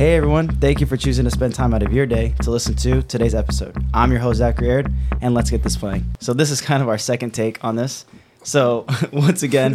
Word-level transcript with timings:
Hey 0.00 0.16
everyone, 0.16 0.48
thank 0.48 0.80
you 0.80 0.86
for 0.86 0.96
choosing 0.96 1.26
to 1.26 1.30
spend 1.30 1.54
time 1.54 1.74
out 1.74 1.82
of 1.82 1.92
your 1.92 2.06
day 2.06 2.34
to 2.40 2.50
listen 2.50 2.74
to 2.74 3.02
today's 3.02 3.34
episode. 3.34 3.76
I'm 3.92 4.10
your 4.10 4.20
host, 4.20 4.38
Zachary 4.38 4.70
Aird, 4.70 4.90
and 5.20 5.34
let's 5.34 5.50
get 5.50 5.62
this 5.62 5.76
playing. 5.76 6.06
So, 6.20 6.32
this 6.32 6.50
is 6.50 6.62
kind 6.62 6.82
of 6.82 6.88
our 6.88 6.96
second 6.96 7.32
take 7.32 7.62
on 7.62 7.76
this. 7.76 8.06
So, 8.42 8.86
once 9.12 9.42
again, 9.42 9.74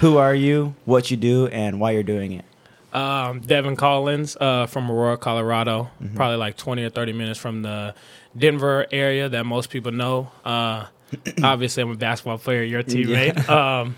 who 0.00 0.16
are 0.16 0.34
you, 0.34 0.74
what 0.86 1.12
you 1.12 1.16
do, 1.16 1.46
and 1.46 1.78
why 1.78 1.92
you're 1.92 2.02
doing 2.02 2.32
it? 2.32 2.44
Um, 2.92 3.42
Devin 3.42 3.76
Collins 3.76 4.36
uh, 4.40 4.66
from 4.66 4.90
Aurora, 4.90 5.16
Colorado. 5.16 5.88
Probably 6.16 6.36
like 6.36 6.56
20 6.56 6.82
or 6.82 6.90
30 6.90 7.12
minutes 7.12 7.38
from 7.38 7.62
the 7.62 7.94
Denver 8.36 8.88
area 8.90 9.28
that 9.28 9.46
most 9.46 9.70
people 9.70 9.92
know. 9.92 10.32
Uh, 10.44 10.86
obviously, 11.44 11.84
I'm 11.84 11.92
a 11.92 11.94
basketball 11.94 12.38
player, 12.38 12.64
your 12.64 12.82
teammate. 12.82 13.48
Um, 13.48 13.94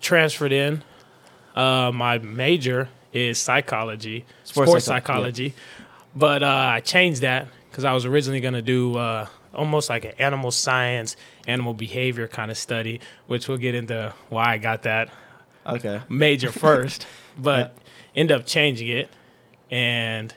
transferred 0.00 0.50
in. 0.50 0.82
Uh, 1.54 1.92
my 1.94 2.18
major 2.18 2.88
is 3.12 3.38
psychology, 3.38 4.24
Sports 4.44 4.70
sports, 4.70 4.84
psycho- 4.84 5.06
psychology. 5.14 5.54
But 6.14 6.42
uh, 6.42 6.46
I 6.46 6.80
changed 6.80 7.22
that 7.22 7.48
because 7.70 7.84
I 7.84 7.92
was 7.92 8.04
originally 8.04 8.40
going 8.40 8.54
to 8.54 8.62
do 8.62 8.96
uh, 8.96 9.26
almost 9.54 9.88
like 9.88 10.04
an 10.04 10.12
animal 10.18 10.50
science, 10.50 11.16
animal 11.46 11.74
behavior 11.74 12.26
kind 12.28 12.50
of 12.50 12.58
study, 12.58 13.00
which 13.26 13.48
we'll 13.48 13.58
get 13.58 13.74
into 13.74 14.12
why 14.28 14.52
I 14.54 14.58
got 14.58 14.82
that 14.82 15.08
Okay. 15.66 16.00
major 16.08 16.50
first, 16.64 17.06
but 17.38 17.76
end 18.16 18.32
up 18.32 18.46
changing 18.46 18.88
it, 18.88 19.08
and 19.70 20.34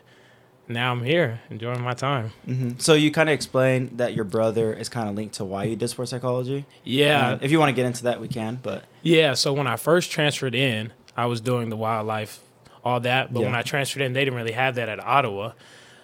now 0.67 0.91
I'm 0.91 1.03
here 1.03 1.41
enjoying 1.49 1.81
my 1.81 1.93
time. 1.93 2.31
hmm 2.45 2.71
So, 2.77 2.93
you 2.93 3.09
kind 3.11 3.29
of 3.29 3.33
explained 3.33 3.97
that 3.97 4.13
your 4.13 4.25
brother 4.25 4.73
is 4.73 4.89
kind 4.89 5.09
of 5.09 5.15
linked 5.15 5.35
to 5.35 5.45
why 5.45 5.63
you 5.65 5.75
did 5.75 5.87
sports 5.89 6.11
psychology. 6.11 6.65
Yeah, 6.83 7.29
Uh, 7.31 7.39
if 7.41 7.51
you 7.51 7.59
want 7.59 7.69
to 7.69 7.73
get 7.73 7.85
into 7.85 8.03
that, 8.03 8.21
we 8.21 8.27
can, 8.27 8.59
but 8.61 8.83
yeah. 9.01 9.33
So 9.33 9.53
when 9.53 9.65
I 9.67 9.75
first 9.75 10.11
transferred 10.11 10.55
in, 10.55 10.93
I 11.17 11.25
was 11.25 11.41
doing 11.41 11.69
the 11.69 11.77
wildlife, 11.77 12.39
all 12.83 12.99
that. 13.01 13.33
But 13.33 13.43
when 13.43 13.55
I 13.55 13.61
transferred 13.61 14.01
in, 14.03 14.13
they 14.13 14.23
didn't 14.25 14.37
really 14.37 14.51
have 14.53 14.75
that 14.75 14.89
at 14.89 14.99
Ottawa, 15.03 15.53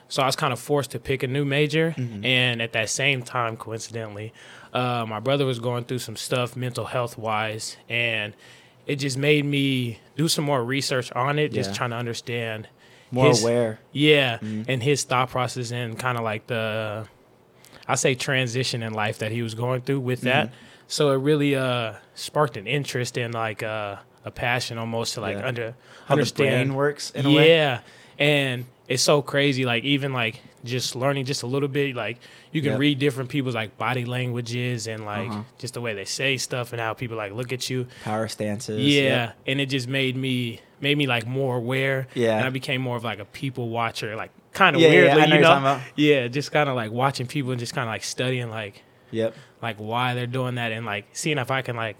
so 0.07 0.23
I 0.23 0.25
was 0.25 0.35
kind 0.35 0.53
of 0.53 0.59
forced 0.59 0.91
to 0.91 0.99
pick 0.99 1.23
a 1.23 1.27
new 1.27 1.45
major. 1.45 1.93
Mm-hmm. 1.97 2.25
And 2.25 2.61
at 2.61 2.71
that 2.73 2.89
same 2.89 3.21
time, 3.23 3.57
coincidentally, 3.57 4.33
uh, 4.73 5.05
my 5.07 5.19
brother 5.19 5.45
was 5.45 5.59
going 5.59 5.83
through 5.85 5.99
some 5.99 6.15
stuff 6.15 6.55
mental 6.55 6.85
health 6.85 7.17
wise, 7.17 7.77
and 7.89 8.33
it 8.87 8.95
just 8.97 9.17
made 9.17 9.45
me 9.45 9.99
do 10.17 10.27
some 10.27 10.45
more 10.45 10.63
research 10.63 11.11
on 11.13 11.37
it, 11.37 11.51
just 11.53 11.75
trying 11.75 11.91
to 11.91 11.95
understand 11.95 12.67
more 13.11 13.27
His- 13.27 13.43
aware. 13.43 13.79
Yeah, 13.91 14.37
Mhm. 14.39 14.65
and 14.67 14.81
his 14.83 15.03
thought 15.03 15.29
process 15.29 15.71
and 15.71 15.97
kind 15.97 16.17
of 16.17 16.23
like 16.23 16.47
the, 16.47 17.07
I 17.87 17.95
say 17.95 18.15
transition 18.15 18.81
in 18.83 18.93
life 18.93 19.17
that 19.19 19.31
he 19.31 19.41
was 19.41 19.53
going 19.55 19.81
through 19.81 19.99
with 20.01 20.21
that. 20.21 20.47
Mm-hmm. 20.47 20.55
So 20.87 21.11
it 21.11 21.17
really 21.17 21.55
uh 21.55 21.93
sparked 22.15 22.57
an 22.57 22.65
interest 22.67 23.15
in 23.17 23.31
like 23.31 23.61
uh, 23.63 23.97
a 24.29 24.31
passion 24.31 24.77
almost 24.77 25.15
to 25.15 25.21
like 25.21 25.37
Yeah. 25.37 25.47
under 25.47 25.75
How 26.07 26.13
understand. 26.13 26.69
brain 26.69 26.73
works 26.77 27.11
in 27.11 27.25
a 27.25 27.31
way. 27.31 27.49
yeah, 27.49 27.79
and 28.17 28.65
it's 28.87 29.03
so 29.03 29.21
crazy. 29.21 29.65
Like 29.65 29.83
even 29.83 30.13
like 30.13 30.39
just 30.65 30.95
learning 30.95 31.25
just 31.25 31.43
a 31.43 31.47
little 31.47 31.69
bit. 31.69 31.95
Like 31.95 32.17
you 32.51 32.61
can 32.61 32.71
Yep. 32.71 32.79
read 32.79 32.99
different 32.99 33.29
people's 33.29 33.55
like 33.55 33.77
body 33.77 34.05
languages 34.05 34.87
and 34.87 35.05
like 35.05 35.29
Uh-huh. 35.29 35.43
just 35.57 35.73
the 35.73 35.81
way 35.81 35.93
they 35.93 36.05
say 36.05 36.37
stuff 36.37 36.71
and 36.73 36.81
how 36.81 36.93
people 36.93 37.15
like 37.17 37.31
look 37.33 37.51
at 37.53 37.69
you. 37.69 37.87
Power 38.03 38.27
stances. 38.27 38.79
Yeah, 38.81 39.01
Yep. 39.03 39.35
and 39.47 39.61
it 39.61 39.65
just 39.67 39.87
made 39.87 40.15
me 40.15 40.59
made 40.81 40.97
me 40.97 41.07
like 41.07 41.27
more 41.27 41.57
aware. 41.57 42.07
Yeah. 42.13 42.37
and 42.37 42.45
I 42.45 42.49
became 42.49 42.81
more 42.81 42.95
of 42.97 43.03
like 43.03 43.19
a 43.19 43.25
people 43.25 43.69
watcher, 43.69 44.15
like 44.15 44.31
kind 44.53 44.75
of 44.75 44.81
Yeah, 44.81 44.87
yeah, 44.89 44.93
weirdly, 45.15 45.21
I 45.21 45.25
know 45.27 45.35
you 45.35 45.41
know. 45.41 45.79
Yeah, 45.95 46.27
just 46.27 46.51
kind 46.51 46.69
of 46.69 46.75
like 46.75 46.91
watching 46.91 47.27
people 47.27 47.51
and 47.51 47.59
just 47.59 47.73
kind 47.75 47.87
of 47.87 47.93
like 47.93 48.03
studying 48.03 48.49
like 48.49 48.81
Yep. 49.11 49.33
like 49.61 49.77
why 49.77 50.13
they're 50.13 50.25
doing 50.27 50.55
that 50.55 50.71
and 50.71 50.85
like 50.85 51.05
seeing 51.13 51.37
if 51.37 51.51
I 51.51 51.61
can 51.61 51.75
like 51.75 51.97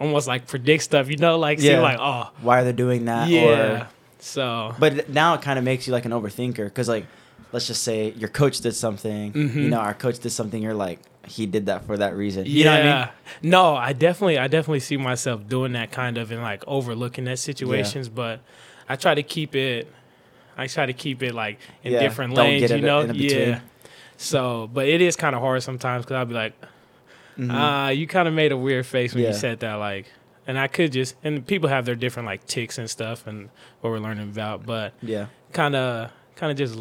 almost 0.00 0.26
like 0.26 0.46
predict 0.46 0.82
stuff, 0.84 1.08
you 1.10 1.16
know, 1.16 1.38
like 1.38 1.60
see 1.60 1.76
like 1.76 1.98
oh 2.00 2.30
Why 2.40 2.60
are 2.60 2.64
they 2.64 2.72
doing 2.72 3.04
that? 3.06 3.28
yeah. 3.28 3.80
Or 3.82 3.88
so 4.18 4.74
But 4.78 5.08
now 5.08 5.34
it 5.34 5.42
kind 5.42 5.58
of 5.58 5.64
makes 5.64 5.86
you 5.86 5.92
like 5.92 6.04
an 6.04 6.12
overthinker 6.12 6.64
because, 6.64 6.88
like, 6.88 7.06
let's 7.52 7.66
just 7.66 7.82
say 7.82 8.10
your 8.12 8.28
coach 8.28 8.60
did 8.60 8.74
something. 8.74 9.32
You 9.34 9.48
Mhm. 9.48 9.68
know, 9.70 9.78
our 9.78 9.94
coach 9.94 10.18
did 10.20 10.30
something. 10.30 10.62
You're 10.62 10.74
like, 10.74 11.00
he 11.26 11.46
did 11.46 11.66
that 11.66 11.84
for 11.86 11.96
that 11.98 12.16
reason. 12.16 12.46
You 12.46 12.64
know 12.64 12.72
what 12.72 12.80
I 12.80 12.84
mean? 13.42 13.50
No, 13.50 13.74
I 13.76 13.92
definitely 13.92 14.38
I 14.38 14.48
definitely 14.48 14.80
see 14.80 14.96
myself 14.96 15.46
doing 15.48 15.72
that 15.72 15.90
kind 15.92 16.18
of 16.18 16.30
and 16.32 16.42
like 16.42 16.64
overlooking 16.66 17.24
that 17.24 17.38
situations, 17.38 18.08
but 18.08 18.40
I 18.88 18.96
try 18.96 19.14
to 19.14 19.22
keep 19.22 19.54
it 19.54 19.92
I 20.56 20.66
try 20.66 20.86
to 20.86 20.92
keep 20.92 21.22
it 21.22 21.34
like 21.34 21.58
in 21.82 21.92
Yeah, 21.92 22.00
different 22.00 22.34
don't 22.34 22.46
lanes, 22.46 22.70
you 22.70 22.80
know? 22.80 23.06
Yeah. 23.14 23.60
So, 24.16 24.68
but 24.72 24.86
it 24.86 25.00
is 25.00 25.16
kind 25.16 25.34
of 25.34 25.40
hard 25.42 25.62
sometimes 25.62 26.04
cuz 26.06 26.14
I'll 26.14 26.24
be 26.26 26.34
like, 26.34 26.54
Mhm. 27.38 27.48
"Ah, 27.50 27.88
you 27.90 28.06
kind 28.06 28.28
of 28.28 28.34
made 28.34 28.52
a 28.52 28.56
weird 28.56 28.86
face 28.86 29.14
when 29.14 29.22
Yeah. 29.22 29.30
you 29.30 29.34
said 29.34 29.60
that 29.60 29.74
like 29.74 30.06
and 30.46 30.58
I 30.58 30.66
could 30.66 30.92
just 30.92 31.14
and 31.22 31.46
people 31.46 31.68
have 31.68 31.84
their 31.86 31.94
different 31.94 32.26
like 32.26 32.46
ticks 32.46 32.76
and 32.78 32.90
stuff 32.90 33.26
and 33.26 33.48
what 33.80 33.90
we're 33.90 33.98
learning 34.00 34.28
about, 34.30 34.66
but 34.66 34.92
yeah. 35.02 35.26
kind 35.52 35.74
of 35.76 36.10
kind 36.36 36.50
of 36.50 36.58
just 36.58 36.78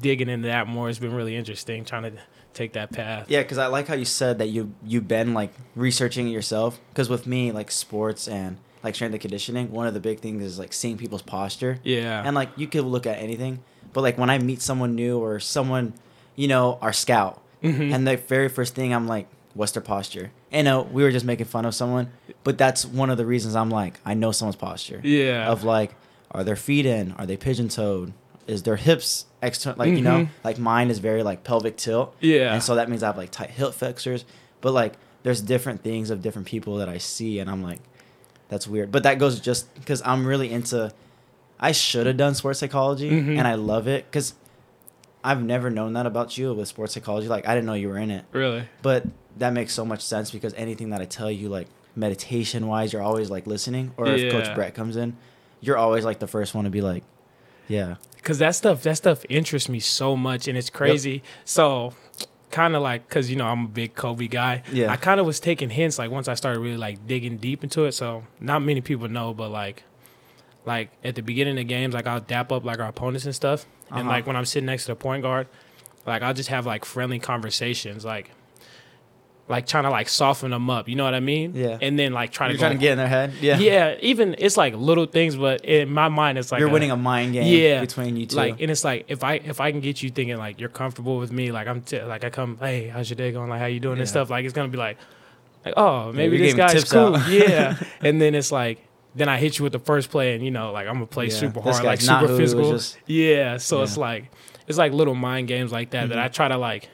digging 0.00 0.28
into 0.28 0.48
that 0.48 0.66
more 0.66 0.86
has 0.88 0.98
been 0.98 1.12
really 1.14 1.36
interesting 1.36 1.84
trying 1.84 2.02
to 2.04 2.12
take 2.52 2.72
that 2.72 2.90
path. 2.92 3.26
Yeah, 3.28 3.42
because 3.42 3.58
I 3.58 3.66
like 3.68 3.86
how 3.88 3.94
you 3.94 4.04
said 4.04 4.38
that 4.38 4.48
you 4.48 4.72
you've 4.84 5.06
been 5.08 5.34
like 5.34 5.52
researching 5.76 6.26
it 6.28 6.30
yourself. 6.32 6.80
Because 6.90 7.08
with 7.08 7.26
me, 7.26 7.52
like 7.52 7.70
sports 7.70 8.26
and 8.28 8.58
like 8.82 8.94
strength 8.94 9.12
and 9.12 9.20
conditioning, 9.20 9.70
one 9.70 9.86
of 9.86 9.94
the 9.94 10.00
big 10.00 10.20
things 10.20 10.42
is 10.42 10.58
like 10.58 10.72
seeing 10.72 10.96
people's 10.96 11.22
posture. 11.22 11.78
Yeah. 11.84 12.22
And 12.24 12.34
like 12.34 12.50
you 12.56 12.66
could 12.66 12.84
look 12.84 13.06
at 13.06 13.18
anything, 13.18 13.60
but 13.92 14.00
like 14.02 14.18
when 14.18 14.30
I 14.30 14.38
meet 14.38 14.60
someone 14.62 14.94
new 14.94 15.18
or 15.18 15.38
someone, 15.40 15.94
you 16.36 16.48
know, 16.48 16.78
our 16.82 16.92
scout, 16.92 17.40
Mhm. 17.62 17.94
and 17.94 18.06
the 18.06 18.16
very 18.16 18.48
first 18.48 18.74
thing 18.74 18.92
I'm 18.94 19.06
like, 19.06 19.26
what's 19.54 19.72
their 19.72 19.82
posture? 19.82 20.30
And 20.52 20.68
uh, 20.68 20.84
we 20.90 21.02
were 21.02 21.10
just 21.10 21.24
making 21.24 21.46
fun 21.46 21.64
of 21.64 21.74
someone, 21.74 22.10
but 22.44 22.56
that's 22.58 22.84
one 22.84 23.10
of 23.10 23.16
the 23.18 23.26
reasons 23.26 23.56
I'm 23.56 23.70
like, 23.70 23.98
I 24.04 24.14
know 24.14 24.32
someone's 24.32 24.56
posture. 24.56 25.00
yeah. 25.02 25.48
Of 25.50 25.64
like, 25.64 25.94
are 26.30 26.44
their 26.44 26.56
feet 26.56 26.86
in? 26.86 27.12
Are 27.12 27.26
they 27.26 27.36
pigeon 27.36 27.68
toed? 27.68 28.12
Is 28.46 28.62
their 28.64 28.76
hips 28.76 29.26
external? 29.42 29.78
Like 29.78 29.90
you 29.90 30.00
know, 30.00 30.20
Mhm. 30.24 30.28
like 30.44 30.58
mine 30.58 30.90
is 30.90 30.98
very 30.98 31.22
like 31.22 31.44
pelvic 31.44 31.76
tilt. 31.76 32.14
Yeah. 32.20 32.52
And 32.54 32.62
so 32.62 32.74
that 32.76 32.88
means 32.88 33.02
I 33.02 33.06
have 33.06 33.16
like 33.16 33.30
tight 33.30 33.50
hip 33.50 33.74
flexors. 33.74 34.24
But 34.60 34.72
like, 34.72 34.94
there's 35.22 35.40
different 35.40 35.82
things 35.82 36.10
of 36.10 36.22
different 36.22 36.48
people 36.48 36.76
that 36.76 36.88
I 36.88 36.98
see, 36.98 37.38
and 37.40 37.50
I'm 37.50 37.62
like, 37.62 37.78
that's 38.48 38.66
weird. 38.66 38.90
But 38.90 39.02
that 39.04 39.18
goes 39.18 39.38
just 39.40 39.72
because 39.74 40.02
I'm 40.04 40.26
really 40.26 40.50
into. 40.50 40.92
I 41.58 41.72
should 41.72 42.06
have 42.06 42.16
done 42.16 42.34
sports 42.34 42.58
psychology, 42.60 43.10
Mhm. 43.10 43.38
and 43.38 43.46
I 43.46 43.54
love 43.54 43.86
it 43.86 44.06
because 44.06 44.34
I've 45.22 45.42
never 45.42 45.68
known 45.70 45.92
that 45.92 46.06
about 46.06 46.38
you 46.38 46.54
with 46.54 46.66
sports 46.68 46.94
psychology. 46.94 47.28
Like, 47.28 47.46
I 47.46 47.54
didn't 47.54 47.66
know 47.66 47.74
you 47.74 47.88
were 47.88 47.98
in 47.98 48.10
it, 48.10 48.24
Really? 48.32 48.64
but 48.80 49.04
that 49.40 49.52
makes 49.52 49.72
so 49.74 49.84
much 49.84 50.00
sense 50.02 50.30
because 50.30 50.54
anything 50.54 50.90
that 50.90 51.00
I 51.02 51.04
tell 51.04 51.30
you, 51.30 51.48
like 51.48 51.66
meditation 51.96 52.66
wise, 52.68 52.92
you're 52.92 53.02
always 53.02 53.28
like 53.30 53.46
listening. 53.46 53.92
Or 53.96 54.06
if 54.06 54.32
Coach 54.32 54.54
Brett 54.54 54.74
comes 54.74 54.96
in, 54.96 55.16
you're 55.60 55.76
always 55.76 56.04
like 56.04 56.18
the 56.20 56.26
first 56.28 56.54
one 56.54 56.64
to 56.64 56.70
be 56.70 56.80
like, 56.80 57.02
yeah, 57.68 57.96
Cause 58.22 58.38
that 58.38 58.54
stuff, 58.54 58.82
that 58.82 58.96
stuff 58.96 59.24
interests 59.30 59.68
me 59.68 59.80
so 59.80 60.14
much, 60.14 60.46
and 60.46 60.58
it's 60.58 60.68
crazy. 60.70 61.22
So, 61.46 61.94
kind 62.50 62.76
of 62.76 62.82
like, 62.82 63.08
cause 63.08 63.30
you 63.30 63.36
know 63.36 63.46
I'm 63.46 63.64
a 63.64 63.68
big 63.68 63.94
Kobe 63.94 64.26
guy. 64.28 64.62
Yeah. 64.72 64.92
I 64.92 64.96
kind 64.96 65.20
of 65.20 65.24
was 65.26 65.40
taking 65.40 65.70
hints 65.70 65.98
like 65.98 66.10
once 66.10 66.28
I 66.28 66.34
started 66.34 66.60
really 66.60 66.76
like 66.76 67.06
digging 67.06 67.38
deep 67.38 67.62
into 67.64 67.84
it. 67.86 67.92
So 67.92 68.24
not 68.40 68.60
many 68.60 68.80
people 68.82 69.08
know, 69.08 69.32
but 69.32 69.50
like, 69.50 69.84
like 70.66 70.90
at 71.02 71.14
the 71.14 71.22
beginning 71.22 71.58
of 71.58 71.66
games, 71.66 71.94
like 71.94 72.06
I'll 72.06 72.20
dap 72.20 72.52
up 72.52 72.64
like 72.64 72.78
our 72.78 72.88
opponents 72.88 73.24
and 73.24 73.34
stuff, 73.34 73.64
and 73.90 74.00
Uh-huh. 74.00 74.08
like 74.10 74.26
when 74.26 74.36
I'm 74.36 74.44
sitting 74.44 74.66
next 74.66 74.84
to 74.84 74.92
the 74.92 74.96
point 74.96 75.22
guard, 75.22 75.46
like 76.06 76.22
I'll 76.22 76.34
just 76.34 76.50
have 76.50 76.66
like 76.66 76.84
friendly 76.84 77.18
conversations, 77.18 78.04
like. 78.04 78.32
Like 79.50 79.66
trying 79.66 79.82
to 79.84 79.90
like 79.90 80.08
soften 80.08 80.52
them 80.52 80.70
up, 80.70 80.88
you 80.88 80.94
know 80.94 81.04
what 81.04 81.12
I 81.12 81.20
mean? 81.20 81.54
Yeah. 81.56 81.76
And 81.82 81.98
then 81.98 82.12
like 82.12 82.30
trying 82.30 82.50
you're 82.50 82.58
to 82.58 82.60
trying 82.60 82.72
to 82.72 82.78
get 82.78 82.92
in 82.92 82.98
their 82.98 83.08
head. 83.08 83.34
Yeah, 83.40 83.58
yeah. 83.58 83.96
Even 84.00 84.36
it's 84.38 84.56
like 84.56 84.74
little 84.76 85.06
things, 85.06 85.36
but 85.36 85.64
in 85.64 85.92
my 85.92 86.08
mind, 86.08 86.38
it's 86.38 86.52
like 86.52 86.60
you're 86.60 86.68
a- 86.68 86.72
winning 86.72 86.92
a 86.92 86.96
mind 86.96 87.32
game. 87.32 87.46
Yeah. 87.52 87.80
between 87.80 88.16
you 88.16 88.26
two. 88.26 88.36
like 88.36 88.60
and 88.60 88.70
it's 88.70 88.84
like 88.84 89.06
if 89.08 89.24
i 89.24 89.34
if 89.34 89.60
i 89.60 89.72
can 89.72 89.80
get 89.80 90.02
you 90.02 90.08
thinking 90.10 90.36
like 90.38 90.60
you're 90.60 90.68
comfortable 90.68 91.18
with 91.18 91.32
me 91.32 91.50
like 91.50 91.66
i'm 91.66 91.80
t- 91.82 92.00
like 92.02 92.22
i 92.24 92.30
come 92.30 92.56
hey 92.60 92.86
how's 92.88 93.10
your 93.10 93.16
day 93.16 93.32
going 93.32 93.50
like 93.50 93.58
how 93.60 93.66
you 93.66 93.80
doing 93.80 93.98
and 93.98 94.08
stuff 94.08 94.30
like 94.30 94.44
it's 94.44 94.54
gonna 94.54 94.68
be 94.68 94.78
like 94.78 94.96
like 95.64 95.74
oh 95.76 96.12
maybe 96.12 96.36
you're 96.36 96.46
this 96.46 96.54
guy's 96.54 96.84
cool 96.84 97.18
yeah 97.28 97.76
and 98.02 98.20
then 98.20 98.34
it's 98.36 98.52
like 98.52 98.78
then 99.16 99.28
i 99.28 99.36
hit 99.36 99.58
you 99.58 99.64
with 99.64 99.72
the 99.72 99.78
first 99.80 100.10
play 100.10 100.34
and 100.34 100.44
you 100.44 100.50
know 100.52 100.70
like 100.72 100.86
i'm 100.86 100.94
gonna 100.94 101.06
play 101.06 101.26
Yeah, 101.26 101.34
super 101.34 101.60
hard 101.60 101.82
like 101.84 102.00
super 102.00 102.18
who 102.20 102.26
he 102.26 102.30
was 102.32 102.38
physical 102.40 102.70
just- 102.72 102.98
yeah 103.06 103.56
so 103.56 103.82
it's 103.82 103.96
like 103.96 104.30
it's 104.68 104.78
like 104.78 104.92
little 104.92 105.14
mind 105.16 105.48
games 105.48 105.72
like 105.72 105.90
that 105.90 106.08
that 106.10 106.18
Mhm. 106.18 106.22
i 106.24 106.28
try 106.28 106.46
to 106.48 106.56
like 106.56 106.88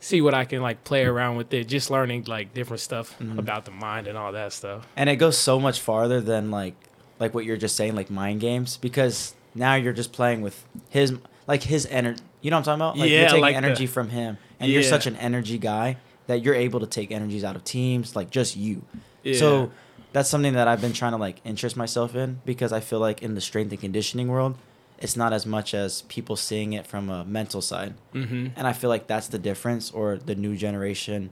see 0.00 0.20
what 0.20 0.34
i 0.34 0.44
can 0.44 0.60
like 0.62 0.82
play 0.84 1.04
around 1.04 1.36
with 1.36 1.52
it 1.54 1.64
just 1.68 1.90
learning 1.90 2.24
like 2.26 2.52
different 2.54 2.80
stuff 2.80 3.14
Mhm. 3.20 3.38
about 3.38 3.64
the 3.66 3.70
mind 3.70 4.06
and 4.06 4.16
all 4.18 4.32
that 4.32 4.52
stuff 4.52 4.86
and 4.96 5.08
it 5.10 5.16
goes 5.16 5.36
so 5.38 5.60
much 5.60 5.78
farther 5.80 6.20
than 6.20 6.50
like 6.50 6.74
like 7.18 7.34
what 7.34 7.44
you're 7.44 7.56
just 7.58 7.76
saying 7.76 7.94
like 7.94 8.10
mind 8.10 8.40
games 8.40 8.76
because 8.78 9.34
now 9.54 9.74
you're 9.74 9.92
just 9.92 10.12
playing 10.12 10.40
with 10.40 10.64
his 10.88 11.12
like 11.46 11.62
his 11.64 11.86
energy 11.86 12.22
you 12.40 12.50
know 12.50 12.56
what 12.56 12.68
i'm 12.68 12.78
talking 12.78 12.80
about 12.80 12.98
like 12.98 13.10
you're 13.10 13.20
Yeah, 13.20 13.28
taking 13.28 13.42
like 13.42 13.54
the- 13.54 13.64
energy 13.66 13.86
from 13.86 14.08
him 14.08 14.38
and 14.58 14.70
you're 14.72 14.82
such 14.82 15.06
an 15.06 15.16
energy 15.16 15.58
guy 15.58 15.96
that 16.28 16.42
you're 16.42 16.54
able 16.54 16.80
to 16.80 16.86
take 16.86 17.10
energies 17.12 17.44
out 17.44 17.56
of 17.56 17.64
teams 17.64 18.16
like 18.16 18.30
just 18.30 18.56
you 18.56 18.82
yeah. 19.22 19.38
so 19.38 19.70
that's 20.12 20.30
something 20.30 20.54
that 20.54 20.66
i've 20.66 20.80
been 20.80 20.92
trying 20.94 21.12
to 21.12 21.18
like 21.18 21.40
interest 21.44 21.76
myself 21.76 22.14
in 22.14 22.40
because 22.46 22.72
i 22.72 22.80
feel 22.80 23.00
like 23.00 23.22
in 23.22 23.34
the 23.34 23.40
strength 23.40 23.70
and 23.72 23.80
conditioning 23.80 24.28
world 24.28 24.56
it's 25.00 25.16
not 25.16 25.32
as 25.32 25.46
much 25.46 25.74
as 25.74 26.02
people 26.02 26.36
seeing 26.36 26.72
it 26.72 26.86
from 26.86 27.08
a 27.08 27.24
mental 27.24 27.60
side 27.60 27.94
mm-hmm. 28.14 28.48
and 28.56 28.66
i 28.66 28.72
feel 28.72 28.90
like 28.90 29.06
that's 29.06 29.28
the 29.28 29.38
difference 29.38 29.90
or 29.90 30.18
the 30.18 30.34
new 30.34 30.56
generation 30.56 31.30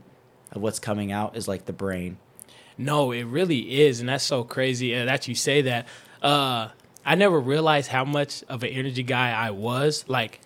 of 0.51 0.61
what's 0.61 0.79
coming 0.79 1.11
out 1.11 1.35
is 1.35 1.47
like 1.47 1.65
the 1.65 1.73
brain 1.73 2.17
No, 2.79 3.11
it 3.11 3.25
really 3.25 3.81
is, 3.81 3.99
and 3.99 4.07
that's 4.07 4.23
so 4.23 4.45
crazy. 4.45 4.93
That 4.95 5.27
you 5.27 5.35
say 5.35 5.63
that. 5.63 5.85
Uh, 6.21 6.69
I 7.05 7.15
never 7.15 7.37
realized 7.37 7.89
how 7.89 8.05
much 8.05 8.41
of 8.47 8.63
an 8.63 8.69
energy 8.69 9.03
guy 9.03 9.31
I 9.31 9.51
was. 9.51 10.05
Like, 10.07 10.39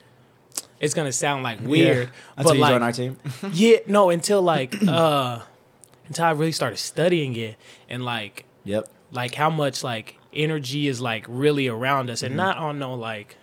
it's 0.80 0.96
gonna 0.96 1.12
sound 1.12 1.44
like 1.44 1.62
weird, 1.62 2.10
Until 2.36 2.50
but 2.50 2.56
you 2.56 2.62
like, 2.62 2.74
join 2.74 2.84
our 2.84 2.92
team. 2.92 3.18
yeah, 3.54 3.78
no, 3.86 4.10
until 4.10 4.42
like, 4.42 4.76
uh, 4.88 5.42
until 6.08 6.26
I 6.26 6.32
really 6.32 6.52
started 6.52 6.78
studying 6.78 7.36
it 7.36 7.56
and 7.88 8.04
like, 8.04 8.46
yep. 8.64 8.90
like 9.12 9.36
how 9.36 9.52
much 9.52 9.84
like 9.84 10.18
energy 10.36 10.88
is 10.88 11.00
like 11.02 11.26
really 11.28 11.68
around 11.68 12.10
us, 12.10 12.20
Mm-hmm. 12.20 12.26
and 12.28 12.36
not 12.38 12.58
on 12.58 12.80
no 12.80 12.94
like, 12.96 13.36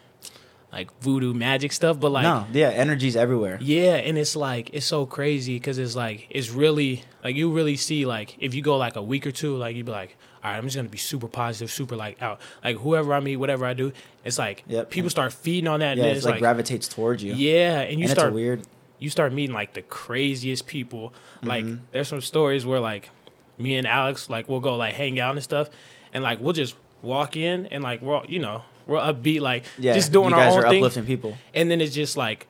like 0.72 0.88
voodoo 1.00 1.34
magic 1.34 1.72
stuff, 1.72 1.98
but 1.98 2.12
like, 2.12 2.22
no, 2.22 2.46
yeah, 2.52 2.69
energy's 2.69 3.16
everywhere. 3.16 3.58
yeah, 3.60 3.94
and 3.96 4.16
it's 4.16 4.37
like 4.37 4.70
it's 4.72 4.87
so 4.87 5.04
crazy 5.06 5.56
because 5.56 5.78
it's 5.78 5.96
like 5.96 6.26
it's 6.31 6.50
really 6.50 7.02
like 7.25 7.34
you 7.34 7.50
really 7.50 7.76
see 7.76 8.06
like 8.06 8.37
if 8.38 8.54
you 8.54 8.62
go 8.62 8.76
like 8.76 8.96
a 8.96 9.02
week 9.02 9.26
or 9.26 9.32
two, 9.32 9.56
like 9.56 9.75
you'd 9.75 9.87
be 9.87 9.92
like, 9.92 10.16
all 10.44 10.50
right, 10.50 10.56
I'm 10.56 10.64
just 10.64 10.76
gonna 10.76 10.88
be 10.88 10.96
super 10.98 11.26
positive, 11.28 11.70
super 11.72 11.96
like 11.96 12.22
out, 12.22 12.40
like 12.62 12.76
whoever 12.76 13.12
I 13.14 13.20
meet, 13.20 13.36
whatever 13.36 13.66
I 13.66 13.75
do, 13.75 13.93
it's 14.25 14.38
like 14.38 14.62
Yep. 14.69 14.90
people 14.90 15.10
start 15.10 15.32
feeding 15.32 15.66
on 15.69 15.81
that, 15.81 15.96
Yeah, 15.96 16.04
and 16.04 16.10
then 16.10 16.16
it's 16.16 16.25
like, 16.25 16.34
like, 16.34 16.40
gravitates 16.40 16.86
towards 16.86 17.22
you. 17.22 17.34
yeah, 17.34 17.81
and 17.81 17.98
you 17.98 18.04
and 18.04 18.10
start 18.12 18.28
it's 18.28 18.34
weird. 18.36 18.62
you 19.00 19.10
start 19.10 19.32
meeting 19.32 19.54
like 19.54 19.72
the 19.75 19.82
craziest 19.82 20.66
people. 20.69 21.12
Like 21.43 21.64
Mm-hmm. 21.64 21.82
there's 21.90 22.06
some 22.08 22.20
stories 22.20 22.64
where 22.64 22.78
like 22.81 23.10
me 23.58 23.75
and 23.76 23.86
Alex 23.88 24.31
like 24.31 24.48
we'll 24.48 24.60
go 24.60 24.76
like 24.76 24.94
hang 24.94 25.19
out 25.19 25.34
and 25.34 25.43
stuff, 25.43 25.69
and 26.12 26.22
like 26.22 26.40
we'll 26.40 26.52
just 26.52 26.74
walk 27.02 27.36
in 27.36 27.66
and 27.66 27.82
like 27.82 28.02
we're 28.02 28.16
all, 28.16 28.26
you 28.28 28.38
know 28.38 28.62
we're 28.86 28.98
upbeat 29.00 29.40
like 29.40 29.64
Yeah, 29.78 29.94
just 29.94 30.12
doing 30.12 30.30
you 30.30 30.36
our 30.36 30.40
guys 30.44 30.52
own 30.56 30.64
are 30.64 30.68
thing 30.70 30.78
uplifting 30.82 31.06
people. 31.06 31.36
and 31.54 31.70
then 31.70 31.80
it's 31.80 31.94
just 31.94 32.16
like 32.16 32.46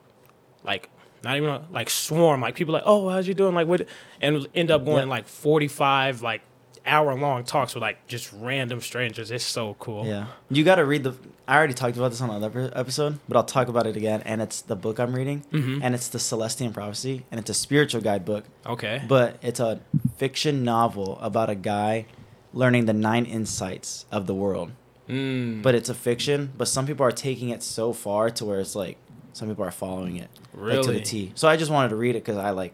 like 0.63 0.89
not 1.23 1.37
even 1.37 1.61
like 1.71 1.89
swarm 1.89 2.41
like 2.41 2.55
people 2.55 2.73
like 2.73 2.83
oh 2.85 3.09
how's 3.09 3.27
you 3.27 3.33
doing 3.33 3.53
like 3.55 3.67
what 3.67 3.85
and 4.21 4.47
end 4.55 4.71
up 4.71 4.83
going 4.85 5.03
Yeah. 5.07 5.09
like 5.09 5.27
45 5.27 6.21
like 6.21 6.41
hour 6.85 7.13
long 7.15 7.43
talks 7.43 7.75
with 7.75 7.81
like 7.83 8.07
just 8.07 8.31
random 8.33 8.81
strangers 8.81 9.29
it's 9.29 9.43
so 9.45 9.75
cool 9.79 10.05
Yeah, 10.05 10.25
you 10.49 10.63
got 10.63 10.75
to 10.75 10.85
read 10.85 11.03
the. 11.03 11.13
I 11.47 11.57
already 11.57 11.73
talked 11.75 11.95
about 11.97 12.09
this 12.11 12.21
on 12.21 12.29
another 12.29 12.71
episode, 12.75 13.19
but 13.27 13.35
I'll 13.37 13.43
talk 13.43 13.67
about 13.67 13.85
it 13.85 13.95
again. 13.97 14.21
And 14.25 14.41
it's 14.41 14.61
the 14.61 14.75
book 14.75 14.99
I'm 14.99 15.13
reading, 15.13 15.43
Mhm. 15.51 15.81
and 15.83 15.93
it's 15.93 16.07
the 16.07 16.17
Celestine 16.17 16.71
Prophecy, 16.73 17.25
and 17.29 17.39
it's 17.39 17.49
a 17.49 17.53
spiritual 17.53 18.01
guidebook, 18.01 18.45
okay 18.65 19.01
but 19.07 19.37
it's 19.43 19.59
a 19.59 19.79
fiction 20.17 20.63
novel 20.63 21.19
about 21.21 21.49
a 21.51 21.55
guy 21.55 22.05
learning 22.53 22.85
the 22.85 22.93
nine 22.93 23.25
insights 23.25 24.05
of 24.11 24.27
the 24.27 24.33
world. 24.35 24.71
mm, 25.09 25.61
But 25.61 25.75
it's 25.75 25.89
a 25.89 25.93
fiction, 25.93 26.51
but 26.57 26.67
some 26.67 26.85
people 26.85 27.05
are 27.05 27.11
taking 27.11 27.49
it 27.49 27.63
so 27.63 27.93
far 27.93 28.29
to 28.31 28.45
where 28.45 28.59
it's 28.59 28.75
like 28.75 28.97
some 29.33 29.47
people 29.47 29.63
are 29.63 29.71
following 29.71 30.17
it 30.17 30.29
like, 30.53 30.81
to 30.81 30.91
the 30.91 30.99
T. 31.01 31.31
So 31.35 31.47
I 31.47 31.55
just 31.57 31.71
wanted 31.71 31.89
to 31.89 31.95
read 31.95 32.15
it 32.15 32.23
because 32.25 32.37
I 32.37 32.49
like, 32.51 32.73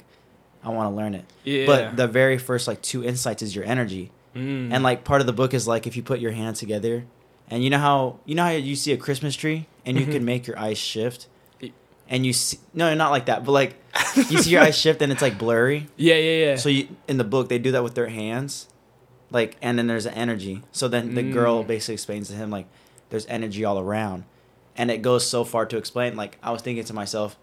I 0.64 0.70
want 0.70 0.92
to 0.92 0.96
learn 0.96 1.14
it. 1.14 1.26
yeah 1.44 1.66
But 1.68 1.96
the 1.96 2.08
very 2.08 2.38
first 2.40 2.68
like 2.68 2.82
two 2.82 3.04
insights 3.04 3.42
is 3.44 3.56
your 3.56 3.66
energy. 3.66 4.12
Mm. 4.36 4.72
And 4.74 4.84
like 4.84 5.04
part 5.04 5.22
of 5.22 5.28
the 5.28 5.34
book 5.34 5.54
is 5.54 5.68
like 5.68 5.86
if 5.88 5.96
you 5.96 6.04
put 6.04 6.20
your 6.20 6.32
hands 6.32 6.60
together, 6.60 7.06
and 7.50 7.64
you 7.64 7.70
know 7.70 7.80
how 7.80 8.20
you 8.26 8.36
know 8.36 8.44
how 8.44 8.50
you 8.52 8.76
see 8.76 8.92
a 8.92 8.98
Christmas 8.98 9.36
tree 9.36 9.68
and 9.86 9.98
you 9.98 10.06
can 10.06 10.26
make 10.26 10.46
your 10.48 10.60
eyes 10.60 10.78
shift, 10.78 11.28
and 12.10 12.26
you 12.26 12.34
see 12.34 12.58
no 12.74 12.94
not 12.94 13.10
like 13.12 13.28
that, 13.28 13.46
but 13.46 13.52
like 13.54 13.76
you 14.30 14.38
see 14.40 14.52
your 14.52 14.62
eyes 14.68 14.78
shift 14.78 15.02
and 15.02 15.12
it's 15.12 15.22
like 15.22 15.38
blurry. 15.38 15.88
yeah 15.96 16.16
yeah 16.16 16.46
yeah 16.46 16.56
So 16.58 16.70
you 16.70 16.88
in 17.08 17.18
the 17.18 17.24
book 17.24 17.48
they 17.50 17.58
do 17.58 17.72
that 17.72 17.84
with 17.84 17.96
their 17.96 18.10
hands, 18.10 18.68
like 19.32 19.58
and 19.62 19.78
then 19.78 19.88
there's 19.88 20.06
an 20.06 20.14
energy. 20.14 20.64
So 20.72 20.88
then 20.88 21.16
the 21.16 21.24
girl 21.24 21.64
Mm. 21.64 21.68
basically 21.68 21.94
explains 21.96 22.28
to 22.30 22.34
him 22.36 22.50
like 22.50 22.68
there's 23.10 23.26
energy 23.28 23.64
all 23.66 23.80
around, 23.80 24.24
and 24.78 24.90
it 24.92 25.02
goes 25.02 25.26
so 25.28 25.44
far 25.44 25.66
to 25.66 25.78
explain. 25.78 26.16
Like 26.16 26.38
I 26.44 26.52
was 26.52 26.62
thinking 26.62 26.84
to 26.86 26.94
myself, 26.94 27.38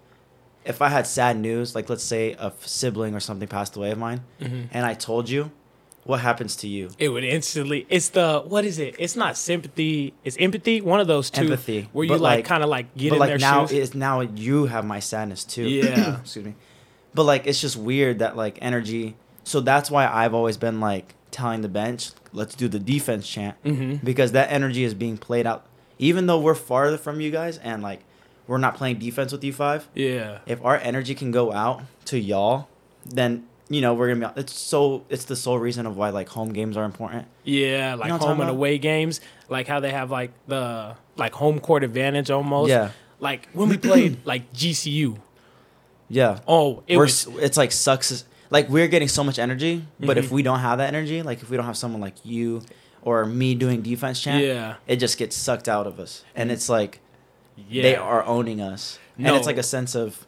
if 0.65 0.81
I 0.81 0.89
had 0.89 1.05
sad 1.07 1.37
news, 1.37 1.75
like 1.75 1.89
let's 1.89 2.03
say 2.03 2.33
a 2.33 2.51
sibling 2.61 3.13
or 3.15 3.19
something 3.19 3.47
passed 3.47 3.75
away 3.75 3.91
of 3.91 3.97
mine, 3.97 4.21
Mhm. 4.41 4.67
and 4.71 4.85
I 4.85 4.93
told 4.95 5.29
you, 5.29 5.51
what 6.05 6.19
happens 6.19 6.55
to 6.57 6.67
you? 6.67 6.89
it 6.99 7.09
would 7.09 7.23
instantly 7.23 7.85
it's 7.89 8.09
the 8.09 8.39
what 8.45 8.63
is 8.63 8.77
it 8.77 8.95
it's 8.99 9.15
not 9.15 9.35
sympathy 9.35 10.13
it's 10.23 10.37
empathy 10.39 10.79
one 10.79 10.99
of 10.99 11.07
those 11.07 11.31
two 11.31 11.41
Empathy. 11.45 11.89
where 11.93 12.05
you 12.05 12.11
like, 12.11 12.21
like- 12.21 12.45
kind 12.45 12.61
of 12.63 12.69
like 12.69 12.95
get 12.95 13.09
but 13.09 13.15
in 13.15 13.19
like 13.21 13.29
their 13.29 13.37
now 13.39 13.65
shoes 13.65 13.71
it's 13.79 13.95
now 13.95 14.21
you 14.21 14.65
have 14.67 14.85
my 14.85 14.99
sadness 14.99 15.43
too. 15.43 15.63
Yeah. 15.67 16.19
Excuse 16.21 16.45
me. 16.45 16.53
But 17.15 17.23
like 17.23 17.47
it's 17.47 17.59
just 17.59 17.75
weird 17.75 18.19
that 18.19 18.37
like 18.37 18.59
energy. 18.61 19.15
So 19.45 19.61
that's 19.61 19.89
why 19.89 20.05
I've 20.07 20.35
always 20.35 20.57
been 20.57 20.79
like 20.79 21.14
telling 21.35 21.61
the 21.61 21.69
bench, 21.69 22.11
let's 22.33 22.55
do 22.55 22.67
the 22.67 22.79
defense 22.79 23.27
chant 23.27 23.55
hmm 23.63 23.95
because 24.03 24.31
that 24.31 24.51
energy 24.51 24.83
is 24.83 24.93
being 24.93 25.17
played 25.17 25.45
out. 25.45 25.65
Even 25.99 26.25
though 26.25 26.39
we're 26.39 26.55
farther 26.55 26.97
from 26.97 27.21
you 27.21 27.29
guys 27.31 27.57
and 27.59 27.83
like 27.83 28.01
we're 28.47 28.57
not 28.57 28.75
playing 28.75 28.99
defense 28.99 29.31
with 29.31 29.43
you 29.43 29.53
five, 29.53 29.87
yeah 29.93 30.39
if 30.45 30.63
our 30.63 30.77
energy 30.77 31.13
can 31.15 31.31
go 31.31 31.51
out 31.51 31.81
to 32.05 32.17
y'all, 32.19 32.67
then 33.05 33.45
you 33.69 33.81
know 33.81 33.93
we're 33.93 34.13
gonna 34.13 34.33
be. 34.33 34.41
It's 34.41 34.53
so 34.53 35.03
it's 35.09 35.25
the 35.25 35.35
sole 35.35 35.57
reason 35.59 35.85
of 35.85 35.97
why 35.97 36.09
like 36.09 36.29
home 36.29 36.53
games 36.53 36.77
are 36.77 36.83
important. 36.85 37.27
Yeah, 37.43 37.95
like 37.95 38.09
know 38.09 38.17
home 38.17 38.39
and 38.41 38.49
away 38.49 38.77
games, 38.77 39.21
like 39.49 39.67
how 39.67 39.79
they 39.79 39.91
have 39.91 40.11
like 40.11 40.31
the 40.47 40.95
like 41.17 41.33
home 41.33 41.59
court 41.59 41.83
advantage 41.83 42.29
almost. 42.29 42.69
Yeah, 42.69 42.91
Like 43.19 43.49
when 43.53 43.69
we 43.69 43.77
played 43.77 44.19
like 44.25 44.53
GCU. 44.53 45.17
yeah. 46.09 46.39
Oh, 46.47 46.83
it 46.87 46.97
we're, 46.97 47.03
was 47.05 47.27
it's 47.39 47.57
like 47.57 47.71
sucks. 47.71 48.25
Like 48.49 48.69
we're 48.69 48.87
getting 48.87 49.07
so 49.07 49.23
much 49.23 49.39
energy, 49.39 49.85
but 49.99 50.17
if 50.17 50.27
Mhm. 50.29 50.31
we 50.31 50.43
don't 50.43 50.59
have 50.59 50.77
that 50.77 50.87
energy, 50.93 51.21
like 51.23 51.41
if 51.41 51.49
we 51.49 51.57
don't 51.57 51.65
have 51.65 51.77
someone 51.77 52.01
like 52.01 52.15
you 52.23 52.61
or 53.01 53.25
me 53.25 53.55
doing 53.55 53.81
defense 53.81 54.21
chant, 54.21 54.43
yeah, 54.43 54.75
it 54.87 54.97
just 54.97 55.17
gets 55.17 55.35
sucked 55.35 55.67
out 55.67 55.87
of 55.87 55.99
us, 55.99 56.23
and 56.35 56.51
it's 56.51 56.69
like 56.69 56.99
yeah. 57.69 57.81
they 57.83 57.95
are 57.95 58.23
owning 58.25 58.61
us, 58.61 58.99
and 59.17 59.27
it's 59.27 59.47
like 59.47 59.57
a 59.57 59.63
sense 59.63 59.95
of 59.95 60.25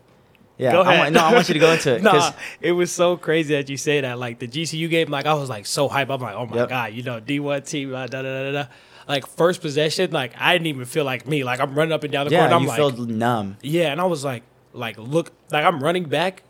yeah. 0.58 0.72
Go 0.72 0.82
I 0.82 0.94
ahead. 0.94 1.00
want, 1.00 1.14
no, 1.14 1.20
I 1.24 1.34
want 1.34 1.48
you 1.50 1.54
to 1.54 1.60
go 1.60 1.72
into 1.72 1.96
it 1.96 2.02
Nah, 2.04 2.32
it 2.60 2.72
was 2.72 2.92
so 2.92 3.16
crazy 3.16 3.54
that 3.54 3.70
you 3.70 3.78
say 3.78 4.02
that. 4.02 4.18
Like 4.18 4.40
the 4.40 4.48
GCU 4.48 4.90
game, 4.90 5.08
like 5.10 5.28
I 5.28 5.36
was 5.36 5.50
like 5.50 5.68
so 5.68 5.88
hype. 5.88 6.10
I'm 6.10 6.20
like, 6.20 6.34
oh 6.36 6.48
my 6.48 6.56
Yep. 6.58 6.70
god, 6.70 6.94
you 6.94 7.04
know, 7.04 7.20
D 7.20 7.40
one 7.40 7.62
team, 7.62 7.94
uh, 7.94 8.08
da 8.08 8.24
da 8.24 8.44
da 8.46 8.52
da. 8.64 8.66
Like 9.08 9.28
first 9.28 9.62
possession, 9.62 10.10
like 10.10 10.34
I 10.40 10.54
didn't 10.54 10.66
even 10.68 10.86
feel 10.86 11.06
like 11.06 11.28
me. 11.28 11.44
Like 11.44 11.60
I'm 11.60 11.76
running 11.76 11.92
up 11.94 12.04
and 12.04 12.12
down 12.12 12.26
the 12.26 12.32
court. 12.32 12.40
yeah, 12.40 12.46
And 12.46 12.54
I'm 12.56 12.66
like 12.66 12.80
you 12.80 12.84
like, 12.86 12.96
feel 12.96 13.06
numb. 13.06 13.58
yeah, 13.62 13.92
and 13.92 14.02
I 14.02 14.06
was 14.06 14.26
like, 14.26 14.42
like 14.74 14.98
look, 14.98 15.32
like 15.52 15.64
I'm 15.64 15.80
running 15.84 16.06
back, 16.06 16.42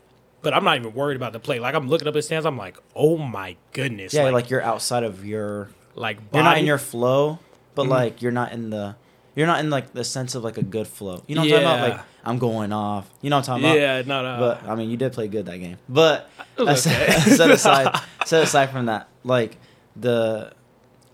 but 0.42 0.54
I'm 0.54 0.64
not 0.64 0.76
even 0.78 0.94
worried 0.94 1.16
about 1.16 1.32
the 1.32 1.40
play. 1.40 1.58
Like 1.60 1.74
I'm 1.74 1.88
looking 1.88 2.08
up 2.08 2.16
at 2.16 2.24
stands. 2.24 2.46
I'm 2.46 2.56
like, 2.56 2.78
oh 2.94 3.16
my 3.18 3.56
goodness. 3.72 4.14
Yeah, 4.14 4.24
like, 4.24 4.32
like, 4.32 4.50
you're 4.50 4.62
outside 4.62 5.02
of 5.04 5.24
your 5.24 5.68
like 5.94 6.18
you're 6.32 6.42
not 6.42 6.58
in 6.58 6.66
your 6.66 6.78
flow, 6.78 7.38
but 7.74 7.86
Mhm. 7.86 7.90
like 7.90 8.22
you're 8.22 8.32
not 8.32 8.52
in 8.52 8.70
the 8.70 8.96
you're 9.34 9.46
not 9.46 9.60
in 9.60 9.70
like 9.70 9.92
the 9.92 10.02
sense 10.04 10.34
of 10.34 10.42
like 10.44 10.58
a 10.58 10.62
good 10.62 10.86
flow. 10.88 11.22
You 11.26 11.34
know 11.36 11.42
what 11.42 11.52
I'm 11.52 11.62
talking 11.62 11.66
about? 11.80 11.90
Like 11.98 12.06
I'm 12.24 12.38
going 12.38 12.72
off. 12.72 13.08
You 13.22 13.30
know 13.30 13.36
what 13.36 13.48
I'm 13.48 13.60
talking 13.60 13.64
about? 13.64 13.78
Yeah, 13.78 14.02
no, 14.06 14.22
no. 14.22 14.38
But 14.38 14.68
I 14.68 14.74
mean, 14.74 14.90
you 14.90 14.96
did 14.96 15.12
play 15.12 15.28
good 15.28 15.46
that 15.46 15.58
game. 15.58 15.76
But 15.88 16.28
It 16.58 16.62
was 16.62 16.86
aside, 16.86 17.08
okay. 17.08 17.20
set 17.36 17.50
aside, 17.50 18.00
set 18.26 18.42
aside 18.42 18.70
from 18.70 18.86
that, 18.86 19.08
like 19.24 19.56
the, 19.94 20.52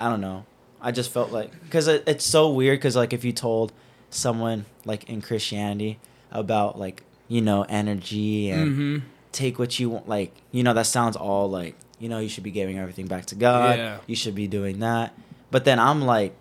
I 0.01 0.09
don't 0.09 0.21
know. 0.23 0.45
I 0.81 0.91
just 0.91 1.11
felt 1.11 1.31
like 1.33 1.51
because 1.65 1.87
it, 1.89 2.05
it's 2.07 2.25
so 2.25 2.51
weird. 2.51 2.79
Because 2.79 2.97
like 2.97 3.13
if 3.13 3.25
you 3.25 3.33
told 3.33 3.73
someone 4.11 4.65
like 4.85 5.09
in 5.09 5.21
Christianity 5.23 5.99
about 6.31 6.79
like 6.79 7.03
you 7.29 7.41
know 7.41 7.63
energy 7.69 8.51
and 8.51 8.75
hmm 8.77 8.99
take 9.35 9.59
what 9.59 9.79
you 9.79 9.91
want, 9.91 10.09
like 10.09 10.33
you 10.53 10.63
know 10.63 10.73
that 10.75 10.87
sounds 10.87 11.17
all 11.17 11.51
like 11.51 11.75
you 11.99 12.09
know 12.09 12.19
you 12.19 12.29
should 12.29 12.45
be 12.45 12.51
giving 12.51 12.79
everything 12.79 13.07
back 13.07 13.27
to 13.27 13.35
God. 13.35 13.79
Yeah. 13.79 13.99
You 14.07 14.17
should 14.17 14.35
be 14.35 14.47
doing 14.47 14.81
that. 14.81 15.13
But 15.51 15.65
then 15.65 15.79
I'm 15.79 16.03
like, 16.03 16.35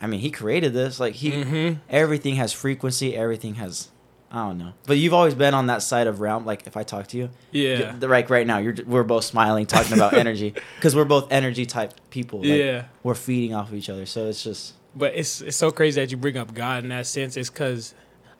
I 0.00 0.06
mean, 0.06 0.20
He 0.20 0.30
created 0.30 0.72
this. 0.72 1.00
Like 1.00 1.14
He 1.14 1.42
hmm 1.42 1.72
everything 1.88 2.36
has 2.36 2.52
frequency 2.52 3.16
everything 3.16 3.54
has 3.56 3.88
i 4.32 4.38
don't 4.48 4.58
know 4.58 4.72
but 4.86 4.96
you've 4.96 5.14
always 5.14 5.34
been 5.34 5.54
on 5.54 5.66
that 5.68 5.80
side 5.80 6.08
of 6.08 6.18
realm 6.20 6.44
like 6.44 6.66
if 6.66 6.76
i 6.76 6.82
talk 6.82 7.06
to 7.06 7.16
you 7.16 7.30
Yeah. 7.52 7.94
you- 8.00 8.08
like 8.08 8.30
right 8.30 8.44
now 8.44 8.58
you're 8.58 8.74
we're 8.84 9.04
both 9.04 9.22
smiling 9.24 9.64
talking 9.66 9.92
about 9.92 10.14
energy 10.24 10.54
because 10.76 10.96
we're 10.96 11.04
both 11.04 11.30
energy 11.30 11.66
type 11.66 11.92
people 12.10 12.40
like, 12.40 12.48
yeah. 12.58 12.84
we're 13.04 13.14
feeding 13.14 13.54
off 13.54 13.68
of 13.68 13.74
each 13.74 13.88
other 13.88 14.06
so 14.06 14.26
it's 14.26 14.42
just 14.42 14.74
But 14.96 15.14
it's 15.14 15.40
it's 15.40 15.56
so 15.56 15.70
crazy 15.70 16.00
that 16.00 16.10
you 16.10 16.16
bring 16.16 16.36
up 16.36 16.52
God 16.52 16.82
in 16.82 16.88
that 16.90 17.06
sense. 17.06 17.36
It's 17.36 17.48
because 17.50 17.94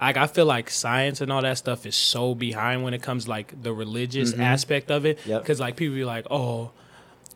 like 0.06 0.16
I 0.16 0.26
feel 0.26 0.46
like 0.46 0.70
science 0.70 1.20
and 1.20 1.30
all 1.32 1.42
that 1.42 1.58
stuff 1.58 1.86
is 1.86 1.94
so 1.96 2.34
behind 2.34 2.82
when 2.84 2.94
it 2.94 3.02
comes 3.02 3.26
like 3.28 3.62
the 3.62 3.72
religious 3.72 4.32
Mhm. 4.32 4.40
aspect 4.40 4.90
of 4.90 5.04
it. 5.06 5.18
Yep. 5.26 5.42
Because 5.42 5.60
like 5.60 5.76
people 5.76 5.94
be 5.94 6.04
like, 6.04 6.26
oh, 6.30 6.70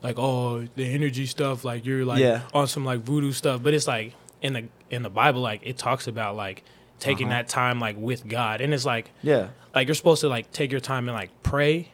like 0.03 0.17
oh 0.17 0.65
the 0.75 0.85
energy 0.93 1.25
stuff, 1.25 1.63
like 1.65 1.85
you're 1.85 2.05
like 2.05 2.19
Yeah. 2.19 2.41
on 2.53 2.67
some 2.67 2.85
like 2.85 2.99
voodoo 3.01 3.31
stuff. 3.31 3.61
But 3.63 3.73
it's 3.73 3.87
like 3.87 4.13
in 4.41 4.53
the 4.53 4.63
in 4.89 5.03
the 5.03 5.09
Bible, 5.09 5.41
like 5.41 5.61
it 5.63 5.77
talks 5.77 6.07
about 6.07 6.35
like 6.35 6.63
taking 6.99 7.27
Uh-huh. 7.27 7.37
that 7.37 7.47
time 7.49 7.79
like 7.79 7.95
with 7.97 8.27
God, 8.27 8.61
and 8.61 8.73
it's 8.73 8.85
like 8.85 9.11
yeah 9.21 9.47
like 9.75 9.87
you're 9.87 9.95
supposed 9.95 10.21
to 10.21 10.27
like 10.29 10.51
take 10.51 10.71
your 10.71 10.81
time 10.81 11.07
and 11.07 11.15
like 11.15 11.29
pray 11.43 11.89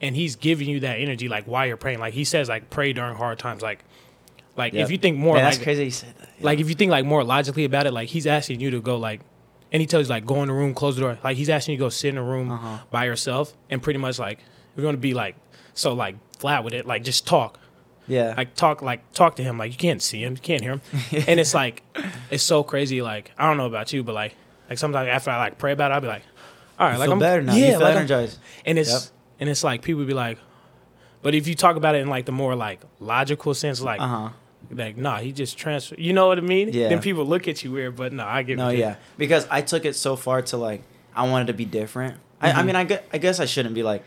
and 0.00 0.14
he's 0.14 0.36
giving 0.36 0.68
you 0.68 0.78
that 0.80 0.98
energy 1.00 1.26
like 1.28 1.44
while 1.46 1.66
you're 1.66 1.76
praying 1.76 1.98
like 1.98 2.14
he 2.14 2.22
says 2.24 2.48
like 2.48 2.70
pray 2.70 2.92
during 2.92 3.16
hard 3.16 3.38
times 3.38 3.62
like 3.62 3.80
like 4.56 4.72
Yep. 4.74 4.84
if 4.84 4.90
you 4.92 4.98
think 4.98 5.16
more 5.18 5.34
Man, 5.34 5.44
like 5.44 5.54
that's 5.54 5.64
crazy 5.64 5.88
that 5.90 6.14
yeah. 6.38 6.44
like 6.44 6.60
if 6.60 6.68
you 6.68 6.74
think 6.76 6.90
like 6.92 7.04
more 7.04 7.24
logically 7.24 7.64
about 7.64 7.86
it 7.86 7.92
like 7.92 8.08
he's 8.10 8.26
asking 8.26 8.60
you 8.60 8.70
to 8.70 8.80
go 8.80 8.96
like 8.96 9.20
and 9.72 9.80
he 9.80 9.86
tells 9.86 10.06
you 10.06 10.10
like 10.10 10.24
go 10.26 10.42
in 10.42 10.48
the 10.48 10.54
room 10.54 10.74
close 10.74 10.96
the 10.96 11.02
door. 11.02 11.18
Like 11.22 11.36
he's 11.36 11.48
asking 11.48 11.72
you 11.72 11.78
to 11.78 11.84
go 11.84 11.88
sit 11.88 12.08
in 12.10 12.18
a 12.18 12.22
room 12.22 12.50
Uh-huh. 12.50 12.78
by 12.90 13.04
yourself 13.04 13.54
and 13.70 13.82
pretty 13.82 13.98
much 13.98 14.18
like 14.18 14.38
you're 14.76 14.84
gonna 14.84 14.96
be 14.96 15.14
like 15.14 15.36
so 15.74 15.92
like 15.94 16.16
flat 16.38 16.64
with 16.64 16.74
it. 16.74 16.86
Like 16.86 17.02
just 17.04 17.26
talk. 17.26 17.58
Yeah. 18.06 18.34
Like 18.36 18.54
talk 18.54 18.80
like 18.82 19.12
talk 19.12 19.36
to 19.36 19.42
him. 19.42 19.58
Like 19.58 19.70
you 19.72 19.76
can't 19.78 20.00
see 20.02 20.22
him. 20.24 20.32
You 20.32 20.38
can't 20.40 20.62
hear 20.62 20.72
him. 20.72 20.80
And 21.28 21.38
it's 21.40 21.52
like 21.54 21.82
it's 22.30 22.42
so 22.42 22.62
crazy. 22.62 23.02
Like 23.02 23.32
i 23.38 23.46
don't 23.46 23.56
know 23.56 23.66
about 23.66 23.92
you 23.92 24.02
but 24.02 24.14
like 24.14 24.34
like 24.70 24.78
sometimes 24.78 25.08
after 25.08 25.30
i 25.30 25.36
like 25.38 25.58
pray 25.58 25.72
about 25.72 25.90
it 25.90 25.94
i'll 25.94 26.00
be 26.00 26.08
like 26.08 26.22
all 26.78 26.86
right 26.86 26.92
you 26.94 26.98
like 27.00 27.10
i'm 27.10 27.18
better 27.18 27.42
now. 27.42 27.54
Yeah 27.54 27.76
like 27.78 27.84
I'm- 27.88 27.96
energized. 27.98 28.38
And 28.64 28.78
it's 28.78 28.90
Yep. 28.90 29.02
and 29.40 29.48
it's 29.48 29.62
like 29.64 29.82
people 29.82 30.04
be 30.04 30.14
like 30.14 30.38
but 31.22 31.34
if 31.34 31.48
you 31.48 31.54
talk 31.54 31.76
about 31.76 31.94
it 31.94 31.98
in 31.98 32.08
like 32.08 32.26
the 32.26 32.32
more 32.32 32.54
like 32.54 32.80
logical 33.00 33.52
sense 33.54 33.80
like 33.80 34.00
uh-huh 34.00 34.30
like 34.70 34.96
nah, 34.96 35.18
he 35.18 35.32
just 35.32 35.56
transfer. 35.58 35.94
You 35.98 36.12
know 36.12 36.26
what 36.28 36.38
I 36.38 36.42
mean? 36.42 36.70
Yeah. 36.72 36.88
Then 36.88 37.00
people 37.00 37.24
look 37.24 37.48
at 37.48 37.64
you 37.64 37.72
weird, 37.72 37.96
but 37.96 38.12
no, 38.12 38.24
I 38.24 38.42
get. 38.42 38.56
No, 38.58 38.68
yeah, 38.68 38.96
because 39.16 39.46
I 39.50 39.62
took 39.62 39.84
it 39.84 39.94
so 39.96 40.16
far 40.16 40.42
to 40.42 40.56
like 40.56 40.82
I 41.14 41.28
wanted 41.28 41.46
to 41.48 41.54
be 41.54 41.64
different. 41.64 42.16
I, 42.40 42.50
I 42.50 42.54
Mhm. 42.62 42.66
mean, 42.66 42.76
I 42.76 42.84
guess, 42.84 43.02
I 43.12 43.18
guess 43.18 43.40
I 43.40 43.46
shouldn't 43.46 43.74
be 43.74 43.82
like 43.82 44.02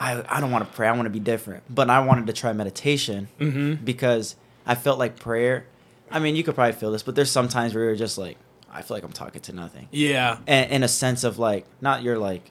I 0.00 0.24
I 0.28 0.40
don't 0.40 0.50
want 0.50 0.66
to 0.68 0.74
pray. 0.74 0.88
I 0.88 0.92
want 0.92 1.04
to 1.06 1.10
be 1.10 1.20
different, 1.20 1.62
but 1.72 1.88
I 1.90 2.00
wanted 2.00 2.26
to 2.26 2.32
try 2.32 2.52
meditation 2.52 3.28
Mhm. 3.40 3.84
because 3.84 4.36
I 4.66 4.74
felt 4.74 4.98
like 4.98 5.18
prayer. 5.18 5.66
I 6.10 6.18
mean, 6.18 6.34
you 6.36 6.42
could 6.42 6.54
probably 6.54 6.72
feel 6.72 6.90
this, 6.92 7.02
but 7.02 7.14
there's 7.14 7.30
sometimes 7.30 7.74
where 7.74 7.84
you're 7.84 7.96
just 7.96 8.18
like 8.18 8.36
I 8.72 8.82
feel 8.82 8.96
like 8.96 9.04
I'm 9.04 9.12
talking 9.12 9.40
to 9.42 9.52
nothing, 9.52 9.86
Yeah. 9.92 10.38
and 10.48 10.70
in 10.70 10.82
a 10.82 10.88
sense 10.88 11.22
of 11.22 11.38
like 11.38 11.64
not 11.80 12.02
you're 12.02 12.18
like 12.18 12.50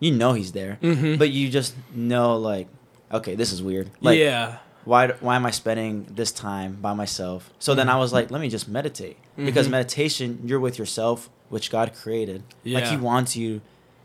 you 0.00 0.12
know 0.12 0.32
he's 0.32 0.52
there, 0.52 0.78
Mhm. 0.80 1.18
but 1.18 1.30
you 1.30 1.48
just 1.50 1.74
know 1.94 2.36
like 2.36 2.68
okay, 3.12 3.34
this 3.34 3.52
is 3.52 3.62
weird. 3.62 3.90
Like 4.00 4.18
yeah. 4.18 4.58
Why 4.88 5.02
why 5.26 5.36
am 5.36 5.44
I 5.44 5.52
spending 5.62 6.06
this 6.20 6.30
time 6.32 6.70
by 6.86 6.92
myself? 7.02 7.40
So 7.58 7.74
then 7.74 7.88
I 7.88 7.96
was 7.98 8.08
Mm-hmm. 8.10 8.14
like, 8.18 8.30
let 8.34 8.40
me 8.40 8.48
just 8.56 8.66
meditate 8.68 9.16
because 9.48 9.66
Mhm. 9.68 9.72
meditation, 9.78 10.28
you're 10.48 10.60
with 10.68 10.78
yourself, 10.78 11.28
which 11.50 11.70
God 11.70 11.92
created. 12.02 12.42
Like 12.64 12.86
He 12.86 12.96
wants 12.96 13.36
you, 13.36 13.60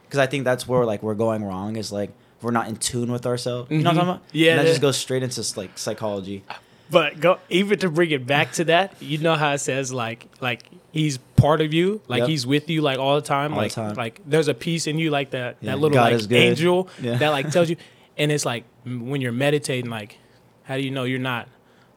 because 0.05 0.19
I 0.19 0.27
think 0.31 0.43
that's 0.43 0.67
where 0.67 0.83
like 0.85 1.01
we're 1.01 1.15
going 1.27 1.43
wrong 1.43 1.75
is 1.77 1.91
like 1.91 2.11
we're 2.41 2.51
not 2.59 2.67
in 2.67 2.75
tune 2.75 3.09
with 3.15 3.25
ourselves. 3.25 3.71
You 3.71 3.77
know 3.77 3.91
what 3.91 3.91
I'm 3.91 3.95
Mhm. 3.95 3.97
talking 3.99 4.09
about? 4.09 4.21
Yeah, 4.33 4.49
and 4.51 4.59
that 4.59 4.65
yeah. 4.65 4.71
just 4.73 4.81
goes 4.81 4.97
straight 4.97 5.23
into 5.23 5.41
like 5.61 5.71
psychology. 5.77 6.43
But 6.91 7.19
go 7.21 7.39
even 7.49 7.79
to 7.79 7.89
bring 7.89 8.11
it 8.11 8.27
back 8.27 8.51
to 8.59 8.65
that, 8.65 8.93
you 9.01 9.17
know 9.25 9.35
how 9.35 9.53
it 9.53 9.59
says 9.59 9.93
like 9.93 10.27
like 10.41 10.61
he's 10.91 11.17
part 11.45 11.61
of 11.61 11.73
you, 11.73 12.01
like 12.09 12.19
Yep. 12.19 12.27
he's 12.29 12.45
with 12.45 12.69
you 12.69 12.81
like 12.81 12.99
all 12.99 13.15
the 13.15 13.27
time, 13.35 13.53
All 13.53 13.59
the 13.59 13.63
like 13.65 13.71
time. 13.71 13.95
like 13.95 14.15
there's 14.27 14.49
a 14.49 14.53
piece 14.53 14.85
in 14.85 14.99
you 14.99 15.09
like 15.09 15.29
that 15.31 15.55
Yeah, 15.61 15.71
that 15.71 15.79
little 15.79 15.95
God 15.95 16.11
like 16.11 16.31
angel 16.33 16.89
Yeah. 17.01 17.15
that 17.21 17.29
like 17.29 17.49
tells 17.51 17.69
you, 17.69 17.77
and 18.17 18.31
it's 18.33 18.45
like 18.45 18.65
when 18.85 19.21
you're 19.21 19.31
meditating, 19.47 19.89
like 19.89 20.17
how 20.63 20.77
do 20.77 20.84
you 20.84 20.91
know 20.91 21.03
you're 21.03 21.20
not 21.20 21.48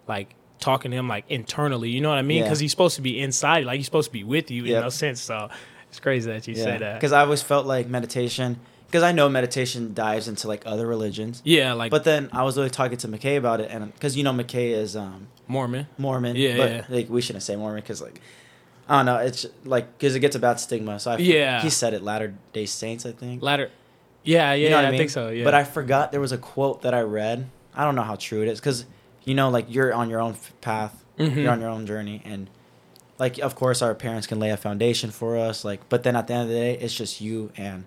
like 0.08 0.34
talking 0.60 0.90
to 0.90 0.96
him 0.96 1.08
like 1.08 1.24
internally? 1.28 1.90
You 1.90 2.00
know 2.00 2.08
what 2.08 2.18
I 2.18 2.22
mean? 2.22 2.38
Yeah. 2.38 2.42
Because 2.44 2.58
he's 2.60 2.70
supposed 2.70 2.96
to 2.96 3.02
be 3.02 3.20
inside, 3.20 3.64
like 3.64 3.76
he's 3.78 3.86
supposed 3.86 4.08
to 4.08 4.12
be 4.12 4.24
with 4.24 4.50
you 4.50 4.64
Yep. 4.64 4.76
in 4.76 4.82
no 4.82 4.88
sense. 4.88 5.20
So 5.20 5.48
it's 5.90 6.00
crazy 6.00 6.30
that 6.30 6.46
you 6.48 6.54
say 6.54 6.78
that. 6.78 6.94
Because 6.94 7.12
I 7.12 7.20
always 7.20 7.42
felt 7.42 7.66
like 7.66 7.88
meditation, 7.88 8.58
because 8.86 9.02
I 9.02 9.12
know 9.12 9.28
meditation 9.28 9.94
dives 9.94 10.28
into 10.28 10.48
like 10.48 10.62
other 10.66 10.86
religions. 10.86 11.42
yeah, 11.44 11.72
like 11.72 11.90
But 11.90 12.04
then 12.04 12.28
I 12.32 12.42
was 12.42 12.56
really 12.56 12.70
talking 12.70 12.98
to 12.98 13.08
McKay 13.08 13.36
about 13.36 13.60
it, 13.60 13.70
and 13.70 13.92
because 13.92 14.16
you 14.16 14.22
know 14.24 14.32
McKay 14.32 14.70
is 14.70 14.96
um, 14.96 15.28
Mormon. 15.48 15.86
Mormon. 15.98 16.36
Yeah, 16.36 16.56
but 16.56 16.70
yeah. 16.70 16.84
like 16.88 17.08
we 17.08 17.20
shouldn't 17.20 17.42
say 17.44 17.56
Mormon 17.56 17.80
because 17.82 18.00
like 18.02 18.20
I 18.88 18.98
don't 18.98 19.06
know. 19.06 19.16
It's 19.18 19.46
like 19.64 19.98
because 19.98 20.14
it 20.14 20.20
gets 20.20 20.36
a 20.36 20.38
bad 20.38 20.60
stigma. 20.60 20.98
So 21.00 21.12
I 21.12 21.16
Yeah. 21.18 21.60
he 21.60 21.70
said 21.70 21.92
it 21.94 22.02
Latter 22.02 22.34
Day 22.52 22.66
Saints, 22.66 23.04
I 23.06 23.12
think. 23.12 23.42
Latter. 23.42 23.70
Yeah, 24.22 24.52
yeah, 24.52 24.64
You 24.64 24.70
know 24.70 24.76
what 24.76 24.84
I, 24.86 24.88
I 24.88 24.96
think 24.96 25.10
so. 25.10 25.28
Yeah, 25.28 25.44
But 25.44 25.54
I 25.54 25.62
forgot 25.62 26.10
there 26.10 26.20
was 26.20 26.32
a 26.32 26.38
quote 26.38 26.82
that 26.82 26.94
I 26.94 27.02
read. 27.02 27.48
I 27.76 27.84
don't 27.84 27.94
know 27.94 28.02
how 28.02 28.16
true 28.16 28.42
it 28.42 28.48
is 28.48 28.58
because 28.60 28.86
you 29.24 29.34
know, 29.34 29.50
like 29.50 29.66
you're 29.68 29.92
on 29.92 30.08
your 30.08 30.20
own 30.20 30.36
path, 30.60 31.04
Mhm. 31.18 31.36
you're 31.36 31.50
on 31.52 31.60
your 31.60 31.68
own 31.70 31.86
journey, 31.86 32.22
and 32.24 32.48
like 33.18 33.38
of 33.38 33.54
course 33.54 33.82
our 33.82 33.94
parents 33.94 34.26
can 34.26 34.38
lay 34.38 34.50
a 34.50 34.56
foundation 34.56 35.10
for 35.10 35.36
us. 35.36 35.64
Like, 35.64 35.88
but 35.88 36.02
then 36.04 36.14
at 36.16 36.26
the 36.28 36.34
end 36.34 36.42
of 36.44 36.48
the 36.48 36.54
day, 36.54 36.78
it's 36.78 36.94
just 36.94 37.20
you 37.20 37.50
and 37.56 37.84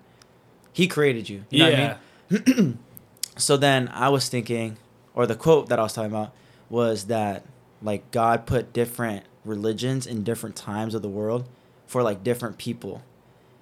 he 0.74 0.88
created 0.88 1.30
you. 1.30 1.46
You 1.50 1.60
know 1.60 1.70
yeah. 1.70 1.98
what 2.30 2.42
I 2.48 2.54
mean? 2.56 2.80
So 3.38 3.56
then 3.56 3.88
I 3.94 4.10
was 4.10 4.28
thinking, 4.28 4.76
or 5.14 5.26
the 5.26 5.36
quote 5.36 5.70
that 5.70 5.80
I 5.80 5.84
was 5.84 5.94
talking 5.94 6.12
about 6.12 6.34
was 6.70 7.06
that 7.06 7.46
like 7.82 8.12
God 8.12 8.46
put 8.46 8.74
different 8.74 9.24
religions 9.46 10.06
in 10.06 10.24
different 10.24 10.58
times 10.58 10.94
of 10.94 11.02
the 11.02 11.08
world 11.08 11.48
for 11.88 12.04
like 12.04 12.22
different 12.22 12.58
people 12.58 13.02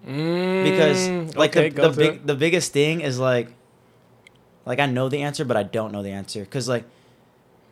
because 0.03 1.09
Mm, 1.09 1.35
like 1.35 1.55
okay, 1.55 1.69
the, 1.69 1.81
the 1.81 1.89
big 1.91 2.13
it. 2.15 2.27
the 2.27 2.35
biggest 2.35 2.71
thing 2.73 3.01
is 3.01 3.19
like 3.19 3.49
like 4.67 4.79
I 4.79 4.85
know 4.85 5.09
the 5.09 5.21
answer 5.23 5.43
but 5.45 5.57
I 5.57 5.63
don't 5.63 5.91
know 5.91 6.03
the 6.03 6.11
answer 6.11 6.45
cuz 6.45 6.67
like 6.69 6.83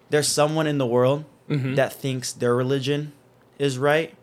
there's 0.10 0.28
someone 0.28 0.66
in 0.68 0.78
the 0.78 0.86
world 0.88 1.26
Mhm. 1.50 1.76
that 1.76 1.94
thinks 1.94 2.32
their 2.32 2.56
religion 2.56 3.12
is 3.60 3.78
right 3.78 4.16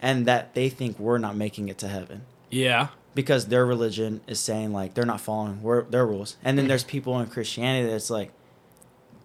and 0.00 0.24
that 0.26 0.54
they 0.54 0.68
think 0.70 0.98
we're 0.98 1.18
not 1.18 1.36
making 1.36 1.68
it 1.68 1.76
to 1.78 1.88
heaven 1.88 2.22
yeah. 2.50 2.88
because 3.14 3.46
their 3.46 3.66
religion 3.66 4.20
is 4.26 4.40
saying 4.40 4.72
like 4.72 4.94
they're 4.94 5.04
not 5.04 5.20
following 5.20 5.60
their 5.90 6.06
rules. 6.06 6.36
And 6.42 6.56
then 6.56 6.68
there's 6.68 6.84
people 6.84 7.20
in 7.20 7.26
Christianity 7.26 7.90
that's 7.90 8.08
like, 8.08 8.30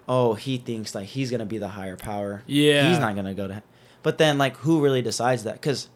oh, 0.07 0.33
he 0.33 0.57
thinks 0.57 0.93
like 0.93 1.07
he's 1.07 1.31
gonna 1.31 1.45
be 1.45 1.57
the 1.57 1.69
higher 1.69 1.95
power. 1.95 2.43
Yeah. 2.45 2.89
he's 2.89 2.99
not 2.99 3.15
gonna 3.15 3.33
go 3.33 3.47
to. 3.47 3.63
But 4.03 4.17
then 4.17 4.37
like, 4.37 4.57
who 4.57 4.81
really 4.81 5.01
decides 5.01 5.43
that? 5.45 5.53
Because 5.53 5.87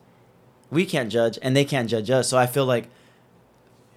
we 0.72 0.86
can't 0.86 1.12
judge 1.12 1.38
and 1.42 1.56
they 1.56 1.66
can't 1.66 1.90
judge 1.90 2.10
us. 2.10 2.30
So 2.30 2.38
I 2.38 2.48
feel 2.48 2.66
like 2.66 2.88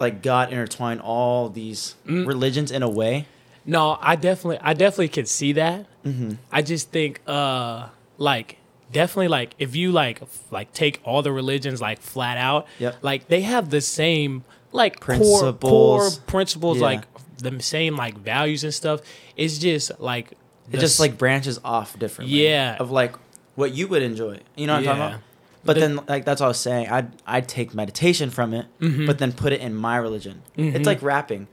like 0.03 0.21
God 0.23 0.53
intertwined 0.53 1.01
all 1.01 1.49
these 1.49 1.95
Mm. 2.07 2.27
religions 2.27 2.71
in 2.71 2.83
a 2.83 2.91
way. 2.91 3.27
No, 3.65 3.97
I 4.03 4.17
definitely, 4.17 4.59
I 4.61 4.75
definitely 4.75 5.09
could 5.09 5.29
see 5.29 5.53
that. 5.53 5.87
Mm-hmm. 6.05 6.33
I 6.51 6.63
just 6.63 6.91
think, 6.91 7.21
uh, 7.29 7.87
like, 8.19 8.57
definitely, 8.93 9.29
like, 9.29 9.55
if 9.59 9.77
you 9.77 9.93
like, 9.93 10.21
f- 10.21 10.43
like, 10.51 10.73
take 10.73 11.01
all 11.05 11.23
the 11.23 11.31
religions 11.33 11.81
like 11.81 12.01
flat 12.03 12.37
out, 12.39 12.67
Yep. 12.81 12.97
like 13.03 13.29
they 13.29 13.43
have 13.43 13.71
the 13.71 13.81
same 13.81 14.45
like 14.73 14.99
core 15.01 15.17
core 15.17 15.41
Principles. 15.53 16.19
principles, 16.27 16.77
Yeah. 16.79 16.85
like 16.85 17.03
the 17.39 17.61
same 17.63 17.95
like 17.97 18.17
values 18.19 18.65
and 18.65 18.73
stuff. 18.75 19.01
It's 19.37 19.59
just 19.59 20.01
like 20.01 20.33
It 20.73 20.81
just 20.81 20.99
like 20.99 21.17
branches 21.19 21.61
off 21.65 21.99
differently. 21.99 22.43
Yeah. 22.49 22.77
Of 22.81 22.91
like 22.91 23.15
what 23.55 23.75
you 23.75 23.87
would 23.89 24.03
enjoy. 24.03 24.39
You 24.57 24.67
know 24.67 24.73
what 24.75 24.79
I'm 24.81 24.85
talking 24.85 25.03
about? 25.03 25.21
But 25.65 25.75
The- 25.75 25.81
then 25.81 26.01
like 26.09 26.25
that's 26.25 26.41
what 26.41 26.47
I 26.47 26.49
was 26.49 26.59
saying. 26.61 26.89
I'd 26.89 27.13
I'd 27.27 27.49
take 27.49 27.75
meditation 27.75 28.31
from 28.31 28.53
it, 28.55 28.67
Mhm. 28.81 29.07
but 29.07 29.19
then 29.19 29.33
put 29.33 29.53
it 29.53 29.61
in 29.61 29.75
my 29.75 29.97
religion. 29.97 30.43
Mhm. 30.59 30.75
It's 30.75 30.87
like 30.87 31.01
rapping. 31.03 31.47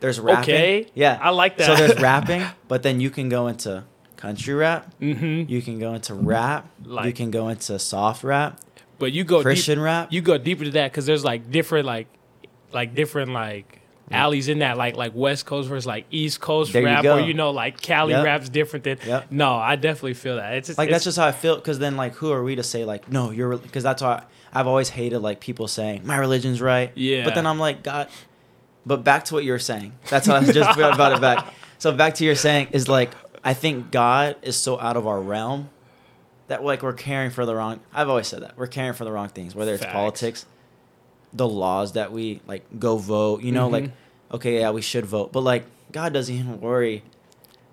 There's 0.00 0.20
rapping. 0.20 0.54
Okay. 0.54 0.86
Yeah. 0.94 1.18
I 1.20 1.30
like 1.30 1.56
that. 1.58 1.66
So 1.66 1.74
there's 1.74 2.00
rapping, 2.00 2.42
but 2.68 2.82
then 2.82 3.00
you 3.00 3.10
can 3.10 3.28
go 3.28 3.46
into 3.48 3.84
country 4.16 4.54
rap. 4.54 4.94
Mm-hmm. 5.00 5.50
You 5.50 5.62
can 5.62 5.78
go 5.78 5.94
into 5.94 6.14
rap. 6.14 6.68
you 7.04 7.12
can 7.12 7.30
go 7.30 7.48
into 7.48 7.78
soft 7.78 8.22
rap, 8.24 8.60
But 8.98 9.12
you 9.12 9.24
go 9.24 9.38
deep, 9.38 9.42
Christian 9.44 9.80
rap. 9.80 10.12
you 10.12 10.20
go 10.20 10.38
deeper 10.38 10.64
to 10.64 10.70
that 10.72 10.92
because 10.92 11.06
there's 11.06 11.24
like 11.24 11.50
different 11.50 11.86
like 11.86 12.06
like 12.72 12.94
different 12.94 13.32
like 13.32 13.80
alleys 14.10 14.48
in 14.48 14.60
that 14.60 14.76
like 14.76 14.96
like 14.96 15.12
West 15.14 15.46
Coast 15.46 15.68
versus 15.68 15.86
like 15.86 16.04
East 16.10 16.40
Coast 16.40 16.72
There 16.72 16.82
you 16.82 16.86
rap 16.86 17.02
go. 17.02 17.16
or 17.16 17.20
you 17.20 17.34
know 17.34 17.50
like 17.50 17.80
Cali 17.80 18.12
Yep. 18.12 18.24
rap's 18.24 18.48
different 18.48 18.84
than 18.84 18.98
Yep. 19.04 19.26
no 19.30 19.54
I 19.54 19.76
definitely 19.76 20.14
feel 20.14 20.36
that 20.36 20.54
it's 20.54 20.68
just, 20.68 20.78
like 20.78 20.88
it's, 20.88 20.94
that's 20.94 21.04
just 21.04 21.18
how 21.18 21.26
I 21.26 21.32
feel. 21.32 21.56
Because 21.56 21.78
then 21.78 21.96
like 21.96 22.14
who 22.14 22.30
are 22.30 22.42
we 22.42 22.54
to 22.56 22.62
say 22.62 22.84
like 22.84 23.10
no 23.10 23.30
you're 23.30 23.56
because 23.58 23.82
that's 23.82 24.02
why 24.02 24.22
I've 24.52 24.66
always 24.66 24.88
hated 24.90 25.18
like 25.20 25.40
people 25.40 25.66
saying 25.68 26.02
my 26.04 26.16
religion's 26.18 26.60
right. 26.60 26.92
Yeah. 26.94 27.24
But 27.24 27.34
then 27.34 27.46
I'm 27.46 27.58
like 27.58 27.82
God. 27.82 28.08
But 28.84 29.02
back 29.02 29.24
to 29.26 29.34
what 29.34 29.42
you 29.42 29.50
were 29.50 29.58
saying. 29.58 29.92
That's 30.08 30.26
how 30.28 30.36
I 30.36 30.44
just 30.44 30.70
about 30.78 31.12
it 31.12 31.20
back. 31.20 31.52
So 31.78 31.90
back 31.92 32.14
to 32.16 32.24
your 32.24 32.36
saying 32.36 32.68
is 32.70 32.88
like 32.88 33.10
I 33.44 33.54
think 33.54 33.90
God 33.90 34.36
is 34.42 34.56
so 34.56 34.78
out 34.80 34.96
of 34.96 35.06
our 35.06 35.20
realm 35.20 35.70
that 36.46 36.62
like 36.62 36.82
we're 36.84 36.92
caring 36.92 37.30
for 37.30 37.44
the 37.44 37.54
wrong. 37.56 37.80
I've 37.92 38.08
always 38.08 38.28
said 38.28 38.42
that 38.42 38.56
we're 38.56 38.68
caring 38.68 38.92
for 38.92 39.04
the 39.04 39.10
wrong 39.10 39.28
things, 39.28 39.54
whether 39.56 39.74
it's 39.74 39.82
Facts. 39.82 39.92
politics, 39.92 40.46
the 41.32 41.46
laws 41.48 41.92
that 41.92 42.12
we 42.12 42.40
like 42.46 42.64
go 42.78 42.96
vote. 42.96 43.42
You 43.42 43.52
know, 43.52 43.68
Mhm. 43.68 43.72
like 43.72 43.90
okay, 44.32 44.60
yeah, 44.60 44.70
we 44.70 44.82
should 44.82 45.06
vote, 45.06 45.32
but 45.32 45.40
like 45.40 45.64
God 45.92 46.12
doesn't 46.12 46.34
even 46.34 46.60
worry 46.60 47.02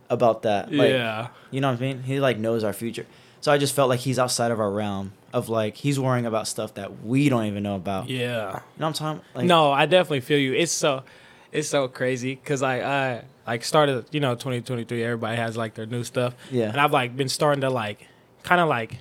about 0.09 0.43
that. 0.43 0.71
Like, 0.71 0.89
yeah 0.91 1.27
you 1.51 1.61
know 1.61 1.71
what 1.71 1.77
I 1.79 1.81
mean? 1.81 2.03
He 2.03 2.19
like 2.19 2.37
knows 2.37 2.63
our 2.63 2.73
future. 2.73 3.05
So 3.41 3.51
I 3.51 3.57
just 3.57 3.75
felt 3.75 3.89
like 3.89 3.99
he's 3.99 4.17
outside 4.19 4.51
of 4.51 4.59
our 4.59 4.71
realm 4.71 5.11
of 5.33 5.49
like 5.49 5.75
he's 5.77 5.99
worrying 5.99 6.25
about 6.25 6.47
stuff 6.47 6.73
that 6.75 7.03
we 7.03 7.29
don't 7.29 7.45
even 7.45 7.63
know 7.63 7.75
about. 7.75 8.09
Yeah, 8.09 8.19
you 8.19 8.29
know 8.29 8.61
what 8.77 8.85
I'm 8.87 8.93
talking? 8.93 9.21
Like, 9.35 9.45
no 9.45 9.71
I 9.71 9.85
definitely 9.85 10.21
feel 10.21 10.39
you 10.39 10.53
it's 10.53 10.71
so 10.71 11.03
it's 11.51 11.67
so 11.69 11.87
crazy 11.87 12.35
because 12.35 12.61
I 12.63 12.81
I 12.81 13.23
like 13.45 13.63
started 13.65 14.05
you 14.11 14.19
know 14.19 14.35
2023 14.35 15.03
everybody 15.03 15.35
has 15.37 15.57
like 15.57 15.73
their 15.75 15.85
new 15.85 16.03
stuff 16.03 16.33
Yeah. 16.51 16.69
and 16.69 16.79
I've 16.79 16.93
like 16.93 17.15
been 17.17 17.29
starting 17.29 17.61
to 17.61 17.69
like 17.69 18.07
kind 18.43 18.61
of 18.61 18.69
like 18.69 18.99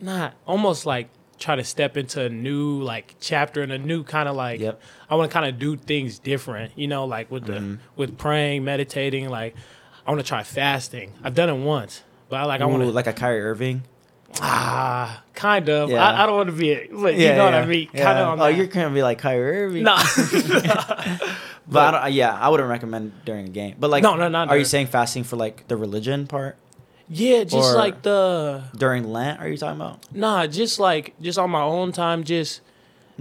not 0.00 0.34
almost 0.46 0.86
like 0.86 1.08
try 1.42 1.56
to 1.56 1.64
step 1.64 1.96
into 1.96 2.22
a 2.24 2.28
new 2.28 2.80
like 2.82 3.16
chapter 3.20 3.62
and 3.62 3.72
a 3.72 3.78
new 3.78 4.02
kind 4.04 4.28
of 4.28 4.36
like 4.36 4.60
Yep. 4.60 4.80
I 5.10 5.14
want 5.16 5.30
to 5.30 5.32
kind 5.34 5.46
of 5.46 5.58
do 5.58 5.76
things 5.76 6.18
different, 6.18 6.72
you 6.76 6.86
know, 6.86 7.04
like 7.04 7.30
with 7.30 7.44
the 7.46 7.54
Mhm. 7.54 7.78
with 7.96 8.16
praying, 8.16 8.64
meditating. 8.64 9.28
Like 9.28 9.54
I 10.06 10.10
want 10.10 10.20
to 10.20 10.26
try 10.26 10.42
fasting. 10.42 11.12
I've 11.22 11.34
done 11.34 11.48
it 11.50 11.56
once, 11.56 12.02
but 12.28 12.36
I 12.36 12.44
like 12.44 12.60
I 12.60 12.66
want 12.66 12.82
to 12.84 12.90
like 12.90 13.06
a 13.06 13.12
Kyrie 13.12 13.40
Irving. 13.42 13.82
ah 14.40 15.22
kind 15.34 15.68
of. 15.68 15.90
Yeah. 15.90 16.02
I, 16.02 16.22
I 16.22 16.26
don't 16.26 16.36
want 16.36 16.48
to 16.50 16.56
be, 16.56 16.70
a, 16.72 16.88
but 16.90 17.14
you 17.16 17.28
know 17.28 17.44
what 17.44 17.54
I 17.54 17.66
mean. 17.66 17.88
Yeah. 17.92 18.04
Kind 18.04 18.18
of. 18.18 18.40
Oh, 18.40 18.46
you're 18.46 18.66
gonna 18.66 18.90
be 18.90 19.02
like 19.02 19.18
Kyrie 19.18 19.64
Irving. 19.64 19.82
no. 19.82 19.96
but 21.68 21.94
I 21.94 22.04
don't, 22.08 22.12
yeah, 22.12 22.34
I 22.38 22.48
wouldn't 22.48 22.68
recommend 22.68 23.12
during 23.24 23.46
a 23.46 23.50
game. 23.50 23.76
But 23.78 23.90
like, 23.90 24.02
No, 24.02 24.16
no, 24.16 24.28
not 24.28 24.48
Are 24.48 24.56
you 24.56 24.64
saying 24.64 24.86
fasting 24.88 25.24
for 25.24 25.36
like 25.36 25.68
the 25.68 25.76
religion 25.76 26.26
part 26.26 26.56
yeah, 27.12 27.44
just 27.44 27.72
Or- 27.74 27.76
like 27.76 28.02
the 28.02 28.62
during 28.76 29.12
Lent? 29.12 29.40
Are 29.40 29.48
you 29.48 29.56
talking 29.56 29.80
about? 29.80 30.00
nah, 30.14 30.46
just 30.46 30.78
like 30.80 31.14
just 31.20 31.38
on 31.38 31.50
my 31.50 31.62
own 31.62 31.92
time, 31.92 32.24
just 32.24 32.60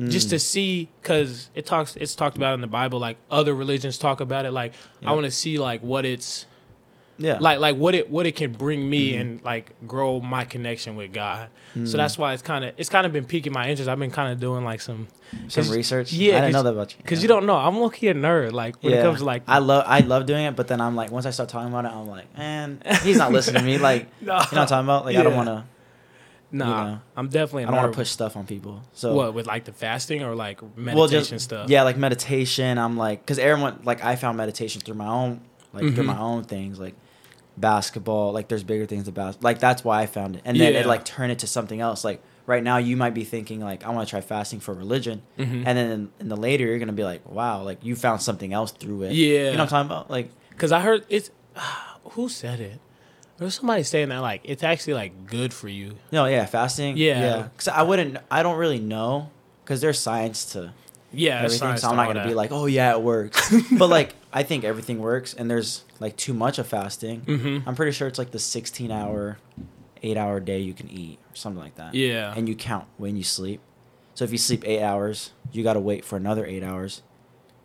just 0.07 0.27
Mm. 0.27 0.29
to 0.31 0.39
see 0.39 0.89
because 1.01 1.49
it 1.53 1.65
talks 1.65 1.95
it's 1.97 2.15
talked 2.15 2.37
about 2.37 2.53
in 2.53 2.61
the 2.61 2.67
bible 2.67 2.97
like 2.97 3.17
other 3.29 3.53
religions 3.53 3.97
talk 3.97 4.21
about 4.21 4.45
it 4.45 4.51
like 4.51 4.71
i 5.05 5.11
want 5.11 5.25
to 5.25 5.31
see 5.31 5.59
like 5.59 5.81
what 5.81 6.05
it's 6.05 6.45
Yeah. 7.21 7.37
Like 7.39 7.59
like 7.59 7.75
what 7.75 7.93
it 7.95 8.09
what 8.09 8.25
it 8.25 8.35
can 8.35 8.51
bring 8.51 8.89
me 8.89 9.11
Mm-hmm. 9.11 9.21
and 9.21 9.43
like 9.43 9.73
grow 9.87 10.19
my 10.19 10.43
connection 10.43 10.95
with 10.95 11.13
God. 11.13 11.49
Mm. 11.75 11.87
So 11.87 11.95
that's 11.97 12.17
why 12.17 12.33
it's 12.33 12.41
kind 12.41 12.65
of 12.65 12.73
it's 12.77 12.89
kind 12.89 13.05
of 13.05 13.13
been 13.13 13.25
piquing 13.25 13.53
my 13.53 13.69
interest. 13.69 13.87
I've 13.89 13.99
been 13.99 14.11
kind 14.11 14.31
of 14.33 14.39
doing 14.39 14.63
like 14.65 14.81
some 14.81 15.07
some 15.47 15.69
research. 15.69 16.11
yeah, 16.11 16.37
I 16.37 16.41
didn't 16.41 16.53
know 16.53 16.63
that 16.63 16.73
about 16.73 16.91
you. 16.93 16.97
because 17.03 17.19
Yeah. 17.19 17.23
you 17.23 17.27
don't 17.29 17.45
know. 17.45 17.55
I'm 17.55 17.77
low 17.79 17.89
key 17.89 18.07
a 18.07 18.13
nerd. 18.13 18.51
Like 18.53 18.75
when 18.81 18.93
it 18.93 19.01
comes 19.03 19.19
to 19.19 19.25
like 19.25 19.43
I 19.47 19.59
love 19.59 19.83
I 19.87 19.99
love 19.99 20.25
doing 20.25 20.45
it, 20.45 20.55
but 20.55 20.67
then 20.67 20.81
I'm 20.81 20.95
like 20.95 21.11
once 21.11 21.25
I 21.25 21.29
start 21.31 21.49
talking 21.49 21.69
about 21.69 21.85
it, 21.85 21.91
I'm 21.91 22.07
like, 22.07 22.35
man, 22.37 22.81
he's 23.03 23.17
not 23.17 23.31
listening 23.31 23.61
to 23.61 23.65
me. 23.65 23.77
Like 23.89 24.07
you 24.19 24.27
know 24.27 24.33
no, 24.33 24.39
what 24.39 24.53
I'm 24.57 24.67
talking 24.67 24.85
about? 24.85 25.05
Like 25.05 25.15
I 25.17 25.23
don't 25.23 25.35
want 25.35 25.47
to. 25.49 25.63
nah, 26.51 26.83
know, 26.91 26.99
I'm 27.15 27.29
definitely 27.29 27.63
I 27.65 27.67
don't 27.67 27.77
want 27.77 27.93
to 27.93 27.97
push 27.97 28.09
stuff 28.09 28.35
on 28.35 28.45
people. 28.45 28.81
So 28.93 29.13
what 29.15 29.33
with 29.33 29.47
like 29.47 29.65
the 29.65 29.71
fasting 29.73 30.23
or 30.23 30.35
like 30.35 30.61
meditation 30.75 30.97
well, 30.97 31.07
just 31.07 31.39
stuff. 31.45 31.69
yeah, 31.69 31.83
like 31.83 31.97
meditation. 31.97 32.77
I'm 32.77 32.97
like 32.97 33.21
because 33.21 33.39
everyone 33.39 33.79
like 33.83 34.03
I 34.03 34.15
found 34.15 34.37
meditation 34.37 34.81
through 34.81 34.95
my 34.95 35.07
own 35.07 35.41
like 35.73 35.83
through 35.93 36.03
Mhm. 36.03 36.07
my 36.07 36.19
own 36.19 36.43
things 36.43 36.77
like 36.79 36.95
basketball. 37.57 38.31
Like 38.31 38.47
there's 38.47 38.63
bigger 38.63 38.85
things 38.85 39.07
about 39.07 39.41
like 39.43 39.59
that's 39.59 39.83
why 39.83 40.01
I 40.01 40.05
found 40.05 40.37
it, 40.37 40.41
and 40.45 40.59
then 40.59 40.73
Yeah. 40.73 40.79
it 40.81 40.85
like 40.85 41.05
turned 41.05 41.31
it 41.31 41.39
to 41.39 41.47
something 41.47 41.79
else. 41.79 42.03
Like 42.03 42.21
right 42.45 42.63
now, 42.63 42.77
you 42.77 42.97
might 42.97 43.13
be 43.13 43.23
thinking 43.23 43.59
like 43.61 43.83
I 43.85 43.89
want 43.91 44.07
to 44.07 44.09
try 44.09 44.21
fasting 44.21 44.59
for 44.59 44.73
religion, 44.73 45.21
Mhm. 45.37 45.63
and 45.65 45.77
then 45.77 45.91
in, 45.91 46.09
in 46.21 46.29
the 46.29 46.35
later 46.37 46.65
you're 46.65 46.79
gonna 46.79 46.91
be 46.93 47.03
like, 47.03 47.27
wow, 47.29 47.63
like 47.63 47.83
you 47.83 47.95
found 47.95 48.21
something 48.21 48.53
else 48.53 48.71
through 48.71 49.03
it. 49.03 49.13
Yeah. 49.13 49.27
you 49.27 49.43
know 49.43 49.49
what 49.51 49.59
I'm 49.61 49.67
talking 49.67 49.85
about? 49.91 50.09
Like 50.11 50.31
Because 50.51 50.71
I 50.71 50.79
heard 50.81 51.05
it's 51.09 51.29
who 52.11 52.29
said 52.29 52.59
it. 52.59 52.79
There 53.37 53.45
was 53.45 53.55
somebody 53.55 53.83
saying 53.83 54.09
that 54.09 54.19
like 54.19 54.41
it's 54.43 54.63
actually 54.63 54.93
like 54.93 55.25
good 55.27 55.53
for 55.53 55.67
you. 55.67 55.95
no, 56.11 56.25
yeah, 56.25 56.45
fasting. 56.45 56.97
Yeah. 56.97 57.19
yeah. 57.21 57.41
Because 57.43 57.67
I 57.67 57.81
wouldn't, 57.81 58.17
I 58.29 58.43
don't 58.43 58.57
really 58.57 58.79
know 58.79 59.29
because 59.63 59.81
there's 59.81 59.99
science 59.99 60.45
to 60.53 60.73
Yeah, 61.11 61.37
everything, 61.43 61.77
so 61.77 61.89
I'm 61.89 61.95
not 61.95 62.07
gonna 62.07 62.27
be 62.27 62.33
like, 62.35 62.51
oh 62.51 62.67
yeah, 62.67 62.91
it 62.93 63.01
works. 63.01 63.53
but 63.71 63.87
like 63.89 64.15
I 64.31 64.43
think 64.43 64.63
everything 64.63 64.99
works, 64.99 65.33
and 65.33 65.49
there's 65.49 65.83
like 66.01 66.17
too 66.17 66.33
much 66.33 66.59
of 66.59 66.67
fasting. 66.67 67.21
Mhm. 67.21 67.63
I'm 67.65 67.75
pretty 67.75 67.93
sure 67.93 68.07
it's 68.07 68.19
like 68.19 68.31
the 68.31 68.39
16 68.39 68.91
hour, 68.91 69.37
eight 70.03 70.17
hour 70.17 70.39
day 70.41 70.59
you 70.59 70.73
can 70.73 70.89
eat 70.89 71.19
or 71.31 71.35
something 71.35 71.61
like 71.61 71.75
that. 71.75 71.93
Yeah. 71.95 72.33
And 72.35 72.49
you 72.49 72.55
count 72.55 72.85
when 72.97 73.15
you 73.15 73.23
sleep. 73.23 73.61
So 74.15 74.25
if 74.25 74.31
you 74.33 74.37
sleep 74.37 74.63
eight 74.65 74.81
hours, 74.81 75.31
you 75.53 75.63
got 75.63 75.73
to 75.73 75.79
wait 75.79 76.03
for 76.03 76.17
another 76.17 76.45
eight 76.45 76.63
hours. 76.63 77.01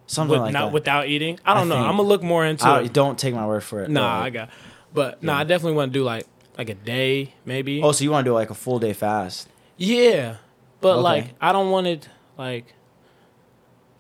Something 0.06 0.32
With- 0.32 0.40
like 0.42 0.52
not 0.52 0.66
that. 0.66 0.72
without 0.72 1.08
eating. 1.08 1.40
I 1.44 1.54
don't 1.54 1.68
know. 1.68 1.74
think- 1.74 1.86
I'm 1.86 1.96
gonna 1.96 2.08
look 2.08 2.22
more 2.22 2.44
into 2.46 2.64
I, 2.66 2.82
it. 2.82 2.92
don't 2.92 3.18
take 3.18 3.34
my 3.34 3.44
word 3.46 3.64
for 3.64 3.82
it. 3.82 3.90
Nah, 3.90 4.20
but, 4.20 4.24
I 4.24 4.30
got. 4.30 4.50
But 4.94 5.22
no, 5.22 5.32
Yeah. 5.32 5.38
I 5.40 5.44
definitely 5.44 5.76
want 5.76 5.92
to 5.92 5.98
do 5.98 6.04
like 6.04 6.26
like 6.56 6.68
a 6.70 6.74
day 6.74 7.34
maybe. 7.44 7.82
Oh, 7.82 7.90
so 7.92 8.04
you 8.04 8.10
want 8.12 8.24
to 8.24 8.30
do 8.30 8.34
like 8.34 8.50
a 8.50 8.54
full 8.54 8.78
day 8.78 8.92
fast? 8.92 9.48
yeah, 9.76 10.36
but 10.80 10.92
Okay. 10.94 11.02
like 11.02 11.34
I 11.40 11.50
don't 11.52 11.70
want 11.70 11.86
it 11.88 12.08
like. 12.38 12.74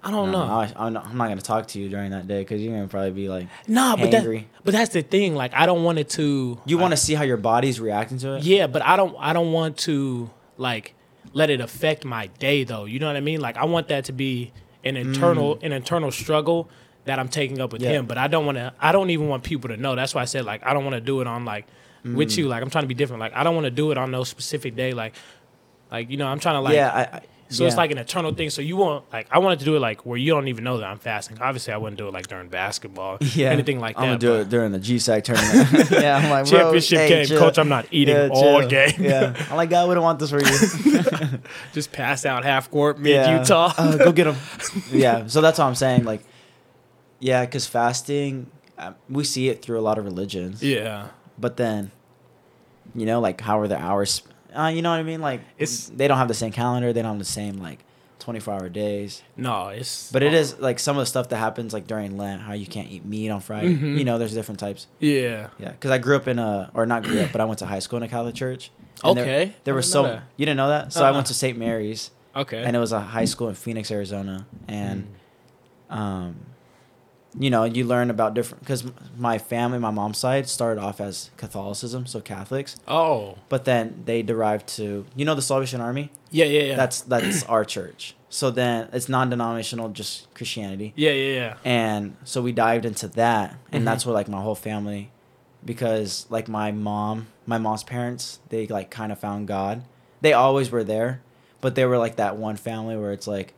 I 0.06 0.10
don't 0.12 0.30
No, 0.30 0.46
know. 0.46 0.52
I, 0.52 0.72
I'm 0.76 0.92
not, 0.92 1.06
I'm 1.06 1.16
not 1.16 1.28
gonna 1.28 1.40
talk 1.40 1.66
to 1.68 1.80
you 1.80 1.88
during 1.88 2.12
that 2.12 2.28
day 2.28 2.40
because 2.40 2.62
you're 2.62 2.72
gonna 2.74 2.86
probably 2.88 3.10
be 3.10 3.28
like, 3.28 3.48
Nah, 3.66 3.96
but 3.96 4.10
that, 4.12 4.44
but 4.64 4.72
that's 4.72 4.92
the 4.92 5.02
thing. 5.02 5.34
Like 5.34 5.52
I 5.54 5.66
don't 5.66 5.82
want 5.82 5.98
it 5.98 6.08
to. 6.10 6.60
you 6.64 6.78
want 6.78 6.92
to 6.92 6.96
see 6.96 7.14
how 7.14 7.24
your 7.24 7.36
body's 7.36 7.80
reacting 7.80 8.18
to 8.18 8.36
it. 8.36 8.44
Yeah, 8.44 8.66
but 8.68 8.82
I 8.82 8.96
don't 8.96 9.16
I 9.18 9.32
don't 9.32 9.52
want 9.52 9.78
to 9.78 10.30
like 10.56 10.94
let 11.32 11.50
it 11.50 11.60
affect 11.60 12.04
my 12.04 12.28
day 12.38 12.64
though. 12.64 12.84
You 12.84 12.98
know 13.00 13.08
what 13.08 13.16
I 13.16 13.20
mean? 13.20 13.40
Like 13.40 13.56
I 13.56 13.64
want 13.64 13.88
that 13.88 14.04
to 14.06 14.12
be 14.12 14.52
an 14.84 14.96
internal 14.96 15.58
an 15.62 15.72
internal 15.72 16.10
struggle 16.12 16.68
that 17.04 17.18
I'm 17.18 17.28
taking 17.28 17.60
up 17.60 17.72
with 17.72 17.82
Mm. 17.82 17.86
Yeah. 17.86 17.90
him, 17.98 18.06
but 18.06 18.16
I 18.18 18.28
don't 18.28 18.46
want 18.46 18.58
to 18.58 18.72
I 18.80 18.92
don't 18.92 19.10
even 19.10 19.28
want 19.28 19.42
people 19.42 19.68
to 19.70 19.76
know. 19.76 19.96
That's 19.96 20.14
why 20.14 20.22
I 20.22 20.26
said 20.26 20.44
like 20.44 20.64
I 20.64 20.72
don't 20.72 20.84
want 20.84 20.94
to 20.94 21.00
do 21.00 21.20
it 21.20 21.26
on 21.26 21.44
like 21.44 21.66
Mm. 22.04 22.14
with 22.14 22.38
you. 22.38 22.46
Like 22.46 22.62
I'm 22.62 22.70
trying 22.70 22.84
to 22.84 22.88
be 22.88 22.94
different. 22.94 23.18
Like 23.20 23.34
I 23.34 23.42
don't 23.42 23.54
want 23.56 23.64
to 23.64 23.70
do 23.72 23.90
it 23.90 23.98
on 23.98 24.12
no 24.12 24.22
specific 24.22 24.76
day 24.76 24.92
like 24.92 25.14
like 25.90 26.10
you 26.10 26.16
know, 26.16 26.28
I'm 26.28 26.38
trying 26.38 26.54
to 26.54 26.60
like 26.60 26.74
yeah, 26.74 26.92
I, 26.92 27.16
I, 27.16 27.20
so 27.48 27.64
it's 27.64 27.76
like 27.76 27.90
an 27.90 27.98
eternal 27.98 28.34
thing. 28.34 28.50
So 28.50 28.60
you 28.62 28.76
want 28.76 29.04
like 29.12 29.28
I 29.30 29.38
wanted 29.38 29.60
to 29.60 29.64
do 29.64 29.76
it 29.76 29.80
like 29.80 30.04
where 30.04 30.18
you 30.18 30.32
don't 30.32 30.48
even 30.48 30.64
know 30.64 30.78
that 30.78 30.86
I'm 30.86 30.98
fasting. 30.98 31.38
Obviously, 31.40 31.72
I 31.72 31.76
wouldn't 31.76 31.96
do 31.98 32.08
it 32.08 32.12
like 32.12 32.26
during 32.26 32.48
basketball, 32.48 33.18
yeah, 33.20 33.50
anything 33.50 33.78
like 33.80 33.96
that. 33.96 34.02
I'm 34.02 34.08
gonna 34.08 34.18
do 34.18 34.34
it 34.36 34.48
during 34.48 34.72
the 34.72 34.78
GSAC 34.78 35.22
tournament. 35.24 35.90
yeah, 35.90 36.16
I'm 36.16 36.30
like 36.30 36.46
Championship 36.46 36.98
hey, 36.98 37.08
game, 37.08 37.26
chill. 37.26 37.38
coach. 37.38 37.58
I'm 37.58 37.68
not 37.68 37.86
eating 37.90 38.16
Yeah, 38.16 38.28
all 38.32 38.60
chill. 38.60 38.68
game. 38.68 38.94
yeah, 38.98 39.46
I'm 39.50 39.56
like 39.56 39.70
God, 39.70 39.88
we 39.88 39.94
don't 39.94 40.02
want 40.04 40.18
this 40.18 40.30
for 40.30 40.40
you. 40.40 41.38
Just 41.72 41.92
pass 41.92 42.26
out 42.26 42.44
half 42.44 42.70
court 42.70 42.98
mid 42.98 43.14
yeah. 43.14 43.38
Utah. 43.38 43.72
Uh, 43.76 43.96
go 43.96 44.12
get 44.12 44.26
him. 44.26 44.36
yeah, 44.90 45.26
so 45.26 45.40
that's 45.40 45.58
what 45.58 45.66
I'm 45.66 45.74
saying. 45.74 46.04
Like, 46.04 46.22
yeah, 47.20 47.44
because 47.44 47.66
fasting, 47.66 48.50
um, 48.78 48.94
we 49.08 49.24
see 49.24 49.48
it 49.48 49.62
through 49.62 49.78
a 49.78 49.82
lot 49.82 49.98
of 49.98 50.04
religions. 50.04 50.62
yeah. 50.62 51.08
But 51.38 51.56
then, 51.58 51.90
you 52.94 53.04
know, 53.06 53.20
like 53.20 53.40
how 53.40 53.60
are 53.60 53.68
the 53.68 53.78
hours? 53.78 54.22
Uh, 54.56 54.68
you 54.68 54.82
know 54.82 54.90
what 54.90 55.00
I 55.00 55.02
mean? 55.02 55.20
Like, 55.20 55.40
It's- 55.58 55.90
they 55.94 56.08
don't 56.08 56.18
have 56.18 56.28
the 56.28 56.34
same 56.34 56.52
calendar. 56.52 56.92
They 56.92 57.02
don't 57.02 57.12
have 57.12 57.18
the 57.18 57.24
same 57.24 57.58
like 57.58 57.80
24 58.18 58.54
hour 58.54 58.68
days. 58.68 59.22
No, 59.36 59.68
it's 59.68 60.10
But 60.10 60.22
it 60.22 60.32
is 60.34 60.58
like 60.58 60.78
some 60.78 60.96
of 60.96 61.02
the 61.02 61.06
stuff 61.06 61.28
that 61.28 61.36
happens 61.36 61.72
like 61.72 61.86
during 61.86 62.16
Lent, 62.16 62.40
how 62.42 62.54
you 62.54 62.66
can't 62.66 62.88
eat 62.90 63.04
meat 63.04 63.28
on 63.30 63.40
Friday. 63.40 63.74
Mhm. 63.76 63.98
You 63.98 64.04
know, 64.04 64.18
there's 64.18 64.34
different 64.34 64.58
types. 64.58 64.86
Yeah. 64.98 65.48
Yeah, 65.58 65.70
because 65.70 65.90
I 65.90 65.98
grew 65.98 66.16
up 66.16 66.26
in 66.26 66.38
a, 66.38 66.70
or 66.74 66.86
not 66.86 67.02
grew 67.04 67.20
up, 67.20 67.30
but 67.32 67.40
I 67.40 67.44
went 67.44 67.58
to 67.60 67.66
high 67.66 67.78
school 67.80 67.98
in 67.98 68.02
a 68.02 68.08
Catholic 68.08 68.34
church. 68.34 68.70
There- 69.02 69.12
Okay. 69.12 69.54
There, 69.64 69.74
I 69.74 69.76
were 69.76 69.82
so 69.82 70.02
that. 70.04 70.22
you 70.36 70.46
didn't 70.46 70.56
know 70.56 70.68
that, 70.68 70.92
so 70.92 71.04
I 71.04 71.08
Uh-uh. 71.08 71.14
went 71.14 71.26
to 71.26 71.34
St. 71.34 71.56
Mary's, 71.58 72.10
Okay. 72.34 72.62
and 72.64 72.74
it 72.74 72.78
was 72.78 72.92
a 72.92 73.00
high 73.00 73.26
school 73.26 73.48
in 73.50 73.54
Phoenix, 73.54 73.90
Arizona, 73.90 74.46
and 74.66 75.06
Mm. 75.90 75.94
um, 75.96 76.36
you 77.38 77.50
know, 77.50 77.64
you 77.64 77.84
learn 77.84 78.10
about 78.10 78.34
different 78.34 78.60
because 78.62 78.84
my 79.18 79.38
family, 79.38 79.78
my 79.78 79.90
mom's 79.90 80.18
side, 80.18 80.48
started 80.48 80.80
off 80.80 81.00
as 81.00 81.30
Catholicism, 81.36 82.06
so 82.06 82.20
Catholics, 82.20 82.76
oh. 82.88 83.36
but 83.48 83.64
then 83.64 84.02
they 84.06 84.22
derived 84.22 84.66
to 84.76 85.04
you 85.14 85.24
know 85.24 85.34
the 85.34 85.42
Salvation 85.42 85.80
Army. 85.80 86.10
Yeah, 86.30 86.46
yeah, 86.46 86.62
yeah. 86.62 86.76
That's 86.76 87.00
that's 87.02 87.42
our 87.44 87.64
church. 87.64 88.14
So 88.28 88.50
then 88.50 88.88
it's 88.92 89.08
non-denominational, 89.08 89.90
just 89.90 90.32
Christianity. 90.34 90.92
yeah, 90.96 91.12
yeah, 91.12 91.34
yeah. 91.34 91.56
and 91.64 92.16
so 92.24 92.42
we 92.42 92.52
dived 92.52 92.84
into 92.84 93.08
that 93.08 93.54
and 93.72 93.82
Mhm. 93.82 93.84
that's 93.86 94.04
where 94.04 94.12
like 94.14 94.28
my 94.28 94.40
whole 94.42 94.54
family 94.56 95.10
because 95.64 96.26
like 96.30 96.48
my 96.48 96.70
mom 96.72 97.26
my 97.46 97.58
mom's 97.58 97.82
parents 97.84 98.40
they 98.50 98.66
like 98.66 98.90
kind 98.90 99.10
of 99.12 99.18
found 99.18 99.48
god 99.48 99.82
they 100.20 100.32
always 100.32 100.70
were 100.70 100.84
there 100.84 101.20
but 101.60 101.74
they 101.74 101.84
were 101.84 101.98
like 101.98 102.16
that 102.16 102.36
one 102.36 102.56
family 102.56 102.96
where 102.96 103.12
it's 103.12 103.26
like 103.26 103.54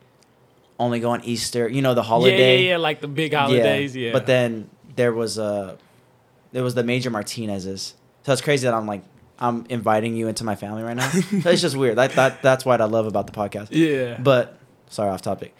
only 0.79 0.99
go 0.99 1.11
on 1.11 1.23
easter 1.23 1.67
you 1.67 1.81
know 1.81 1.93
the 1.93 2.03
holiday 2.03 2.55
Yeah, 2.55 2.61
yeah, 2.61 2.69
yeah. 2.71 2.77
Like 2.77 3.01
the 3.01 3.07
big 3.07 3.33
holidays. 3.33 3.95
Yeah. 3.95 4.11
but 4.13 4.25
then 4.25 4.69
there 4.95 5.13
was 5.13 5.37
a 5.37 5.77
there 6.51 6.63
was 6.63 6.73
the 6.73 6.83
major 6.83 7.09
martinez's 7.09 7.93
so 8.23 8.33
it's 8.33 8.41
crazy 8.41 8.65
that 8.65 8.73
i'm 8.73 8.87
like 8.87 9.03
i'm 9.39 9.65
inviting 9.69 10.15
you 10.15 10.27
into 10.27 10.43
my 10.43 10.55
family 10.55 10.81
right 10.81 10.95
now 10.95 11.09
it's 11.13 11.61
just 11.61 11.75
weird 11.75 11.97
that, 11.97 12.13
that 12.13 12.41
that's 12.41 12.65
what 12.65 12.81
i 12.81 12.85
love 12.85 13.05
about 13.05 13.27
the 13.27 13.33
podcast 13.33 13.67
yeah. 13.71 14.17
but 14.19 14.59
sorry, 14.89 15.11
off 15.11 15.21
topic. 15.21 15.55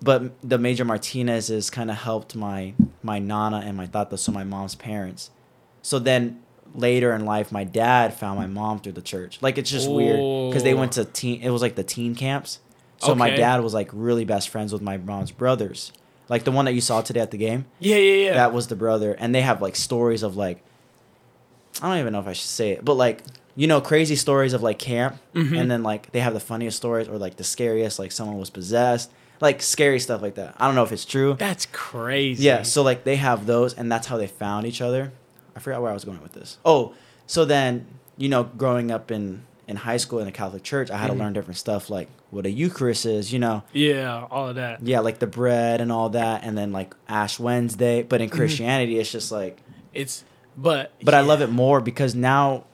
But 0.00 0.40
the 0.46 0.58
major 0.58 0.84
Martinez's 0.84 1.70
kind 1.70 1.90
of 1.90 1.96
helped 1.96 2.36
my 2.36 2.74
my 3.02 3.18
nana 3.18 3.62
and 3.64 3.76
my 3.76 3.86
tata, 3.86 4.18
so 4.18 4.30
my 4.30 4.44
mom's 4.44 4.74
parents. 4.74 5.30
So 5.82 5.98
then 5.98 6.42
later 6.74 7.14
in 7.14 7.24
life, 7.24 7.50
my 7.50 7.64
dad 7.64 8.12
found 8.12 8.38
my 8.38 8.46
mom 8.46 8.80
through 8.80 8.92
the 8.92 9.02
church. 9.02 9.38
Like 9.40 9.56
it's 9.58 9.70
just 9.70 9.90
weird 9.90 10.50
because 10.50 10.62
they 10.62 10.74
went 10.74 10.92
to 10.92 11.04
teen. 11.04 11.42
It 11.42 11.50
was 11.50 11.62
like 11.62 11.74
the 11.74 11.84
teen 11.84 12.14
camps. 12.14 12.60
So 12.98 13.14
my 13.14 13.30
dad 13.30 13.62
was 13.62 13.74
like 13.74 13.90
really 13.92 14.24
best 14.24 14.48
friends 14.48 14.72
with 14.72 14.82
my 14.82 14.96
mom's 14.96 15.30
brothers. 15.30 15.92
Like 16.28 16.44
the 16.44 16.50
one 16.50 16.64
that 16.64 16.72
you 16.72 16.80
saw 16.80 17.02
today 17.02 17.20
at 17.20 17.30
the 17.30 17.36
game, 17.38 17.66
yeah, 17.78 17.96
yeah, 17.96 18.24
yeah. 18.24 18.34
that 18.34 18.52
was 18.52 18.66
the 18.66 18.74
brother, 18.76 19.12
and 19.12 19.32
they 19.34 19.42
have 19.42 19.62
like 19.62 19.76
stories 19.76 20.22
of 20.24 20.36
like 20.36 20.62
I 21.82 21.88
don't 21.88 21.98
even 21.98 22.12
know 22.12 22.20
if 22.20 22.26
I 22.26 22.32
should 22.32 22.48
say 22.48 22.70
it, 22.72 22.84
but 22.84 22.94
like 22.94 23.22
you 23.54 23.66
know 23.66 23.80
crazy 23.80 24.16
stories 24.16 24.52
of 24.52 24.62
like 24.62 24.78
camp, 24.78 25.16
Mhm. 25.34 25.58
and 25.60 25.70
then 25.70 25.82
like 25.82 26.10
they 26.12 26.20
have 26.20 26.34
the 26.34 26.40
funniest 26.40 26.76
stories 26.78 27.08
or 27.08 27.18
like 27.18 27.36
the 27.36 27.44
scariest, 27.44 27.98
like 27.98 28.12
someone 28.12 28.38
was 28.38 28.50
possessed, 28.50 29.10
like 29.40 29.62
scary 29.62 30.00
stuff 30.00 30.20
like 30.22 30.34
that. 30.36 30.54
I 30.58 30.66
don't 30.66 30.74
know 30.74 30.82
if 30.82 30.90
it's 30.92 31.04
true. 31.04 31.36
That's 31.38 31.66
crazy. 31.66 32.42
Yeah, 32.44 32.62
so 32.62 32.82
like 32.82 33.04
they 33.04 33.16
have 33.16 33.46
those, 33.46 33.74
and 33.74 33.90
that's 33.92 34.06
how 34.08 34.16
they 34.16 34.26
found 34.26 34.66
each 34.66 34.80
other. 34.80 35.12
I 35.54 35.60
forgot 35.60 35.80
where 35.80 35.90
I 35.90 35.94
was 35.94 36.04
going 36.04 36.22
with 36.22 36.32
this. 36.32 36.58
Oh, 36.64 36.94
so 37.26 37.44
then 37.44 37.86
you 38.16 38.28
know, 38.30 38.44
growing 38.44 38.90
up 38.90 39.10
in 39.10 39.42
in 39.68 39.76
high 39.76 39.96
school 39.96 40.20
in 40.20 40.28
a 40.28 40.32
Catholic 40.32 40.62
church, 40.62 40.90
I 40.90 40.96
had 40.96 41.10
Mhm. 41.10 41.14
to 41.14 41.18
learn 41.18 41.32
different 41.32 41.58
stuff 41.58 41.90
like 41.90 42.08
what 42.30 42.46
a 42.46 42.50
Eucharist 42.50 43.04
is. 43.06 43.32
You 43.32 43.38
know, 43.40 43.62
Yeah, 43.72 44.26
all 44.30 44.48
of 44.48 44.54
that. 44.56 44.80
yeah, 44.82 45.00
like 45.00 45.18
the 45.18 45.26
bread 45.26 45.80
and 45.80 45.90
all 45.90 46.08
that, 46.10 46.44
and 46.44 46.56
then 46.56 46.72
like 46.72 46.94
Ash 47.08 47.38
Wednesday. 47.40 48.02
But 48.02 48.20
in 48.20 48.28
Mhm. 48.30 48.32
Christianity, 48.34 48.98
it's 48.98 49.10
just 49.10 49.32
like 49.32 49.58
It's 49.92 50.24
but 50.56 50.92
but 51.02 51.14
I 51.14 51.20
love 51.20 51.40
it 51.42 51.50
more 51.50 51.80
because 51.80 52.14
now 52.14 52.64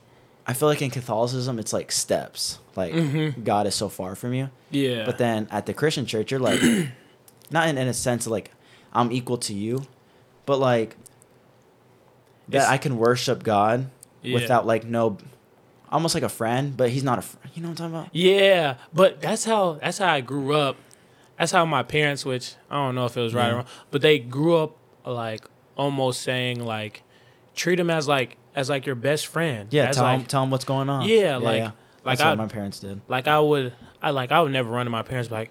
I 0.47 0.53
feel 0.55 0.69
like 0.69 0.83
in 0.83 0.91
Catholicism 0.91 1.59
it's 1.59 1.73
like 1.73 1.91
steps. 1.93 2.59
Like 2.77 2.93
Mhm. 2.93 3.45
God 3.45 3.67
is 3.67 3.75
so 3.75 3.89
far 3.89 4.15
from 4.15 4.35
you. 4.35 4.51
Yeah. 4.71 5.05
But 5.07 5.19
then 5.19 5.47
at 5.51 5.67
the 5.67 5.73
Christian 5.75 6.05
church 6.05 6.31
you're 6.31 6.41
like 6.41 6.61
not 7.51 7.69
in, 7.69 7.79
in 7.79 7.87
a 7.89 7.95
sense 7.95 8.27
like 8.27 8.51
I'm 8.93 9.11
equal 9.13 9.39
to 9.39 9.55
you, 9.55 9.87
but 10.47 10.59
like 10.59 10.97
that 12.49 12.57
It's- 12.59 12.71
I 12.71 12.77
can 12.77 12.99
worship 12.99 13.43
God 13.43 13.87
Yeah. 14.23 14.35
without 14.35 14.67
like 14.67 14.85
no 14.85 15.17
almost 15.93 16.15
like 16.15 16.25
a 16.25 16.29
friend, 16.29 16.77
but 16.77 16.91
he's 16.91 17.05
not 17.05 17.19
a 17.19 17.23
friend. 17.23 17.51
You 17.55 17.63
know 17.63 17.69
what 17.69 17.81
I'm 17.81 17.91
talking 17.93 18.01
about? 18.01 18.15
Yeah, 18.15 18.75
but 18.93 19.21
that's 19.21 19.45
how 19.45 19.75
that's 19.75 19.99
how 19.99 20.13
I 20.13 20.21
grew 20.21 20.55
up. 20.55 20.77
That's 21.39 21.53
how 21.53 21.65
my 21.65 21.83
parents, 21.83 22.25
which 22.25 22.55
I 22.71 22.75
don't 22.77 22.95
know 22.95 23.07
if 23.07 23.17
it 23.17 23.21
was 23.21 23.35
right 23.35 23.47
Yeah. 23.47 23.53
or 23.53 23.57
wrong, 23.57 23.67
but 23.91 24.01
they 24.03 24.19
grew 24.19 24.57
up 24.57 24.77
like 25.05 25.45
almost 25.77 26.23
saying 26.23 26.65
like 26.65 27.03
treat 27.55 27.79
him 27.79 27.91
as 27.91 28.07
like 28.09 28.37
as 28.55 28.69
like 28.71 28.87
your 28.87 28.95
best 28.95 29.27
friend. 29.27 29.69
Yeah, 29.73 29.87
as 29.89 29.97
tell 29.97 30.05
like, 30.05 30.21
him 30.21 30.27
tell 30.27 30.43
him 30.43 30.51
what's 30.51 30.65
going 30.65 30.89
on. 30.89 31.09
Yeah, 31.09 31.37
like- 31.37 31.63
like 32.05 32.19
that's 32.19 32.21
I- 32.21 32.29
what 32.31 32.39
my 32.39 32.47
parents 32.49 32.81
did. 32.81 33.01
like 33.09 33.29
I 33.29 33.39
would 33.39 33.73
I 34.03 34.11
like 34.11 34.33
I 34.33 34.41
would 34.41 34.53
never 34.53 34.71
run 34.71 34.87
to 34.87 34.91
my 34.91 35.03
parents 35.03 35.31
like, 35.31 35.51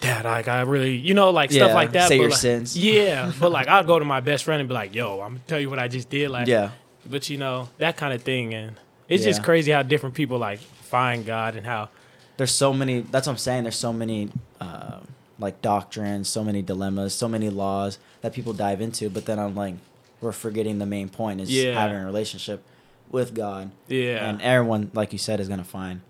Dad, 0.00 0.24
like 0.24 0.48
I 0.48 0.62
really, 0.62 0.96
you 0.96 1.14
know, 1.14 1.30
like 1.30 1.52
stuff 1.52 1.72
like 1.74 1.92
that. 1.92 2.08
say 2.08 2.16
but 2.18 2.22
your 2.22 2.30
like- 2.30 2.38
sins. 2.38 2.76
Yeah, 2.82 3.32
but 3.38 3.52
like 3.52 3.68
I'd 3.68 3.86
go 3.86 3.98
to 3.98 4.04
my 4.04 4.20
best 4.20 4.42
friend 4.44 4.60
and 4.60 4.68
be 4.68 4.74
like, 4.74 4.94
"Yo, 4.94 5.20
I'm 5.20 5.34
gonna 5.34 5.40
tell 5.46 5.60
you 5.60 5.70
what 5.70 5.78
I 5.78 5.86
just 5.88 6.10
did." 6.10 6.30
Like, 6.30 6.48
Yeah. 6.48 6.70
but 7.08 7.30
you 7.30 7.38
know 7.38 7.68
that 7.78 7.96
kind 7.96 8.12
of 8.12 8.22
thing, 8.22 8.52
and 8.52 8.76
it's 9.14 9.24
just 9.24 9.42
crazy 9.42 9.70
how 9.72 9.82
different 9.82 10.14
people 10.14 10.38
like 10.38 10.58
find 10.58 11.24
God 11.24 11.56
and 11.56 11.66
how. 11.66 11.88
There's 12.36 12.54
so 12.54 12.72
many. 12.72 13.00
That's 13.00 13.26
what 13.26 13.34
I'm 13.34 13.38
saying. 13.38 13.64
There's 13.64 13.76
so 13.76 13.92
many, 13.92 14.30
uh, 14.60 15.00
like 15.38 15.60
doctrines, 15.62 16.28
so 16.28 16.42
many 16.42 16.62
dilemmas, 16.62 17.14
so 17.14 17.28
many 17.28 17.50
laws 17.50 17.98
that 18.22 18.32
people 18.32 18.52
dive 18.52 18.80
into. 18.80 19.10
But 19.10 19.26
then 19.26 19.38
I'm 19.38 19.54
like, 19.54 19.74
we're 20.20 20.32
forgetting 20.32 20.78
the 20.78 20.86
main 20.86 21.08
point 21.08 21.40
is 21.40 21.52
Yeah. 21.52 21.74
having 21.80 21.96
a 21.98 22.04
relationship 22.06 22.62
with 23.10 23.34
God. 23.34 23.70
Yeah, 23.88 24.28
And 24.28 24.40
everyone, 24.40 24.90
like 24.94 25.12
you 25.12 25.18
said, 25.18 25.40
is 25.40 25.48
gonna 25.48 25.64
find. 25.64 26.00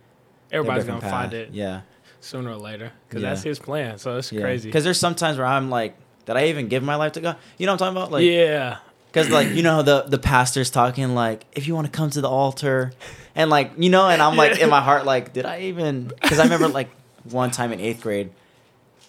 everybody's 0.53 0.85
gonna 0.85 1.01
different 1.01 1.13
find 1.15 1.35
it 1.35 1.49
Yeah. 1.53 1.81
sooner 2.21 2.51
or 2.51 2.57
later 2.57 2.93
because 3.09 3.23
Yeah. 3.23 3.31
that's 3.31 3.43
His 3.43 3.59
plan. 3.59 3.99
So 3.99 4.19
it's 4.19 4.31
Yeah. 4.31 4.43
crazy. 4.43 4.69
Because 4.69 4.85
there's 4.85 5.01
sometimes 5.01 5.39
where 5.39 5.47
I'm 5.47 5.71
like, 5.71 5.97
did 6.27 6.37
I 6.37 6.47
even 6.47 6.69
give 6.69 6.83
my 6.83 6.95
life 6.95 7.13
to 7.13 7.21
God? 7.21 7.37
You 7.59 7.67
know 7.67 7.73
what 7.73 7.83
I'm 7.83 7.95
talking 7.95 7.97
about? 8.03 8.13
Like, 8.13 8.25
yeah, 8.25 8.77
Because 9.13 9.29
like 9.31 9.49
you 9.51 9.63
know 9.63 9.83
the 9.83 10.03
the 10.03 10.19
pastor's 10.19 10.71
talking 10.71 11.15
like 11.15 11.45
if 11.53 11.67
you 11.67 11.75
want 11.75 11.87
to 11.87 11.93
come 11.93 12.09
to 12.11 12.21
the 12.23 12.29
altar, 12.29 12.93
and 13.35 13.51
like 13.51 13.73
you 13.77 13.91
know, 13.91 14.09
and 14.09 14.23
I'm 14.23 14.37
like 14.37 14.59
in 14.59 14.71
my 14.71 14.81
heart 14.81 15.05
like 15.05 15.33
did 15.35 15.45
I 15.45 15.61
even? 15.63 16.09
Because 16.09 16.39
I 16.39 16.45
remember 16.45 16.69
like 16.69 16.89
one 17.25 17.51
time 17.51 17.73
in 17.73 17.81
eighth 17.81 18.01
grade, 18.03 18.31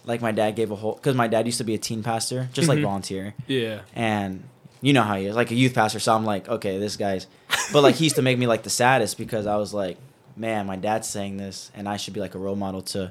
like 0.04 0.20
my 0.20 0.30
dad 0.32 0.56
gave 0.56 0.70
a 0.70 0.76
whole 0.76 0.94
because 0.94 1.14
my 1.14 1.26
dad 1.26 1.46
used 1.46 1.58
to 1.58 1.64
be 1.64 1.74
a 1.74 1.78
teen 1.78 2.02
pastor, 2.02 2.48
just 2.52 2.68
like 2.68 2.78
Mhm. 2.78 2.82
volunteer, 2.82 3.34
yeah, 3.46 3.80
and 3.94 4.44
you 4.82 4.92
know 4.92 5.02
how 5.02 5.16
he 5.16 5.24
is 5.24 5.34
like 5.36 5.50
a 5.50 5.54
youth 5.54 5.74
pastor. 5.74 5.98
So 5.98 6.14
I'm 6.14 6.26
like 6.26 6.48
okay, 6.48 6.78
this 6.78 6.96
guy's, 6.96 7.26
but 7.72 7.82
like 7.82 7.94
he 7.94 8.04
used 8.04 8.16
to 8.16 8.22
make 8.22 8.38
me 8.38 8.46
like 8.46 8.62
the 8.62 8.70
saddest 8.70 9.16
because 9.16 9.46
I 9.46 9.56
was 9.56 9.72
like, 9.72 9.96
man, 10.36 10.66
my 10.66 10.76
dad's 10.76 11.08
saying 11.08 11.38
this, 11.38 11.70
and 11.74 11.88
I 11.88 11.96
should 11.96 12.12
be 12.12 12.20
like 12.20 12.34
a 12.34 12.38
role 12.38 12.56
model 12.56 12.82
to. 12.82 13.10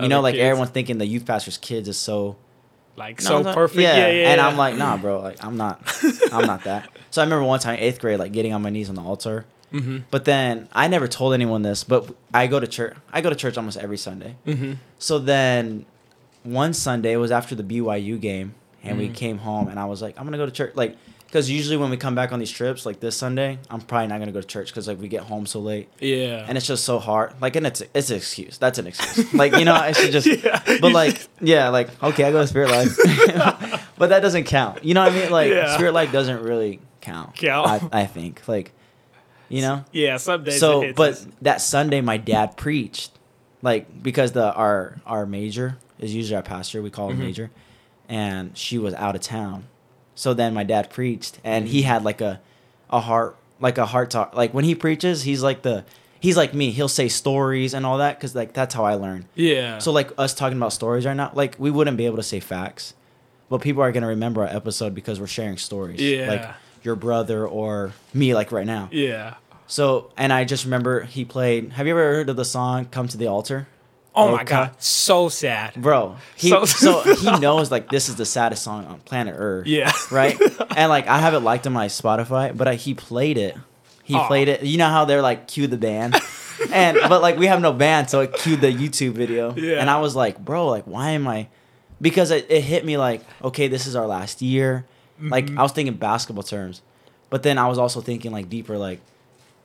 You 0.00 0.08
know, 0.08 0.22
like 0.22 0.34
kids. 0.34 0.42
everyone's 0.44 0.70
thinking 0.70 0.96
the 0.96 1.06
youth 1.06 1.26
pastor's 1.26 1.58
kids 1.58 1.86
is 1.86 1.98
so 1.98 2.36
like 2.96 3.22
no, 3.22 3.42
so 3.42 3.54
perfect. 3.54 3.80
Yeah, 3.80 3.96
yeah. 3.96 4.30
And 4.30 4.38
yeah. 4.38 4.46
I'm 4.46 4.56
like, 4.56 4.76
nah, 4.76 4.96
bro, 4.96 5.20
like 5.20 5.44
I'm 5.44 5.56
not, 5.56 5.80
I'm 6.32 6.46
not 6.46 6.64
that. 6.64 6.88
So 7.12 7.20
I 7.20 7.24
remember 7.26 7.44
one 7.44 7.60
time, 7.60 7.76
eighth 7.78 8.00
grade, 8.00 8.18
like 8.18 8.32
getting 8.32 8.54
on 8.54 8.62
my 8.62 8.70
knees 8.70 8.88
on 8.88 8.94
the 8.94 9.02
altar. 9.02 9.44
mm-hmm, 9.70 9.98
But 10.10 10.24
then 10.24 10.66
I 10.72 10.88
never 10.88 11.06
told 11.06 11.34
anyone 11.34 11.60
this, 11.60 11.84
but 11.84 12.08
I 12.32 12.46
go 12.46 12.58
to 12.58 12.66
church. 12.66 12.96
I 13.12 13.20
go 13.20 13.28
to 13.28 13.36
church 13.36 13.58
almost 13.58 13.76
every 13.76 13.98
Sunday. 13.98 14.36
mm-hmm. 14.46 14.72
So 14.98 15.18
then, 15.18 15.84
one 16.42 16.72
Sunday 16.72 17.12
it 17.12 17.18
was 17.18 17.30
after 17.30 17.54
the 17.54 17.62
BYU 17.62 18.18
game, 18.18 18.54
and 18.82 18.96
we 18.96 19.08
Mhm. 19.10 19.14
came 19.14 19.38
home, 19.38 19.68
and 19.68 19.78
I 19.78 19.84
was 19.84 20.00
like, 20.00 20.18
I'm 20.18 20.24
gonna 20.24 20.38
go 20.38 20.46
to 20.46 20.52
church, 20.52 20.72
like, 20.74 20.96
because 21.32 21.48
usually 21.50 21.78
when 21.78 21.88
we 21.88 21.96
come 21.96 22.14
back 22.14 22.30
on 22.30 22.38
these 22.38 22.50
trips, 22.50 22.84
like 22.84 23.00
this 23.00 23.16
Sunday, 23.16 23.58
I'm 23.70 23.80
probably 23.80 24.08
not 24.08 24.18
gonna 24.18 24.32
go 24.32 24.42
to 24.42 24.46
church 24.46 24.66
because 24.68 24.86
like 24.86 25.00
we 25.00 25.08
get 25.08 25.22
home 25.22 25.46
so 25.46 25.60
late, 25.60 25.88
Yeah, 25.98 26.44
and 26.46 26.58
it's 26.58 26.66
just 26.66 26.84
so 26.84 26.98
hard. 26.98 27.32
Like, 27.40 27.56
and 27.56 27.66
it's 27.66 27.82
it's 27.94 28.10
an 28.10 28.16
excuse. 28.16 28.58
That's 28.58 28.78
an 28.78 28.86
excuse. 28.86 29.32
like, 29.32 29.56
you 29.56 29.64
know, 29.64 29.72
I 29.74 29.92
should 29.92 30.12
just. 30.18 30.26
yeah. 30.26 30.60
But 30.80 30.92
like, 30.92 31.26
yeah, 31.40 31.70
like 31.70 31.88
okay, 32.02 32.24
I 32.24 32.32
go 32.32 32.42
to 32.42 32.46
Spirit 32.46 32.70
Life, 32.70 32.96
but 33.96 34.10
that 34.10 34.20
doesn't 34.20 34.44
count. 34.44 34.84
You 34.84 34.92
know 34.92 35.04
what 35.04 35.12
I 35.12 35.16
mean? 35.20 35.30
Like 35.30 35.50
Yeah. 35.50 35.74
Spirit 35.74 35.92
Life 35.94 36.12
doesn't 36.12 36.42
really 36.42 36.80
count. 37.00 37.34
Count. 37.36 37.66
I, 37.94 38.02
I 38.02 38.06
think 38.06 38.46
like, 38.46 38.72
you 39.48 39.62
know. 39.62 39.84
yeah, 39.90 40.18
some 40.18 40.44
days. 40.44 40.56
it 40.56 40.60
So, 40.60 40.92
but 40.92 41.12
us. 41.12 41.26
that 41.40 41.60
Sunday, 41.62 42.02
my 42.02 42.18
dad 42.18 42.56
preached, 42.58 43.10
like 43.62 44.02
because 44.02 44.32
the 44.32 44.52
our 44.52 45.00
our 45.06 45.24
major 45.24 45.78
is 45.98 46.14
usually 46.14 46.36
our 46.36 46.42
pastor. 46.42 46.82
We 46.82 46.90
call 46.90 47.08
him 47.10 47.16
Mhm. 47.16 47.20
major, 47.20 47.50
and 48.08 48.54
she 48.56 48.76
was 48.76 48.92
out 48.94 49.14
of 49.14 49.22
town. 49.22 49.64
So 50.14 50.34
then 50.34 50.54
my 50.54 50.64
dad 50.64 50.90
preached, 50.90 51.38
and 51.42 51.68
he 51.68 51.82
mm. 51.82 51.84
had 51.84 52.04
like 52.04 52.20
a 52.20 52.40
a 52.90 53.00
heart 53.00 53.36
like 53.60 53.78
a 53.78 53.86
heart 53.86 54.10
talk. 54.10 54.34
Like 54.34 54.52
when 54.52 54.64
he 54.64 54.74
preaches, 54.74 55.22
he's 55.22 55.42
like 55.42 55.62
the 55.62 55.84
he's 56.20 56.36
like 56.36 56.54
me. 56.54 56.70
He'll 56.70 56.88
say 56.88 57.08
stories 57.08 57.74
and 57.74 57.86
all 57.86 57.98
that 57.98 58.18
because 58.18 58.34
like 58.34 58.52
that's 58.52 58.74
how 58.74 58.84
I 58.84 58.94
learn. 58.94 59.26
yeah. 59.34 59.78
So 59.78 59.92
like 59.92 60.10
us 60.18 60.34
talking 60.34 60.58
about 60.58 60.72
stories 60.72 61.06
right 61.06 61.16
now, 61.16 61.30
like 61.34 61.56
we 61.58 61.70
wouldn't 61.70 61.96
be 61.96 62.06
able 62.06 62.16
to 62.16 62.22
say 62.22 62.40
facts, 62.40 62.94
but 63.48 63.60
people 63.60 63.82
are 63.82 63.92
gonna 63.92 64.08
remember 64.08 64.42
our 64.42 64.54
episode 64.54 64.94
because 64.94 65.20
we're 65.20 65.26
sharing 65.26 65.56
stories. 65.56 66.00
Yeah. 66.00 66.28
Like 66.28 66.54
your 66.82 66.96
brother 66.96 67.46
or 67.46 67.92
me, 68.12 68.34
like 68.34 68.52
right 68.52 68.66
now. 68.66 68.88
yeah. 68.92 69.34
So 69.66 70.10
and 70.18 70.32
I 70.32 70.44
just 70.44 70.64
remember 70.64 71.02
he 71.04 71.24
played. 71.24 71.72
Have 71.72 71.86
you 71.86 71.92
ever 71.92 72.14
heard 72.14 72.28
of 72.28 72.36
the 72.36 72.44
song 72.44 72.86
"Come 72.86 73.08
to 73.08 73.16
the 73.16 73.26
Altar"? 73.26 73.68
Oh 74.14 74.30
my 74.36 74.44
god, 74.44 74.72
so 74.82 75.28
sad. 75.30 75.74
Bro, 75.74 76.16
he 76.36 76.50
So- 76.50 76.64
so, 76.66 77.00
he 77.14 77.38
knows 77.38 77.70
like 77.70 77.88
this 77.90 78.08
is 78.10 78.16
the 78.16 78.26
saddest 78.26 78.62
song 78.62 78.84
on 78.86 78.98
planet 79.00 79.34
Earth. 79.38 79.66
Yeah. 79.66 79.90
Right. 80.10 80.38
and 80.76 80.90
like 80.90 81.06
I 81.08 81.18
have 81.18 81.32
it 81.34 81.40
liked 81.40 81.66
on 81.66 81.72
my 81.72 81.86
Spotify, 81.86 82.54
but 82.56 82.68
I, 82.68 82.74
he 82.74 82.92
played 82.94 83.38
it. 83.38 83.56
He 84.04 84.14
Aw. 84.14 84.26
played 84.26 84.48
it. 84.48 84.62
You 84.64 84.76
know 84.78 84.88
how 84.88 85.04
they're 85.06 85.22
like 85.22 85.48
cue 85.48 85.66
the 85.66 85.78
band, 85.78 86.14
and 86.72 86.98
but 87.08 87.22
like 87.22 87.38
we 87.38 87.46
have 87.46 87.60
no 87.62 87.72
band, 87.72 88.10
so 88.10 88.20
it 88.20 88.34
cued 88.34 88.60
the 88.60 88.72
YouTube 88.72 89.12
video. 89.12 89.54
Yeah. 89.54 89.76
And 89.80 89.88
I 89.88 89.98
was 90.00 90.14
like, 90.14 90.38
bro, 90.44 90.66
like 90.68 90.84
why 90.84 91.10
am 91.10 91.26
I? 91.26 91.48
Because 92.00 92.30
it, 92.32 92.46
it 92.50 92.62
hit 92.62 92.84
me 92.84 92.98
like, 92.98 93.22
okay, 93.42 93.68
this 93.68 93.86
is 93.86 93.94
our 93.96 94.06
last 94.06 94.42
year. 94.42 94.84
Like 95.20 95.46
Mhm. 95.46 95.58
I 95.58 95.62
was 95.62 95.70
thinking 95.72 95.94
basketball 95.94 96.42
terms, 96.42 96.82
but 97.30 97.44
then 97.44 97.56
I 97.56 97.68
was 97.68 97.78
also 97.78 98.00
thinking 98.00 98.32
like 98.32 98.50
deeper, 98.50 98.76
like, 98.76 99.00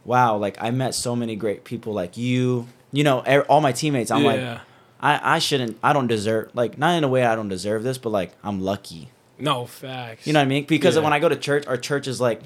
wow, 0.06 0.38
like 0.38 0.56
I 0.62 0.70
met 0.72 0.94
so 0.96 1.16
many 1.16 1.36
great 1.36 1.64
people 1.64 1.94
like 1.94 2.16
you. 2.16 2.68
You 2.92 3.04
know, 3.04 3.20
all 3.50 3.62
my 3.62 3.72
teammates. 3.72 4.12
I'm 4.12 4.24
like. 4.24 4.60
I, 5.00 5.36
I 5.36 5.38
shouldn't 5.38 5.78
I 5.84 5.94
don't 5.94 6.08
deserve 6.08 6.50
like 6.56 6.80
not 6.80 6.98
in 6.98 7.04
a 7.04 7.08
way 7.08 7.24
I 7.24 7.36
don't 7.36 7.50
deserve 7.50 7.84
this, 7.84 8.00
but 8.00 8.10
like 8.10 8.32
I'm 8.44 8.62
lucky. 8.62 9.10
no 9.38 9.68
facts. 9.68 10.26
You 10.26 10.34
know 10.34 10.40
what 10.40 10.46
I 10.46 10.48
mean? 10.48 10.66
Because 10.66 10.96
Yeah. 10.96 11.04
when 11.04 11.14
I 11.14 11.20
go 11.20 11.30
to 11.30 11.36
church, 11.36 11.68
our 11.68 11.78
church 11.78 12.08
is 12.08 12.20
like 12.20 12.42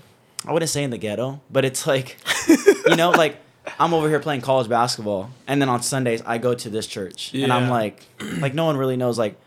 I 0.45 0.51
wouldn't 0.51 0.69
say 0.69 0.83
in 0.83 0.89
the 0.89 0.97
ghetto, 0.97 1.39
but 1.49 1.63
it's 1.63 1.87
like 1.87 2.17
you 2.85 2.97
know, 2.97 3.11
like 3.11 3.37
I'm 3.79 3.93
over 3.93 4.09
here 4.09 4.19
playing 4.19 4.41
college 4.41 4.67
basketball 4.67 5.29
and 5.47 5.61
then 5.61 5.69
on 5.69 5.81
Sundays 5.81 6.21
I 6.25 6.39
go 6.39 6.53
to 6.53 6.69
this 6.69 6.87
church 6.87 7.33
and 7.33 7.53
I'm 7.53 7.69
like 7.69 8.03
like 8.39 8.53
no 8.53 8.65
one 8.65 8.75
really 8.75 8.97
knows 8.97 9.17
like 9.17 9.37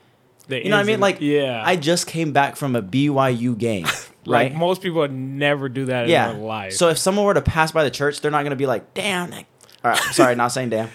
The 0.49 0.65
you 0.65 0.71
know 0.71 0.77
what 0.77 0.83
I 0.85 0.87
mean? 0.87 1.01
Like 1.01 1.21
yeah, 1.21 1.63
I 1.63 1.77
just 1.77 2.07
came 2.07 2.33
back 2.33 2.57
from 2.57 2.75
a 2.75 2.81
BYU 2.81 3.59
game, 3.59 3.85
like 4.25 4.53
right? 4.53 4.55
most 4.55 4.81
people 4.81 5.01
would 5.01 5.13
never 5.13 5.69
do 5.69 5.85
that 5.87 6.09
yeah. 6.09 6.31
in 6.31 6.39
their 6.39 6.47
life. 6.47 6.73
So 6.73 6.89
if 6.89 6.97
someone 6.97 7.27
were 7.27 7.35
to 7.35 7.43
pass 7.43 7.71
by 7.73 7.85
the 7.85 7.91
church, 7.91 8.23
they're 8.23 8.31
not 8.31 8.45
gonna 8.45 8.57
be 8.57 8.65
like, 8.67 8.95
damn, 8.95 9.29
that 9.33 9.45
all 9.85 9.91
right, 9.91 9.99
sorry, 10.15 10.35
not 10.35 10.49
saying 10.49 10.71
damn. 10.71 10.89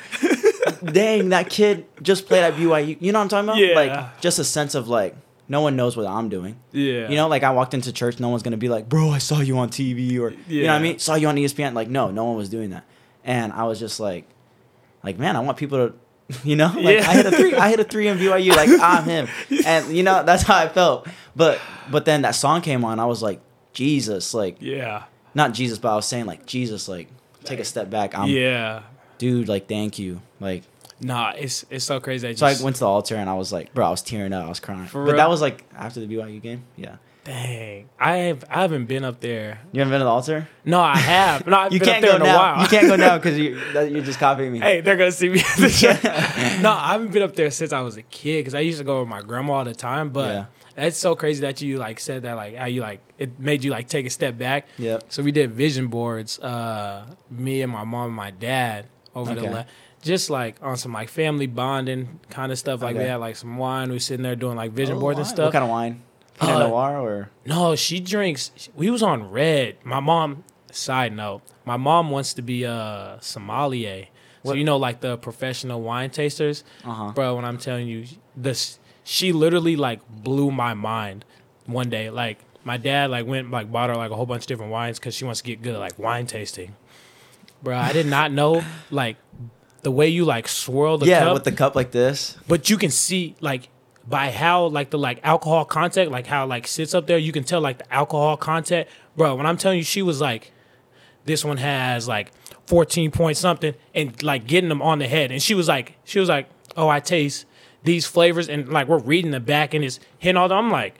Dang, 0.83 1.29
that 1.29 1.49
kid 1.49 1.85
just 2.01 2.25
played 2.27 2.43
at 2.43 2.53
BYU. 2.55 2.97
You 2.99 3.11
know 3.11 3.19
what 3.19 3.23
I'm 3.23 3.29
talking 3.29 3.49
about? 3.49 3.57
Yeah. 3.57 3.75
Like 3.75 4.21
just 4.21 4.39
a 4.39 4.43
sense 4.43 4.75
of 4.75 4.87
like 4.87 5.15
no 5.47 5.61
one 5.61 5.75
knows 5.75 5.97
what 5.97 6.05
I'm 6.05 6.29
doing. 6.29 6.57
yeah, 6.71 7.09
You 7.09 7.15
know, 7.15 7.27
like 7.27 7.43
I 7.43 7.51
walked 7.51 7.73
into 7.73 7.91
church, 7.91 8.19
no 8.19 8.29
one's 8.29 8.43
gonna 8.43 8.57
be 8.57 8.69
like, 8.69 8.87
"Bro, 8.87 9.09
I 9.09 9.17
saw 9.17 9.39
you 9.41 9.57
on 9.57 9.69
TV," 9.69 10.19
or 10.19 10.33
you 10.47 10.63
know 10.63 10.69
what 10.73 10.75
I 10.75 10.79
mean, 10.79 10.99
saw 10.99 11.15
you 11.15 11.27
on 11.27 11.35
ESPN. 11.35 11.73
Like, 11.73 11.89
no, 11.89 12.11
no 12.11 12.25
one 12.25 12.35
was 12.37 12.49
doing 12.49 12.69
that, 12.69 12.83
and 13.23 13.51
I 13.53 13.63
was 13.63 13.79
just 13.79 13.99
like, 13.99 14.25
like, 15.03 15.17
man, 15.17 15.35
I 15.35 15.39
want 15.39 15.57
people 15.57 15.89
to, 15.89 15.93
you 16.47 16.55
know, 16.55 16.71
like 16.75 16.99
Yeah. 16.99 17.09
I 17.09 17.13
hit 17.15 17.25
a 17.25 17.31
three, 17.31 17.53
I 17.55 17.69
hit 17.69 17.79
a 17.79 17.83
three 17.83 18.07
in 18.07 18.17
BYU, 18.17 18.55
like 18.55 18.69
I'm 18.81 19.03
him, 19.05 19.27
and 19.65 19.87
you 19.95 20.03
know 20.03 20.23
that's 20.23 20.43
how 20.43 20.55
I 20.57 20.69
felt. 20.69 21.07
But 21.35 21.59
but 21.91 22.05
then 22.05 22.21
that 22.21 22.35
song 22.35 22.61
came 22.61 22.85
on, 22.85 22.99
I 22.99 23.05
was 23.05 23.21
like, 23.23 23.41
Jesus, 23.73 24.33
like 24.35 24.57
yeah, 24.59 25.05
not 25.33 25.53
Jesus, 25.53 25.77
but 25.79 25.91
I 25.91 25.95
was 25.95 26.05
saying 26.07 26.25
like 26.27 26.45
Jesus, 26.45 26.87
like 26.87 27.07
take 27.49 27.59
a 27.59 27.65
step 27.65 27.89
back. 27.89 28.17
I'm, 28.17 28.29
yeah. 28.29 28.83
dude, 29.17 29.47
like 29.47 29.67
thank 29.67 29.99
you, 29.99 30.21
like. 30.39 30.63
Nah, 31.01 31.31
it's 31.31 31.65
it's 31.69 31.85
so 31.85 31.99
crazy. 32.01 32.27
That 32.27 32.37
So 32.37 32.45
I 32.45 32.55
went 32.61 32.75
to 32.75 32.81
the 32.81 32.87
altar 32.87 33.15
and 33.15 33.29
I 33.29 33.33
was 33.35 33.53
like, 33.53 33.73
bro, 33.73 33.87
I 33.87 33.89
was 33.89 34.01
tearing 34.01 34.33
up, 34.33 34.45
I 34.45 34.49
was 34.49 34.59
crying. 34.59 34.89
But 34.91 34.99
real? 34.99 35.15
that 35.15 35.29
was 35.29 35.39
like 35.41 35.63
after 35.73 36.01
the 36.01 36.07
BYU 36.13 36.41
game, 36.41 36.63
yeah. 36.75 36.97
Dang, 37.23 37.87
I 37.99 38.15
have 38.17 38.43
I 38.49 38.61
haven't 38.61 38.85
been 38.85 39.05
up 39.05 39.21
there. 39.21 39.59
You 39.71 39.79
haven't 39.79 39.91
been 39.91 39.99
to 39.99 40.05
the 40.05 40.09
altar? 40.09 40.49
No, 40.65 40.79
I 40.81 40.97
have. 40.97 41.47
No, 41.47 41.57
I've 41.57 41.71
You 41.73 41.79
been 41.79 41.87
can't 41.87 42.03
up 42.03 42.09
there 42.09 42.19
go 42.19 42.23
in 42.25 42.29
a 42.29 42.33
now. 42.33 42.37
while. 42.37 42.61
You 42.63 42.67
can't 42.67 42.87
go 42.87 42.95
now 42.97 43.17
because 43.19 43.37
you 43.37 43.57
you're 43.73 44.03
just 44.03 44.19
copying 44.19 44.51
me. 44.51 44.59
hey, 44.59 44.81
they're 44.81 44.97
gonna 44.97 45.11
see 45.11 45.29
me 45.29 45.39
at 45.39 45.57
the 45.57 45.69
church. 45.69 46.03
no, 46.61 46.71
I 46.71 46.91
haven't 46.93 47.11
been 47.13 47.23
up 47.23 47.33
there 47.35 47.49
since 47.51 47.71
I 47.71 47.79
was 47.81 47.95
a 47.95 48.01
kid 48.03 48.39
because 48.41 48.55
I 48.55 48.59
used 48.59 48.79
to 48.79 48.83
go 48.83 48.99
with 48.99 49.07
my 49.09 49.21
grandma 49.21 49.53
all 49.53 49.63
the 49.63 49.73
time. 49.75 50.09
But 50.09 50.27
Yeah. 50.33 50.45
That's 50.79 50.97
so 50.97 51.15
crazy 51.15 51.41
that 51.41 51.61
you 51.61 51.77
like 51.77 51.99
said 51.99 52.23
that 52.23 52.33
like 52.35 52.55
how 52.55 52.65
you 52.65 52.81
like 52.81 53.01
it 53.17 53.39
made 53.39 53.63
you 53.63 53.71
like 53.71 53.87
take 53.87 54.05
a 54.05 54.09
step 54.09 54.37
back. 54.37 54.67
Yeah. 54.77 54.99
So 55.09 55.21
we 55.23 55.31
did 55.31 55.51
vision 55.51 55.87
boards, 55.87 56.39
uh, 56.39 57.05
me 57.29 57.61
and 57.61 57.71
my 57.71 57.83
mom 57.83 58.07
and 58.07 58.15
my 58.15 58.31
dad 58.31 58.87
over 59.15 59.33
the 59.35 59.41
Okay. 59.41 59.53
la- 59.53 59.63
just 60.01 60.29
like 60.29 60.55
on 60.61 60.77
some 60.77 60.93
like 60.93 61.09
family 61.09 61.47
bonding 61.47 62.19
kind 62.29 62.51
of 62.51 62.57
stuff. 62.59 62.81
Like 62.81 62.95
we 62.95 63.03
had 63.03 63.17
like 63.17 63.35
some 63.35 63.57
wine. 63.57 63.89
We 63.89 63.95
was 63.95 64.05
sitting 64.05 64.23
there 64.23 64.35
doing 64.35 64.55
like 64.55 64.71
vision 64.71 64.97
Oh, 64.97 64.99
boards 65.01 65.19
and 65.19 65.27
stuff. 65.27 65.47
What 65.47 65.53
kind 65.53 65.63
of 65.65 65.69
wine? 65.69 66.01
Pinot 66.39 66.55
Uh, 66.55 66.67
Noir 66.69 66.97
or 66.99 67.29
No, 67.45 67.75
she 67.75 67.99
drinks. 67.99 68.69
We 68.75 68.89
was 68.89 69.03
on 69.03 69.29
red. 69.29 69.75
My 69.83 69.99
mom. 69.99 70.43
Side 70.71 71.13
note: 71.15 71.41
My 71.65 71.77
mom 71.77 72.11
wants 72.11 72.35
to 72.35 72.41
be 72.43 72.63
a 72.63 73.17
sommelier. 73.21 74.05
So 74.45 74.53
you 74.53 74.63
know, 74.63 74.77
like 74.77 75.01
the 75.01 75.17
professional 75.17 75.81
wine 75.81 76.09
tasters, 76.11 76.63
uh 76.85 76.91
huh. 76.93 77.11
bro. 77.13 77.35
When 77.35 77.43
I'm 77.43 77.57
telling 77.57 77.87
you, 77.87 78.05
this 78.37 78.78
she 79.09 79.31
literally 79.33 79.75
like 79.75 80.01
blew 80.07 80.51
my 80.51 80.75
mind 80.75 81.25
one 81.65 81.89
day. 81.89 82.11
Like 82.11 82.37
my 82.63 82.77
dad 82.77 83.09
like 83.09 83.25
went 83.25 83.49
like 83.49 83.71
bought 83.71 83.89
her 83.89 83.95
like 83.95 84.11
a 84.11 84.15
whole 84.15 84.27
bunch 84.27 84.43
of 84.43 84.47
different 84.47 84.71
wines 84.71 84.99
because 84.99 85.15
she 85.15 85.25
wants 85.25 85.41
to 85.41 85.45
get 85.47 85.63
good 85.63 85.73
at 85.73 85.79
like 85.79 85.97
wine 85.97 86.27
tasting. 86.27 86.75
Bro, 87.63 87.77
I 87.77 87.91
did 87.91 88.05
not 88.05 88.31
know 88.31 88.63
like 88.91 89.17
the 89.81 89.89
way 89.91 90.07
you 90.09 90.25
like 90.25 90.47
swirl 90.47 90.99
the 90.99 91.07
Yeah, 91.07 91.21
cup 91.21 91.33
with 91.33 91.43
the 91.43 91.51
cup 91.51 91.75
like 91.75 91.89
this. 91.91 92.37
but 92.47 92.69
you 92.69 92.77
can 92.77 92.91
see 92.91 93.35
like 93.41 93.69
by 94.07 94.29
how 94.29 94.65
like 94.67 94.91
the 94.91 94.97
like 94.99 95.19
alcohol 95.23 95.65
content 95.65 96.11
like 96.11 96.27
how 96.27 96.45
like 96.45 96.67
sits 96.67 96.93
up 96.93 97.07
there 97.07 97.17
you 97.17 97.31
can 97.31 97.43
tell 97.43 97.61
like 97.61 97.77
the 97.79 97.93
alcohol 97.93 98.35
content 98.37 98.87
bro 99.15 99.35
when 99.35 99.45
i'm 99.45 99.55
telling 99.55 99.77
you 99.77 99.83
she 99.83 100.01
was 100.01 100.19
like 100.19 100.51
this 101.25 101.45
one 101.45 101.57
has 101.57 102.07
like 102.07 102.31
14 102.65 103.11
point 103.11 103.37
something 103.37 103.73
and 103.93 104.21
like 104.23 104.47
getting 104.47 104.67
them 104.69 104.81
on 104.81 104.97
the 104.99 105.07
head 105.07 105.31
and 105.31 105.43
she 105.43 105.53
was 105.53 105.67
like 105.67 105.93
she 106.05 106.19
was 106.19 106.27
like 106.27 106.49
oh 106.75 106.89
i 106.89 106.99
taste 106.99 107.45
these 107.83 108.05
flavors, 108.05 108.49
and 108.49 108.69
like 108.69 108.87
we're 108.87 108.99
reading 108.99 109.31
the 109.31 109.39
back 109.39 109.73
and 109.73 109.83
it's 109.83 109.99
hitting 110.17 110.37
all. 110.37 110.47
The, 110.47 110.55
I'm 110.55 110.69
like, 110.71 110.95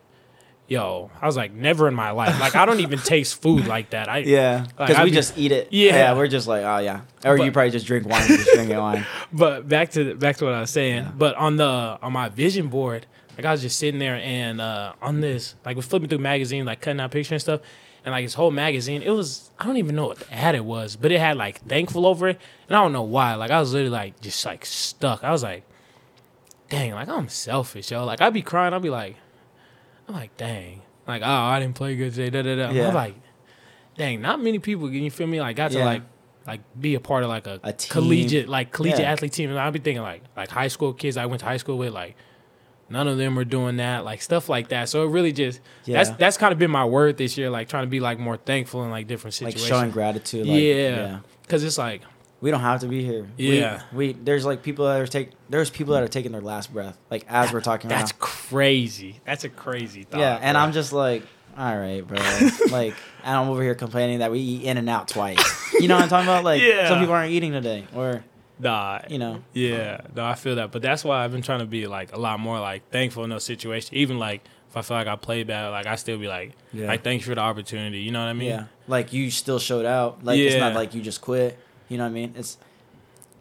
yo, 0.68 1.10
I 1.22 1.26
was 1.26 1.36
like, 1.36 1.52
never 1.52 1.88
in 1.88 1.94
my 1.94 2.12
life. 2.12 2.40
Like 2.40 2.56
I 2.56 2.66
don't 2.66 2.80
even 2.80 3.00
taste 3.04 3.42
food 3.42 3.68
like 3.68 3.90
that. 3.92 4.08
I 4.08 4.20
Yeah, 4.20 4.66
because 4.78 4.96
I'd 4.96 5.04
we 5.04 5.10
be- 5.10 5.16
just 5.16 5.38
eat 5.38 5.52
it. 5.52 5.68
Yeah. 5.72 5.96
yeah, 5.96 6.16
we're 6.16 6.28
just 6.28 6.48
like, 6.48 6.64
oh 6.64 6.78
yeah, 6.78 7.02
or 7.26 7.38
you 7.38 7.52
probably 7.52 7.72
just 7.72 7.86
drink 7.86 8.08
wine, 8.08 8.28
just 8.28 8.50
drinking 8.54 8.78
wine. 8.78 9.06
But 9.34 9.68
back 9.68 9.92
to 9.92 10.16
back 10.16 10.38
to 10.38 10.46
what 10.46 10.54
I 10.54 10.62
was 10.62 10.70
saying. 10.72 11.14
But 11.18 11.36
on 11.36 11.56
the 11.58 11.66
on 12.02 12.14
my 12.14 12.30
vision 12.30 12.68
board, 12.68 13.06
like 13.38 13.46
I 13.46 13.52
was 13.52 13.62
just 13.62 13.78
sitting 13.80 14.00
there 14.00 14.16
and 14.16 14.60
uh, 14.62 14.94
on 15.02 15.22
this, 15.22 15.56
like 15.66 15.76
was 15.76 15.86
flipping 15.86 16.10
through 16.10 16.20
magazines, 16.20 16.66
like 16.66 16.82
cutting 16.82 17.00
out 17.00 17.12
pictures 17.12 17.32
and 17.32 17.42
stuff. 17.42 17.62
And 18.06 18.14
like 18.14 18.24
this 18.24 18.34
whole 18.34 18.50
magazine, 18.52 19.02
it 19.02 19.10
was 19.10 19.52
I 19.60 19.66
don't 19.66 19.76
even 19.78 19.96
know 19.96 20.08
what 20.08 20.20
the 20.20 20.34
ad 20.34 20.56
it 20.56 20.64
was, 20.64 20.96
but 20.96 21.12
it 21.12 21.20
had 21.20 21.36
like 21.36 21.60
thankful 21.68 22.06
over 22.06 22.30
it, 22.30 22.40
and 22.70 22.78
I 22.78 22.82
don't 22.82 22.94
know 22.94 23.04
why. 23.04 23.36
Like 23.36 23.52
I 23.52 23.60
was 23.60 23.74
literally 23.74 23.90
like 23.92 24.22
just 24.22 24.46
like 24.46 24.66
stuck. 24.66 25.22
I 25.24 25.32
was 25.32 25.44
like, 25.44 25.64
dang, 26.70 26.94
like 26.94 27.10
I'm 27.10 27.28
selfish, 27.30 27.92
yo. 27.92 28.06
Like 28.06 28.22
I'd 28.22 28.34
be 28.34 28.42
crying, 28.42 28.74
I'd 28.74 28.82
be 28.82 28.90
like, 28.90 29.16
I'm 30.08 30.16
like, 30.16 30.36
dang, 30.38 30.82
like 31.08 31.22
oh 31.24 31.26
I 31.26 31.60
didn't 31.60 31.76
play 31.76 31.96
good 31.96 32.14
today, 32.14 32.30
da 32.30 32.42
da 32.44 32.56
da. 32.68 32.72
Yeah. 32.74 32.88
I'm 32.90 32.94
like, 32.94 33.16
dang, 33.98 34.22
not 34.22 34.42
many 34.42 34.60
people, 34.60 34.90
you 34.92 35.12
feel 35.12 35.28
me? 35.28 35.40
Like 35.42 35.56
got 35.56 35.72
to 35.72 35.78
Yeah. 35.80 35.86
like 35.86 36.02
like 36.48 36.62
be 36.80 36.96
a 36.96 37.00
part 37.00 37.24
of 37.24 37.30
like 37.30 37.46
a, 37.48 37.60
A 37.64 37.74
collegiate 37.74 38.48
like 38.50 38.72
collegiate 38.72 39.02
Yeah. 39.02 39.12
athlete 39.12 39.34
team. 39.34 39.50
And 39.50 39.60
I'd 39.60 39.74
be 39.74 39.80
thinking 39.80 40.02
like 40.02 40.24
like 40.36 40.50
high 40.50 40.68
school 40.70 40.94
kids 40.94 41.18
I 41.18 41.26
went 41.26 41.42
to 41.42 41.46
high 41.46 41.58
school 41.58 41.78
with 41.78 41.94
like 41.94 42.16
none 42.92 43.08
of 43.08 43.20
them 43.20 43.36
were 43.36 43.46
doing 43.46 43.78
that 43.78 44.04
like 44.04 44.20
stuff 44.22 44.50
like 44.50 44.70
that. 44.70 44.90
So 44.90 45.04
it 45.04 45.12
really 45.12 45.32
just 45.32 45.60
that's 45.86 46.10
Yeah. 46.10 46.16
that's 46.18 46.38
kind 46.38 46.52
of 46.52 46.58
been 46.58 46.72
my 46.72 46.86
word 46.86 47.18
this 47.18 47.38
year 47.38 47.50
like 47.52 47.68
trying 47.70 47.84
to 47.84 47.90
be 47.90 48.00
like 48.00 48.18
more 48.18 48.38
thankful 48.38 48.84
in 48.84 48.90
like 48.90 49.06
different 49.06 49.36
situations, 49.36 49.62
like 49.64 49.70
showing 49.70 49.92
gratitude. 49.92 50.48
Like, 50.48 50.60
yeah, 50.62 51.20
because 51.44 51.64
it's 51.64 51.78
like 51.78 52.02
we 52.42 52.52
don't 52.52 52.62
have 52.62 52.82
to 52.82 52.88
be 52.88 53.04
here. 53.04 53.28
Yeah. 53.38 53.82
we, 53.92 54.14
there's 54.14 54.46
like 54.46 54.64
people 54.64 54.86
that 54.86 55.00
are 55.02 55.08
take 55.08 55.32
there's 55.50 55.70
people 55.70 55.94
that 55.96 56.04
are 56.04 56.08
taking 56.08 56.32
their 56.32 56.42
last 56.42 56.72
breath, 56.72 56.98
like 57.12 57.26
as 57.28 57.52
we're 57.52 57.62
talking 57.62 57.90
that's 57.90 58.12
right 58.14 58.20
crazy. 58.20 59.20
That's 59.26 59.44
a 59.44 59.50
crazy 59.50 60.04
thought. 60.04 60.20
Yeah, 60.20 60.40
and 60.42 60.56
bro. 60.56 60.62
I'm 60.64 60.72
just 60.72 60.94
like, 60.94 61.24
all 61.58 61.78
right, 61.78 62.06
bro. 62.06 62.18
like, 62.72 62.96
and 63.24 63.36
I'm 63.36 63.50
over 63.50 63.62
here 63.62 63.76
complaining 63.76 64.20
that 64.20 64.32
we 64.32 64.40
eat 64.40 64.64
In 64.64 64.78
and 64.78 64.90
Out 64.90 65.08
twice. 65.08 65.74
You 65.80 65.88
know 65.88 65.96
what 65.96 66.04
I'm 66.04 66.10
talking 66.10 66.28
about? 66.28 66.44
Like, 66.44 66.62
Yeah. 66.64 66.88
some 66.88 67.00
people 67.00 67.14
aren't 67.16 67.32
eating 67.32 67.52
today, 67.52 67.86
or 67.96 68.24
nah, 68.60 69.00
you 69.10 69.18
know, 69.20 69.44
Yeah, 69.54 70.02
no, 70.16 70.26
I 70.26 70.36
feel 70.36 70.56
that, 70.56 70.72
but 70.72 70.82
that's 70.82 71.04
why 71.04 71.24
I've 71.24 71.32
been 71.32 71.42
trying 71.42 71.60
to 71.60 71.66
be 71.66 71.88
like 71.88 72.14
a 72.14 72.20
lot 72.20 72.40
more 72.40 72.60
like 72.60 72.90
thankful 72.90 73.24
in 73.24 73.30
those 73.30 73.44
situations. 73.44 73.92
Even 73.94 74.18
like 74.20 74.44
if 74.70 74.78
I 74.78 74.82
feel 74.82 74.98
like 74.98 75.08
I 75.08 75.16
played 75.16 75.48
bad, 75.48 75.70
like 75.70 75.88
I 75.88 75.96
still 75.96 76.18
be 76.18 76.28
like, 76.28 76.54
Yeah. 76.74 76.88
like 76.88 77.04
thanks 77.04 77.26
for 77.26 77.34
the 77.36 77.42
opportunity. 77.42 78.00
You 78.00 78.12
know 78.12 78.20
what 78.20 78.30
I 78.30 78.34
mean? 78.34 78.50
yeah, 78.50 78.66
like 78.88 79.14
you 79.14 79.30
still 79.32 79.60
showed 79.60 79.86
out. 79.86 80.24
Like 80.24 80.40
it's 80.40 80.56
not 80.56 80.74
like 80.74 80.94
you 80.94 81.02
just 81.02 81.22
quit. 81.22 81.58
You 81.90 81.98
know 81.98 82.04
what 82.06 82.10
I 82.10 82.14
mean? 82.14 82.34
It's 82.38 82.58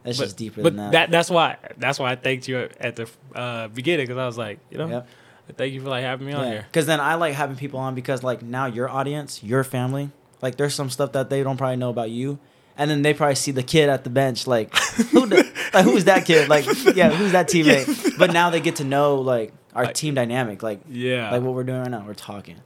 it's 0.04 0.18
but, 0.18 0.24
just 0.24 0.36
deeper 0.36 0.62
but 0.62 0.74
than 0.76 0.90
that. 0.92 1.10
that's 1.10 1.28
why 1.30 1.56
that's 1.76 1.98
why 1.98 2.12
I 2.12 2.16
thanked 2.16 2.48
you 2.48 2.68
at 2.80 2.96
the 2.96 3.08
uh, 3.34 3.68
beginning 3.68 4.06
because 4.06 4.18
I 4.18 4.26
was 4.26 4.38
like, 4.38 4.58
you 4.70 4.78
know, 4.78 4.88
Yep. 4.88 5.08
thank 5.56 5.72
you 5.74 5.80
for 5.82 5.88
like 5.90 6.02
having 6.04 6.26
me 6.26 6.32
on 6.32 6.44
Yeah, 6.44 6.50
here. 6.52 6.66
because 6.70 6.86
then 6.86 7.00
I 7.00 7.14
like 7.16 7.34
having 7.34 7.56
people 7.56 7.78
on 7.80 7.94
because 7.94 8.22
like 8.22 8.42
now 8.42 8.66
your 8.66 8.88
audience, 8.88 9.42
your 9.42 9.64
family, 9.64 10.10
like 10.40 10.56
there's 10.56 10.74
some 10.74 10.88
stuff 10.90 11.12
that 11.12 11.28
they 11.30 11.42
don't 11.42 11.56
probably 11.56 11.76
know 11.76 11.90
about 11.90 12.10
you, 12.10 12.38
and 12.76 12.90
then 12.90 13.02
they 13.02 13.12
probably 13.12 13.34
see 13.34 13.50
the 13.50 13.62
kid 13.62 13.88
at 13.90 14.04
the 14.04 14.10
bench 14.10 14.46
like 14.46 14.74
who 15.10 15.26
the, 15.26 15.46
like 15.74 15.84
who's 15.84 16.04
that 16.04 16.24
kid 16.24 16.48
like 16.48 16.64
yeah 16.96 17.10
who's 17.10 17.32
that 17.32 17.48
teammate, 17.52 18.16
but 18.18 18.32
now 18.32 18.48
they 18.50 18.60
get 18.60 18.76
to 18.76 18.84
know 18.84 19.16
like 19.16 19.52
our 19.74 19.84
Like- 19.84 19.94
team 19.94 20.14
dynamic 20.14 20.62
like 20.62 20.80
Yeah, 20.88 21.30
like 21.32 21.42
what 21.42 21.52
we're 21.54 21.64
doing 21.64 21.80
right 21.82 21.90
now 21.90 22.04
we're 22.06 22.14
talking, 22.14 22.56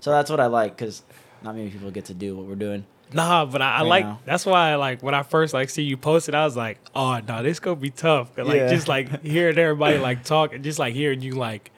so 0.00 0.10
that's 0.12 0.30
what 0.30 0.38
I 0.40 0.46
like 0.46 0.76
because 0.76 1.02
not 1.42 1.56
many 1.56 1.70
people 1.70 1.90
get 1.90 2.04
to 2.04 2.14
do 2.14 2.36
what 2.36 2.46
we're 2.46 2.54
doing. 2.54 2.84
Nah, 3.14 3.44
but 3.44 3.62
I, 3.62 3.78
I 3.78 3.80
like 3.82 4.04
now. 4.04 4.20
that's 4.24 4.44
why 4.46 4.70
I 4.72 4.74
like 4.76 5.02
when 5.02 5.14
I 5.14 5.22
first 5.22 5.54
like 5.54 5.70
see 5.70 5.82
you 5.82 5.96
post 5.96 6.28
it, 6.28 6.34
I 6.34 6.44
was 6.44 6.56
like, 6.56 6.78
oh 6.94 7.20
no, 7.26 7.42
this 7.42 7.60
gonna 7.60 7.76
be 7.76 7.90
tough. 7.90 8.34
'Cause, 8.34 8.46
like 8.46 8.56
Yeah. 8.56 8.68
just 8.68 8.88
like 8.88 9.22
hearing 9.24 9.58
everybody 9.58 9.98
like 9.98 10.24
talk 10.24 10.52
and 10.54 10.62
just 10.64 10.78
like 10.78 10.94
hearing 10.94 11.20
you 11.20 11.32
like. 11.32 11.70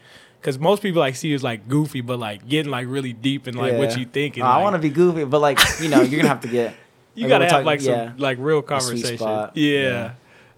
Cause 0.43 0.59
most 0.59 0.83
people 0.83 1.01
like 1.01 1.17
see 1.17 1.29
you 1.29 1.35
as 1.37 1.43
like 1.43 1.69
goofy, 1.69 2.03
but 2.03 2.19
like 2.19 2.47
getting 2.47 2.71
like 2.71 2.87
really 2.89 3.13
deep 3.15 3.49
in 3.49 3.55
like 3.57 3.79
what 3.79 3.97
you 3.97 4.05
think. 4.05 4.37
And, 4.37 4.45
I 4.45 4.57
like, 4.57 4.63
want 4.65 4.75
to 4.77 4.79
be 4.81 4.91
goofy, 4.91 5.25
but 5.25 5.41
like 5.41 5.59
you 5.81 5.89
know 5.89 6.03
you're 6.03 6.19
gonna 6.21 6.29
have 6.29 6.41
to 6.43 6.49
get 6.49 6.75
You 7.15 7.23
like, 7.25 7.29
gotta 7.31 7.45
have 7.45 7.51
talking- 7.53 7.67
like 7.67 7.81
some 7.81 7.93
yeah. 7.95 8.13
like 8.19 8.39
real 8.41 8.61
conversation. 8.61 9.27
Yeah. 9.27 9.51
Yeah. 9.55 10.13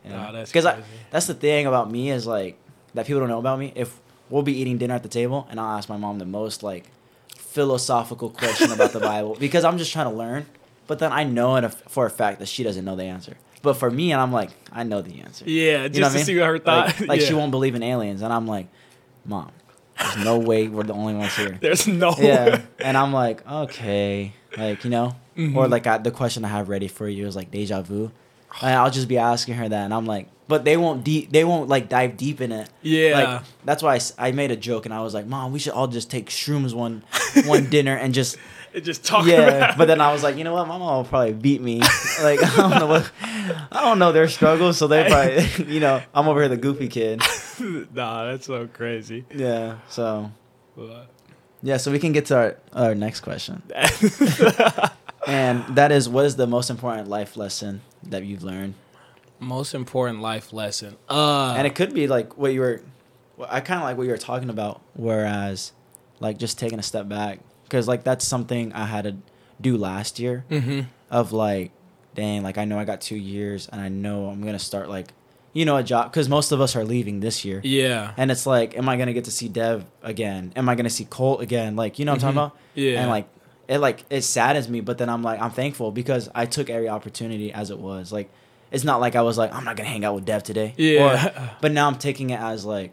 Nah, 0.09 0.33
that's 0.33 0.51
because 0.53 0.69
that's 1.11 1.27
the 1.27 1.35
thing 1.35 1.67
about 1.67 1.91
me 1.91 2.11
is 2.11 2.27
like 2.27 2.59
that 2.95 3.07
people 3.07 3.21
don't 3.21 3.29
know 3.29 3.39
about 3.39 3.59
me. 3.59 3.73
If 3.77 4.01
we'll 4.31 4.43
be 4.43 4.59
eating 4.61 4.77
dinner 4.79 4.95
at 4.95 5.03
the 5.05 5.09
table, 5.09 5.47
and 5.51 5.61
I'll 5.61 5.77
ask 5.79 5.89
my 5.89 5.97
mom 5.97 6.19
the 6.19 6.25
most 6.25 6.63
like 6.65 6.91
philosophical 7.37 8.31
question 8.31 8.73
about 8.73 8.93
the 8.93 9.01
Bible 9.13 9.37
because 9.39 9.65
I'm 9.65 9.79
just 9.79 9.93
trying 9.93 10.11
to 10.11 10.17
learn. 10.17 10.47
But 10.87 10.99
then 10.99 11.13
I 11.13 11.25
know 11.25 11.57
a, 11.57 11.69
for 11.69 12.07
a 12.07 12.11
fact 12.11 12.39
that 12.39 12.49
she 12.49 12.63
doesn't 12.63 12.85
know 12.85 12.97
the 12.97 13.05
answer. 13.05 13.37
But 13.63 13.75
for 13.75 13.91
me, 13.91 14.13
and 14.13 14.21
I'm 14.21 14.33
like, 14.33 14.51
I 14.73 14.85
know 14.85 15.03
the 15.03 15.21
answer. 15.23 15.45
yeah, 15.49 15.89
just 15.89 15.95
You 15.97 16.01
know 16.03 16.09
to 16.09 16.13
I 16.13 16.17
mean? 16.17 16.25
see 16.25 16.39
what 16.39 16.47
her 16.47 16.59
thought. 16.59 16.87
Like, 17.01 17.09
like 17.09 17.21
she 17.21 17.35
won't 17.35 17.51
believe 17.51 17.75
in 17.75 17.83
aliens, 17.83 18.23
and 18.23 18.33
I'm 18.33 18.47
like, 18.47 18.69
mom, 19.25 19.51
there's 19.99 20.25
no 20.25 20.39
way 20.39 20.69
we're 20.69 20.85
the 20.85 20.93
only 20.93 21.15
ones 21.15 21.35
here. 21.35 21.59
There's 21.61 21.87
no 21.89 22.15
yeah, 22.19 22.61
and 22.79 22.97
I'm 22.97 23.13
like, 23.13 23.45
okay, 23.49 24.35
like 24.57 24.85
you 24.85 24.91
know, 24.91 25.17
or 25.37 25.43
Mhm. 25.43 25.71
like 25.71 25.87
I, 25.87 25.99
the 25.99 26.11
question 26.11 26.45
I 26.45 26.49
have 26.49 26.69
ready 26.69 26.87
for 26.87 27.09
you 27.09 27.27
is 27.27 27.35
like 27.35 27.51
deja 27.51 27.81
vu. 27.83 28.13
And 28.63 28.71
I'll 28.75 28.91
just 28.91 29.09
be 29.09 29.19
asking 29.19 29.55
her 29.55 29.69
that, 29.69 29.85
and 29.85 29.93
I'm 29.93 30.07
like, 30.07 30.29
but 30.49 30.65
they 30.65 30.77
won't 30.77 31.03
deep, 31.03 31.33
they 31.33 31.45
won't 31.45 31.69
like 31.69 31.89
dive 31.89 32.17
deep 32.17 32.41
in 32.41 32.53
it. 32.53 32.69
Yeah. 32.83 33.19
Like 33.19 33.43
that's 33.65 33.83
why 33.83 33.99
I 34.19 34.31
made 34.33 34.51
a 34.51 34.57
joke, 34.57 34.85
and 34.85 34.95
I 34.95 35.01
was 35.01 35.13
like, 35.15 35.27
mom, 35.27 35.53
we 35.53 35.59
should 35.59 35.73
all 35.73 35.89
just 35.89 36.11
take 36.11 36.29
shrooms 36.31 36.73
one 36.75 37.03
one 37.47 37.69
dinner 37.71 37.97
and 37.97 38.15
just 38.15 38.37
It 38.77 38.85
just 38.85 39.07
talk 39.07 39.25
yeah. 39.25 39.39
about 39.39 39.79
But 39.79 39.89
then 39.89 40.03
I 40.03 40.13
was 40.13 40.23
like, 40.23 40.37
you 40.37 40.45
know 40.45 40.53
what, 40.53 40.69
my 40.69 40.77
mom 40.77 40.99
will 40.99 41.05
probably 41.05 41.33
beat 41.33 41.63
me. 41.63 41.81
Like 42.23 42.43
I 42.43 42.57
don't 42.57 42.71
know 42.71 42.87
what, 42.87 43.11
I 43.71 43.83
don't 43.83 43.99
know 43.99 44.11
their 44.11 44.29
struggles, 44.29 44.79
so 44.79 44.87
they 44.87 45.07
probably, 45.07 45.47
you 45.75 45.81
know, 45.81 46.03
I'm 46.15 46.29
over 46.29 46.41
here 46.41 46.49
the 46.49 46.57
goofy 46.57 46.89
kid. 46.89 47.21
nah, 47.93 48.25
that's 48.25 48.47
so 48.47 48.67
crazy. 48.67 49.25
Yeah. 49.35 49.79
So 49.91 50.31
yeah, 51.63 51.77
so 51.77 51.93
we 51.93 51.99
can 51.99 52.13
get 52.13 52.27
to 52.27 52.37
our 52.37 52.57
our 52.73 52.95
next 52.95 53.21
question. 53.21 53.63
And 55.27 55.65
that 55.75 55.91
is, 55.91 56.09
what 56.09 56.25
is 56.25 56.37
the 56.37 56.47
most 56.47 56.71
important 56.71 57.09
life 57.09 57.37
lesson 57.37 57.83
that 58.05 58.25
you've 58.25 58.45
learned? 58.45 58.75
Most 59.41 59.75
important 59.75 60.21
life 60.21 60.53
lesson. 60.53 60.97
Uh 61.09 61.55
and 61.57 61.67
it 61.67 61.75
could 61.75 61.93
be 61.93 62.07
like 62.07 62.39
what 62.39 62.53
you 62.55 62.61
were, 62.61 62.83
I 63.49 63.61
kind 63.61 63.81
of 63.81 63.85
like 63.85 63.97
what 63.97 64.05
you 64.05 64.11
were 64.11 64.19
talking 64.19 64.49
about. 64.49 64.81
Whereas, 64.95 65.73
like 66.21 66.39
just 66.39 66.59
taking 66.59 66.79
a 66.79 66.83
step 66.83 67.09
back, 67.09 67.41
because 67.67 67.87
like 67.89 68.05
that's 68.05 68.25
something 68.25 68.73
I 68.73 68.87
had 68.87 69.05
to 69.05 69.17
do 69.61 69.77
last 69.77 70.19
year. 70.19 70.45
hmm 70.49 70.81
Of 71.11 71.33
like, 71.33 71.71
dang, 72.15 72.43
like 72.43 72.59
I 72.59 72.65
know 72.65 72.79
I 72.79 72.85
got 72.85 73.01
two 73.01 73.17
years, 73.17 73.69
and 73.71 73.81
I 73.81 73.89
know 73.89 74.27
I'm 74.27 74.43
gonna 74.45 74.59
start 74.59 74.89
like, 74.89 75.09
you 75.53 75.65
know, 75.65 75.77
a 75.77 75.83
job. 75.83 76.11
Because 76.11 76.29
most 76.29 76.51
of 76.53 76.61
us 76.61 76.75
are 76.77 76.85
leaving 76.85 77.21
this 77.21 77.45
year, 77.45 77.61
Yeah. 77.63 78.13
and 78.17 78.31
it's 78.31 78.47
like, 78.47 78.77
am 78.77 78.89
I 78.89 78.97
gonna 78.97 79.13
get 79.13 79.25
to 79.25 79.31
see 79.31 79.49
Dev 79.49 79.85
again? 80.03 80.53
Am 80.57 80.69
I 80.69 80.75
gonna 80.75 80.91
see 80.91 81.05
Colt 81.05 81.41
again? 81.43 81.77
Like, 81.77 81.99
you 81.99 82.05
know 82.05 82.13
what 82.13 82.25
I'm 82.25 82.33
Mhm. 82.33 82.35
talking 82.35 82.51
about? 82.53 82.57
Yeah. 82.75 83.01
and 83.01 83.11
like 83.11 83.29
it 83.69 83.79
like 83.79 84.05
it 84.11 84.23
saddens 84.23 84.69
me 84.69 84.81
but 84.81 84.97
then 84.99 85.09
i'm 85.09 85.25
like 85.25 85.41
i'm 85.41 85.51
thankful 85.51 85.91
because 85.91 86.29
i 86.37 86.47
took 86.47 86.71
every 86.71 86.89
opportunity 86.89 87.53
as 87.53 87.71
it 87.71 87.79
was 87.81 88.13
like 88.13 88.31
it's 88.71 88.85
not 88.85 89.01
like 89.01 89.17
i 89.17 89.23
was 89.23 89.37
like 89.37 89.53
i'm 89.53 89.65
not 89.65 89.75
gonna 89.77 89.89
hang 89.89 90.05
out 90.05 90.15
with 90.15 90.25
dev 90.25 90.41
today 90.45 90.73
Yeah. 90.77 91.03
or, 91.03 91.51
but 91.63 91.73
now 91.73 91.89
i'm 91.89 91.97
taking 91.97 92.31
it 92.31 92.39
as 92.39 92.65
like 92.65 92.93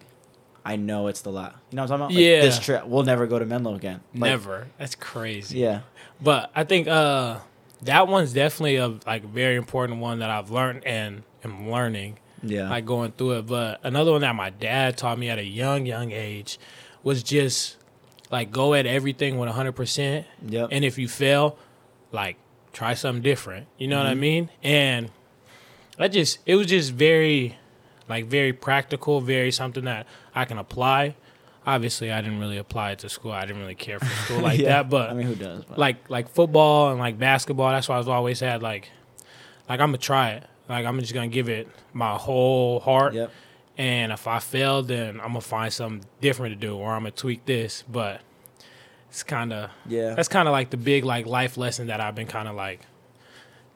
i 0.65 0.75
know 0.75 1.07
it's 1.07 1.21
the 1.21 1.31
lot. 1.31 1.55
you 1.69 1.75
know 1.75 1.83
what 1.83 1.91
i'm 1.91 1.99
talking 1.99 2.15
about 2.17 2.23
Yeah. 2.23 2.41
this 2.41 2.59
trip 2.59 2.85
we'll 2.85 3.03
never 3.03 3.27
go 3.27 3.37
to 3.39 3.45
menlo 3.45 3.75
again 3.75 4.01
Like, 4.13 4.31
Never. 4.31 4.67
That's 4.77 4.95
crazy. 4.95 5.59
yeah 5.59 5.81
But 6.21 6.51
I 6.55 6.63
think 6.63 6.87
uh 6.87 7.39
that 7.81 8.07
one's 8.07 8.31
definitely 8.33 8.77
a 8.77 8.87
like 9.05 9.23
very 9.25 9.55
important 9.57 9.99
one 9.99 10.19
that 10.19 10.29
I've 10.29 10.49
learned 10.51 10.85
and 10.85 11.23
am 11.43 11.69
learning. 11.69 12.17
yeah 12.41 12.69
like 12.69 12.85
going 12.85 13.11
through 13.11 13.39
it. 13.39 13.47
But 13.47 13.79
another 13.83 14.11
one 14.13 14.21
that 14.21 14.35
my 14.35 14.49
dad 14.51 14.95
taught 14.97 15.17
me 15.19 15.29
at 15.29 15.37
a 15.37 15.43
young, 15.43 15.85
young 15.85 16.11
age 16.11 16.59
was 17.03 17.23
just 17.23 17.75
like 18.31 18.51
go 18.51 18.73
at 18.73 18.85
everything 18.85 19.37
with 19.37 19.49
hundred 19.49 19.73
percent. 19.73 20.25
yep 20.47 20.69
And 20.71 20.85
if 20.85 20.97
you 20.97 21.07
fail, 21.09 21.57
like 22.13 22.37
try 22.71 22.93
something 22.93 23.21
different. 23.21 23.67
You 23.77 23.87
know 23.89 23.97
what 23.97 24.07
I 24.07 24.13
Mhm. 24.15 24.19
mean? 24.19 24.49
And 24.63 25.11
I 25.99 26.07
just 26.07 26.39
it 26.45 26.55
was 26.55 26.67
just 26.67 26.91
very 26.93 27.57
like 28.09 28.25
very 28.25 28.53
practical, 28.53 29.21
very 29.21 29.51
something 29.51 29.85
that 29.85 30.07
I 30.35 30.45
can 30.45 30.57
apply. 30.57 31.15
Obviously 31.65 32.11
I 32.11 32.19
didn't 32.21 32.39
really 32.39 32.57
apply 32.57 32.91
it 32.91 32.99
to 32.99 33.09
school. 33.09 33.31
I 33.31 33.41
didn't 33.45 33.61
really 33.61 33.75
care 33.75 33.99
for 33.99 34.05
school 34.25 34.39
like 34.49 34.59
Yeah. 34.59 34.69
that. 34.69 34.89
But 34.89 35.09
i 35.09 35.13
mean 35.13 35.27
who 35.27 35.35
does 35.35 35.63
but, 35.65 35.77
like 35.77 36.09
like 36.09 36.27
football 36.29 36.91
and 36.91 36.99
like 36.99 37.17
basketball. 37.17 37.69
That's 37.71 37.87
why 37.87 37.97
I've 37.97 38.09
always 38.09 38.39
had 38.39 38.61
like 38.61 38.89
like 39.69 39.79
I'm 39.79 39.87
gonna 39.89 39.97
try 39.99 40.31
it. 40.31 40.43
Like 40.67 40.85
I'm 40.85 40.99
just 40.99 41.13
gonna 41.13 41.27
give 41.29 41.47
it 41.49 41.67
my 41.93 42.15
whole 42.15 42.79
heart. 42.81 43.13
yep 43.13 43.31
And 43.77 44.11
if 44.11 44.27
I 44.27 44.39
fail, 44.39 44.83
then 44.83 45.21
I'm 45.21 45.27
gonna 45.29 45.41
find 45.41 45.71
something 45.71 46.07
different 46.19 46.59
to 46.59 46.67
do, 46.67 46.75
or 46.75 46.91
I'm 46.93 47.01
gonna 47.03 47.11
tweak 47.11 47.45
this. 47.45 47.83
But 47.89 48.19
it's 49.09 49.23
kind 49.23 49.53
of 49.53 49.69
yeah 49.85 50.15
that's 50.15 50.27
kind 50.27 50.47
of 50.47 50.51
like 50.51 50.69
the 50.69 50.77
big 50.77 51.05
like 51.05 51.25
life 51.25 51.55
lesson 51.55 51.87
that 51.87 52.01
I've 52.01 52.15
been 52.15 52.27
kind 52.27 52.47
of 52.49 52.55
like 52.55 52.81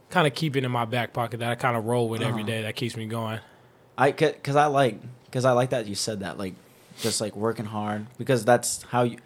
kind 0.10 0.26
of 0.28 0.34
keeping 0.34 0.64
in 0.66 0.72
my 0.72 0.86
back 0.86 1.14
pocket 1.14 1.40
that 1.40 1.52
I 1.52 1.56
kind 1.56 1.78
of 1.78 1.86
roll 1.86 2.10
with 2.10 2.22
every 2.22 2.42
Uh-huh. 2.42 2.48
day. 2.52 2.62
That 2.64 2.76
keeps 2.76 2.98
me 2.98 3.06
going. 3.06 3.40
I 3.98 4.12
because 4.12 4.56
i 4.56 4.66
like 4.66 5.00
because 5.26 5.46
i 5.46 5.52
like 5.52 5.70
that 5.72 5.88
you 5.88 5.96
said 5.96 6.20
that 6.22 6.38
like 6.38 6.54
just 7.00 7.22
like 7.22 7.36
working 7.36 7.66
hard 7.66 8.06
because 8.18 8.44
that's 8.46 8.82
how 8.84 9.04
you 9.04 9.18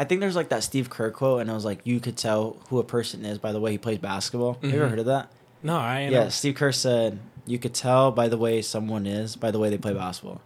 I 0.00 0.04
think 0.04 0.20
there's 0.20 0.36
like 0.36 0.50
that 0.50 0.62
Steve 0.62 0.88
Kerr 0.90 1.10
quote, 1.10 1.40
and 1.40 1.50
it 1.50 1.52
was 1.52 1.64
like 1.64 1.80
you 1.82 1.98
could 1.98 2.16
tell 2.16 2.56
who 2.68 2.78
a 2.78 2.84
person 2.84 3.24
is 3.24 3.36
by 3.38 3.50
the 3.50 3.58
way 3.58 3.72
he 3.72 3.78
plays 3.78 3.98
basketball. 3.98 4.52
Have 4.62 4.70
you 4.70 4.76
ever 4.76 4.86
Mhm. 4.86 4.90
heard 4.90 4.98
of 5.00 5.06
that? 5.06 5.28
No, 5.60 5.76
I 5.76 6.02
ain't. 6.02 6.12
Yeah, 6.12 6.28
Steve 6.28 6.54
Kerr 6.54 6.70
said 6.70 7.18
you 7.46 7.58
could 7.58 7.74
tell 7.74 8.12
by 8.12 8.28
the 8.28 8.36
way 8.36 8.62
someone 8.62 9.08
is 9.08 9.34
by 9.34 9.50
the 9.50 9.58
way 9.58 9.70
they 9.70 9.76
play 9.76 9.92
basketball. 9.92 10.40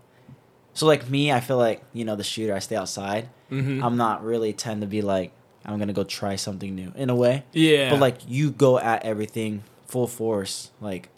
So 0.73 0.87
like 0.87 1.11
me, 1.11 1.31
I 1.31 1.41
feel 1.41 1.59
like 1.59 1.83
you 1.93 2.07
know 2.07 2.17
the 2.17 2.25
shooter. 2.25 2.55
I 2.55 2.61
stay 2.61 2.77
outside. 2.77 3.29
Mhm. 3.51 3.85
I'm 3.85 3.99
not 3.99 4.25
really 4.25 4.55
tend 4.55 4.81
to 4.81 4.87
be 4.87 5.03
like 5.03 5.33
I'm 5.67 5.79
gonna 5.79 5.93
go 5.93 6.03
try 6.05 6.37
something 6.37 6.75
new 6.75 6.91
in 6.97 7.11
a 7.11 7.15
way. 7.15 7.45
Yeah. 7.53 7.91
But 7.91 8.01
like 8.01 8.19
you 8.27 8.53
go 8.53 8.79
at 8.79 9.05
everything 9.05 9.65
full 9.87 10.07
force, 10.07 10.71
like 10.81 11.11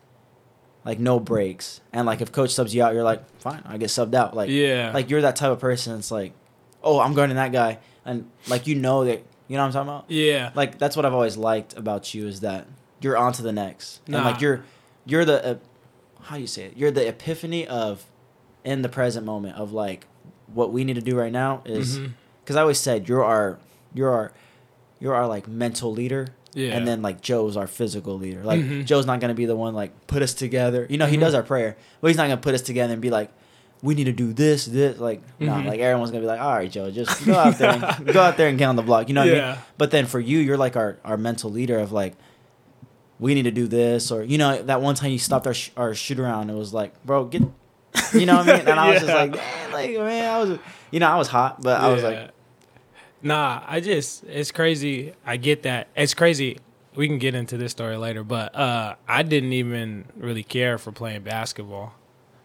like 0.85 0.99
no 0.99 1.19
breaks. 1.19 1.81
And 1.93 2.07
like 2.07 2.21
if 2.21 2.33
coach 2.33 2.55
subs 2.55 2.75
you 2.75 2.83
out, 2.83 2.95
you're 2.95 3.05
like, 3.05 3.29
fine, 3.41 3.63
I 3.65 3.79
get 3.79 3.89
subbed 3.89 4.15
out. 4.15 4.35
Like 4.37 4.51
yeah. 4.51 4.93
like 4.93 5.11
you're 5.11 5.23
that 5.23 5.37
type 5.37 5.51
of 5.51 5.61
person. 5.61 5.99
It's 5.99 6.11
like, 6.11 6.33
oh, 6.83 7.01
I'm 7.01 7.15
guarding 7.15 7.37
that 7.37 7.53
guy, 7.53 7.79
and 8.05 8.31
like 8.49 8.67
you 8.67 8.75
know 8.75 9.05
that 9.05 9.23
you 9.49 9.57
know 9.57 9.63
what 9.63 9.67
I'm 9.69 9.73
talking 9.73 9.89
about. 9.89 10.05
yeah. 10.09 10.51
Like 10.55 10.79
that's 10.79 10.97
what 10.97 11.05
I've 11.07 11.15
always 11.15 11.37
liked 11.37 11.77
about 11.77 12.15
you 12.15 12.27
is 12.27 12.41
that 12.41 12.67
you're 13.01 13.17
on 13.17 13.33
to 13.35 13.43
the 13.43 13.53
next, 13.53 14.01
and 14.07 14.17
like 14.17 14.41
you're 14.41 14.65
you're 15.07 15.25
the 15.25 15.45
uh, 15.45 15.59
how 16.23 16.37
you 16.37 16.47
say 16.47 16.65
it. 16.65 16.77
You're 16.77 16.91
the 16.91 17.09
epiphany 17.09 17.67
of 17.67 18.05
in 18.65 18.83
the 18.83 18.89
present 18.89 19.27
moment 19.27 19.57
of 19.57 19.73
like 19.73 20.07
what 20.53 20.73
we 20.73 20.85
need 20.85 20.95
to 20.95 21.03
do 21.03 21.17
right 21.17 21.33
now 21.33 21.63
is 21.65 21.99
because 22.43 22.57
I 22.57 22.63
always 22.63 22.79
said 22.79 23.09
you're 23.09 23.25
our 23.25 23.59
you're 23.93 24.11
our 24.11 24.33
you're 25.01 25.15
our 25.15 25.27
like 25.27 25.47
mental 25.49 25.93
leader. 25.93 26.29
Yeah. 26.55 26.77
And 26.77 26.87
then 26.87 27.03
like 27.03 27.21
Joe's 27.21 27.57
our 27.57 27.67
physical 27.67 28.17
leader. 28.19 28.43
Like 28.43 28.61
Mhm. 28.61 28.85
Joe's 28.87 29.07
not 29.07 29.21
gonna 29.21 29.35
be 29.35 29.45
the 29.47 29.57
one 29.57 29.75
like 29.75 30.07
put 30.07 30.23
us 30.23 30.33
together. 30.35 30.87
You 30.89 30.97
know, 30.99 31.07
he 31.07 31.17
Mhm. 31.17 31.21
does 31.21 31.35
our 31.35 31.43
prayer, 31.43 31.77
but 32.01 32.09
he's 32.09 32.17
not 32.17 32.25
gonna 32.25 32.37
put 32.41 32.55
us 32.55 32.63
together 32.63 32.93
and 32.93 33.03
be 33.03 33.11
like, 33.11 33.31
we 33.83 33.95
need 33.95 34.05
to 34.05 34.13
do 34.13 34.33
this, 34.33 34.65
this. 34.65 34.99
Like, 34.99 35.21
nah, 35.39 35.59
Mhm. 35.61 35.67
like 35.67 35.81
everyone's 35.81 36.11
gonna 36.11 36.23
be 36.23 36.27
like, 36.27 36.41
all 36.41 36.55
right, 36.55 36.71
Joe, 36.71 36.91
just 36.91 37.27
go 37.27 37.35
out 37.35 37.59
there, 37.59 37.71
and, 37.71 38.07
go 38.15 38.21
out 38.23 38.37
there 38.39 38.49
and 38.49 38.57
get 38.57 38.65
on 38.67 38.77
the 38.77 38.83
block. 38.83 39.09
You 39.09 39.15
know 39.15 39.23
what 39.25 39.35
I 39.35 39.37
Yeah. 39.37 39.51
mean? 39.51 39.59
But 39.77 39.91
then 39.91 40.07
for 40.07 40.21
you, 40.21 40.39
you're 40.39 40.57
like 40.57 40.77
our 40.77 40.97
our 41.05 41.17
mental 41.19 41.51
leader 41.51 41.79
of 41.79 41.93
like, 41.93 42.15
we 43.19 43.35
need 43.35 43.43
to 43.45 43.51
do 43.51 43.67
this, 43.67 44.11
or 44.11 44.23
you 44.23 44.39
know, 44.39 44.63
that 44.63 44.81
one 44.81 44.95
time 44.95 45.11
you 45.11 45.19
stopped 45.19 45.47
our 45.47 45.55
sh- 45.55 45.71
our 45.77 45.95
shoot 45.95 46.19
around, 46.19 46.51
it 46.51 46.55
was 46.55 46.73
like, 46.73 46.93
bro, 47.05 47.25
get, 47.27 47.43
you 48.15 48.27
know 48.27 48.37
what 48.37 48.49
I 48.49 48.57
mean? 48.59 48.69
And 48.69 48.81
I 48.81 48.91
was 48.91 49.01
just 49.03 49.13
like, 49.13 49.33
man, 49.33 49.73
like 49.73 49.91
man, 49.99 50.35
I 50.35 50.39
was, 50.39 50.59
you 50.91 51.01
know, 51.01 51.09
I 51.09 51.17
was 51.17 51.29
hot, 51.29 51.63
but 51.63 51.81
I 51.81 51.93
was 51.93 52.03
like, 52.03 52.31
Nah, 53.25 53.63
I 53.67 53.81
just 53.81 54.23
it's 54.25 54.53
crazy. 54.53 55.15
I 55.27 55.37
get 55.39 55.63
that. 55.65 55.89
It's 55.97 56.15
crazy. 56.15 56.59
We 56.95 57.09
can 57.09 57.19
get 57.19 57.35
into 57.35 57.57
this 57.57 57.73
story 57.73 57.97
later, 57.97 58.23
but 58.23 58.55
uh 58.55 58.95
I 59.09 59.23
didn't 59.25 59.53
even 59.55 60.05
really 60.17 60.45
care 60.45 60.79
for 60.79 60.93
playing 60.93 61.23
basketball 61.23 61.95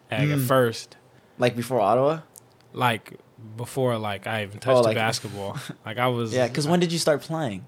like, 0.10 0.22
at 0.22 0.28
Mm. 0.28 0.48
first. 0.48 0.96
like 1.38 1.56
before 1.56 1.80
Ottawa, 1.82 2.22
Like 2.74 3.20
before 3.58 3.98
like 3.98 4.26
I 4.26 4.44
even 4.44 4.60
touched 4.60 4.78
Oh, 4.78 4.82
the 4.82 4.88
like- 4.88 4.96
basketball. 4.98 5.58
Like 5.86 5.98
I 6.00 6.08
was 6.08 6.34
yeah. 6.34 6.48
Because 6.48 6.68
when 6.68 6.80
did 6.80 6.92
you 6.92 6.98
start 6.98 7.22
playing? 7.22 7.66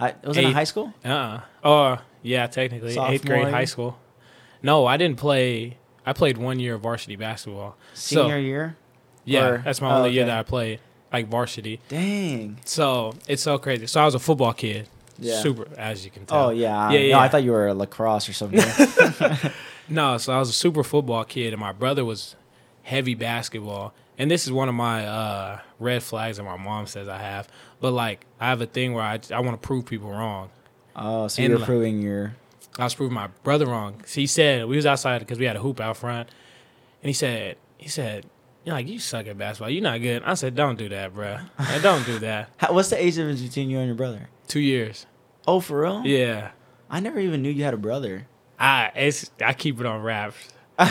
I 0.00 0.14
was 0.24 0.36
it 0.38 0.44
in 0.44 0.52
high 0.52 0.64
school. 0.64 0.94
Uh 1.04 1.40
oh 1.64 1.98
yeah, 2.22 2.46
technically. 2.46 2.96
Eighth 2.96 3.24
grade 3.26 3.48
high 3.48 3.64
school. 3.66 3.98
No, 4.62 4.86
I 4.86 4.96
didn't 4.96 5.18
play 5.18 5.78
I 6.06 6.12
played 6.12 6.38
one 6.38 6.58
year 6.60 6.74
of 6.76 6.82
varsity 6.82 7.16
basketball. 7.16 7.76
So- 7.94 8.22
Senior 8.22 8.38
year. 8.38 8.76
Yeah, 9.24 9.46
Or- 9.46 9.58
that's 9.58 9.80
my 9.80 9.90
oh, 9.92 9.98
only 9.98 10.10
year 10.12 10.24
that 10.26 10.38
I 10.38 10.42
played, 10.44 10.80
like 11.12 11.28
varsity. 11.28 11.80
Dang. 11.88 12.58
So 12.64 13.14
it's 13.28 13.42
so 13.42 13.58
crazy. 13.58 13.86
So 13.86 14.00
I 14.00 14.04
was 14.04 14.14
a 14.14 14.18
football 14.18 14.52
kid. 14.52 14.88
Yeah. 15.18 15.40
Super 15.40 15.66
as 15.76 16.04
you 16.04 16.10
can 16.10 16.24
tell. 16.26 16.46
Oh 16.46 16.50
yeah. 16.50 16.90
Yeah, 16.90 17.12
No. 17.16 17.18
I 17.20 17.28
thought 17.28 17.42
you 17.44 17.52
were 17.52 17.68
a 17.68 17.74
lacrosse 17.74 18.28
or 18.28 18.32
something. 18.32 18.60
No, 19.88 20.16
so 20.16 20.32
I 20.32 20.38
was 20.38 20.48
a 20.48 20.52
super 20.54 20.84
football 20.84 21.24
kid, 21.24 21.52
and 21.52 21.60
my 21.60 21.72
brother 21.72 22.04
was 22.04 22.36
heavy 22.82 23.14
basketball. 23.14 23.92
And 24.16 24.30
this 24.30 24.46
is 24.46 24.52
one 24.52 24.68
of 24.68 24.74
my 24.74 25.04
uh, 25.04 25.58
red 25.80 26.02
flags 26.02 26.36
that 26.36 26.44
my 26.44 26.56
mom 26.56 26.86
says 26.86 27.08
I 27.08 27.18
have. 27.18 27.48
But 27.80 27.90
like, 27.92 28.24
I 28.40 28.48
have 28.48 28.60
a 28.60 28.66
thing 28.66 28.94
where 28.94 29.02
I, 29.02 29.18
I 29.34 29.40
want 29.40 29.60
to 29.60 29.66
prove 29.66 29.84
people 29.84 30.08
wrong. 30.10 30.50
oh, 30.96 31.26
so 31.28 31.42
And 31.42 31.50
you're 31.50 31.58
like- 31.58 31.66
proving 31.66 32.00
your. 32.00 32.36
I 32.78 32.84
was 32.84 32.94
proving 32.94 33.12
my 33.14 33.26
brother 33.42 33.66
wrong. 33.66 34.02
So 34.06 34.20
he 34.20 34.26
said 34.26 34.66
we 34.66 34.76
was 34.76 34.86
outside 34.86 35.18
because 35.18 35.38
we 35.38 35.44
had 35.44 35.56
a 35.56 35.60
hoop 35.60 35.78
out 35.80 35.96
front, 35.98 36.28
and 37.02 37.08
he 37.08 37.12
said 37.12 37.56
he 37.76 37.88
said. 37.88 38.24
You're 38.64 38.74
like 38.76 38.86
you 38.88 38.98
suck 38.98 39.26
at 39.26 39.36
basketball. 39.36 39.70
You're 39.70 39.82
not 39.82 40.00
good. 40.00 40.22
I 40.24 40.34
said, 40.34 40.54
"Don't 40.54 40.78
do 40.78 40.88
that, 40.90 41.14
bruh. 41.14 41.48
Like, 41.58 41.82
don't 41.82 42.06
do 42.06 42.18
that." 42.20 42.50
How, 42.58 42.72
what's 42.72 42.90
the 42.90 43.02
age 43.02 43.16
difference 43.16 43.40
between 43.42 43.70
you 43.70 43.78
and 43.78 43.86
your 43.86 43.96
brother? 43.96 44.28
Two 44.46 44.60
years. 44.60 45.06
Oh, 45.46 45.58
for 45.60 45.80
real? 45.82 46.02
Yeah. 46.04 46.50
I 46.88 47.00
never 47.00 47.18
even 47.18 47.42
knew 47.42 47.50
you 47.50 47.64
had 47.64 47.74
a 47.74 47.78
brother. 47.78 48.26
I 48.58 48.92
it's 48.94 49.30
I 49.44 49.52
keep 49.54 49.80
it 49.80 49.86
on 49.86 50.02
wraps. 50.02 50.36
I 50.78 50.86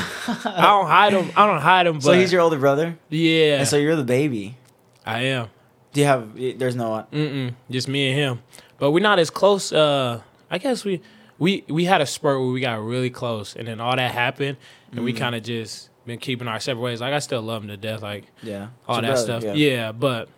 don't 0.62 0.88
hide 0.88 1.14
them. 1.14 1.32
I 1.36 1.46
don't 1.48 1.62
hide 1.62 1.86
them. 1.88 1.96
But 1.96 2.04
so 2.04 2.14
he's 2.14 2.32
your 2.34 2.42
older 2.42 2.58
brother, 2.60 2.98
yeah. 3.10 3.60
and 3.60 3.68
so 3.68 3.78
you're 3.78 3.96
the 3.96 4.04
baby. 4.04 4.58
I 5.06 5.22
am. 5.22 5.48
Do 5.94 6.02
you 6.02 6.08
have? 6.08 6.36
There's 6.36 6.76
no. 6.76 6.90
One? 6.90 7.06
Mm-mm, 7.12 7.54
just 7.70 7.88
me 7.88 8.10
and 8.10 8.20
him. 8.20 8.44
But 8.80 8.92
we're 8.92 9.00
not 9.02 9.20
as 9.20 9.30
close. 9.30 9.72
Uh, 9.72 10.22
I 10.50 10.58
guess 10.58 10.84
we 10.84 11.02
we 11.40 11.64
we 11.70 11.86
had 11.86 12.02
a 12.02 12.06
spurt 12.06 12.40
where 12.40 12.50
we 12.50 12.60
got 12.62 12.82
really 12.84 13.10
close, 13.10 13.56
and 13.56 13.68
then 13.68 13.80
all 13.80 13.96
that 13.96 14.12
happened, 14.12 14.58
and 14.92 15.04
we 15.04 15.14
Mm. 15.14 15.18
kind 15.18 15.36
of 15.36 15.44
just 15.44 15.90
been 16.06 16.20
keeping 16.20 16.48
our 16.48 16.60
separate 16.60 16.82
ways. 16.82 17.02
Like 17.02 17.14
I 17.14 17.20
still 17.20 17.42
love 17.42 17.62
him 17.64 17.70
to 17.70 17.78
death, 17.78 18.02
like 18.02 18.26
Yeah. 18.44 18.68
all 18.88 19.02
that 19.02 19.08
your 19.08 19.18
stuff. 19.18 19.42
brother, 19.44 19.58
Yeah. 19.58 19.92
but 19.92 20.30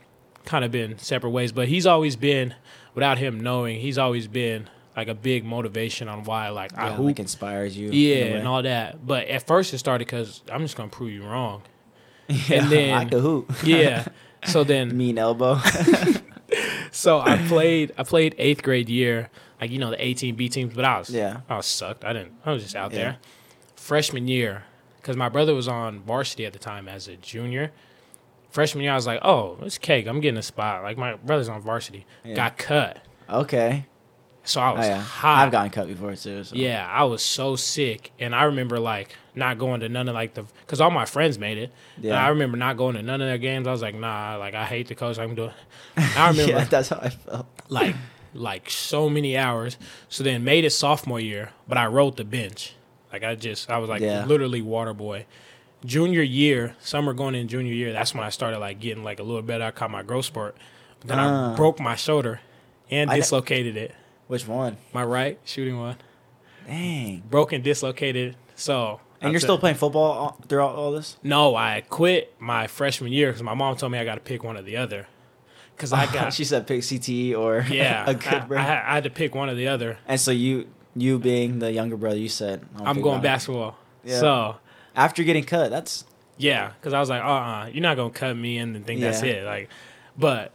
kind 0.46 0.66
of 0.66 0.72
been 0.72 0.98
separate 1.00 1.30
ways. 1.32 1.52
But 1.52 1.68
he's 1.70 1.86
always 1.86 2.16
been, 2.16 2.54
without 2.96 3.18
him 3.18 3.40
knowing, 3.40 3.80
he's 3.80 3.98
always 3.98 4.28
been 4.28 4.70
like 4.96 5.08
a 5.08 5.16
big 5.16 5.44
motivation 5.46 6.08
on 6.10 6.24
why 6.26 6.50
like 6.50 6.78
I 6.78 6.88
Yeah, 6.90 6.96
hoop. 6.96 7.06
like 7.08 7.20
inspires 7.20 7.76
you. 7.78 7.90
yeah, 7.92 8.26
and 8.36 8.48
all 8.48 8.62
that. 8.62 9.06
But 9.08 9.28
at 9.28 9.48
first 9.48 9.74
it 9.74 9.78
started 9.80 10.06
because 10.06 10.42
I'm 10.52 10.62
just 10.62 10.76
gonna 10.76 10.90
prove 10.90 11.12
you 11.12 11.24
wrong. 11.24 11.62
Yeah, 12.28 12.38
and 12.62 12.72
then- 12.72 12.94
I 12.94 13.06
could 13.06 13.22
hoop. 13.22 13.52
Yeah. 13.64 14.06
So 14.46 14.64
then 14.66 14.96
mean 14.98 15.18
elbow. 15.18 15.60
So 16.92 17.20
I 17.22 17.38
played 17.48 17.92
I 17.98 18.04
played 18.04 18.36
eighth 18.38 18.62
grade 18.62 18.88
year, 18.88 19.30
like 19.60 19.72
you 19.72 19.80
know 19.80 19.90
the 19.90 20.04
A 20.06 20.14
team, 20.14 20.36
B 20.36 20.48
teams, 20.50 20.74
but 20.76 20.86
I 20.86 21.00
was 21.00 21.10
Yeah. 21.10 21.40
I 21.50 21.58
was 21.58 21.66
sucked. 21.66 22.06
I 22.06 22.14
didn't 22.14 22.34
I 22.46 22.52
was 22.52 22.62
just 22.62 22.76
out 22.76 22.92
Yeah. 22.92 22.98
there. 22.98 23.18
Freshman 23.76 24.28
year, 24.28 24.64
because 25.04 25.16
my 25.18 25.30
brother 25.30 25.54
was 25.54 25.68
on 25.68 26.00
varsity 26.00 26.46
at 26.48 26.54
the 26.54 26.60
time 26.60 26.88
as 26.88 27.08
a 27.08 27.16
junior. 27.18 27.72
Freshman 28.50 28.84
year, 28.84 28.94
I 28.94 28.96
was 28.96 29.06
like, 29.08 29.20
oh, 29.24 29.58
it's 29.62 29.78
cake. 29.78 30.08
I'm 30.08 30.20
getting 30.22 30.38
a 30.38 30.44
spot. 30.44 30.82
Like 30.84 30.98
my 30.98 31.16
brother's 31.16 31.50
on 31.50 31.62
varsity, 31.62 32.06
Yeah. 32.24 32.36
got 32.36 32.58
cut. 32.58 33.00
okay. 33.30 33.86
So 34.46 34.60
I 34.60 34.72
Oh 34.72 34.76
was 34.76 34.86
yeah. 34.88 35.00
hot. 35.02 35.46
I've 35.46 35.52
gotten 35.54 35.72
cut 35.72 35.88
before 35.88 36.14
too. 36.18 36.44
So. 36.44 36.54
Yeah, 36.56 36.86
I 36.92 37.06
was 37.06 37.24
so 37.24 37.56
sick, 37.56 38.12
and 38.20 38.36
I 38.36 38.44
remember 38.44 38.78
like 38.78 39.16
not 39.36 39.58
going 39.58 39.80
to 39.80 39.88
none 39.88 40.10
of 40.10 40.16
like 40.16 40.34
the 40.34 40.44
because 40.62 40.82
all 40.82 40.92
my 40.92 41.06
friends 41.06 41.40
made 41.40 41.58
it. 41.58 41.72
Yeah, 41.98 42.12
Yeah. 42.16 42.26
I 42.26 42.28
remember 42.28 42.58
not 42.58 42.76
going 42.76 42.96
to 42.96 43.02
none 43.02 43.22
of 43.22 43.28
their 43.30 43.38
games. 43.38 43.68
I 43.68 43.72
was 43.72 43.82
like, 43.82 43.96
nah, 43.96 44.36
like 44.36 44.54
I 44.54 44.66
hate 44.66 44.90
the 44.90 44.96
coach. 44.96 45.18
I'm 45.18 45.34
doing. 45.34 45.52
I 45.98 46.30
remember 46.32 46.52
yeah, 46.52 46.64
that's 46.66 46.90
how 46.90 47.00
I 47.02 47.08
felt. 47.10 47.46
like 47.70 47.96
like 48.34 48.70
so 48.70 49.10
many 49.10 49.38
hours. 49.38 49.78
So 50.10 50.26
then 50.26 50.44
made 50.44 50.66
it 50.66 50.72
sophomore 50.72 51.22
year, 51.22 51.52
but 51.68 51.78
I 51.78 51.86
rode 51.88 52.18
the 52.18 52.26
bench. 52.26 52.74
Like 53.14 53.24
I 53.24 53.36
just 53.36 53.70
I 53.70 53.78
was 53.78 53.90
like 53.90 54.02
Yeah. 54.02 54.26
literally 54.26 54.62
water 54.62 54.94
boy. 54.94 55.26
Junior 55.86 56.22
year, 56.24 56.76
summer 56.80 57.14
going 57.14 57.36
in 57.36 57.48
junior 57.48 57.74
year, 57.74 57.94
that's 57.94 58.14
when 58.16 58.24
I 58.24 58.30
started 58.30 58.58
like 58.60 58.80
getting 58.80 59.04
like 59.04 59.20
a 59.20 59.24
little 59.24 59.42
better. 59.42 59.64
I 59.66 59.72
caught 59.72 59.92
my 59.92 60.02
growth 60.02 60.26
spurt. 60.26 60.58
Then 61.06 61.20
Ah. 61.20 61.54
I 61.54 61.56
broke 61.56 61.80
my 61.80 61.96
shoulder 61.96 62.42
and 62.90 63.12
I 63.12 63.18
dislocated 63.18 63.78
it. 63.78 63.94
Which 64.28 64.48
one? 64.48 64.78
My 64.94 65.04
right 65.04 65.38
shooting 65.46 65.78
one. 65.80 65.98
Dang. 66.66 67.22
Broken, 67.30 67.62
dislocated. 67.62 68.36
So 68.56 69.02
And 69.22 69.32
you're 69.32 69.42
still 69.42 69.58
playing 69.58 69.76
football 69.76 70.04
all- 70.12 70.38
throughout 70.48 70.76
all 70.76 70.92
this? 70.92 71.18
No, 71.22 71.56
I 71.56 71.84
quit 71.90 72.34
my 72.40 72.68
freshman 72.68 73.12
year 73.12 73.28
because 73.28 73.44
my 73.44 73.54
mom 73.54 73.76
told 73.76 73.92
me 73.92 73.98
I 74.00 74.06
got 74.06 74.16
to 74.16 74.22
pick 74.22 74.44
one 74.44 74.58
or 74.58 74.62
the 74.62 74.78
other. 74.78 75.08
Because 75.76 75.92
I 75.92 76.06
got 76.14 76.34
she 76.34 76.46
said 76.46 76.66
pick 76.66 76.82
CTE 76.82 77.36
or 77.38 77.66
yeah, 77.70 78.06
a 78.10 78.14
good 78.14 78.58
I. 78.58 78.64
I, 78.64 78.92
I 78.92 78.96
had 78.96 79.04
to 79.04 79.10
pick 79.10 79.36
one 79.36 79.50
or 79.50 79.56
the 79.56 79.68
other. 79.68 79.98
and 80.08 80.20
so 80.20 80.32
you 80.32 80.68
you 80.96 81.20
being 81.20 81.60
the 81.60 81.72
younger 81.72 81.98
brother, 81.98 82.18
you 82.18 82.30
said 82.30 82.66
"I'll 82.78 82.88
I'm 82.88 83.02
going 83.02 83.22
basketball. 83.22 83.78
Yeah. 84.04 84.20
So 84.20 84.56
after 84.96 85.24
getting 85.24 85.44
cut. 85.44 85.72
That's 85.72 86.06
Yeah, 86.38 86.72
because 86.80 86.94
I 86.94 87.00
was 87.00 87.10
like, 87.10 87.24
uh, 87.24 87.28
uh 87.28 87.70
you're 87.72 87.82
not 87.82 87.98
gonna 87.98 88.12
cut 88.12 88.36
me 88.36 88.58
in 88.58 88.76
and 88.76 88.86
think 88.86 89.02
that's 89.02 89.22
it. 89.24 89.44
Like, 89.44 89.70
but 90.18 90.52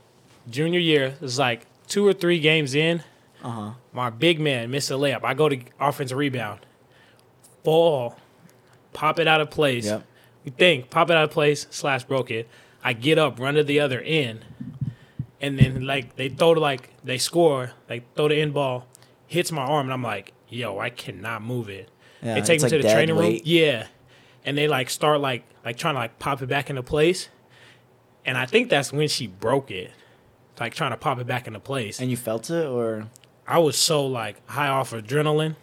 junior 0.49 0.81
year 0.81 1.15
is 1.21 1.39
like 1.39 1.67
two 1.87 2.07
or 2.07 2.13
three 2.13 2.39
games 2.39 2.75
in. 2.75 3.03
uh 3.43 3.51
huh. 3.51 3.71
My 3.93 4.11
big 4.11 4.41
man 4.41 4.71
missed 4.71 4.91
a 4.91 4.95
layup. 4.95 5.25
I 5.25 5.35
go 5.35 5.49
to 5.49 5.59
offensive 5.81 6.17
rebound, 6.17 6.61
fall, 7.65 8.17
pop 8.93 9.19
it 9.19 9.27
out 9.27 9.41
of 9.41 9.51
place. 9.51 9.87
Yep. 9.87 10.05
You 10.45 10.53
think 10.53 10.91
pop 10.91 11.11
it 11.11 11.17
out 11.17 11.25
of 11.25 11.31
place 11.31 11.67
slash 11.71 12.05
broke 12.05 12.31
it. 12.31 12.49
I 12.83 12.93
get 12.93 13.19
up, 13.19 13.41
run 13.41 13.55
to 13.55 13.65
the 13.65 13.81
other 13.81 14.01
end, 14.01 14.45
and 15.41 15.59
then 15.59 15.85
like 15.85 16.17
they 16.17 16.29
throw 16.29 16.55
to 16.55 16.61
like 16.61 16.91
they 17.03 17.19
score, 17.19 17.73
like 17.89 18.05
throw 18.15 18.29
the 18.29 18.37
end 18.37 18.55
ball, 18.55 18.87
hits 19.29 19.53
my 19.53 19.63
arm, 19.63 19.87
and 19.87 19.93
I'm 19.93 20.03
like, 20.03 20.33
yo, 20.49 20.79
I 20.79 20.91
cannot 20.91 21.43
move 21.43 21.69
it. 21.69 21.89
Yeah, 22.23 22.35
they 22.35 22.41
take 22.41 22.63
me 22.63 22.69
to 22.69 22.79
the 22.79 22.91
training 22.91 23.17
room. 23.17 23.39
Yeah. 23.45 23.87
And 24.45 24.57
they 24.57 24.67
like 24.67 24.91
start 24.91 25.21
like 25.21 25.45
like 25.65 25.77
trying 25.77 25.95
to 25.95 26.01
like 26.01 26.19
pop 26.19 26.43
it 26.43 26.49
back 26.49 26.71
into 26.71 26.83
place. 26.83 27.29
And 28.25 28.37
I 28.37 28.47
think 28.47 28.71
that's 28.71 28.93
when 28.93 29.09
she 29.09 29.27
broke 29.27 29.71
it. 29.71 29.93
Like 30.59 30.75
trying 30.75 30.91
to 30.91 30.97
pop 30.97 31.21
it 31.21 31.27
back 31.27 31.47
into 31.47 31.61
place. 31.61 32.01
And 32.01 32.11
you 32.11 32.17
felt 32.17 32.51
it, 32.51 32.67
or 32.67 33.07
I 33.47 33.59
was 33.59 33.77
so 33.77 34.07
like 34.07 34.45
high 34.49 34.69
off 34.69 34.91
adrenaline. 34.91 35.57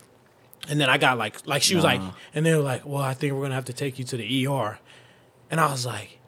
And 0.69 0.79
then 0.79 0.89
I 0.89 0.97
got 0.97 1.17
like 1.17 1.45
like 1.45 1.61
she 1.61 1.75
was 1.75 1.83
like 1.83 2.01
and 2.33 2.45
they 2.45 2.55
were 2.55 2.63
like, 2.63 2.85
Well, 2.85 3.01
I 3.01 3.13
think 3.13 3.33
we're 3.33 3.41
gonna 3.41 3.55
have 3.55 3.65
to 3.65 3.73
take 3.73 3.99
you 3.99 4.05
to 4.05 4.17
the 4.17 4.47
ER. 4.47 4.79
And 5.51 5.59
I 5.59 5.69
was 5.69 5.85
like, 5.85 6.19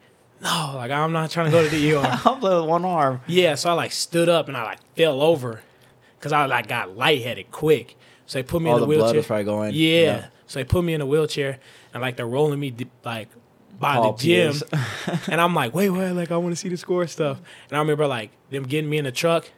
No, 0.42 0.72
like 0.74 0.90
I'm 0.90 1.12
not 1.12 1.30
trying 1.30 1.46
to 1.46 1.52
go 1.52 1.62
to 1.62 1.68
the 1.68 1.94
ER. 1.94 2.02
I'll 2.24 2.38
with 2.40 2.68
one 2.68 2.84
arm. 2.84 3.20
Yeah, 3.26 3.54
so 3.54 3.70
I 3.70 3.72
like 3.72 3.92
stood 3.92 4.28
up 4.28 4.48
and 4.48 4.56
I 4.56 4.64
like 4.64 4.80
fell 4.94 5.22
over 5.22 5.62
because 6.18 6.32
I 6.32 6.46
like 6.46 6.66
got 6.68 6.96
lightheaded 6.96 7.50
quick. 7.50 7.96
So 8.26 8.38
they 8.38 8.42
put 8.42 8.60
me 8.62 8.68
All 8.70 8.76
in 8.76 8.80
the 8.82 8.86
the 8.86 8.94
blood 8.96 9.04
wheelchair. 9.14 9.18
was 9.20 9.26
probably 9.26 9.44
going. 9.44 9.74
Yeah. 9.74 10.26
So 10.46 10.58
they 10.58 10.64
put 10.64 10.82
me 10.84 10.94
in 10.94 11.00
a 11.00 11.06
wheelchair 11.06 11.58
and 11.94 12.02
like 12.02 12.16
they're 12.16 12.26
rolling 12.26 12.60
me 12.60 12.74
like 13.04 13.28
by 13.78 13.94
Paul 13.96 14.12
the 14.14 14.22
gym. 14.22 14.54
And 15.28 15.40
I'm 15.40 15.54
like, 15.54 15.74
wait, 15.74 15.90
wait, 15.90 16.12
like 16.12 16.30
I 16.30 16.36
want 16.36 16.52
to 16.52 16.56
see 16.56 16.68
the 16.68 16.76
score 16.76 17.06
stuff. 17.06 17.38
And 17.70 17.76
I 17.76 17.80
remember 17.80 18.06
like 18.06 18.30
them 18.50 18.64
getting 18.64 18.90
me 18.90 18.98
in 18.98 19.04
the 19.04 19.12
truck, 19.12 19.50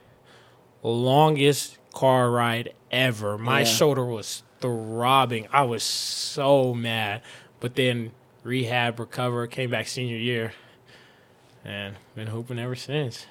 longest 0.83 1.77
car 1.93 2.29
ride 2.31 2.73
ever. 2.91 3.37
My 3.37 3.59
Yeah. 3.59 3.65
shoulder 3.65 4.05
was 4.05 4.43
throbbing. 4.59 5.47
I 5.51 5.63
was 5.63 5.83
so 5.83 6.73
mad. 6.73 7.21
But 7.59 7.75
then 7.75 8.11
rehab, 8.43 8.99
recover, 8.99 9.47
came 9.47 9.69
back 9.69 9.87
senior 9.87 10.17
year, 10.17 10.53
and 11.63 11.95
been 12.15 12.27
hooping 12.27 12.59
ever 12.59 12.75
since. 12.75 13.25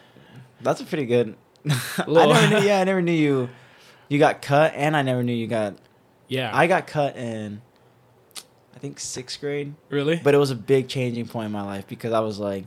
That's 0.61 0.81
a 0.81 0.85
pretty 0.85 1.07
good. 1.07 1.37
I 1.99 2.07
never 2.27 2.49
knew. 2.49 2.59
Yeah, 2.67 2.81
I 2.81 2.85
never 2.85 3.03
knew 3.03 3.13
you. 3.13 3.49
You 4.09 4.19
got 4.19 4.43
cut, 4.43 4.73
and 4.75 4.97
I 4.97 5.03
never 5.03 5.23
knew 5.23 5.33
you 5.35 5.47
got. 5.47 5.75
Yeah, 6.29 6.51
I 6.55 6.67
got 6.67 6.87
cut 6.87 7.17
in, 7.17 7.61
I 8.75 8.79
think 8.79 9.01
sixth 9.01 9.41
grade, 9.41 9.75
really. 9.89 10.21
but 10.23 10.35
it 10.35 10.39
was 10.39 10.51
a 10.51 10.55
big 10.57 10.89
changing 10.89 11.27
point 11.27 11.47
in 11.47 11.53
my 11.53 11.63
life 11.63 11.87
because 11.89 12.13
I 12.13 12.21
was 12.21 12.39
like, 12.39 12.65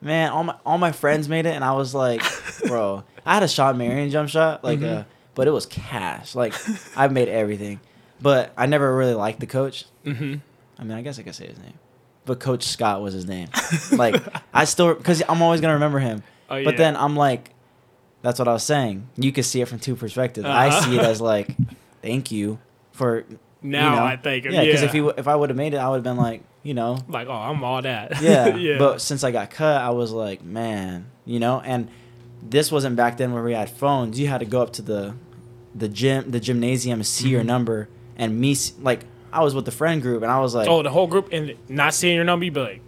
man, 0.00 0.30
all 0.30 0.44
my 0.44 0.54
all 0.66 0.78
my 0.78 0.92
friends 0.92 1.28
made 1.28 1.46
it, 1.46 1.54
and 1.54 1.64
I 1.64 1.72
was 1.72 1.94
like, 1.94 2.22
bro, 2.66 3.04
I 3.24 3.34
had 3.34 3.42
a 3.42 3.48
shot 3.48 3.76
Marion 3.76 4.10
jump 4.10 4.28
shot, 4.28 4.62
like, 4.64 4.80
Mhm. 4.80 5.00
uh, 5.00 5.04
but 5.34 5.46
it 5.46 5.50
was 5.50 5.66
cash. 5.66 6.34
Like, 6.34 6.54
I 6.96 7.08
made 7.08 7.28
everything, 7.28 7.80
but 8.20 8.52
I 8.56 8.66
never 8.66 8.94
really 8.94 9.14
liked 9.14 9.40
the 9.40 9.46
coach. 9.46 9.86
hmm 10.04 10.36
I 10.78 10.84
mean, 10.84 10.96
I 10.96 11.02
guess 11.02 11.18
I 11.18 11.22
could 11.22 11.34
say 11.34 11.46
his 11.46 11.58
name, 11.58 11.78
but 12.24 12.38
Coach 12.40 12.64
Scott 12.64 13.02
was 13.02 13.12
his 13.14 13.26
name. 13.26 13.48
like, 13.92 14.22
I 14.54 14.64
still 14.64 14.94
because 14.94 15.22
I'm 15.28 15.42
always 15.42 15.60
gonna 15.60 15.74
remember 15.74 15.98
him. 15.98 16.22
Oh, 16.48 16.62
But 16.64 16.76
then 16.76 16.96
I'm 16.96 17.16
like, 17.16 17.50
that's 18.22 18.38
what 18.38 18.48
I 18.48 18.52
was 18.52 18.62
saying. 18.62 19.08
You 19.16 19.32
could 19.32 19.44
see 19.44 19.60
it 19.60 19.66
from 19.68 19.78
two 19.78 19.96
perspectives. 19.96 20.46
I 20.46 20.68
Uh-huh. 20.68 20.80
see 20.82 20.96
it 20.96 21.02
as 21.02 21.20
like, 21.20 21.56
thank 22.02 22.30
you 22.30 22.58
for 22.92 23.24
now 23.62 23.90
you 23.90 23.96
know, 24.00 24.04
I 24.04 24.16
think, 24.16 24.44
yeah. 24.46 24.62
Because 24.64 24.82
if 24.82 24.88
yeah. 24.88 24.92
he 24.92 24.98
w- 24.98 25.14
if 25.18 25.28
I 25.28 25.36
would 25.36 25.50
have 25.50 25.56
made 25.56 25.74
it, 25.74 25.78
I 25.78 25.88
would 25.88 25.96
have 25.96 26.04
been 26.04 26.16
like, 26.16 26.42
you 26.62 26.74
know, 26.74 26.98
like, 27.08 27.28
oh, 27.28 27.32
I'm 27.32 27.62
all 27.64 27.80
that. 27.82 28.20
yeah. 28.22 28.54
yeah. 28.56 28.78
But 28.78 29.00
since 29.00 29.22
I 29.24 29.30
got 29.30 29.50
cut, 29.50 29.80
I 29.82 29.90
was 29.90 30.12
like, 30.12 30.42
man, 30.42 31.06
you 31.24 31.38
know, 31.40 31.60
and 31.60 31.88
this 32.42 32.70
wasn't 32.72 32.96
back 32.96 33.16
then 33.18 33.32
where 33.32 33.42
we 33.42 33.52
had 33.52 33.70
phones. 33.70 34.18
You 34.18 34.28
had 34.28 34.38
to 34.40 34.46
go 34.46 34.62
up 34.62 34.72
to 34.74 34.82
the 34.82 35.14
the 35.74 35.88
gym, 35.88 36.30
the 36.30 36.40
gymnasium, 36.40 37.02
see 37.04 37.28
your 37.28 37.42
Mhm. 37.42 37.46
number, 37.46 37.88
and 38.16 38.38
me 38.40 38.56
like 38.80 39.04
I 39.32 39.44
was 39.44 39.54
with 39.54 39.64
the 39.66 39.70
friend 39.70 40.02
group, 40.02 40.22
and 40.22 40.30
I 40.32 40.40
was 40.40 40.54
like, 40.54 40.68
oh, 40.68 40.82
the 40.82 40.90
whole 40.90 41.06
group 41.06 41.28
and 41.32 41.54
not 41.68 41.94
seeing 41.94 42.16
your 42.16 42.24
number, 42.24 42.44
you 42.44 42.50
be 42.50 42.60
like, 42.60 42.82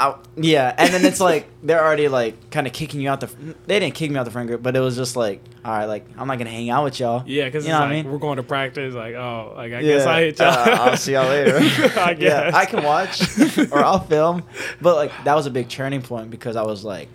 I, 0.00 0.16
yeah, 0.36 0.74
and 0.76 0.92
then 0.92 1.04
it's 1.04 1.20
like 1.20 1.46
they're 1.62 1.82
already 1.84 2.08
like 2.08 2.50
kind 2.50 2.66
of 2.66 2.72
kicking 2.72 3.00
you 3.00 3.08
out 3.08 3.20
the. 3.20 3.28
They 3.66 3.78
didn't 3.78 3.94
kick 3.94 4.10
me 4.10 4.16
out 4.18 4.24
the 4.24 4.30
friend 4.30 4.48
group, 4.48 4.62
but 4.62 4.74
it 4.74 4.80
was 4.80 4.96
just 4.96 5.14
like, 5.16 5.40
all 5.64 5.70
right, 5.72 5.84
like 5.84 6.06
I'm 6.18 6.26
not 6.26 6.38
gonna 6.38 6.50
hang 6.50 6.70
out 6.70 6.84
with 6.84 6.98
y'all. 6.98 7.22
yeah, 7.26 7.44
because 7.44 7.64
You 7.64 7.70
know 7.72 7.78
like 7.80 7.88
what 7.88 7.92
I 7.92 8.02
mean? 8.02 8.10
we're 8.12 8.18
going 8.18 8.36
to 8.38 8.42
practice. 8.42 8.94
Like, 8.94 9.14
oh, 9.14 9.52
like 9.54 9.72
I 9.72 9.80
Yeah, 9.80 9.96
guess 9.98 10.06
I 10.06 10.20
hit 10.22 10.38
y'all. 10.40 10.48
uh, 10.48 10.76
I'll 10.90 10.96
see 10.96 11.12
y'all 11.12 11.28
later. 11.28 11.58
I 12.00 12.14
guess. 12.14 12.52
Yeah, 12.52 12.56
I 12.56 12.64
can 12.66 12.82
watch 12.82 13.22
or 13.70 13.78
I'll 13.84 14.00
film, 14.00 14.42
but 14.80 14.96
like 14.96 15.12
that 15.24 15.34
was 15.34 15.46
a 15.46 15.50
big 15.50 15.68
turning 15.68 16.02
point 16.02 16.30
because 16.30 16.56
I 16.56 16.62
was 16.62 16.84
like, 16.84 17.08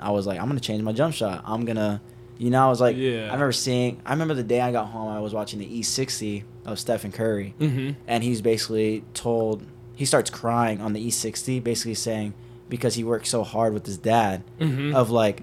I 0.00 0.10
was 0.10 0.26
like, 0.26 0.40
I'm 0.40 0.46
gonna 0.48 0.60
change 0.60 0.82
my 0.82 0.92
jump 0.92 1.14
shot. 1.14 1.42
I'm 1.44 1.64
gonna, 1.66 2.00
you 2.38 2.48
know, 2.50 2.64
I 2.64 2.68
was 2.70 2.80
like, 2.80 2.96
Yeah. 2.96 3.22
I 3.28 3.32
remember 3.34 3.52
seeing. 3.52 4.00
I 4.06 4.12
remember 4.12 4.34
the 4.34 4.42
day 4.44 4.60
I 4.62 4.72
got 4.72 4.86
home, 4.86 5.08
I 5.08 5.20
was 5.20 5.34
watching 5.34 5.58
the 5.58 5.66
E60 5.80 6.44
of 6.64 6.78
Stephen 6.78 7.12
Curry, 7.12 7.54
hmm 7.58 7.90
and 8.06 8.24
he's 8.24 8.40
basically 8.40 9.04
told 9.12 9.62
he 9.94 10.04
starts 10.04 10.30
crying 10.30 10.80
on 10.80 10.92
the 10.92 11.06
E60, 11.06 11.62
basically 11.62 11.94
saying 11.94 12.34
because 12.68 12.94
he 12.94 13.04
worked 13.04 13.26
so 13.26 13.42
hard 13.44 13.72
with 13.74 13.86
his 13.86 13.98
dad 13.98 14.42
hmm 14.58 14.94
of 14.94 15.10
like 15.10 15.42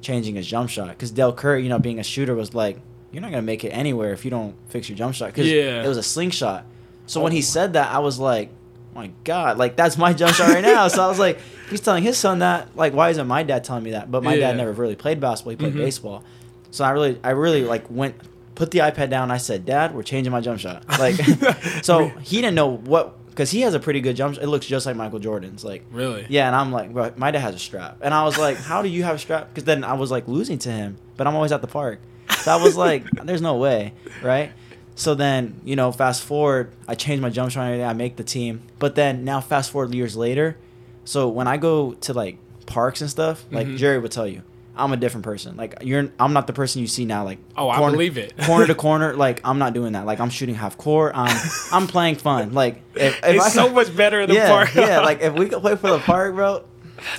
changing 0.00 0.34
his 0.36 0.46
jump 0.46 0.70
shot 0.70 0.88
because 0.88 1.10
Del 1.10 1.32
Curry, 1.32 1.62
you 1.62 1.68
know, 1.68 1.78
being 1.78 1.98
a 1.98 2.02
shooter 2.02 2.34
was 2.34 2.54
like, 2.54 2.78
you're 3.12 3.20
not 3.20 3.30
gonna 3.30 3.42
make 3.42 3.64
it 3.64 3.70
anywhere 3.70 4.12
if 4.12 4.24
you 4.24 4.30
don't 4.30 4.54
fix 4.68 4.88
your 4.88 4.96
jump 4.96 5.14
shot 5.14 5.26
because 5.26 5.50
Yeah. 5.50 5.84
it 5.84 5.88
was 5.88 5.98
a 5.98 6.02
slingshot. 6.02 6.64
So 7.06 7.20
when 7.20 7.32
Oh. 7.32 7.34
he 7.34 7.42
said 7.42 7.72
that, 7.74 7.90
I 7.92 7.98
was 7.98 8.18
like, 8.18 8.50
my 8.94 9.10
God, 9.24 9.58
like 9.58 9.76
that's 9.76 9.98
my 9.98 10.12
jump 10.12 10.34
shot 10.34 10.48
right 10.48 10.62
now. 10.62 10.88
So 10.88 11.02
I 11.02 11.08
was 11.08 11.18
like, 11.18 11.38
he's 11.70 11.80
telling 11.80 12.02
his 12.02 12.16
son 12.16 12.38
that. 12.38 12.76
Like, 12.76 12.92
why 12.94 13.10
isn't 13.10 13.26
my 13.26 13.42
dad 13.42 13.64
telling 13.64 13.82
me 13.84 13.90
that? 13.92 14.10
But 14.10 14.22
my 14.22 14.34
Yeah. 14.34 14.48
dad 14.48 14.56
never 14.56 14.72
really 14.72 14.96
played 14.96 15.20
basketball; 15.20 15.50
he 15.50 15.56
played 15.56 15.74
Mhm. 15.74 15.78
baseball. 15.78 16.24
So 16.70 16.84
I 16.84 16.90
really, 16.90 17.18
I 17.22 17.30
really 17.30 17.64
like 17.64 17.84
went. 17.90 18.14
Put 18.56 18.72
the 18.72 18.80
iPad 18.80 19.08
down. 19.10 19.30
I 19.30 19.38
said, 19.38 19.64
"Dad, 19.64 19.94
we're 19.94 20.02
changing 20.02 20.32
my 20.32 20.40
jump 20.40 20.60
shot." 20.60 20.84
Like, 20.98 21.14
so 21.82 22.08
he 22.22 22.36
didn't 22.42 22.54
know 22.56 22.76
what 22.76 23.16
because 23.30 23.50
he 23.50 23.62
has 23.62 23.74
a 23.74 23.80
pretty 23.80 24.00
good 24.00 24.16
jump. 24.16 24.36
It 24.38 24.46
looks 24.46 24.66
just 24.66 24.84
like 24.86 24.96
Michael 24.96 25.18
Jordan's. 25.18 25.64
Like, 25.64 25.84
Really? 25.90 26.26
yeah, 26.28 26.46
and 26.46 26.54
I'm 26.54 26.70
like, 26.72 26.92
bro, 26.92 27.12
my 27.16 27.30
dad 27.30 27.40
has 27.40 27.54
a 27.54 27.58
strap, 27.58 27.98
and 28.02 28.12
I 28.12 28.24
was 28.24 28.36
like, 28.38 28.56
how 28.70 28.82
do 28.82 28.88
you 28.88 29.02
have 29.04 29.16
a 29.16 29.18
strap? 29.18 29.48
Because 29.48 29.64
then 29.64 29.84
I 29.84 29.94
was 29.94 30.10
like 30.10 30.28
losing 30.28 30.58
to 30.58 30.70
him, 30.70 30.98
but 31.16 31.26
I'm 31.26 31.34
always 31.34 31.52
at 31.52 31.60
the 31.62 31.66
park, 31.68 32.00
so 32.42 32.52
I 32.52 32.62
was 32.62 32.76
like, 32.76 33.04
there's 33.24 33.42
no 33.42 33.56
way, 33.56 33.92
right? 34.22 34.52
So 34.96 35.14
then, 35.14 35.60
you 35.64 35.76
know, 35.76 35.92
fast 35.92 36.22
forward, 36.22 36.72
I 36.86 36.94
change 36.94 37.22
my 37.22 37.30
jump 37.30 37.50
shot, 37.52 37.70
and 37.72 37.82
I 37.82 37.92
make 37.94 38.16
the 38.16 38.24
team, 38.24 38.62
but 38.78 38.94
then 38.96 39.24
now 39.24 39.40
fast 39.40 39.70
forward 39.70 39.94
years 39.94 40.16
later, 40.16 40.56
so 41.04 41.28
when 41.28 41.48
I 41.48 41.56
go 41.56 41.94
to 41.94 42.12
like 42.12 42.36
parks 42.66 43.00
and 43.00 43.08
stuff, 43.10 43.44
like 43.50 43.66
Mhm. 43.66 43.76
Jerry 43.78 43.98
would 43.98 44.12
tell 44.12 44.26
you, 44.26 44.42
I'm 44.76 44.92
a 44.92 44.96
different 44.96 45.24
person. 45.24 45.56
Like 45.56 45.76
you're, 45.82 46.10
I'm 46.18 46.32
not 46.32 46.46
the 46.46 46.52
person 46.52 46.80
you 46.80 46.86
see 46.86 47.04
now. 47.04 47.24
Like 47.24 47.38
Oh, 47.56 47.68
I 47.68 47.78
believe 47.90 48.16
it. 48.18 48.34
corner 48.44 48.66
to 48.66 48.74
corner, 48.86 49.14
like 49.14 49.40
I'm 49.44 49.58
not 49.58 49.74
doing 49.74 49.92
that. 49.92 50.06
Like 50.06 50.20
I'm 50.20 50.30
shooting 50.30 50.54
half 50.54 50.78
court. 50.78 51.12
I'm, 51.14 51.36
I'm 51.72 51.86
playing 51.86 52.16
fun. 52.16 52.52
Like 52.54 52.82
if, 52.94 53.18
if 53.18 53.36
it's 53.36 53.44
I 53.46 53.48
so 53.50 53.68
much 53.72 53.94
better 53.94 54.20
in 54.20 54.28
the 54.28 54.34
yeah, 54.36 54.48
park. 54.48 54.74
yeah. 54.74 55.00
Like 55.10 55.20
if 55.22 55.34
we 55.34 55.48
could 55.48 55.60
play 55.60 55.76
for 55.76 55.90
the 55.90 55.98
park, 55.98 56.34
bro, 56.34 56.64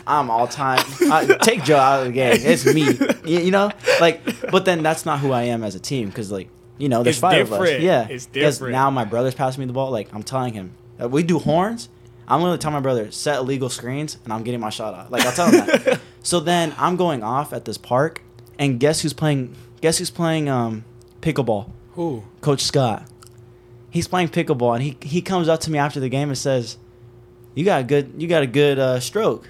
I'm 0.07 0.29
all 0.29 0.47
time. 0.47 0.83
I, 1.11 1.25
take 1.41 1.63
Joe 1.63 1.77
out 1.77 2.01
of 2.01 2.07
the 2.07 2.13
game. 2.13 2.37
It's 2.39 2.65
me. 2.65 2.83
You, 3.29 3.39
you 3.45 3.51
know, 3.51 3.71
like, 3.99 4.21
but 4.51 4.65
then 4.65 4.83
that's 4.83 5.05
not 5.05 5.19
who 5.19 5.31
I 5.31 5.43
am 5.43 5.63
as 5.63 5.73
a 5.75 5.79
team 5.79 6.07
because, 6.09 6.31
like, 6.31 6.49
you 6.77 6.87
know, 6.89 7.03
there's 7.03 7.15
It's 7.17 7.21
five 7.21 7.51
of 7.51 7.59
us. 7.61 7.79
Yeah, 7.79 8.07
It's 8.07 8.27
different. 8.27 8.71
now 8.73 8.89
my 8.91 9.05
brother's 9.05 9.33
passing 9.35 9.61
me 9.61 9.65
the 9.67 9.73
ball. 9.73 9.91
Like 9.91 10.13
I'm 10.13 10.23
telling 10.23 10.53
him, 10.53 10.73
uh, 11.01 11.09
we 11.09 11.23
do 11.23 11.39
horns. 11.39 11.89
I'm 12.27 12.39
gonna 12.39 12.57
tell 12.57 12.71
my 12.71 12.79
brother 12.79 13.11
set 13.11 13.37
illegal 13.39 13.69
screens, 13.69 14.17
and 14.23 14.31
I'm 14.33 14.43
getting 14.43 14.59
my 14.59 14.69
shot 14.69 14.93
off. 14.93 15.11
Like 15.11 15.25
I'll 15.25 15.33
tell 15.33 15.47
him 15.51 15.65
that. 15.65 15.99
so 16.23 16.39
then 16.39 16.73
I'm 16.77 16.95
going 16.95 17.23
off 17.23 17.51
at 17.53 17.65
this 17.65 17.77
park, 17.77 18.21
and 18.57 18.79
guess 18.79 19.01
who's 19.01 19.13
playing? 19.13 19.55
Guess 19.81 19.97
who's 19.97 20.09
playing 20.11 20.47
um, 20.47 20.85
pickleball? 21.21 21.69
Who? 21.95 22.23
Coach 22.39 22.61
Scott. 22.61 23.03
He's 23.89 24.07
playing 24.07 24.29
pickleball, 24.29 24.75
and 24.75 24.83
he 24.83 24.97
he 25.01 25.21
comes 25.21 25.49
up 25.49 25.59
to 25.61 25.71
me 25.71 25.77
after 25.77 25.99
the 25.99 26.07
game 26.09 26.29
and 26.29 26.37
says, 26.37 26.77
"You 27.55 27.65
got 27.65 27.81
a 27.81 27.83
good 27.83 28.13
you 28.17 28.27
got 28.27 28.43
a 28.43 28.47
good 28.47 28.79
uh, 28.79 28.99
stroke," 29.01 29.49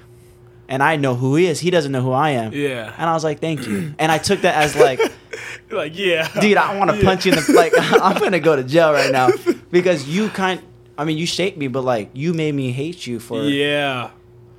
and 0.67 0.82
I 0.82 0.95
know 0.95 1.13
who 1.13 1.36
he 1.36 1.45
is. 1.45 1.59
He 1.59 1.69
doesn't 1.69 1.91
know 1.91 2.01
who 2.01 2.11
I 2.11 2.32
am. 2.32 2.51
Yeah. 2.53 2.91
And 2.97 3.07
I 3.07 3.13
was 3.13 3.24
like, 3.24 3.39
"Thank 3.39 3.67
you," 3.67 3.93
and 3.99 4.11
I 4.11 4.17
took 4.17 4.41
that 4.41 4.55
as 4.55 4.76
like, 4.76 4.99
like 5.69 5.95
yeah. 5.95 6.28
"Dude, 6.39 6.57
I 6.57 6.76
want 6.80 6.89
to 6.89 6.97
Yeah. 6.97 7.03
punch 7.03 7.26
you 7.28 7.34
in 7.34 7.38
the 7.38 7.53
like. 7.53 7.74
I'm 7.78 8.17
gonna 8.19 8.39
go 8.39 8.55
to 8.55 8.63
jail 8.63 8.91
right 8.91 9.11
now 9.11 9.30
because 9.69 10.07
you 10.09 10.30
kind. 10.30 10.61
I 10.97 11.05
mean, 11.05 11.17
you 11.17 11.25
shaped 11.25 11.57
me, 11.57 11.67
but 11.67 11.81
like 11.83 12.09
you 12.13 12.33
made 12.33 12.53
me 12.53 12.71
hate 12.71 13.07
you 13.07 13.19
for 13.19 13.43
Yeah. 13.43 14.11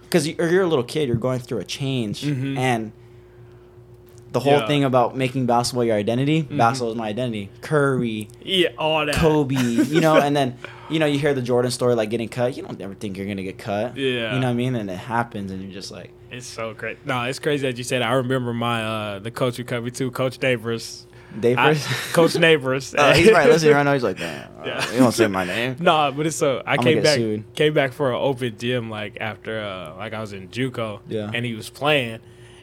because 0.03 0.27
you're, 0.27 0.49
you're 0.49 0.63
a 0.63 0.67
little 0.67 0.85
kid. 0.85 1.09
You're 1.09 1.17
going 1.17 1.39
through 1.41 1.59
a 1.59 1.65
change, 1.65 2.23
Mhm. 2.23 2.57
and 2.59 2.93
the 4.33 4.41
whole 4.41 4.53
Yeah. 4.55 4.59
Mm-hmm. 4.61 4.67
thing 4.69 4.85
about 4.85 5.17
making 5.17 5.45
basketball 5.47 5.85
your 5.85 5.97
identity. 5.97 6.41
Basketball 6.43 6.93
is 6.93 6.97
my 6.97 7.09
identity. 7.09 7.51
Curry, 7.61 8.29
Yeah. 8.43 8.69
All 8.79 9.05
that. 9.05 9.15
Kobe, 9.15 9.55
you 9.57 10.01
know, 10.01 10.17
and 10.21 10.35
then 10.35 10.57
you 10.89 10.99
know 10.99 11.07
you 11.07 11.19
hear 11.19 11.35
the 11.35 11.43
Jordan 11.43 11.71
story 11.71 11.95
like 11.95 12.09
getting 12.11 12.29
cut. 12.31 12.57
You 12.57 12.63
don't 12.63 12.81
ever 12.81 12.95
think 12.95 13.17
you're 13.19 13.27
gonna 13.27 13.43
get 13.43 13.59
cut. 13.59 13.97
Yeah. 13.97 14.35
You 14.35 14.41
know 14.41 14.47
what 14.47 14.53
I 14.53 14.55
mean? 14.55 14.75
And 14.75 14.89
it 14.91 14.97
happens, 14.97 15.51
and 15.53 15.63
you're 15.63 15.73
just 15.73 15.91
like, 15.91 16.11
It's 16.31 16.47
so 16.47 16.73
great. 16.73 17.05
No, 17.05 17.23
it's 17.25 17.39
crazy 17.39 17.67
that 17.67 17.77
you 17.77 17.85
said. 17.85 18.01
that. 18.01 18.09
I 18.09 18.15
remember 18.15 18.55
my 18.55 18.83
uh 18.83 19.19
the 19.19 19.31
coach 19.31 19.65
cut 19.67 19.85
me 19.85 19.91
too, 19.91 20.11
Coach 20.11 20.39
Neighbors. 21.35 21.59
I- 21.59 21.75
first. 21.75 22.15
Coach 22.15 22.37
Neighbors. 22.37 22.95
Oh, 22.99 23.13
he's 23.13 23.31
probably 23.31 23.53
listening 23.53 23.75
right 23.75 23.83
now. 23.85 23.93
He's 23.93 24.03
like, 24.03 24.19
damn, 24.19 24.49
uh, 24.61 24.65
Yeah. 24.67 24.93
you 24.93 24.99
don't 24.99 25.13
say 25.13 25.27
my 25.29 25.45
name. 25.45 25.77
Nah, 25.81 26.11
but 26.11 26.27
it's 26.27 26.37
so 26.37 26.63
I 26.67 26.75
I'ma 26.75 26.83
came 26.83 27.03
back 27.03 27.15
sued. 27.17 27.55
came 27.55 27.75
back 27.75 27.93
for 27.93 28.11
an 28.11 28.17
open 28.21 28.57
gym 28.59 28.91
like 28.91 29.17
after 29.21 29.61
uh 29.61 29.97
like 29.97 30.13
I 30.13 30.21
was 30.21 30.33
in 30.33 30.49
JUCO 30.49 31.01
Yeah. 31.09 31.31
and 31.33 31.45
he 31.45 31.55
was 31.55 31.69
playing 31.71 32.21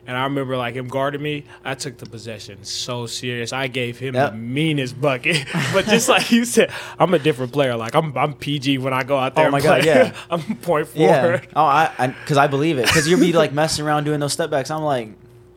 and 0.08 0.18
I 0.18 0.24
remember 0.24 0.58
like 0.58 0.74
him 0.74 0.88
guarding 0.88 1.22
me. 1.22 1.44
I 1.64 1.76
took 1.76 1.98
the 1.98 2.08
possession 2.08 2.64
so 2.64 3.06
serious. 3.06 3.54
I 3.54 3.68
gave 3.68 4.00
him 4.00 4.16
Yep. 4.16 4.32
the 4.32 4.38
meanest 4.38 5.00
bucket. 5.00 5.46
but 5.72 5.86
just 5.86 6.10
like 6.10 6.32
you 6.32 6.46
said, 6.46 6.72
I'm 6.98 7.14
a 7.14 7.20
different 7.20 7.52
player. 7.54 7.76
Like 7.76 7.94
I'm 7.94 8.18
I'm 8.18 8.34
PG 8.34 8.80
when 8.80 8.92
I 8.94 9.04
go 9.04 9.18
out 9.18 9.36
there. 9.36 9.48
Oh 9.48 9.52
my 9.52 9.62
God, 9.62 9.86
yeah. 9.86 10.16
I'm 10.32 10.40
four. 10.40 10.84
Yeah. 10.96 11.42
Oh, 11.56 11.64
I 11.64 12.08
because 12.08 12.38
I, 12.38 12.48
believe 12.48 12.80
it. 12.80 12.86
Because 12.86 13.08
you'll 13.08 13.20
be 13.20 13.34
like 13.34 13.52
messing 13.54 13.86
around 13.86 14.06
doing 14.06 14.20
those 14.20 14.34
step 14.34 14.50
backs. 14.50 14.72
I'm 14.72 14.82
like, 14.82 15.10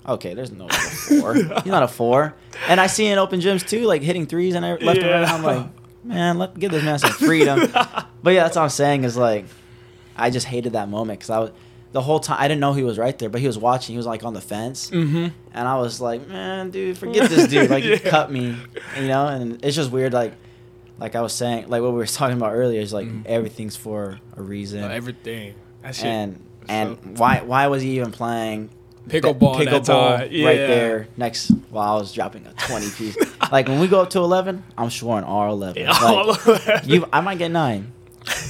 okay, 0.07 0.35
there's 0.35 0.51
no 0.53 0.69
four. 0.69 1.35
He's 1.35 1.49
not 1.67 1.83
a 1.83 1.89
four. 1.89 2.35
And 2.69 2.81
I 2.81 2.87
see 2.87 3.07
in 3.07 3.19
open 3.19 3.41
gyms 3.41 3.67
too, 3.69 3.85
like 3.87 4.03
hitting 4.03 4.27
threes 4.27 4.55
and 4.55 4.65
I 4.65 4.73
left 4.77 4.99
and 5.01 5.11
right. 5.11 5.21
Yeah. 5.23 5.35
I'm 5.35 5.43
like, 5.43 5.67
man, 6.05 6.39
let 6.39 6.59
give 6.59 6.71
this 6.73 6.83
man 6.85 6.99
some 6.99 7.11
freedom. 7.13 7.61
but 8.23 8.31
yeah, 8.31 8.43
that's 8.45 8.57
what 8.57 8.63
I'm 8.63 8.69
saying 8.71 9.05
is 9.05 9.17
like, 9.17 9.47
I 10.17 10.31
just 10.31 10.47
hated 10.47 10.75
that 10.75 10.89
moment 10.89 11.19
because 11.21 11.31
I 11.31 11.39
was 11.39 11.51
the 11.93 12.01
whole 12.01 12.21
time 12.21 12.37
I 12.41 12.49
didn't 12.49 12.61
know 12.61 12.73
he 12.73 12.83
was 12.85 12.99
right 12.99 13.19
there, 13.19 13.29
but 13.29 13.41
he 13.41 13.47
was 13.47 13.59
watching. 13.59 13.93
He 13.93 13.97
was 13.99 14.07
like 14.07 14.25
on 14.25 14.33
the 14.35 14.41
fence, 14.41 14.91
Mm-hmm. 14.91 15.29
and 15.53 15.69
I 15.69 15.77
was 15.79 16.01
like, 16.01 16.27
man, 16.27 16.71
dude, 16.71 16.97
forget 16.97 17.29
this 17.29 17.49
dude. 17.49 17.69
Like 17.71 17.85
Yeah. 17.85 17.97
he 17.97 18.09
cut 18.09 18.31
me, 18.33 18.57
you 18.99 19.09
know. 19.09 19.27
And 19.27 19.63
it's 19.65 19.77
just 19.77 19.91
weird, 19.91 20.13
like. 20.13 20.33
Like 20.99 21.17
I 21.17 21.21
was 21.23 21.33
saying, 21.33 21.69
like 21.69 21.83
what 21.83 21.91
we 21.91 21.97
were 21.97 22.07
talking 22.07 22.37
about 22.37 22.53
earlier 22.53 22.81
is 22.81 22.93
like 22.93 23.09
Mhm. 23.09 23.27
everything's 23.27 23.75
for 23.75 24.21
a 24.37 24.43
reason 24.43 24.85
everything. 24.85 25.55
That 25.83 25.97
shit. 25.97 26.05
and 26.05 26.37
so- 26.37 26.73
and 26.73 27.19
why 27.19 27.41
why 27.41 27.67
was 27.67 27.83
he 27.83 27.97
even 27.97 28.13
playing 28.13 28.71
Pickleball 29.09 29.65
that 29.65 29.85
time. 29.85 30.29
Yeah. 30.31 30.47
right 30.47 30.57
there 30.57 31.09
next 31.17 31.49
while 31.71 31.95
I 31.97 31.99
was 31.99 32.13
dropping 32.13 32.47
a 32.47 32.53
twenty 32.55 32.89
piece? 32.91 33.17
like 33.53 33.69
when 33.69 33.81
we 33.81 33.89
go 33.89 34.01
up 34.03 34.11
to 34.11 34.19
eleven, 34.21 34.63
I'm 34.79 34.91
scoring 34.91 35.25
all 35.25 35.53
eleven. 35.53 35.83
Yeah, 35.83 35.91
Like, 35.91 36.03
all 36.03 36.31
of 36.31 36.45
that. 36.45 36.87
you, 36.87 37.07
I 37.13 37.21
might 37.21 37.39
get 37.39 37.51
nine. 37.51 37.93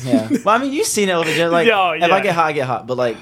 Yeah. 0.05 0.29
Well, 0.45 0.55
I 0.55 0.59
mean, 0.59 0.73
you've 0.73 0.87
seen 0.87 1.09
it 1.09 1.13
over 1.13 1.31
there. 1.33 1.49
Like, 1.49 1.67
Yo, 1.67 1.93
if 1.93 2.03
I 2.11 2.21
get 2.21 2.35
hot, 2.35 2.47
I 2.47 2.53
get 2.53 2.67
hot. 2.67 2.87
But 2.87 2.97
like, 2.99 3.17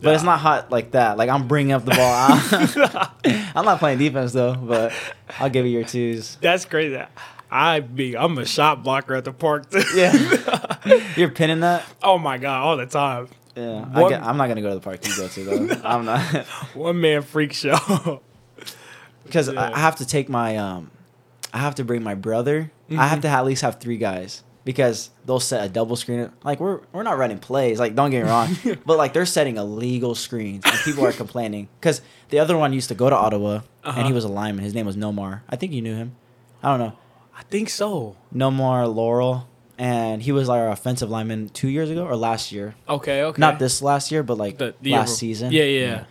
but 0.00 0.14
it's 0.14 0.22
not 0.24 0.38
hot 0.38 0.70
like 0.70 0.92
that. 0.92 1.18
Like 1.18 1.28
I'm 1.28 1.46
bringing 1.48 1.72
up 1.72 1.84
the 1.84 1.90
ball. 1.90 3.42
I'm 3.54 3.64
not 3.64 3.78
playing 3.80 3.98
defense 3.98 4.32
though, 4.32 4.54
but 4.54 4.92
I'll 5.38 5.50
give 5.50 5.66
you 5.66 5.72
your 5.72 5.84
twos. 5.84 6.36
That's 6.40 6.64
crazy. 6.64 7.02
I 7.50 7.80
be 7.80 8.16
I'm 8.16 8.36
a 8.38 8.44
shot 8.46 8.82
blocker 8.84 9.14
at 9.14 9.24
the 9.24 9.32
park 9.32 9.70
too. 9.70 9.82
Yeah. 9.94 11.02
You're 11.16 11.30
pinning 11.30 11.60
that. 11.60 11.84
oh 12.02 12.18
my 12.18 12.38
god, 12.38 12.62
all 12.62 12.76
the 12.76 12.86
time. 12.86 13.28
Yeah. 13.58 13.84
I 13.92 14.00
One- 14.02 14.10
get, 14.10 14.22
I'm 14.22 14.36
not 14.36 14.48
gonna 14.48 14.62
go 14.62 14.68
to 14.68 14.74
the 14.76 14.80
park 14.80 15.06
you 15.06 15.16
go 15.16 15.28
to 15.28 15.44
though. 15.44 15.80
I'm 15.84 16.04
not 16.04 16.20
One 16.74 17.00
man 17.00 17.22
freak 17.22 17.52
show. 17.52 18.20
because 19.24 19.52
Yeah. 19.52 19.60
I 19.60 19.72
I 19.74 19.78
have 19.78 19.96
to 19.96 20.06
take 20.06 20.28
my 20.28 20.56
um, 20.56 20.90
I 21.52 21.58
have 21.58 21.74
to 21.76 21.84
bring 21.84 22.02
my 22.02 22.14
brother. 22.14 22.70
I 22.90 22.92
Mm-hmm. 22.92 23.00
have 23.02 23.20
to 23.22 23.28
at 23.28 23.44
least 23.44 23.62
have 23.62 23.80
three 23.80 23.98
guys 23.98 24.42
because 24.64 25.10
they'll 25.26 25.40
set 25.40 25.64
a 25.64 25.68
double 25.68 25.96
screen. 25.96 26.30
Like 26.44 26.58
we're 26.60 26.80
we're 26.92 27.02
not 27.02 27.18
running 27.18 27.38
plays. 27.38 27.78
Like 27.78 27.94
don't 27.94 28.10
get 28.10 28.24
me 28.24 28.30
wrong, 28.30 28.56
but 28.86 28.96
like 28.96 29.12
they're 29.12 29.26
setting 29.26 29.56
illegal 29.58 30.14
screens 30.14 30.64
and 30.64 30.74
people 30.84 31.04
are 31.04 31.12
complaining 31.12 31.68
because 31.80 32.00
the 32.30 32.38
other 32.38 32.56
one 32.56 32.72
used 32.72 32.88
to 32.88 32.94
go 32.94 33.10
to 33.10 33.16
Ottawa 33.16 33.60
and 33.84 33.96
he 33.96 34.02
Uh-huh. 34.04 34.14
was 34.14 34.24
a 34.24 34.28
lineman. 34.28 34.64
His 34.64 34.74
name 34.74 34.86
was 34.86 34.96
Nomar. 34.96 35.42
I 35.48 35.56
think 35.56 35.72
you 35.72 35.82
knew 35.82 35.94
him. 35.96 36.16
I 36.62 36.68
don't 36.70 36.78
know. 36.80 36.92
I 37.36 37.42
think 37.44 37.68
so. 37.70 38.16
Nomar 38.34 38.92
Laurel. 38.92 39.46
And 39.78 40.20
he 40.20 40.32
was 40.32 40.48
like 40.48 40.58
our 40.60 40.70
offensive 40.70 41.08
lineman 41.08 41.50
two 41.50 41.68
years 41.68 41.88
ago 41.88 42.04
or 42.04 42.16
last 42.16 42.50
year. 42.50 42.74
Okay, 42.88 43.22
okay. 43.22 43.40
Not 43.40 43.58
this 43.60 43.80
last 43.80 44.10
year, 44.10 44.22
but 44.24 44.36
like 44.36 44.58
The- 44.58 44.74
the 44.82 44.92
last 44.92 45.16
season. 45.16 45.52
Yeah, 45.52 45.62
yeah. 45.64 46.04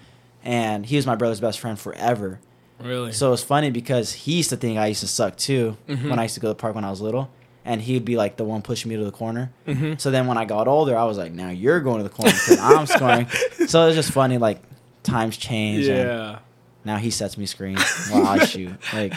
And 0.43 0.85
he 0.85 0.95
was 0.95 1.05
my 1.05 1.15
brother's 1.15 1.41
best 1.41 1.59
friend 1.59 1.77
forever. 1.77 2.39
Really? 2.81 3.11
So 3.11 3.33
it's 3.33 3.43
funny 3.43 3.69
because 3.69 4.13
he 4.13 4.37
used 4.37 4.51
to 4.51 4.55
think 4.55 4.77
I 4.77 4.87
used 4.87 5.01
to 5.01 5.07
suck 5.07 5.35
too 5.35 5.75
Mhm. 5.89 6.09
when 6.09 6.19
I 6.19 6.23
used 6.23 6.35
to 6.35 6.39
go 6.39 6.47
to 6.47 6.51
the 6.51 6.55
park 6.55 6.75
when 6.75 6.85
I 6.85 6.89
was 6.89 7.01
little. 7.01 7.29
And 7.65 7.81
he'd 7.81 8.05
be 8.05 8.15
like 8.15 8.37
the 8.37 8.45
one 8.45 8.61
pushing 8.61 8.87
me 8.89 8.95
to 8.95 9.03
the 9.03 9.11
corner. 9.11 9.51
hmm 9.65 9.95
So 9.97 10.09
then 10.11 10.27
when 10.27 10.37
I 10.37 10.45
got 10.45 10.69
older, 10.69 10.95
I 10.97 11.03
was 11.03 11.17
like, 11.17 11.33
now 11.33 11.49
you're 11.49 11.81
going 11.81 11.97
to 11.97 12.03
the 12.03 12.09
corner 12.09 12.31
because 12.31 12.59
I'm 12.59 12.85
scoring. 12.85 13.27
So 13.67 13.87
it's 13.87 13.95
just 13.97 14.11
funny, 14.11 14.37
like 14.37 14.61
times 15.03 15.35
change. 15.35 15.85
Yeah. 15.85 16.39
now 16.85 16.95
he 16.95 17.09
sets 17.11 17.37
me 17.37 17.45
screens 17.45 17.83
while 18.09 18.25
I 18.25 18.45
shoot. 18.45 18.71
Like, 18.93 19.13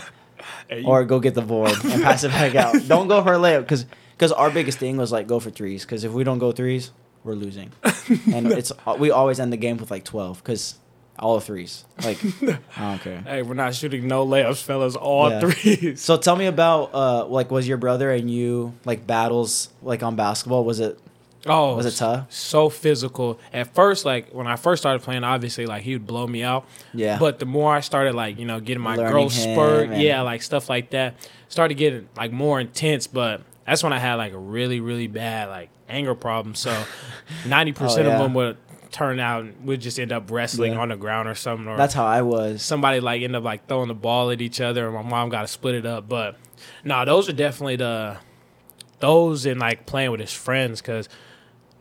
Hey, 0.69 0.83
or 0.83 1.05
go 1.05 1.21
get 1.21 1.35
the 1.35 1.43
board 1.43 1.71
and 1.85 2.03
pass 2.03 2.25
it 2.25 2.31
back 2.33 2.57
out. 2.57 2.75
Don't 2.89 3.07
go 3.07 3.23
for 3.23 3.35
a 3.35 3.39
layup 3.39 3.61
because 3.61 3.85
because 4.21 4.33
our 4.33 4.51
biggest 4.51 4.79
thing 4.79 4.99
was 4.99 5.11
like 5.11 5.27
go 5.27 5.41
for 5.41 5.49
threes 5.49 5.87
because 5.87 6.05
if 6.05 6.13
we 6.13 6.25
don't 6.25 6.39
go 6.39 6.53
threes, 6.53 6.91
we're 7.25 7.33
losing. 7.35 7.73
and 8.35 8.53
it's 8.53 8.71
we 8.99 9.11
always 9.11 9.41
end 9.41 9.51
the 9.51 9.57
game 9.57 9.79
with 9.79 9.91
like 9.91 10.05
twelve 10.05 10.43
because 10.43 10.75
all 11.19 11.41
threes. 11.41 11.87
Like 12.05 12.19
I 12.77 12.91
don't 12.91 13.01
care. 13.01 13.21
hey, 13.27 13.41
we're 13.41 13.55
not 13.55 13.75
shooting 13.75 14.07
no 14.07 14.27
layups, 14.27 14.63
fellas. 14.63 14.95
All 14.95 15.31
Yeah. 15.31 15.41
threes. 15.41 16.03
So 16.03 16.19
tell 16.19 16.37
me 16.37 16.45
about 16.47 16.91
uh 16.95 17.25
like 17.27 17.51
was 17.51 17.67
your 17.67 17.79
brother 17.79 18.11
and 18.11 18.31
you 18.31 18.75
like 18.85 19.07
battles 19.07 19.71
like 19.83 20.03
on 20.03 20.17
basketball? 20.17 20.65
Was 20.65 20.81
it 20.81 20.99
Oh, 21.47 21.75
was 21.75 21.87
it 21.87 21.97
tough? 21.97 22.31
so 22.31 22.69
physical. 22.69 23.41
At 23.55 23.75
first, 23.75 24.05
like 24.05 24.35
when 24.35 24.47
I 24.47 24.57
first 24.57 24.83
started 24.83 25.01
playing, 25.03 25.25
obviously 25.25 25.65
like 25.65 25.83
he 25.83 25.95
would 25.95 26.07
blow 26.07 26.27
me 26.27 26.43
out. 26.43 26.67
Yeah. 26.93 27.19
But 27.19 27.39
the 27.39 27.47
more 27.47 27.75
I 27.75 27.81
started 27.81 28.15
like, 28.15 28.39
you 28.39 28.45
know, 28.45 28.61
getting 28.61 28.83
my 28.83 28.97
Learning 28.97 29.13
growth 29.13 29.33
spurt, 29.33 29.97
yeah, 29.97 30.21
like 30.21 30.43
stuff 30.43 30.69
like 30.69 30.91
that, 30.91 31.15
started 31.49 31.79
getting 31.79 32.11
like 32.19 32.31
more 32.33 32.61
intense, 32.61 33.07
but 33.07 33.41
that's 33.71 33.83
when 33.85 33.93
I 33.93 33.99
had 33.99 34.15
like 34.17 34.33
a 34.33 34.39
really, 34.39 34.81
really 34.81 35.07
bad 35.07 35.49
like 35.49 35.71
anger 35.89 36.15
problem. 36.15 36.55
So 36.55 36.77
ninety 37.47 37.73
oh, 37.73 37.75
percent 37.77 38.07
Oh, 38.07 38.11
yeah. 38.11 38.17
of 38.17 38.23
them 38.23 38.35
would 38.35 38.57
turn 38.91 39.21
out 39.21 39.45
and 39.45 39.65
would 39.67 39.81
just 39.81 40.01
end 40.01 40.11
up 40.11 40.29
wrestling 40.33 40.73
Yeah. 40.73 40.81
on 40.81 40.89
the 40.89 40.97
ground 40.97 41.29
or 41.29 41.37
something 41.37 41.69
or 41.69 41.77
That's 41.77 41.95
how 41.95 42.05
I 42.05 42.23
was. 42.23 42.61
somebody 42.63 42.99
like 42.99 43.23
end 43.23 43.37
up 43.37 43.45
like 43.45 43.69
throwing 43.69 43.87
the 43.87 43.95
ball 43.95 44.31
at 44.33 44.41
each 44.43 44.61
other 44.61 44.85
and 44.87 44.95
my 44.97 45.03
mom 45.03 45.29
got 45.29 45.43
to 45.43 45.47
split 45.49 45.77
it 45.77 45.87
up 45.87 46.09
but 46.09 46.37
nah 46.83 47.05
those 47.05 47.29
are 47.29 47.33
definitely 47.33 47.77
the 47.77 48.17
those 48.99 49.47
and 49.47 49.61
like 49.61 49.87
playing 49.87 50.11
with 50.11 50.19
his 50.21 50.33
friends 50.33 50.81
because 50.81 51.09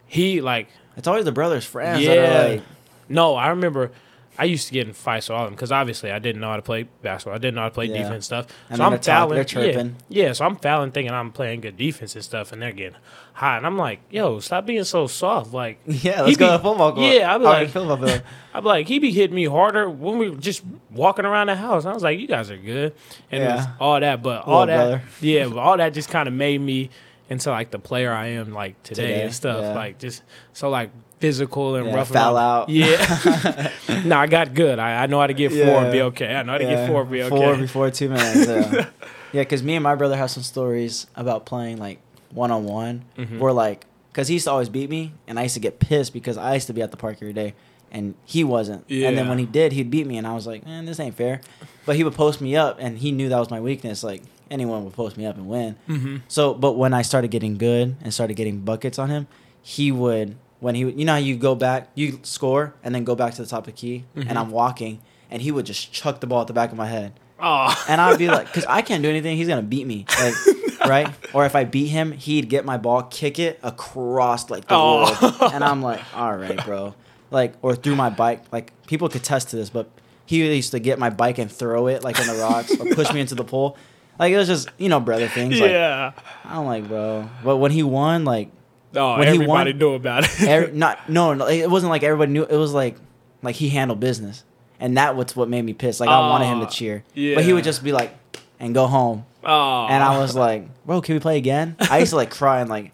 he 0.06 0.40
like 0.42 0.68
It's 0.98 1.08
always 1.08 1.26
the 1.26 1.32
brothers' 1.32 1.66
friends. 1.66 2.02
yeah 2.04 2.48
like, 2.48 2.64
no 3.10 3.34
i 3.36 3.50
remember 3.50 3.92
i 4.40 4.46
used 4.46 4.68
to 4.68 4.74
get 4.74 4.88
in 4.88 4.94
fights 4.94 5.30
with 5.30 5.36
all 5.36 5.44
of 5.44 5.48
them 5.50 5.56
because 5.56 5.72
obviously 5.72 6.12
i 6.12 6.18
didn't 6.18 6.42
know 6.42 6.50
how 6.50 6.56
to 6.56 6.62
play 6.62 6.84
basketball 7.04 7.36
i 7.36 7.38
didn't 7.38 7.56
know 7.56 7.62
how 7.62 7.70
to 7.70 7.74
play 7.76 7.86
Yeah. 7.86 8.02
defense 8.04 8.26
stuff 8.26 8.48
And 8.70 8.78
so 8.78 8.84
i'm 8.86 8.92
they're 8.92 9.00
fouling 9.02 9.46
chirping. 9.46 9.96
Yeah, 10.10 10.26
yeah 10.28 10.34
so 10.34 10.46
i'm 10.46 10.56
fouling 10.56 10.92
thinking 10.92 11.14
i'm 11.14 11.32
playing 11.32 11.62
good 11.62 11.78
defense 11.78 12.16
and 12.16 12.24
stuff 12.24 12.52
and 12.52 12.62
they're 12.62 12.72
getting 12.72 12.98
hot 13.34 13.58
and 13.58 13.66
i'm 13.68 13.78
like 13.78 14.00
yo 14.10 14.40
stop 14.40 14.66
being 14.66 14.84
so 14.84 15.06
soft 15.08 15.54
like 15.54 15.80
yeah, 15.86 16.22
let's 16.24 16.38
go 16.38 16.46
be- 16.48 16.52
to 16.52 16.58
the 16.58 16.64
football 16.64 16.94
court. 16.94 17.14
yeah, 17.14 17.34
I'd 17.36 17.38
be 17.38 17.44
like- 17.44 17.70
football 17.70 17.98
field. 17.98 18.24
I'm 18.54 18.64
like, 18.64 18.88
he 18.88 18.98
be 18.98 19.12
hitting 19.12 19.36
me 19.36 19.46
harder 19.46 19.88
when 19.88 20.18
we 20.18 20.28
were 20.32 20.36
just 20.36 20.64
walking 20.90 21.24
around 21.24 21.48
the 21.48 21.56
house. 21.56 21.86
I 21.86 21.94
was 21.94 22.02
like, 22.02 22.20
you 22.20 22.26
guys 22.28 22.50
are 22.50 22.58
good, 22.58 22.96
and 23.32 23.44
Yeah. 23.44 23.74
all 23.80 24.00
that, 24.00 24.24
but 24.24 24.44
all 24.46 24.66
that, 24.66 24.76
brother. 24.76 25.02
yeah, 25.22 25.48
but 25.48 25.58
all 25.60 25.78
that 25.78 25.94
just 25.94 26.10
kind 26.10 26.28
of 26.28 26.34
made 26.34 26.60
me 26.60 26.90
into 27.30 27.52
like 27.52 27.70
the 27.70 27.78
player 27.78 28.12
I 28.12 28.30
am 28.30 28.52
like 28.52 28.82
today, 28.82 29.04
Today, 29.10 29.22
and 29.26 29.34
stuff. 29.36 29.62
yeah. 29.62 29.76
Like 29.76 30.00
just 30.00 30.24
so 30.54 30.72
like 30.72 30.90
physical 31.20 31.76
and 31.76 31.88
Yeah, 31.88 31.95
rough. 31.95 32.09
foul 32.11 32.38
out. 32.38 32.70
Yeah, 32.70 33.72
no, 34.05 34.17
I 34.17 34.28
got 34.28 34.53
good. 34.53 34.80
I, 34.80 35.03
I 35.03 35.07
know 35.07 35.20
how 35.20 35.28
to 35.28 35.34
get 35.34 35.51
four 35.51 35.82
and 35.84 35.91
be 35.91 36.01
okay. 36.03 36.34
I 36.36 36.43
know 36.43 36.53
how 36.53 36.57
to 36.57 36.63
Yeah, 36.63 36.76
get 36.76 36.88
four 36.88 37.01
and 37.01 37.11
be 37.11 37.22
okay. 37.24 37.30
Four 37.30 37.55
before 37.57 37.91
two 37.91 38.09
minutes. 38.09 38.47
Yeah, 38.47 38.86
yeah. 39.32 39.41
Because 39.41 39.63
me 39.63 39.76
and 39.76 39.84
my 39.84 39.95
brother 39.95 40.15
have 40.17 40.32
some 40.32 40.43
stories 40.43 41.07
about 41.15 41.45
playing 41.45 41.78
like 41.78 41.99
one 42.32 42.51
on 42.51 42.65
one. 42.65 43.05
We're 43.39 43.51
like, 43.51 43.86
because 44.11 44.28
he 44.28 44.36
used 44.36 44.45
to 44.45 44.51
always 44.51 44.70
beat 44.70 44.89
me, 44.89 45.13
and 45.28 45.39
I 45.39 45.43
used 45.43 45.55
to 45.55 45.59
get 45.61 45.80
pissed 45.80 46.13
because 46.13 46.38
I 46.38 46.53
used 46.55 46.67
to 46.67 46.74
be 46.74 46.82
at 46.82 46.91
the 46.91 46.97
park 46.97 47.17
every 47.22 47.34
day, 47.34 47.53
and 47.91 48.15
he 48.26 48.43
wasn't. 48.43 48.86
And 48.89 49.17
then 49.17 49.28
when 49.28 49.38
he 49.39 49.45
did, 49.45 49.72
he'd 49.74 49.89
beat 49.91 50.07
me, 50.07 50.17
and 50.17 50.26
I 50.28 50.34
was 50.34 50.47
like, 50.47 50.65
man, 50.65 50.86
this 50.86 50.99
ain't 50.99 51.15
fair. 51.15 51.41
But 51.86 51.95
he 51.95 52.03
would 52.03 52.13
post 52.13 52.39
me 52.41 52.55
up, 52.55 52.78
and 52.80 52.97
he 52.97 53.11
knew 53.11 53.30
that 53.30 53.39
was 53.39 53.49
my 53.51 53.59
weakness. 53.59 54.03
Like 54.03 54.22
anyone 54.51 54.84
would 54.84 54.93
post 54.93 55.15
me 55.17 55.26
up 55.26 55.36
and 55.38 55.47
win. 55.47 55.76
hmm 55.86 56.17
So, 56.28 56.53
but 56.53 56.74
when 56.74 56.93
I 56.93 57.01
started 57.03 57.30
getting 57.30 57.57
good 57.57 57.95
and 58.01 58.13
started 58.13 58.36
getting 58.36 58.59
buckets 58.61 58.97
on 58.97 59.09
him, 59.09 59.28
he 59.61 59.91
would 59.91 60.36
when 60.60 60.76
he 60.76 60.82
you 60.82 61.05
know 61.05 61.14
how 61.14 61.18
you 61.18 61.36
go 61.38 61.55
back, 61.55 61.89
you 61.95 62.20
score 62.24 62.74
and 62.84 62.93
then 62.93 63.03
go 63.03 63.16
back 63.16 63.34
to 63.36 63.41
the 63.41 63.47
top 63.47 63.60
of 63.60 63.66
the 63.68 63.72
key, 63.72 64.05
Mhm. 64.16 64.26
and 64.30 64.38
I'm 64.38 64.51
walking, 64.51 64.99
and 65.32 65.41
he 65.41 65.51
would 65.51 65.66
just 65.66 65.91
chuck 65.91 66.20
the 66.20 66.28
ball 66.28 66.41
at 66.41 66.47
the 66.47 66.53
back 66.53 66.72
of 66.72 66.78
my 66.78 66.88
head, 66.88 67.14
Oh, 67.41 67.74
and 67.88 68.01
I'd 68.01 68.18
be 68.20 68.28
like, 68.28 68.47
because 68.51 68.66
I 68.66 68.82
can't 68.82 69.01
do 69.03 69.10
anything, 69.10 69.38
he's 69.38 69.47
gonna 69.47 69.62
beat 69.62 69.88
me, 69.88 70.05
like 70.20 70.36
right? 70.88 71.07
Or 71.34 71.45
if 71.45 71.55
I 71.55 71.64
beat 71.64 71.88
him, 71.88 72.12
he'd 72.12 72.49
get 72.49 72.66
my 72.66 72.78
ball, 72.78 73.03
kick 73.03 73.39
it 73.39 73.60
across 73.64 74.49
like 74.49 74.68
the 74.68 74.76
Oh. 74.76 75.18
world, 75.22 75.53
and 75.53 75.64
I'm 75.64 75.82
like, 75.82 76.01
all 76.16 76.36
right, 76.36 76.64
bro, 76.66 76.93
like 77.32 77.53
or 77.62 77.76
through 77.76 77.95
my 77.95 78.10
bike, 78.10 78.43
like 78.51 78.74
people 78.88 79.07
could 79.10 79.24
test 79.24 79.49
to 79.49 79.55
this, 79.55 79.70
but 79.70 79.89
he 80.26 80.45
used 80.55 80.72
to 80.72 80.80
get 80.80 80.99
my 80.99 81.10
bike 81.10 81.38
and 81.39 81.51
throw 81.51 81.88
it 81.88 82.03
like 82.03 82.20
in 82.20 82.28
the 82.28 82.36
rocks 82.36 82.72
or 82.80 82.86
push 82.93 83.12
me 83.14 83.20
into 83.20 83.34
the 83.36 83.43
pool. 83.43 83.76
Like 84.20 84.32
it 84.34 84.38
was 84.38 84.47
just 84.47 84.70
you 84.78 84.89
know 84.89 84.99
brother 84.99 85.28
things. 85.28 85.60
Like, 85.60 85.72
yeah. 85.72 86.12
I'm 86.45 86.66
like, 86.66 86.88
bro. 86.88 87.30
But 87.43 87.57
when 87.57 87.72
he 87.72 87.84
won, 87.84 88.26
like, 88.26 88.49
Oh, 88.96 89.18
when 89.18 89.28
he 89.28 89.34
everybody 89.36 89.72
won- 89.72 89.78
knew 89.80 89.94
about 89.94 90.24
it. 90.24 90.42
every, 90.42 90.72
not 90.74 91.10
no, 91.10 91.34
no, 91.34 91.48
it 91.48 91.70
wasn't 91.70 91.90
like 91.92 92.04
everybody 92.04 92.32
knew. 92.32 92.44
It 92.44 92.58
was 92.58 92.74
like, 92.74 92.96
like 93.44 93.56
he 93.56 93.70
handled 93.70 94.00
business, 94.00 94.44
and 94.80 94.98
that 94.98 95.16
was 95.16 95.36
what 95.36 95.48
made 95.50 95.64
me 95.64 95.74
pissed. 95.74 96.00
Like 96.00 96.10
I 96.10 96.20
wanted 96.20 96.46
him 96.46 96.60
to 96.62 96.66
Aw, 96.66 96.70
cheer, 96.70 97.04
but 97.14 97.44
he 97.44 97.54
would 97.54 97.64
just 97.64 97.84
be 97.84 97.92
like, 97.92 98.16
and 98.60 98.74
go 98.74 98.88
home, 98.88 99.26
oh, 99.44 99.86
and 99.88 100.04
I 100.04 100.18
was 100.20 100.36
like, 100.36 100.68
bro, 100.86 101.02
can 101.02 101.16
we 101.16 101.20
play 101.20 101.38
again? 101.38 101.76
I 101.80 102.00
used 102.00 102.10
to 102.12 102.16
like 102.16 102.32
cry 102.32 102.62
and 102.62 102.70
like, 102.70 102.92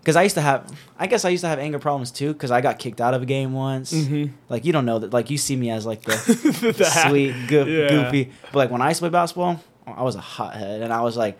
because 0.00 0.16
I 0.16 0.22
used 0.24 0.34
to 0.34 0.40
have, 0.40 0.70
I 0.98 1.06
guess 1.06 1.24
I 1.24 1.28
used 1.28 1.42
to 1.42 1.48
have 1.48 1.58
anger 1.60 1.78
problems 1.78 2.10
too, 2.10 2.32
because 2.32 2.50
I 2.50 2.60
got 2.60 2.78
kicked 2.80 3.00
out 3.00 3.14
of 3.14 3.22
a 3.22 3.26
game 3.26 3.52
once. 3.52 3.92
Mhm. 3.92 4.32
Like 4.48 4.64
you 4.64 4.72
don't 4.72 4.86
know 4.86 4.98
that, 4.98 5.12
like 5.12 5.30
you 5.30 5.38
see 5.38 5.54
me 5.54 5.70
as 5.70 5.86
like 5.86 6.02
the 6.02 6.12
The 6.76 6.84
sweet, 7.08 7.32
goof, 7.46 7.68
Yeah. 7.68 7.88
goofy. 7.88 8.32
But 8.52 8.54
like 8.56 8.70
when 8.70 8.82
I 8.82 8.88
used 8.88 8.98
to 8.98 9.02
play 9.02 9.10
basketball, 9.10 9.60
I 9.86 10.02
was 10.02 10.16
a 10.16 10.20
hothead, 10.20 10.82
and 10.82 10.92
I 10.92 11.02
was 11.02 11.16
like, 11.16 11.38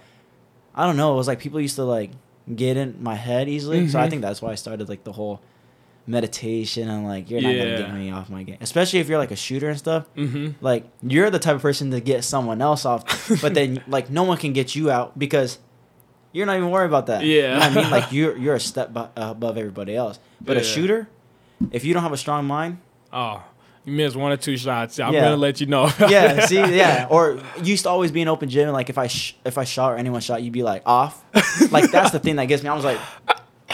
I 0.74 0.86
don't 0.86 0.96
know. 0.96 1.14
It 1.14 1.16
was 1.16 1.26
like 1.26 1.40
people 1.40 1.60
used 1.60 1.74
to 1.76 1.84
like 1.84 2.10
get 2.56 2.76
in 2.76 2.96
my 3.02 3.14
head 3.14 3.48
easily, 3.48 3.88
so 3.88 3.98
I 3.98 4.06
Mhm. 4.06 4.10
think 4.10 4.22
that's 4.22 4.40
why 4.42 4.52
I 4.52 4.54
started 4.56 4.88
like 4.88 5.04
the 5.04 5.12
whole 5.12 5.40
meditation 6.06 6.88
and 6.88 7.04
like 7.04 7.28
you're 7.30 7.40
not 7.42 7.52
gonna 7.52 7.76
get 7.78 7.92
me 7.94 8.10
off 8.10 8.30
my 8.30 8.42
game, 8.42 8.56
especially 8.60 8.98
if 9.00 9.08
you're 9.08 9.18
like 9.18 9.30
a 9.30 9.36
shooter 9.36 9.68
and 9.68 9.78
stuff. 9.78 10.06
Mm-hmm. 10.16 10.52
Like 10.64 10.84
you're 11.02 11.28
the 11.30 11.38
type 11.38 11.56
of 11.56 11.62
person 11.62 11.90
to 11.90 12.00
get 12.00 12.24
someone 12.24 12.62
else 12.62 12.84
off, 12.86 13.04
but 13.42 13.54
then 13.54 13.82
like 13.88 14.08
no 14.10 14.22
one 14.22 14.38
can 14.38 14.52
get 14.52 14.74
you 14.74 14.90
out 14.90 15.18
because. 15.18 15.58
You're 16.30 16.44
not 16.44 16.58
even 16.58 16.70
worried 16.70 16.88
about 16.88 17.06
that. 17.06 17.24
You 17.24 17.40
know 17.40 17.54
what 17.54 17.62
I 17.62 17.74
mean? 17.74 17.90
Like 17.90 18.12
you're 18.12 18.36
you're 18.36 18.54
a 18.54 18.60
step 18.60 18.90
above 19.16 19.56
everybody 19.56 19.96
else. 19.96 20.18
But 20.42 20.58
a 20.58 20.62
shooter, 20.62 21.08
if 21.72 21.86
you 21.86 21.94
don't 21.94 22.02
have 22.02 22.12
a 22.12 22.18
strong 22.18 22.44
mind, 22.44 22.78
Oh, 23.10 23.42
you 23.88 23.96
missed 23.96 24.16
one 24.16 24.32
or 24.32 24.36
two 24.36 24.56
shots. 24.56 24.98
I'm 25.00 25.12
Yeah. 25.12 25.20
gonna 25.22 25.36
let 25.36 25.60
you 25.60 25.66
know. 25.66 25.90
yeah, 26.08 26.46
see, 26.46 26.56
yeah. 26.76 27.06
Or 27.10 27.38
used 27.62 27.84
to 27.84 27.88
always 27.90 28.10
be 28.12 28.22
an 28.22 28.28
open 28.28 28.48
gym, 28.48 28.64
and 28.68 28.72
like 28.72 28.90
if 28.90 28.98
I 28.98 29.06
sh- 29.06 29.34
if 29.44 29.58
I 29.58 29.64
shot 29.64 29.92
or 29.92 29.96
anyone 29.96 30.20
shot, 30.20 30.42
you'd 30.42 30.52
be 30.52 30.62
like 30.62 30.82
off. 30.86 31.22
Like 31.70 31.90
that's 31.90 32.10
the 32.12 32.18
thing 32.18 32.36
that 32.36 32.46
gets 32.46 32.62
me. 32.62 32.68
I 32.68 32.74
was 32.74 32.84
like, 32.84 32.98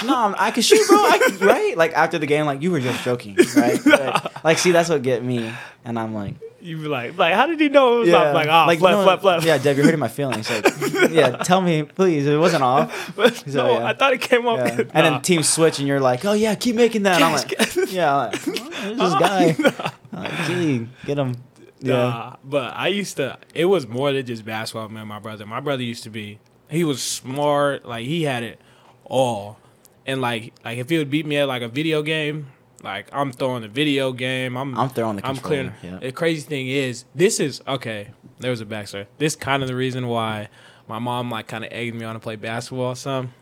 no, 0.04 0.16
I'm- 0.16 0.34
I 0.38 0.50
can 0.50 0.62
shoot, 0.62 0.86
bro. 0.88 0.96
I 0.98 1.18
can, 1.18 1.38
right? 1.46 1.76
Like 1.76 1.92
after 1.92 2.18
the 2.18 2.26
game, 2.26 2.46
like 2.46 2.62
you 2.62 2.70
were 2.70 2.80
just 2.80 3.04
joking, 3.04 3.36
right? 3.56 3.84
Like, 3.86 4.44
like, 4.44 4.58
see, 4.58 4.72
that's 4.72 4.88
what 4.88 5.02
get 5.02 5.22
me, 5.24 5.52
and 5.84 5.98
I'm 5.98 6.14
like, 6.14 6.34
You'd 6.60 6.80
be 6.80 6.88
like, 6.88 7.18
like, 7.18 7.34
how 7.34 7.46
did 7.46 7.60
he 7.60 7.68
know 7.68 7.96
it 7.98 8.06
was 8.06 8.14
off? 8.14 8.34
Like, 8.34 8.48
off, 8.48 8.66
like 8.66 8.78
flip, 8.78 8.92
no, 8.92 9.02
flip, 9.04 9.20
flip. 9.20 9.44
Yeah, 9.44 9.58
Deb, 9.58 9.76
you're 9.76 9.84
hurting 9.84 10.00
my 10.00 10.08
feelings. 10.08 10.48
Like, 10.48 10.64
yeah, 11.10 11.36
tell 11.36 11.60
me, 11.60 11.82
please, 11.82 12.26
it 12.26 12.38
wasn't 12.38 12.62
off. 12.62 13.12
But 13.14 13.36
So, 13.36 13.66
no, 13.66 13.72
yeah. 13.80 13.84
I 13.88 13.92
thought 13.92 14.14
it 14.14 14.22
came 14.22 14.46
up. 14.48 14.56
Yeah. 14.60 14.68
And 14.78 14.94
Nah. 14.94 15.02
then 15.02 15.20
team 15.20 15.42
switch, 15.42 15.78
and 15.78 15.86
you're 15.86 16.00
like, 16.00 16.24
oh 16.24 16.32
yeah, 16.32 16.54
keep 16.54 16.74
making 16.74 17.02
that. 17.02 17.16
And 17.16 17.24
I'm 17.24 17.32
like, 17.34 17.92
yeah, 17.92 18.14
like, 18.14 18.46
"Well, 18.46 19.10
this 19.10 19.14
guy. 19.20 19.56
I'm 19.60 20.03
like, 20.14 20.46
gee, 20.46 20.88
get 21.04 21.18
him. 21.18 21.36
Yeah. 21.80 21.92
Nah, 21.94 22.36
but 22.44 22.74
I 22.74 22.88
used 22.88 23.16
to. 23.16 23.38
It 23.54 23.66
was 23.66 23.86
more 23.86 24.12
than 24.12 24.24
just 24.24 24.44
basketball, 24.44 24.88
man. 24.88 25.06
My 25.08 25.18
brother, 25.18 25.44
my 25.46 25.60
brother 25.60 25.82
used 25.82 26.02
to 26.04 26.10
be. 26.10 26.38
He 26.70 26.82
was 26.84 27.02
smart. 27.02 27.84
Like 27.84 28.06
he 28.06 28.22
had 28.22 28.42
it 28.42 28.60
all. 29.04 29.58
And 30.06 30.20
like 30.20 30.52
like 30.64 30.78
if 30.78 30.88
he 30.88 30.98
would 30.98 31.10
beat 31.10 31.26
me 31.26 31.36
at 31.36 31.48
like 31.48 31.62
a 31.62 31.68
video 31.68 32.02
game, 32.02 32.46
like 32.82 33.08
I'm 33.12 33.32
throwing 33.32 33.62
the 33.62 33.68
video 33.68 34.12
game. 34.12 34.56
I'm 34.56 34.76
I'm 34.78 34.88
throwing 34.88 35.16
the 35.16 35.26
I'm 35.26 35.34
controller. 35.36 35.72
clearing. 35.80 36.00
Yeah. 36.02 36.08
The 36.08 36.12
crazy 36.12 36.42
thing 36.42 36.68
is, 36.68 37.04
this 37.14 37.40
is 37.40 37.60
okay. 37.66 38.10
There 38.38 38.50
was 38.50 38.60
a 38.60 38.66
backstory. 38.66 39.06
This 39.18 39.36
kind 39.36 39.62
of 39.62 39.68
the 39.68 39.76
reason 39.76 40.08
why 40.08 40.48
my 40.88 40.98
mom 40.98 41.30
like 41.30 41.48
kind 41.48 41.64
of 41.64 41.72
egged 41.72 41.94
me 41.94 42.04
on 42.04 42.14
to 42.14 42.20
play 42.20 42.36
basketball 42.36 42.86
or 42.86 42.96
something. 42.96 43.32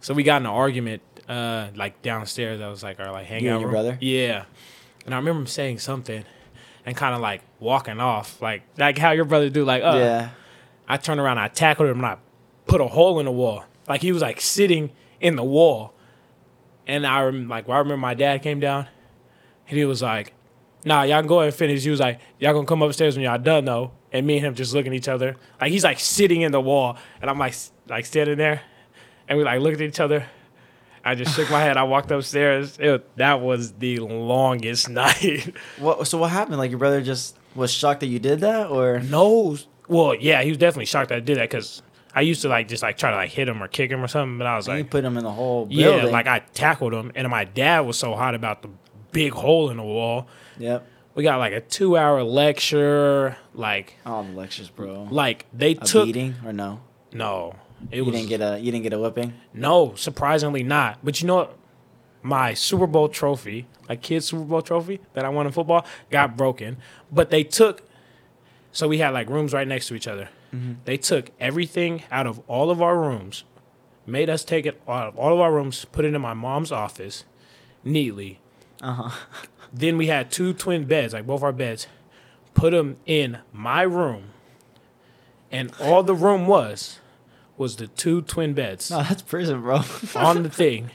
So 0.00 0.14
we 0.14 0.22
got 0.22 0.36
in 0.42 0.46
an 0.46 0.52
argument, 0.52 1.02
uh, 1.28 1.68
like 1.74 2.00
downstairs. 2.02 2.60
I 2.60 2.68
was 2.68 2.82
like 2.82 3.00
our 3.00 3.10
like 3.10 3.26
hangout 3.26 3.52
and 3.54 3.60
your 3.60 3.68
room. 3.68 3.72
brother? 3.72 3.98
Yeah, 4.00 4.44
and 5.04 5.14
I 5.14 5.18
remember 5.18 5.40
him 5.40 5.46
saying 5.46 5.78
something, 5.78 6.24
and 6.86 6.96
kind 6.96 7.14
of 7.14 7.20
like 7.20 7.42
walking 7.60 8.00
off, 8.00 8.40
like 8.42 8.62
like 8.78 8.98
how 8.98 9.12
your 9.12 9.24
brother 9.24 9.48
do, 9.50 9.64
like 9.64 9.82
uh. 9.82 9.96
yeah. 9.96 10.28
I 10.86 10.98
turned 10.98 11.18
around, 11.18 11.38
I 11.38 11.48
tackled 11.48 11.88
him, 11.88 11.98
and 11.98 12.06
I 12.06 12.16
put 12.66 12.80
a 12.80 12.86
hole 12.86 13.18
in 13.18 13.24
the 13.24 13.32
wall. 13.32 13.64
Like 13.88 14.02
he 14.02 14.12
was 14.12 14.22
like 14.22 14.40
sitting 14.40 14.90
in 15.20 15.36
the 15.36 15.44
wall. 15.44 15.94
And 16.86 17.06
I 17.06 17.22
rem- 17.22 17.48
like, 17.48 17.66
well, 17.66 17.76
I 17.76 17.80
remember 17.80 18.00
my 18.00 18.12
dad 18.12 18.42
came 18.42 18.60
down, 18.60 18.86
and 19.66 19.78
he 19.78 19.86
was 19.86 20.02
like, 20.02 20.34
"Nah, 20.84 21.02
y'all 21.04 21.20
can 21.20 21.26
go 21.26 21.40
ahead 21.40 21.48
and 21.48 21.54
finish." 21.56 21.82
He 21.82 21.88
was 21.88 22.00
like, 22.00 22.20
"Y'all 22.38 22.52
gonna 22.52 22.66
come 22.66 22.82
upstairs 22.82 23.16
when 23.16 23.24
y'all 23.24 23.38
done 23.38 23.64
though." 23.64 23.92
And 24.12 24.26
me 24.26 24.36
and 24.36 24.46
him 24.46 24.54
just 24.54 24.74
looking 24.74 24.92
at 24.92 24.96
each 24.96 25.08
other, 25.08 25.36
like 25.60 25.72
he's 25.72 25.82
like 25.84 25.98
sitting 25.98 26.42
in 26.42 26.52
the 26.52 26.60
wall, 26.60 26.98
and 27.22 27.30
I'm 27.30 27.38
like 27.38 27.54
like 27.88 28.04
standing 28.04 28.36
there, 28.36 28.60
and 29.26 29.38
we 29.38 29.44
like 29.44 29.60
looked 29.60 29.76
at 29.80 29.88
each 29.88 30.00
other. 30.00 30.26
I 31.04 31.14
just 31.14 31.36
shook 31.36 31.50
my 31.50 31.60
head. 31.60 31.76
I 31.76 31.82
walked 31.82 32.10
upstairs. 32.10 32.78
It, 32.80 33.16
that 33.18 33.40
was 33.40 33.72
the 33.72 33.98
longest 33.98 34.88
night. 35.02 35.54
What? 35.78 36.06
So 36.06 36.18
what 36.18 36.30
happened? 36.30 36.58
Like 36.58 36.70
your 36.70 36.78
brother 36.78 37.02
just 37.02 37.36
was 37.54 37.70
shocked 37.72 38.00
that 38.00 38.06
you 38.06 38.18
did 38.18 38.40
that, 38.40 38.68
or 38.70 39.00
No. 39.00 39.56
Well, 39.86 40.14
yeah, 40.14 40.42
he 40.42 40.48
was 40.48 40.58
definitely 40.58 40.86
shocked 40.86 41.10
that 41.10 41.16
I 41.16 41.20
did 41.20 41.36
that 41.36 41.50
because 41.50 41.82
I 42.14 42.22
used 42.22 42.40
to 42.42 42.48
like 42.48 42.68
just 42.68 42.82
like 42.82 42.96
try 42.96 43.10
to 43.10 43.16
like 43.16 43.30
hit 43.30 43.48
him 43.48 43.62
or 43.62 43.68
kick 43.68 43.90
him 43.90 44.02
or 44.02 44.08
something, 44.08 44.38
but 44.38 44.46
I 44.46 44.56
was 44.56 44.66
you 44.66 44.74
like, 44.74 44.90
put 44.90 45.04
him 45.04 45.16
in 45.18 45.24
the 45.24 45.30
whole 45.30 45.66
yeah, 45.70 46.04
like 46.04 46.26
I 46.26 46.38
tackled 46.54 46.94
him, 46.94 47.12
and 47.14 47.28
my 47.28 47.44
dad 47.44 47.80
was 47.80 47.98
so 47.98 48.14
hot 48.14 48.34
about 48.34 48.62
the 48.62 48.70
big 49.12 49.32
hole 49.32 49.70
in 49.70 49.76
the 49.76 49.82
wall. 49.82 50.26
yep. 50.58 50.86
We 51.14 51.22
got 51.22 51.38
like 51.38 51.52
a 51.52 51.60
two 51.60 51.96
hour 51.96 52.22
lecture, 52.24 53.36
like 53.54 53.98
All 54.06 54.22
the 54.24 54.32
lectures, 54.32 54.68
bro. 54.70 55.06
like 55.10 55.46
they 55.52 55.72
A 55.72 55.74
took 55.76 56.06
beating 56.06 56.34
or 56.44 56.52
no? 56.52 56.80
no, 57.12 57.54
it 57.90 57.96
You 57.96 58.04
was 58.04 58.14
didn't 58.14 58.28
get 58.28 58.40
a 58.40 58.58
you 58.58 58.70
didn't 58.72 58.84
get 58.84 58.92
a 58.92 58.98
whipping. 58.98 59.34
no, 59.52 59.94
surprisingly 59.96 60.62
not. 60.62 60.98
But 61.02 61.20
you 61.20 61.26
know 61.26 61.36
what? 61.36 61.56
My 62.22 62.54
Super 62.54 62.86
Bowl 62.86 63.08
trophy, 63.08 63.66
like 63.88 64.00
kids 64.00 64.26
Super 64.26 64.44
Bowl 64.44 64.62
trophy 64.62 65.00
that 65.12 65.24
I 65.24 65.28
won 65.28 65.46
in 65.46 65.52
football, 65.52 65.84
got 66.10 66.36
broken. 66.36 66.78
But 67.12 67.28
they 67.30 67.44
took, 67.44 67.82
so 68.72 68.88
we 68.88 68.98
had 68.98 69.10
like 69.10 69.28
rooms 69.28 69.52
right 69.52 69.68
next 69.68 69.88
to 69.88 69.94
each 69.94 70.08
other. 70.08 70.28
They 70.84 70.96
took 70.96 71.30
everything 71.40 72.04
out 72.12 72.28
of 72.28 72.40
all 72.46 72.70
of 72.70 72.80
our 72.80 72.96
rooms, 72.96 73.42
made 74.06 74.30
us 74.30 74.44
take 74.44 74.66
it 74.66 74.80
out 74.86 75.08
of 75.08 75.16
all 75.18 75.34
of 75.34 75.40
our 75.40 75.52
rooms, 75.52 75.84
put 75.86 76.04
it 76.04 76.14
in 76.14 76.20
my 76.22 76.32
mom's 76.32 76.70
office, 76.70 77.24
neatly. 77.82 78.38
Uh 78.80 78.92
huh. 78.94 79.10
Then 79.72 79.96
we 79.98 80.06
had 80.06 80.30
two 80.30 80.52
twin 80.54 80.84
beds, 80.84 81.12
like 81.12 81.26
both 81.26 81.42
our 81.42 81.50
beds, 81.52 81.88
put 82.54 82.70
them 82.70 82.96
in 83.04 83.38
my 83.52 83.82
room, 83.82 84.26
and 85.50 85.72
all 85.80 86.04
the 86.04 86.14
room 86.14 86.46
was 86.46 87.00
was 87.56 87.76
the 87.76 87.86
two 87.86 88.22
twin 88.22 88.52
beds 88.54 88.90
No, 88.90 89.02
that's 89.02 89.22
prison, 89.22 89.60
bro. 89.62 89.80
on 90.16 90.42
the 90.42 90.50
thing, 90.62 90.90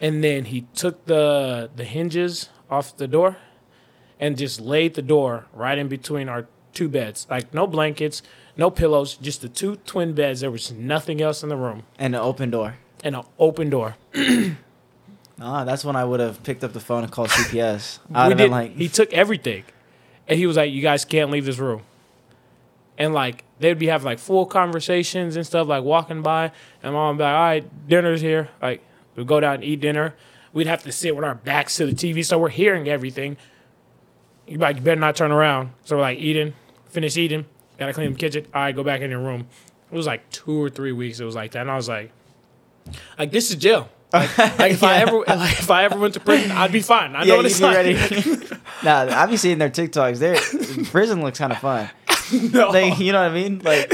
and 0.00 0.22
then 0.22 0.46
he 0.46 0.62
took 0.74 1.06
the 1.06 1.70
the 1.74 1.84
hinges 1.84 2.48
off 2.70 2.96
the 2.96 3.06
door, 3.08 3.36
and 4.20 4.36
just 4.38 4.60
laid 4.60 4.94
the 4.94 5.02
door 5.02 5.46
right 5.52 5.78
in 5.78 5.88
between 5.88 6.28
our 6.28 6.46
two 6.72 6.88
beds. 6.88 7.26
Like 7.30 7.52
no 7.54 7.66
blankets, 7.66 8.22
no 8.56 8.70
pillows, 8.70 9.14
just 9.16 9.40
the 9.42 9.48
two 9.48 9.76
twin 9.86 10.12
beds. 10.14 10.40
There 10.40 10.50
was 10.50 10.72
nothing 10.72 11.20
else 11.20 11.42
in 11.42 11.48
the 11.48 11.56
room, 11.56 11.82
and 11.98 12.14
an 12.14 12.20
open 12.20 12.50
door. 12.50 12.76
and 13.04 13.16
an 13.16 13.22
open 13.38 13.70
door. 13.70 13.96
Ah, 15.40 15.64
that's 15.64 15.84
when 15.84 15.96
I 15.96 16.04
would 16.04 16.20
have 16.20 16.42
picked 16.44 16.62
up 16.62 16.72
the 16.72 16.78
phone 16.78 17.02
and 17.02 17.10
called 17.10 17.28
CPS. 17.30 17.98
I 18.14 18.28
We 18.28 18.28
would 18.28 18.30
have 18.32 18.38
did, 18.38 18.44
been 18.44 18.50
like, 18.52 18.76
he 18.76 18.88
took 18.88 19.12
everything, 19.12 19.64
and 20.28 20.38
he 20.38 20.46
was 20.46 20.56
like, 20.56 20.70
"You 20.70 20.80
guys 20.82 21.04
can't 21.04 21.30
leave 21.32 21.44
this 21.46 21.58
room." 21.58 21.82
And 22.98 23.14
like 23.14 23.44
they'd 23.58 23.78
be 23.78 23.86
having 23.86 24.04
like 24.04 24.18
full 24.18 24.44
conversations 24.46 25.36
and 25.36 25.46
stuff, 25.46 25.66
like 25.66 25.82
walking 25.82 26.22
by, 26.22 26.52
and 26.82 26.92
mom 26.92 27.16
would 27.16 27.18
be 27.18 27.24
like, 27.24 27.34
"All 27.34 27.40
right, 27.40 27.88
dinner's 27.88 28.20
here." 28.20 28.50
Like 28.60 28.82
we'd 29.16 29.26
go 29.26 29.40
down 29.40 29.54
and 29.56 29.64
eat 29.64 29.80
dinner. 29.80 30.14
We'd 30.52 30.66
have 30.66 30.82
to 30.82 30.92
sit 30.92 31.16
with 31.16 31.24
our 31.24 31.34
backs 31.34 31.76
to 31.76 31.86
the 31.86 31.92
TV, 31.92 32.24
so 32.24 32.38
we're 32.38 32.50
hearing 32.50 32.88
everything. 32.88 33.38
You 34.46 34.58
like, 34.58 34.76
you 34.76 34.82
better 34.82 35.00
not 35.00 35.16
turn 35.16 35.32
around. 35.32 35.70
So 35.84 35.96
we're 35.96 36.02
like 36.02 36.18
eating, 36.18 36.52
finish 36.90 37.16
eating, 37.16 37.46
gotta 37.78 37.94
clean 37.94 38.12
the 38.12 38.18
kitchen. 38.18 38.46
All 38.54 38.60
right, 38.60 38.76
go 38.76 38.84
back 38.84 39.00
in 39.00 39.10
your 39.10 39.20
room. 39.20 39.46
It 39.90 39.96
was 39.96 40.06
like 40.06 40.28
two 40.30 40.62
or 40.62 40.68
three 40.68 40.92
weeks. 40.92 41.20
It 41.20 41.24
was 41.24 41.34
like 41.34 41.52
that, 41.52 41.62
and 41.62 41.70
I 41.70 41.76
was 41.76 41.88
like, 41.88 42.12
like 43.18 43.30
this 43.30 43.50
is 43.50 43.56
jail. 43.56 43.88
Like, 44.12 44.36
like 44.58 44.72
if 44.72 44.82
I 44.82 44.98
ever 44.98 45.24
like 45.26 45.58
if 45.58 45.70
I 45.70 45.84
ever 45.84 45.98
went 45.98 46.12
to 46.14 46.20
prison, 46.20 46.50
I'd 46.50 46.70
be 46.70 46.80
fine. 46.82 47.16
I 47.16 47.24
know 47.24 47.28
yeah, 47.28 47.36
what 47.36 47.44
you'd 47.44 47.50
it's 47.52 47.60
like. 47.62 47.76
ready. 48.44 48.56
nah, 48.84 49.18
I 49.18 49.24
be 49.24 49.38
seeing 49.38 49.56
their 49.56 49.70
TikToks. 49.70 50.18
Their 50.18 50.84
prison 50.90 51.22
looks 51.22 51.38
kind 51.38 51.50
of 51.50 51.56
fun. 51.60 51.88
no, 52.52 52.70
Like, 52.70 52.98
you 52.98 53.12
know 53.12 53.22
what 53.22 53.30
I 53.30 53.34
mean? 53.34 53.60
Like 53.62 53.88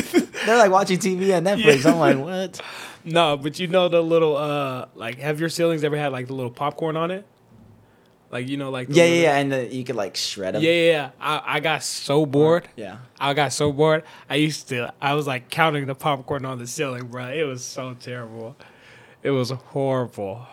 they're 0.46 0.56
like 0.56 0.70
watching 0.70 0.98
TV 0.98 1.36
on 1.36 1.44
Netflix. 1.44 1.84
I'm 1.90 1.98
like, 1.98 2.18
what? 2.24 2.60
no, 3.04 3.36
but 3.36 3.58
you 3.58 3.66
know 3.68 3.88
the 3.88 4.02
little 4.02 4.36
uh 4.36 4.86
like 4.94 5.18
have 5.18 5.40
your 5.40 5.48
ceilings 5.48 5.84
ever 5.84 5.96
had 5.96 6.12
like 6.12 6.26
the 6.26 6.34
little 6.34 6.50
popcorn 6.50 6.96
on 6.96 7.10
it? 7.10 7.24
Like 8.30 8.46
you 8.48 8.56
know 8.58 8.70
like 8.70 8.88
the 8.88 8.94
Yeah, 8.94 9.04
yeah, 9.04 9.22
yeah. 9.22 9.36
And 9.38 9.52
the, 9.52 9.74
you 9.74 9.84
could 9.84 9.96
like 9.96 10.16
shred 10.16 10.54
them. 10.54 10.62
yeah 10.62 10.70
yeah. 10.70 10.90
yeah. 10.92 11.10
I 11.20 11.42
I 11.56 11.60
got 11.60 11.82
so 11.82 12.26
bored. 12.26 12.68
Yeah. 12.76 12.98
I 13.18 13.32
got 13.34 13.52
so 13.52 13.72
bored. 13.72 14.04
I 14.28 14.34
used 14.36 14.68
to. 14.68 14.92
I 15.00 15.14
was 15.14 15.26
like 15.26 15.48
counting 15.48 15.86
the 15.86 15.94
popcorn 15.94 16.44
on 16.44 16.58
the 16.58 16.66
ceiling, 16.66 17.06
bro. 17.06 17.28
It 17.28 17.44
was 17.44 17.64
so 17.64 17.94
terrible. 17.98 18.54
It 19.22 19.30
was 19.30 19.50
horrible. 19.50 20.46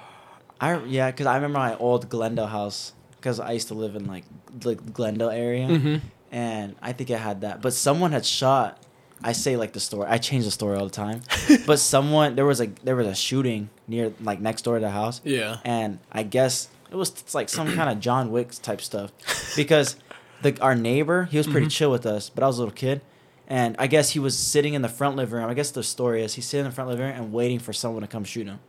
I 0.62 0.82
yeah, 0.86 1.12
because 1.12 1.26
I 1.26 1.36
remember 1.36 1.60
my 1.60 1.76
old 1.76 2.08
Glendale 2.10 2.48
house 2.48 2.94
because 3.18 3.42
I 3.42 3.52
used 3.52 3.68
to 3.68 3.74
live 3.74 3.96
in 3.98 4.06
like 4.08 4.24
the 4.58 4.76
Glendale 4.76 5.30
area, 5.30 5.68
Mm-hmm. 5.68 6.08
And 6.36 6.76
I 6.82 6.92
think 6.92 7.10
I 7.12 7.18
had 7.18 7.42
that. 7.42 7.62
But 7.62 7.74
someone 7.74 8.12
had 8.12 8.26
shot. 8.26 8.84
I 9.24 9.32
say 9.32 9.56
like 9.56 9.72
the 9.72 9.80
story. 9.80 10.08
I 10.10 10.18
change 10.18 10.44
the 10.44 10.52
story 10.52 10.78
all 10.78 10.84
the 10.84 10.92
time. 10.92 11.22
but 11.66 11.80
someone 11.80 12.36
there 12.36 12.46
was 12.46 12.60
a 12.60 12.68
there 12.84 12.98
was 12.98 13.08
a 13.08 13.16
shooting 13.16 13.70
near 13.88 14.14
like 14.20 14.42
next 14.42 14.64
door 14.64 14.76
to 14.76 14.82
the 14.82 14.92
house, 14.92 15.22
Yeah. 15.24 15.60
and 15.64 16.00
I 16.12 16.24
guess 16.24 16.68
it 16.92 16.96
was 16.96 17.10
it's 17.12 17.34
like 17.34 17.48
some 17.48 17.74
kind 17.74 17.90
of 17.90 18.02
John 18.02 18.32
Wick 18.32 18.52
type 18.62 18.82
stuff 18.82 19.12
because 19.56 19.96
the 20.42 20.60
our 20.60 20.76
neighbor 20.76 21.24
he 21.24 21.38
was 21.38 21.48
pretty 21.48 21.68
mm-hmm. 21.68 21.70
chill 21.70 21.92
with 21.92 22.06
us, 22.06 22.30
but 22.30 22.44
I 22.44 22.48
was 22.48 22.58
a 22.58 22.62
little 22.62 22.76
kid. 22.76 23.02
And 23.48 23.76
I 23.78 23.86
guess 23.86 24.10
he 24.10 24.20
was 24.20 24.36
sitting 24.36 24.74
in 24.74 24.82
the 24.82 24.90
front 24.90 25.16
living 25.16 25.36
room. 25.36 25.48
I 25.48 25.54
guess 25.54 25.70
the 25.70 25.84
story 25.84 26.24
is 26.24 26.34
he's 26.34 26.48
sitting 26.48 26.66
in 26.66 26.72
the 26.72 26.76
front 26.76 26.90
living 26.90 27.06
room 27.06 27.16
and 27.16 27.32
waiting 27.32 27.60
for 27.60 27.74
someone 27.74 28.02
to 28.02 28.08
come 28.08 28.24
shoot 28.24 28.48
him 28.48 28.60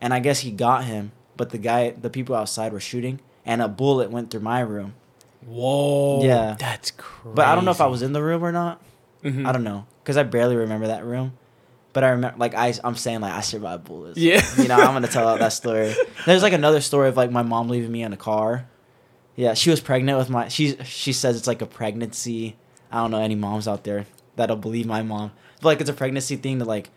and 0.00 0.14
I 0.14 0.20
guess 0.20 0.40
he 0.40 0.50
got 0.50 0.84
him, 0.84 1.12
but 1.36 1.50
the 1.50 1.58
guy, 1.58 1.90
the 1.90 2.10
people 2.10 2.34
outside 2.34 2.72
were 2.72 2.80
shooting, 2.80 3.20
and 3.44 3.60
a 3.60 3.68
bullet 3.68 4.10
went 4.10 4.30
through 4.30 4.40
my 4.40 4.60
room. 4.60 4.94
Whoa. 5.46 6.22
Yeah. 6.24 6.56
That's 6.58 6.90
crazy. 6.92 7.34
But 7.34 7.46
I 7.46 7.54
don't 7.54 7.64
know 7.64 7.70
if 7.70 7.80
I 7.80 7.86
was 7.86 8.02
in 8.02 8.12
the 8.12 8.22
room 8.22 8.44
or 8.44 8.52
not. 8.52 8.80
Mhm. 9.24 9.46
I 9.46 9.52
don't 9.52 9.64
know 9.64 9.86
because 10.02 10.16
I 10.16 10.22
barely 10.22 10.56
remember 10.56 10.86
that 10.88 11.04
room. 11.04 11.34
But 11.92 12.04
I 12.04 12.10
remember, 12.10 12.38
like 12.38 12.54
I, 12.54 12.72
I'm 12.84 12.94
saying, 12.94 13.20
like 13.20 13.32
I 13.32 13.40
survived 13.40 13.84
bullets. 13.84 14.16
Yeah. 14.18 14.42
you 14.56 14.68
know, 14.68 14.76
I'm 14.76 14.92
gonna 14.94 15.08
tell 15.08 15.26
out 15.28 15.40
that 15.40 15.52
story. 15.52 15.94
There's 16.26 16.42
like 16.42 16.52
another 16.52 16.80
story 16.80 17.08
of 17.08 17.16
like 17.16 17.30
my 17.32 17.42
mom 17.42 17.68
leaving 17.68 17.90
me 17.90 18.02
in 18.02 18.12
a 18.12 18.16
car. 18.16 18.68
Yeah, 19.36 19.54
she 19.54 19.70
was 19.70 19.80
pregnant 19.80 20.16
with 20.18 20.30
my. 20.30 20.48
She 20.48 20.76
she 20.84 21.12
says 21.12 21.36
it's 21.36 21.46
like 21.48 21.62
a 21.62 21.66
pregnancy. 21.66 22.56
I 22.92 22.98
don't 22.98 23.10
know 23.10 23.20
any 23.20 23.34
moms 23.34 23.66
out 23.66 23.84
there 23.84 24.06
that'll 24.36 24.56
believe 24.56 24.86
my 24.86 25.02
mom, 25.02 25.32
but 25.60 25.64
like 25.66 25.80
it's 25.80 25.90
a 25.90 25.94
pregnancy 25.94 26.36
thing 26.36 26.58
that 26.58 26.66
like 26.66 26.90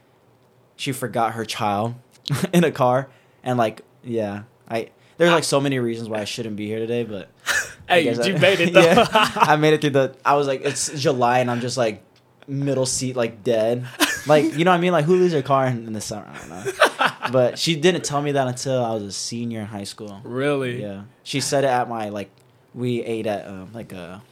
she 0.75 0.91
forgot 0.91 1.33
her 1.33 1.45
child 1.45 1.95
in 2.53 2.63
a 2.63 2.71
car 2.71 3.09
and 3.43 3.57
like 3.57 3.81
yeah 4.03 4.43
I. 4.69 4.89
There's 5.17 5.31
like 5.31 5.43
so 5.43 5.59
many 5.61 5.77
reasons 5.79 6.09
why 6.09 6.19
I 6.19 6.25
shouldn't 6.25 6.55
be 6.55 6.67
here 6.67 6.79
today, 6.79 7.03
but 7.03 7.29
Hey, 7.93 8.13
you 8.29 8.35
I- 8.35 8.39
made 8.39 8.59
it 8.59 8.73
though. 8.73 8.81
yeah, 8.81 9.07
I 9.35 9.55
made 9.55 9.73
it 9.73 9.81
through 9.81 9.91
the. 9.91 10.15
I 10.25 10.35
was 10.35 10.47
like, 10.47 10.61
it's 10.63 10.89
July, 10.99 11.39
and 11.39 11.49
I'm 11.51 11.61
just 11.61 11.77
like 11.77 12.03
middle 12.47 12.85
seat, 12.85 13.15
like 13.15 13.43
dead. 13.43 13.85
Like 14.27 14.55
you 14.57 14.65
know 14.65 14.71
what 14.71 14.77
I 14.77 14.81
mean? 14.81 14.91
Like 14.91 15.05
who 15.05 15.15
leaves 15.17 15.33
their 15.33 15.41
car 15.43 15.67
in, 15.67 15.87
in 15.87 15.93
the 15.93 16.01
summer? 16.01 16.27
I 16.33 16.37
don't 16.37 16.49
know. 16.49 17.31
But 17.31 17.57
she 17.59 17.75
didn't 17.75 18.03
tell 18.03 18.21
me 18.21 18.33
that 18.33 18.47
until 18.47 18.83
I 18.83 18.93
was 18.93 19.03
a 19.03 19.11
senior 19.11 19.61
in 19.61 19.65
high 19.67 19.83
school. 19.85 20.21
really? 20.23 20.81
Yeah, 20.81 21.03
she 21.23 21.39
said 21.39 21.63
it 21.63 21.67
at 21.67 21.87
my 21.89 22.09
like. 22.09 22.29
We 22.75 23.03
ate 23.03 23.27
at 23.27 23.47
um, 23.47 23.69
like 23.71 23.91
a, 23.93 24.23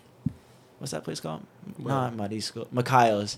what's 0.80 0.92
that 0.94 1.04
place 1.04 1.20
called? 1.20 1.44
Where? 1.78 1.94
Not 1.94 2.16
Muddy 2.16 2.40
School, 2.40 2.68
Macayo's. 2.74 3.38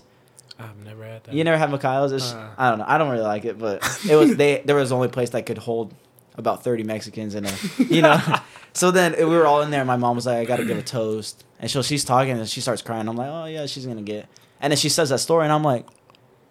I've 0.58 0.76
never 0.82 1.04
had 1.04 1.24
that. 1.24 1.34
You 1.34 1.44
never 1.44 1.58
had 1.58 1.68
Macayo's? 1.70 2.32
Uh. 2.32 2.50
I 2.56 2.70
don't 2.70 2.78
know. 2.78 2.84
I 2.88 2.96
don't 2.96 3.10
really 3.10 3.22
like 3.24 3.44
it, 3.44 3.58
but 3.58 3.82
it 4.08 4.16
was 4.16 4.34
they. 4.36 4.62
There 4.64 4.76
was 4.76 4.88
the 4.88 4.96
only 4.96 5.08
place 5.08 5.30
that 5.30 5.44
could 5.44 5.58
hold 5.58 5.92
about 6.36 6.64
thirty 6.64 6.82
Mexicans 6.82 7.34
in 7.34 7.46
a, 7.46 7.52
you 7.78 8.02
know. 8.02 8.20
so 8.72 8.90
then 8.90 9.14
we 9.16 9.24
were 9.24 9.46
all 9.46 9.62
in 9.62 9.70
there. 9.70 9.84
My 9.84 9.96
mom 9.96 10.16
was 10.16 10.26
like, 10.26 10.38
"I 10.38 10.44
got 10.44 10.56
to 10.56 10.64
give 10.64 10.78
a 10.78 10.82
toast," 10.82 11.44
and 11.60 11.70
so 11.70 11.82
she's 11.82 12.04
talking 12.04 12.38
and 12.38 12.48
she 12.48 12.60
starts 12.60 12.82
crying. 12.82 13.08
I'm 13.08 13.16
like, 13.16 13.30
"Oh 13.30 13.46
yeah, 13.46 13.66
she's 13.66 13.86
gonna 13.86 14.02
get." 14.02 14.28
And 14.60 14.70
then 14.70 14.78
she 14.78 14.88
says 14.88 15.10
that 15.10 15.18
story, 15.18 15.44
and 15.44 15.52
I'm 15.52 15.62
like, 15.64 15.86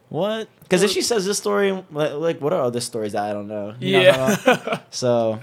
"What?" 0.09 0.47
Because 0.61 0.83
if 0.83 0.91
she 0.91 1.01
says 1.01 1.25
this 1.25 1.37
story, 1.37 1.71
like, 1.91 2.13
like, 2.13 2.41
what 2.41 2.53
are 2.53 2.61
other 2.61 2.79
stories 2.81 3.13
that 3.13 3.23
I 3.23 3.33
don't 3.33 3.47
know? 3.47 3.75
You 3.79 3.93
know 3.93 4.01
yeah. 4.01 4.79
So 4.91 5.39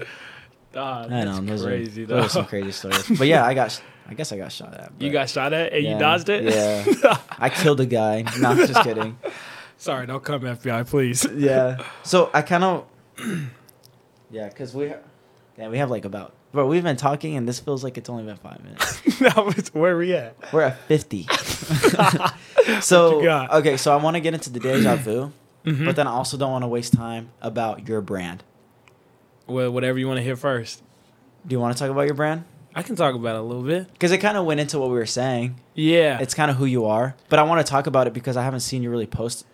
Ah, 0.75 1.03
I 1.03 1.23
know 1.25 1.41
those 1.41 1.63
crazy 1.63 2.03
are 2.03 2.05
though. 2.05 2.15
those 2.17 2.25
are 2.27 2.29
some 2.29 2.45
crazy 2.45 2.71
stories. 2.71 3.05
But 3.17 3.27
yeah, 3.27 3.45
I 3.45 3.53
got. 3.53 3.81
I 4.07 4.13
guess 4.13 4.31
I 4.33 4.37
got 4.37 4.51
shot 4.51 4.73
at. 4.73 4.91
You 4.99 5.09
got 5.11 5.29
shot 5.29 5.53
at 5.53 5.71
and 5.71 5.83
yeah, 5.83 5.93
you 5.93 5.99
dodged 5.99 6.27
it. 6.29 6.43
Yeah, 6.43 7.17
I 7.37 7.49
killed 7.49 7.79
a 7.79 7.85
guy. 7.85 8.23
No, 8.39 8.55
just 8.55 8.83
kidding. 8.83 9.17
Sorry, 9.77 10.05
don't 10.05 10.23
come 10.23 10.41
FBI, 10.41 10.87
please. 10.87 11.25
yeah. 11.35 11.81
So 12.03 12.29
I 12.33 12.41
kind 12.41 12.63
of 12.63 12.85
Yeah, 14.31 14.47
because 14.47 14.73
we, 14.73 14.93
yeah, 15.57 15.67
we 15.69 15.77
have 15.77 15.89
like 15.91 16.05
about. 16.05 16.33
Bro, 16.51 16.67
we've 16.67 16.83
been 16.83 16.97
talking, 16.97 17.35
and 17.37 17.47
this 17.47 17.59
feels 17.59 17.83
like 17.83 17.97
it's 17.97 18.09
only 18.09 18.23
been 18.23 18.37
five 18.37 18.61
minutes. 18.63 19.01
that 19.19 19.37
was 19.45 19.73
where 19.73 19.97
we 19.97 20.13
at. 20.13 20.35
We're 20.53 20.61
at 20.61 20.77
fifty. 20.87 21.27
so 22.81 23.21
okay, 23.51 23.77
so 23.77 23.91
I 23.93 24.01
want 24.01 24.15
to 24.15 24.19
get 24.21 24.33
into 24.33 24.49
the 24.49 24.59
deja 24.59 24.95
vu, 24.95 25.31
Mhm. 25.65 25.85
but 25.85 25.95
then 25.95 26.07
I 26.07 26.11
also 26.11 26.37
don't 26.37 26.51
want 26.51 26.63
to 26.63 26.67
waste 26.67 26.93
time 26.93 27.29
about 27.41 27.87
your 27.87 28.01
brand. 28.01 28.43
Well, 29.47 29.71
whatever 29.71 29.99
you 29.99 30.07
want 30.07 30.17
to 30.17 30.23
hear 30.23 30.35
first. 30.35 30.81
Do 31.45 31.53
you 31.53 31.59
want 31.59 31.75
to 31.75 31.81
talk 31.83 31.91
about 31.91 32.05
your 32.05 32.13
brand? 32.15 32.45
I 32.73 32.83
can 32.83 32.95
talk 32.95 33.15
about 33.15 33.35
it 33.35 33.39
a 33.39 33.43
little 33.43 33.63
bit. 33.63 33.91
Because 33.91 34.11
it 34.11 34.19
kind 34.19 34.37
of 34.37 34.45
went 34.45 34.59
into 34.59 34.79
what 34.79 34.89
we 34.89 34.95
were 34.95 35.05
saying. 35.05 35.55
Yeah. 35.75 36.19
It's 36.19 36.33
kind 36.33 36.49
of 36.49 36.57
who 36.57 36.65
you 36.65 36.85
are, 36.85 37.15
but 37.29 37.37
I 37.39 37.43
want 37.43 37.65
to 37.65 37.69
talk 37.69 37.85
about 37.87 38.07
it 38.07 38.13
because 38.13 38.37
I 38.37 38.43
haven't 38.43 38.61
seen 38.61 38.81
you 38.83 38.89
really 38.89 39.07
post. 39.07 39.45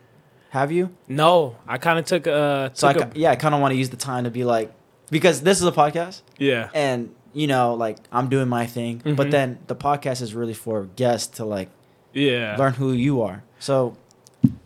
Have 0.49 0.71
you? 0.71 0.89
no, 1.07 1.55
I 1.67 1.77
kind 1.77 1.99
of 1.99 2.05
took 2.05 2.25
uh 2.27 2.69
So 2.73 2.87
I, 2.87 2.93
ca- 2.93 3.09
yeah, 3.15 3.31
I 3.31 3.35
kind 3.35 3.53
of 3.55 3.61
want 3.61 3.73
to 3.73 3.77
use 3.77 3.89
the 3.89 3.97
time 3.97 4.23
to 4.23 4.31
be 4.31 4.43
like, 4.43 4.71
because 5.11 5.41
this 5.41 5.59
is 5.61 5.67
a 5.67 5.71
podcast, 5.71 6.21
yeah. 6.37 6.69
and 6.73 7.13
you 7.33 7.47
know, 7.47 7.73
like 7.75 7.97
I'm 8.11 8.29
doing 8.29 8.47
my 8.47 8.65
thing, 8.65 9.01
but 9.03 9.27
Mhm. 9.27 9.31
then 9.31 9.59
the 9.67 9.75
podcast 9.75 10.21
is 10.21 10.33
really 10.33 10.53
for 10.55 10.85
guests 10.95 11.37
to 11.37 11.45
like 11.45 11.69
Yeah. 12.13 12.55
learn 12.57 12.73
who 12.73 12.91
you 12.93 13.21
are. 13.21 13.43
So 13.59 13.95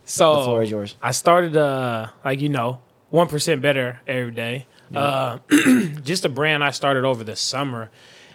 so 0.06 0.36
the 0.36 0.44
floor 0.44 0.64
is 0.64 0.70
yours. 0.72 0.96
I 1.02 1.12
started 1.12 1.58
uh 1.58 2.08
like 2.24 2.40
you 2.42 2.50
know, 2.50 2.80
1% 3.12 3.62
better 3.62 4.00
every 4.08 4.32
day. 4.32 4.68
Uh 4.96 5.40
just 6.04 6.26
a 6.26 6.30
brand 6.30 6.64
I 6.64 6.72
started 6.72 7.04
over 7.06 7.24
the 7.24 7.36
summer. 7.36 7.90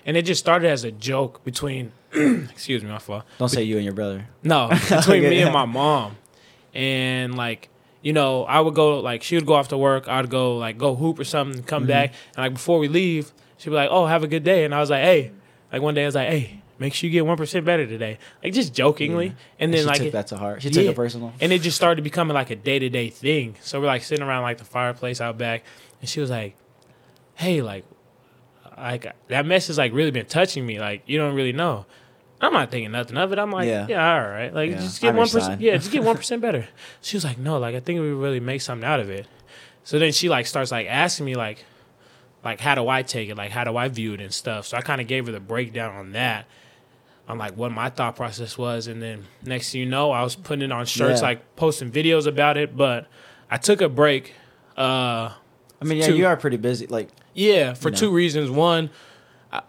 And 0.05 0.17
it 0.17 0.23
just 0.23 0.39
started 0.39 0.69
as 0.71 0.85
a 0.85 0.93
joke 0.93 1.43
between 1.45 1.93
excuse 2.13 2.83
me, 2.85 2.91
my 2.91 2.99
fault. 2.99 3.25
Don't 3.39 3.49
say 3.49 3.63
you 3.63 3.77
and 3.77 3.85
your 3.85 3.95
brother. 3.95 4.27
No, 4.43 4.69
between 4.89 4.99
Okay, 5.21 5.31
me 5.31 5.39
yeah. 5.39 5.45
and 5.47 5.53
my 5.55 5.65
mom. 5.65 6.17
And 6.77 7.35
like, 7.37 7.69
you 8.03 8.13
know, 8.13 8.45
I 8.45 8.61
would 8.61 8.75
go 8.75 9.01
like 9.01 9.23
she 9.23 9.35
would 9.37 9.47
go 9.47 9.55
off 9.55 9.69
to 9.69 9.79
work, 9.79 10.09
I'd 10.09 10.29
go 10.31 10.59
like 10.59 10.77
go 10.79 10.95
hoop 10.95 11.19
or 11.19 11.25
something, 11.25 11.63
come 11.63 11.83
Mm-hmm. 11.85 11.89
back, 11.89 12.13
and 12.37 12.45
like 12.45 12.53
before 12.53 12.79
we 12.79 12.89
leave, 12.89 13.33
she'd 13.57 13.71
be 13.71 13.77
like, 13.77 13.89
"Oh, 13.91 14.07
have 14.07 14.23
a 14.23 14.29
good 14.29 14.45
day." 14.45 14.65
And 14.65 14.75
I 14.75 14.81
was 14.81 14.91
like, 14.91 15.03
"Hey," 15.03 15.33
like 15.73 15.81
one 15.83 15.95
day 15.95 16.03
I 16.03 16.07
was 16.07 16.15
like, 16.15 16.29
"Hey, 16.29 16.61
make 16.79 16.93
sure 16.93 17.09
you 17.09 17.13
get 17.13 17.25
one 17.27 17.37
percent 17.39 17.65
better 17.65 17.87
today," 17.87 18.19
like 18.45 18.53
just 18.53 18.75
jokingly. 18.75 19.29
Yeah. 19.29 19.33
And 19.61 19.73
then 19.73 19.81
she 19.81 19.87
like, 19.87 19.97
took 19.97 20.07
it- 20.09 20.13
that 20.13 20.27
to 20.29 20.37
heart. 20.37 20.61
She 20.63 20.69
took 20.71 20.85
it 20.85 20.95
personal. 20.95 21.33
and 21.41 21.51
it 21.53 21.63
just 21.63 21.77
started 21.77 22.05
becoming 22.05 22.35
like 22.35 22.51
a 22.51 22.57
day 22.57 22.79
to 22.79 22.89
day 22.91 23.09
thing. 23.09 23.57
So 23.63 23.81
we're 23.81 23.87
like 23.87 24.03
sitting 24.05 24.25
around 24.25 24.43
like 24.43 24.59
the 24.59 24.65
fireplace 24.67 25.21
out 25.23 25.39
back, 25.39 25.65
and 26.01 26.09
she 26.11 26.21
was 26.21 26.29
like, 26.31 26.55
"Hey, 27.37 27.63
like, 27.63 27.85
like 28.77 29.07
that 29.29 29.47
message 29.47 29.79
like 29.79 29.93
really 29.95 30.11
been 30.11 30.27
touching 30.27 30.67
me. 30.67 30.79
Like 30.79 31.03
you 31.07 31.19
don't 31.19 31.35
really 31.35 31.53
know." 31.55 31.87
I'm 32.41 32.53
not 32.53 32.71
thinking 32.71 32.93
nothing 32.93 33.17
of 33.17 33.33
it. 33.33 33.39
I'm 33.39 33.51
like, 33.51 33.67
Yeah. 33.69 33.87
yeah, 33.89 34.15
all 34.15 34.29
right. 34.29 34.53
Like 34.53 34.71
Yeah, 34.73 34.77
just 34.77 35.01
get 35.01 35.15
one 35.15 35.27
Yeah, 35.61 35.77
just 35.77 35.91
get 35.91 36.03
one 36.11 36.17
percent 36.17 36.43
better. 36.43 36.69
She 37.01 37.17
was 37.17 37.25
like, 37.25 37.39
no, 37.39 37.59
like 37.59 37.75
I 37.75 37.81
think 37.81 38.01
we 38.01 38.11
really 38.11 38.41
make 38.41 38.61
something 38.61 38.87
out 38.87 39.01
of 39.01 39.09
it. 39.11 39.27
So 39.85 39.99
then 39.99 40.13
she 40.13 40.29
like 40.29 40.47
starts 40.47 40.71
like 40.71 40.87
asking 40.87 41.27
me 41.27 41.35
like, 41.35 41.65
like 42.45 42.61
how 42.61 42.75
do 42.75 42.89
I 42.89 43.03
take 43.03 43.29
it? 43.31 43.37
Like 43.37 43.51
how 43.51 43.65
do 43.65 43.77
I 43.77 43.89
view 43.89 44.13
it 44.15 44.21
and 44.21 44.33
stuff. 44.35 44.67
So 44.67 44.77
I 44.77 44.81
kind 44.83 45.01
of 45.01 45.07
gave 45.07 45.27
her 45.27 45.33
the 45.33 45.41
breakdown 45.41 45.95
on 45.97 46.13
that, 46.13 46.47
on 47.29 47.39
like 47.39 47.57
what 47.57 47.73
my 47.73 47.89
thought 47.89 48.17
process 48.17 48.59
was, 48.59 48.87
and 48.87 49.01
then 49.03 49.25
next 49.43 49.73
thing 49.73 49.81
you 49.81 49.87
know, 49.87 50.11
I 50.11 50.23
was 50.23 50.37
putting 50.37 50.63
it 50.63 50.73
on 50.73 50.85
shirts, 50.87 51.21
Yeah. 51.23 51.29
like 51.29 51.57
posting 51.57 51.91
videos 51.91 52.27
about 52.27 52.57
it. 52.57 52.77
But 52.77 53.07
I 53.51 53.57
took 53.57 53.81
a 53.81 53.89
break. 53.89 54.35
Uh, 54.77 55.31
I 55.81 55.85
mean, 55.85 55.99
yeah, 55.99 56.07
two- 56.07 56.17
you 56.17 56.27
are 56.27 56.37
pretty 56.37 56.57
busy. 56.59 56.87
Like, 56.87 57.09
yeah, 57.35 57.73
for 57.75 57.89
You 57.89 57.93
know. 57.93 57.99
two 57.99 58.11
reasons. 58.11 58.51
One, 58.51 58.91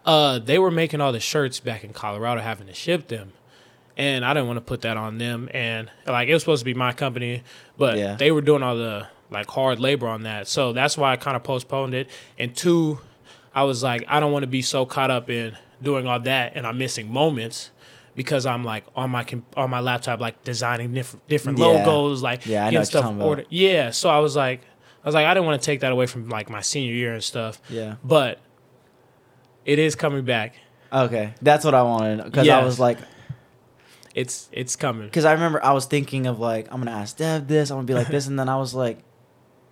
uh, 0.04 0.38
they 0.38 0.58
were 0.58 0.70
making 0.70 1.00
all 1.00 1.12
the 1.12 1.20
shirts 1.20 1.60
back 1.60 1.84
in 1.84 1.92
Colorado, 1.92 2.40
having 2.40 2.66
to 2.66 2.74
ship 2.74 3.08
them, 3.08 3.32
and 3.96 4.24
I 4.24 4.32
didn't 4.34 4.46
want 4.46 4.56
to 4.58 4.62
put 4.62 4.82
that 4.82 4.96
on 4.96 5.18
them. 5.18 5.48
And 5.52 5.90
like 6.06 6.28
it 6.28 6.34
was 6.34 6.42
supposed 6.42 6.60
to 6.60 6.64
be 6.64 6.74
my 6.74 6.92
company, 6.92 7.42
but 7.76 7.96
Yeah. 7.98 8.14
they 8.16 8.30
were 8.30 8.40
doing 8.42 8.62
all 8.62 8.76
the 8.76 9.06
like 9.30 9.48
hard 9.50 9.78
labor 9.80 10.08
on 10.08 10.22
that, 10.22 10.48
so 10.48 10.72
that's 10.72 10.96
why 10.96 11.12
I 11.12 11.16
kind 11.16 11.36
of 11.36 11.42
postponed 11.42 11.94
it. 11.94 12.08
And 12.38 12.54
two, 12.56 12.98
I 13.54 13.64
was 13.64 13.82
like, 13.82 14.04
I 14.08 14.20
don't 14.20 14.32
want 14.32 14.42
to 14.44 14.46
be 14.48 14.62
so 14.62 14.86
caught 14.86 15.10
up 15.10 15.28
in 15.30 15.56
doing 15.82 16.06
all 16.06 16.20
that, 16.20 16.52
and 16.54 16.66
I'm 16.66 16.78
missing 16.78 17.12
moments. 17.12 17.70
Because 18.16 18.46
I'm 18.46 18.64
like 18.64 18.84
on 18.96 19.10
my 19.10 19.24
on 19.56 19.70
my 19.70 19.78
laptop, 19.78 20.18
like 20.18 20.42
designing 20.42 20.92
different 20.92 21.28
different 21.28 21.56
Yeah. 21.58 21.66
logos, 21.66 22.20
like 22.20 22.46
Yeah, 22.46 22.66
I 22.66 22.70
getting 22.72 22.84
stuff 22.84 23.14
ordered. 23.20 23.46
Yeah, 23.48 23.90
so 23.90 24.08
I 24.10 24.18
was 24.18 24.34
like, 24.34 24.62
I 25.04 25.06
was 25.08 25.14
like, 25.14 25.24
I 25.24 25.32
didn't 25.34 25.46
want 25.46 25.62
to 25.62 25.64
take 25.64 25.80
that 25.80 25.92
away 25.92 26.06
from 26.06 26.28
like 26.28 26.50
my 26.50 26.60
senior 26.60 26.94
year 26.94 27.14
and 27.14 27.22
stuff 27.22 27.60
yeah. 27.70 27.94
but 28.02 28.40
it 29.64 29.78
is 29.78 29.94
coming 29.94 30.24
back. 30.24 30.54
Okay, 30.92 31.34
that's 31.42 31.64
what 31.64 31.74
I 31.74 31.82
wanted 31.82 32.24
because 32.24 32.48
I 32.48 32.64
was 32.64 32.80
like, 32.80 32.98
It's 34.14 34.48
it's 34.52 34.74
coming. 34.76 35.06
because 35.06 35.24
I 35.24 35.32
remember 35.32 35.62
I 35.62 35.72
was 35.72 35.84
thinking 35.86 36.26
of 36.26 36.40
like, 36.40 36.66
I'm 36.72 36.80
gonna 36.80 36.96
ask 36.96 37.16
Dev 37.16 37.46
this, 37.46 37.70
I'm 37.70 37.76
gonna 37.76 37.86
be 37.86 37.94
like 37.94 38.08
this, 38.08 38.26
and 38.26 38.38
then 38.38 38.48
I 38.48 38.56
was 38.56 38.74
like, 38.74 38.98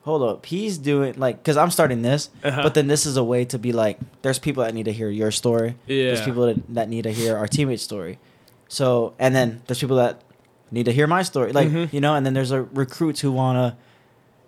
hold 0.02 0.22
up, 0.22 0.46
he's 0.46 0.78
doing 0.78 1.14
like, 1.16 1.38
because 1.38 1.56
I'm 1.56 1.70
starting 1.70 2.02
this, 2.02 2.30
Uh-huh. 2.44 2.62
but 2.62 2.74
then 2.74 2.86
this 2.86 3.06
is 3.06 3.16
a 3.16 3.24
way 3.24 3.44
to 3.46 3.58
be 3.58 3.72
like, 3.72 3.98
there's 4.22 4.38
people 4.38 4.62
that 4.62 4.72
need 4.74 4.84
to 4.84 4.92
hear 4.92 5.08
your 5.10 5.30
story, 5.32 5.74
Yeah. 5.86 6.08
there's 6.08 6.20
people 6.20 6.46
that, 6.46 6.56
that 6.74 6.88
need 6.88 7.02
to 7.02 7.12
hear 7.12 7.36
our 7.36 7.48
teammate's 7.48 7.82
story, 7.82 8.18
so 8.68 9.14
and 9.18 9.34
then 9.34 9.62
there's 9.66 9.80
people 9.80 9.96
that 9.96 10.20
need 10.70 10.84
to 10.84 10.92
hear 10.92 11.06
my 11.06 11.22
story, 11.22 11.52
like 11.52 11.68
Mhm. 11.70 11.92
you 11.92 12.00
know, 12.00 12.14
and 12.14 12.24
then 12.26 12.34
there's 12.34 12.50
a 12.52 12.62
recruits 12.62 13.20
who 13.20 13.32
wanna, 13.32 13.76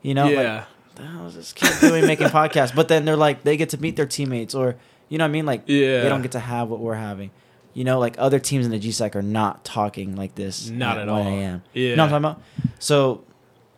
you 0.02 0.12
know, 0.14 0.26
like, 0.26 0.34
yeah, 0.34 0.64
the 0.96 1.02
hell 1.06 1.26
is 1.26 1.34
this 1.34 1.52
kid 1.52 1.72
doing 1.80 2.06
making 2.06 2.28
podcasts? 2.28 2.74
But 2.74 2.88
then 2.88 3.04
they're 3.04 3.16
like, 3.16 3.42
they 3.42 3.56
get 3.56 3.70
to 3.70 3.80
meet 3.80 3.96
their 3.96 4.06
teammates, 4.06 4.54
or 4.54 4.76
you 5.08 5.18
know 5.18 5.24
what 5.24 5.28
I 5.28 5.32
mean? 5.32 5.46
Like, 5.46 5.62
yeah. 5.66 6.02
they 6.02 6.08
don't 6.08 6.22
get 6.22 6.32
to 6.32 6.40
have 6.40 6.68
what 6.68 6.80
we're 6.80 6.94
having. 6.94 7.30
You 7.74 7.84
know, 7.84 7.98
like 7.98 8.16
other 8.18 8.38
teams 8.38 8.64
in 8.66 8.72
the 8.72 8.78
GSEC 8.80 9.14
are 9.14 9.22
not 9.22 9.64
talking 9.64 10.16
like 10.16 10.34
this. 10.34 10.68
Not 10.68 10.98
at 10.98 11.06
1 11.06 11.08
all. 11.08 11.22
a.m. 11.32 11.62
Yeah. 11.72 11.90
You 11.90 11.96
know 11.96 12.04
what 12.06 12.12
I'm 12.14 12.22
talking 12.22 12.40
about? 12.64 12.72
So, 12.80 13.24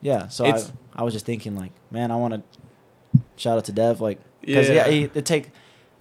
yeah. 0.01 0.29
So 0.29 0.45
I, 0.45 0.49
It's- 0.49 0.73
I 0.95 1.03
was 1.03 1.13
just 1.13 1.27
thinking, 1.27 1.55
like, 1.57 1.73
man, 1.91 2.11
I 2.11 2.17
want 2.17 2.35
to 2.35 3.21
shout 3.37 3.59
out 3.59 3.65
to 3.67 3.73
Dev, 3.73 4.01
like, 4.01 4.19
because 4.41 4.69
Yeah. 4.69 4.87
yeah, 4.89 5.05
it, 5.05 5.17
it 5.17 5.25
take. 5.27 5.51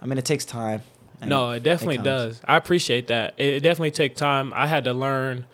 I 0.02 0.06
mean, 0.06 0.18
it 0.18 0.24
takes 0.24 0.44
time. 0.44 0.82
no, 1.24 1.50
it 1.50 1.62
definitely 1.62 1.96
comes. 1.96 2.04
does. 2.06 2.40
I 2.46 2.56
appreciate 2.56 3.08
that. 3.08 3.34
It, 3.36 3.54
it 3.54 3.60
definitely 3.60 3.90
take 3.90 4.16
time. 4.16 4.52
I 4.54 4.66
had 4.66 4.84
to 4.84 4.94
learn 4.94 5.44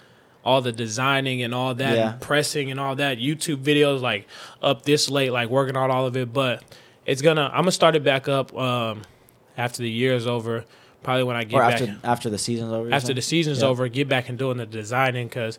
all 0.45 0.61
the 0.61 0.70
designing 0.70 1.43
and 1.43 1.53
all 1.53 1.74
that, 1.74 1.97
Yeah. 1.97 2.12
and 2.12 2.20
pressing 2.20 2.70
and 2.70 2.79
all 2.79 2.95
that. 2.97 3.18
YouTube 3.18 3.57
videos 3.64 4.01
like 4.01 4.29
up 4.62 4.83
this 4.83 5.11
late, 5.11 5.31
like 5.33 5.49
working 5.49 5.77
on 5.77 5.91
all 5.91 6.07
of 6.07 6.16
it. 6.16 6.33
But 6.33 6.62
it's 7.05 7.22
gonna. 7.22 7.51
I'm 7.53 7.62
gonna 7.62 7.72
start 7.72 7.97
it 7.97 8.05
back 8.05 8.29
up 8.29 8.57
um, 8.57 9.03
after 9.57 9.82
the 9.82 9.90
year 9.90 10.14
is 10.14 10.26
over. 10.26 10.64
Probably 11.02 11.22
when 11.24 11.36
I 11.36 11.44
get 11.44 11.57
Or 11.57 11.61
back 11.61 11.74
after 11.82 11.96
after 12.04 12.30
the 12.30 12.38
season's 12.38 12.72
over. 12.72 12.92
after 12.92 13.14
the 13.14 13.22
season's 13.22 13.62
Yeah. 13.62 13.68
over, 13.68 13.86
get 13.88 14.09
back 14.09 14.28
and 14.28 14.36
doing 14.38 14.57
the 14.57 14.66
designing 14.66 15.28
because 15.28 15.59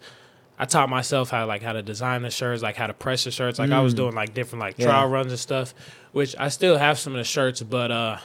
I 0.60 0.66
taught 0.66 0.90
myself 0.90 1.30
how 1.30 1.46
like 1.46 1.62
how 1.62 1.72
to 1.74 1.82
design 1.82 2.22
the 2.24 2.30
shirts, 2.32 2.62
like 2.64 2.76
how 2.76 2.88
to 2.88 2.94
press 2.94 3.24
the 3.24 3.32
shirts. 3.32 3.58
Like 3.60 3.72
I 3.72 3.80
was 3.80 3.94
Mm. 3.94 3.98
doing 3.98 4.16
like 4.16 4.34
different 4.34 4.60
like 4.62 4.76
Yeah. 4.78 4.88
trial 4.88 5.08
runs 5.08 5.32
and 5.32 5.40
stuff, 5.40 5.74
which 6.12 6.36
I 6.38 6.50
still 6.50 6.78
have 6.78 7.00
some 7.00 7.14
of 7.14 7.18
the 7.18 7.24
shirts, 7.24 7.62
but 7.62 7.92
uh, 7.92 8.18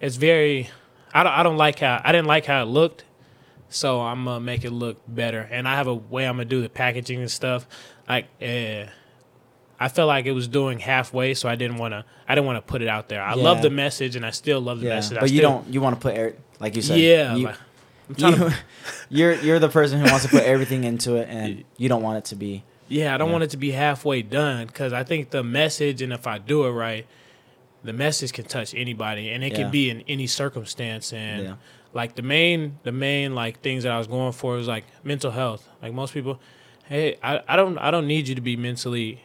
it's 0.00 0.16
very. 0.16 0.70
I 1.12 1.22
don't. 1.22 1.32
I 1.32 1.42
don't 1.42 1.56
like 1.56 1.78
how 1.80 2.00
I 2.04 2.12
didn't 2.12 2.26
like 2.28 2.44
how 2.46 2.62
it 2.62 2.66
looked, 2.66 3.04
so 3.68 4.00
I'm 4.02 4.24
gonna 4.24 4.40
make 4.40 4.64
it 4.64 4.70
look 4.70 4.98
better. 5.08 5.48
And 5.50 5.66
I 5.66 5.74
have 5.76 5.86
a 5.86 5.94
way 5.94 6.26
I'm 6.26 6.34
gonna 6.36 6.44
do 6.44 6.60
the 6.62 6.68
packaging 6.68 7.20
and 7.20 7.30
stuff. 7.30 7.66
Like, 8.08 8.26
uh, 8.42 8.90
I 9.80 9.88
felt 9.88 10.06
like 10.08 10.26
it 10.26 10.32
was 10.32 10.46
doing 10.48 10.78
halfway, 10.78 11.34
so 11.34 11.48
I 11.48 11.56
didn't 11.56 11.76
want 11.78 11.92
to. 11.92 12.04
I 12.28 12.34
didn't 12.34 12.46
want 12.46 12.58
to 12.58 12.62
put 12.70 12.80
it 12.82 12.88
out 12.88 13.08
there. 13.08 13.22
I 13.22 13.34
love 13.34 13.60
the 13.62 13.70
message, 13.70 14.14
and 14.16 14.24
I 14.24 14.30
still 14.30 14.60
love 14.60 14.80
the 14.80 14.86
Yeah, 14.86 14.94
message. 14.96 15.16
I 15.18 15.20
but 15.20 15.30
you 15.30 15.38
still- 15.38 15.50
don't. 15.50 15.68
You 15.72 15.80
want 15.80 15.96
to 15.96 16.00
put 16.00 16.14
air, 16.16 16.34
like 16.60 16.76
you 16.76 16.82
said. 16.82 16.98
Yeah, 17.00 17.34
You, 17.34 17.46
like, 17.46 17.56
I'm 18.22 18.32
you, 18.32 18.38
to, 18.38 18.54
you're 19.08 19.34
you're 19.34 19.58
the 19.58 19.68
person 19.68 19.98
who 20.00 20.04
wants 20.10 20.24
to 20.24 20.30
put 20.30 20.42
everything 20.44 20.84
into 20.84 21.16
it, 21.16 21.28
and 21.28 21.64
you 21.76 21.88
don't 21.88 22.02
want 22.02 22.18
it 22.18 22.24
to 22.26 22.36
be. 22.36 22.62
Yeah, 22.88 23.14
I 23.14 23.18
don't 23.18 23.28
Yeah. 23.28 23.32
want 23.32 23.44
it 23.44 23.50
to 23.50 23.56
be 23.56 23.70
halfway 23.72 24.22
done 24.22 24.66
because 24.66 24.92
I 24.92 25.02
think 25.04 25.30
the 25.30 25.42
message, 25.42 26.02
and 26.02 26.12
if 26.12 26.26
I 26.26 26.38
do 26.38 26.64
it 26.66 26.70
right, 26.70 27.06
the 27.82 27.92
message 27.92 28.32
can 28.32 28.44
touch 28.44 28.74
anybody, 28.74 29.30
and 29.30 29.42
it 29.42 29.52
Yeah. 29.52 29.58
can 29.62 29.70
be 29.70 29.90
in 29.90 30.02
any 30.06 30.26
circumstance. 30.26 31.12
And 31.12 31.42
Yeah. 31.42 31.54
like 31.94 32.14
the 32.14 32.22
main, 32.22 32.78
the 32.84 32.92
main 32.92 33.34
like 33.34 33.60
things 33.60 33.82
that 33.82 33.92
I 33.92 33.98
was 33.98 34.06
going 34.06 34.32
for 34.32 34.54
was 34.54 34.68
like 34.68 34.84
mental 35.02 35.30
health. 35.32 35.66
Like 35.82 35.92
most 35.94 36.14
people, 36.14 36.38
hey, 36.84 37.16
I, 37.22 37.40
I 37.48 37.56
don't, 37.56 37.76
I 37.78 37.90
don't 37.90 38.06
need 38.06 38.28
you 38.28 38.34
to 38.34 38.40
be 38.42 38.56
mentally 38.56 39.23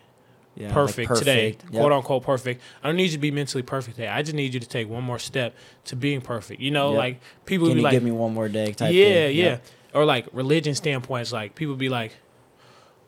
Yeah, 0.60 0.66
like 0.68 0.74
perfect, 0.76 1.16
today, 1.16 1.58
Yep. 1.72 1.72
quote 1.72 1.92
unquote 1.94 2.24
perfect. 2.24 2.62
I 2.84 2.88
don't 2.88 2.98
need 2.98 3.06
you 3.06 3.10
to 3.12 3.18
be 3.18 3.32
mentally 3.32 3.64
perfect 3.64 3.96
today. 3.96 4.10
I 4.10 4.22
just 4.22 4.36
need 4.36 4.54
you 4.54 4.60
to 4.60 4.68
take 4.68 4.90
one 4.90 5.04
more 5.06 5.18
step 5.18 5.56
to 5.86 5.96
being 5.96 6.20
perfect. 6.22 6.60
You 6.62 6.72
know, 6.72 6.90
Yep. 6.92 6.98
like 6.98 7.22
people 7.46 7.68
Can 7.68 7.78
be 7.78 7.82
like, 7.82 7.92
give 7.94 8.04
me 8.04 8.12
one 8.12 8.34
more 8.34 8.50
day? 8.50 8.74
Type 8.74 8.94
yeah, 8.94 9.06
thing. 9.28 9.38
yeah. 9.38 9.58
Or 9.94 10.04
like 10.06 10.28
religion 10.34 10.76
standpoints, 10.76 11.32
like 11.32 11.56
people 11.56 11.76
be 11.76 11.88
like, 11.90 12.12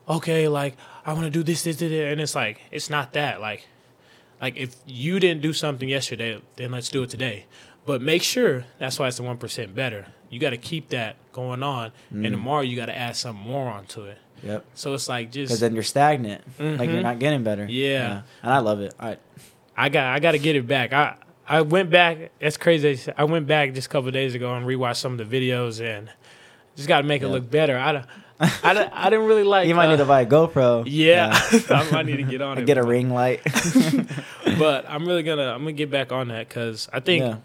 okay, 0.08 0.48
like 0.48 0.76
I 1.04 1.12
want 1.12 1.24
to 1.26 1.30
do 1.30 1.42
this, 1.42 1.62
this, 1.62 1.76
this, 1.76 1.90
this," 1.90 2.10
and 2.12 2.20
it's 2.20 2.34
like 2.34 2.60
it's 2.70 2.88
not 2.90 3.12
that. 3.12 3.40
Like, 3.40 3.66
like 4.40 4.56
if 4.56 4.74
you 4.86 5.20
didn't 5.20 5.42
do 5.42 5.52
something 5.52 5.88
yesterday, 5.88 6.40
then 6.56 6.70
let's 6.72 6.88
do 6.88 7.02
it 7.02 7.10
today. 7.10 7.44
But 7.84 8.00
make 8.00 8.22
sure 8.22 8.64
that's 8.78 8.98
why 8.98 9.08
it's 9.08 9.16
the 9.16 9.24
one 9.24 9.36
percent 9.36 9.74
better. 9.74 10.06
You 10.30 10.38
got 10.38 10.50
to 10.50 10.56
keep 10.56 10.88
that 10.90 11.16
going 11.32 11.62
on, 11.62 11.90
Mm. 12.12 12.24
and 12.24 12.32
tomorrow 12.32 12.62
you 12.62 12.76
got 12.76 12.86
to 12.86 12.96
add 12.96 13.16
something 13.16 13.44
more 13.44 13.68
onto 13.68 14.04
it. 14.04 14.18
Yep. 14.42 14.64
So 14.74 14.94
it's 14.94 15.08
like 15.08 15.30
just 15.30 15.48
Because 15.50 15.60
then 15.60 15.74
you're 15.74 15.82
stagnant. 15.84 16.42
Like 16.58 16.88
you're 16.90 16.98
Mhm. 16.98 17.02
not 17.02 17.18
getting 17.18 17.42
better. 17.44 17.66
Yeah. 17.68 18.22
And 18.42 18.52
I 18.52 18.58
love 18.58 18.80
it. 18.80 18.94
I 18.98 19.16
I 19.76 19.88
got 19.88 20.04
I 20.06 20.18
got 20.18 20.32
to 20.32 20.38
get 20.38 20.56
it 20.56 20.66
back. 20.66 20.92
I 20.92 21.14
I 21.48 21.60
went 21.62 21.90
back. 21.90 22.30
That's 22.40 22.56
crazy. 22.56 22.98
I 23.16 23.24
went 23.24 23.46
back 23.46 23.72
just 23.74 23.86
a 23.86 23.90
couple 23.90 24.08
of 24.08 24.14
days 24.14 24.34
ago 24.34 24.54
and 24.54 24.66
rewatched 24.66 24.96
some 24.96 25.18
of 25.18 25.30
the 25.30 25.40
videos 25.40 25.80
and 25.84 26.10
just 26.76 26.88
got 26.88 27.02
to 27.02 27.06
make 27.06 27.22
it 27.22 27.28
look 27.28 27.50
better. 27.50 27.78
I 27.78 28.04
I, 28.40 28.90
I 28.92 29.10
didn't 29.10 29.26
really 29.26 29.44
like. 29.54 29.68
you 29.68 29.74
might 29.74 29.86
uh, 29.86 29.90
need 29.92 29.96
to 29.98 30.04
buy 30.04 30.22
a 30.22 30.26
GoPro. 30.26 30.84
Yeah, 30.86 31.30
I 31.70 31.88
might 31.92 32.06
need 32.06 32.16
to 32.16 32.22
get 32.24 32.42
on 32.42 32.58
it. 32.58 32.66
Get 32.66 32.78
a 32.78 32.82
ring 32.82 33.10
light. 33.10 33.40
but 34.58 34.84
I'm 34.88 35.06
really 35.06 35.22
gonna 35.22 35.52
I'm 35.52 35.60
gonna 35.60 35.72
get 35.72 35.90
back 35.90 36.12
on 36.12 36.28
that 36.28 36.48
because 36.48 36.88
I 36.92 37.00
think 37.00 37.22
yeah. 37.22 37.36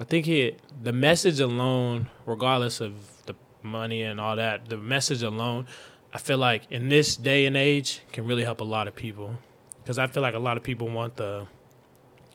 I 0.00 0.04
think 0.04 0.26
it 0.28 0.60
the 0.82 0.92
message 0.92 1.40
alone, 1.40 2.08
regardless 2.26 2.80
of 2.80 2.94
the 3.26 3.34
money 3.62 4.02
and 4.02 4.20
all 4.20 4.36
that, 4.36 4.68
the 4.68 4.76
message 4.76 5.22
alone, 5.22 5.66
I 6.14 6.18
feel 6.18 6.38
like 6.38 6.62
in 6.70 6.88
this 6.88 7.16
day 7.16 7.44
and 7.46 7.56
age 7.56 8.00
can 8.12 8.24
really 8.26 8.44
help 8.44 8.60
a 8.60 8.64
lot 8.64 8.86
of 8.86 8.94
people 8.94 9.34
because 9.82 9.98
I 9.98 10.06
feel 10.06 10.22
like 10.22 10.34
a 10.34 10.38
lot 10.38 10.56
of 10.56 10.62
people 10.62 10.88
want 10.88 11.16
the 11.16 11.46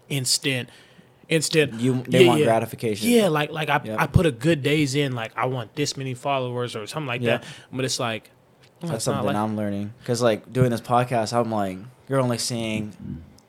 instant, 0.09 0.69
instant. 1.29 1.73
You 1.79 2.03
they 2.07 2.21
Yeah, 2.23 2.27
want 2.27 2.39
yeah. 2.41 2.45
gratification. 2.45 3.09
Yeah, 3.09 3.27
like 3.29 3.51
like 3.51 3.69
I, 3.69 3.79
Yep. 3.83 3.99
I 3.99 4.07
put 4.07 4.25
a 4.25 4.31
good 4.31 4.61
days 4.63 4.95
in, 4.95 5.13
like 5.15 5.31
I 5.37 5.45
want 5.45 5.75
this 5.75 5.95
many 5.95 6.13
followers 6.13 6.75
or 6.75 6.85
something 6.87 7.07
like 7.07 7.21
Yeah. 7.21 7.37
that. 7.37 7.45
But 7.71 7.85
it's 7.85 7.99
like 7.99 8.29
That's 8.81 8.93
it's 8.95 9.03
something 9.05 9.25
like- 9.27 9.35
I'm 9.35 9.55
learning 9.55 9.93
because 9.99 10.21
like 10.21 10.51
doing 10.51 10.71
this 10.71 10.81
podcast, 10.81 11.33
I'm 11.33 11.51
like 11.51 11.77
you're 12.09 12.19
only 12.19 12.37
seeing 12.37 12.93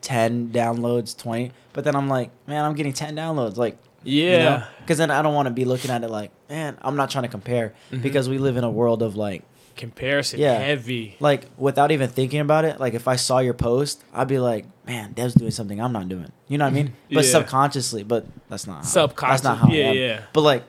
ten 0.01 0.49
downloads, 0.49 1.17
twenty, 1.17 1.51
but 1.73 1.83
then 1.83 1.95
I'm 1.95 2.07
like, 2.07 2.31
man, 2.47 2.63
I'm 2.63 2.73
getting 2.75 2.93
ten 2.93 3.15
downloads, 3.15 3.57
like 3.57 3.77
yeah, 4.03 4.65
because 4.79 4.97
then 4.97 5.11
I 5.11 5.21
don't 5.21 5.35
want 5.35 5.47
to 5.47 5.53
be 5.53 5.63
looking 5.65 5.91
at 5.91 6.03
it 6.03 6.09
like, 6.09 6.31
man, 6.49 6.77
I'm 6.81 6.95
not 6.95 7.11
trying 7.11 7.21
to 7.23 7.27
compare 7.27 7.73
Mhm. 7.91 8.01
because 8.01 8.27
we 8.29 8.39
live 8.39 8.57
in 8.57 8.63
a 8.63 8.69
world 8.71 9.03
of 9.03 9.15
like, 9.15 9.43
comparison 9.81 10.39
Yeah. 10.39 10.53
heavy. 10.57 11.17
like 11.19 11.45
without 11.57 11.91
even 11.91 12.07
thinking 12.09 12.39
about 12.39 12.63
it, 12.63 12.79
like 12.79 12.93
if 12.93 13.07
I 13.07 13.17
saw 13.17 13.39
your 13.39 13.53
post, 13.53 14.01
I'd 14.13 14.27
be 14.29 14.39
like, 14.39 14.65
man, 14.87 15.11
Dev's 15.13 15.33
doing 15.33 15.51
something 15.51 15.81
I'm 15.81 15.91
not 15.91 16.07
doing. 16.07 16.31
You 16.47 16.57
know 16.57 16.65
what 16.65 16.71
I 16.71 16.75
mean? 16.75 16.93
But 17.11 17.25
Yeah. 17.25 17.31
subconsciously, 17.31 18.03
but 18.03 18.25
that's 18.49 18.65
not 18.67 18.77
how, 18.77 18.81
Subconscious, 18.83 19.41
That's 19.41 19.43
not 19.43 19.57
how 19.57 19.67
I 19.69 19.75
yeah, 19.75 19.85
am. 19.89 19.95
yeah. 19.97 20.21
But 20.33 20.41
like, 20.41 20.63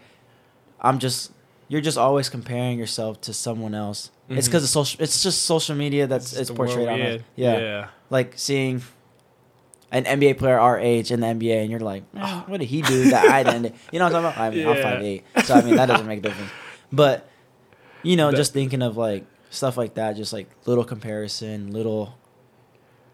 I'm 0.81 0.99
just 0.99 1.31
you're 1.69 1.81
just 1.81 1.97
always 1.97 2.29
comparing 2.29 2.79
yourself 2.79 3.21
to 3.23 3.33
someone 3.33 3.75
else. 3.75 4.11
It's 4.29 4.47
Mhm. 4.47 4.51
because 4.51 4.65
of 4.65 4.69
social. 4.71 5.03
It's 5.03 5.23
just 5.23 5.43
social 5.45 5.75
media 5.77 6.07
that's 6.07 6.33
It's 6.33 6.41
it's 6.43 6.51
portrayed 6.51 6.89
on 6.89 7.01
us. 7.01 7.21
Yeah. 7.37 7.59
yeah. 7.59 7.87
like 8.11 8.35
seeing 8.37 8.83
an 9.91 10.05
NBA 10.05 10.35
player 10.39 10.59
our 10.59 10.79
age 10.79 11.11
in 11.11 11.21
the 11.21 11.27
NBA, 11.27 11.61
and 11.63 11.71
you're 11.71 11.81
like, 11.81 12.03
"Man, 12.15 12.45
what 12.47 12.61
did 12.61 12.69
he 12.69 12.81
do 12.83 13.11
that 13.11 13.25
I 13.27 13.43
didn't? 13.43 13.75
You 13.93 13.99
know 13.99 14.07
what 14.07 14.15
I'm 14.17 14.23
talking 14.23 14.37
about? 14.37 14.39
I 14.39 14.51
mean, 14.51 14.67
I'm 14.69 14.77
Yeah. 14.77 14.83
five 14.83 15.03
eight, 15.03 15.25
so 15.45 15.55
I 15.55 15.63
mean 15.63 15.77
that 15.77 15.87
doesn't 15.87 16.07
make 16.07 16.19
a 16.21 16.23
difference. 16.23 16.51
But 16.93 17.27
you 18.03 18.16
know, 18.16 18.30
That- 18.30 18.36
just 18.36 18.53
thinking 18.53 18.82
of 18.82 18.96
like 18.96 19.24
stuff 19.50 19.76
like 19.76 19.94
that, 19.94 20.16
just 20.16 20.32
like 20.32 20.48
little 20.66 20.84
comparison, 20.84 21.72
little 21.72 22.14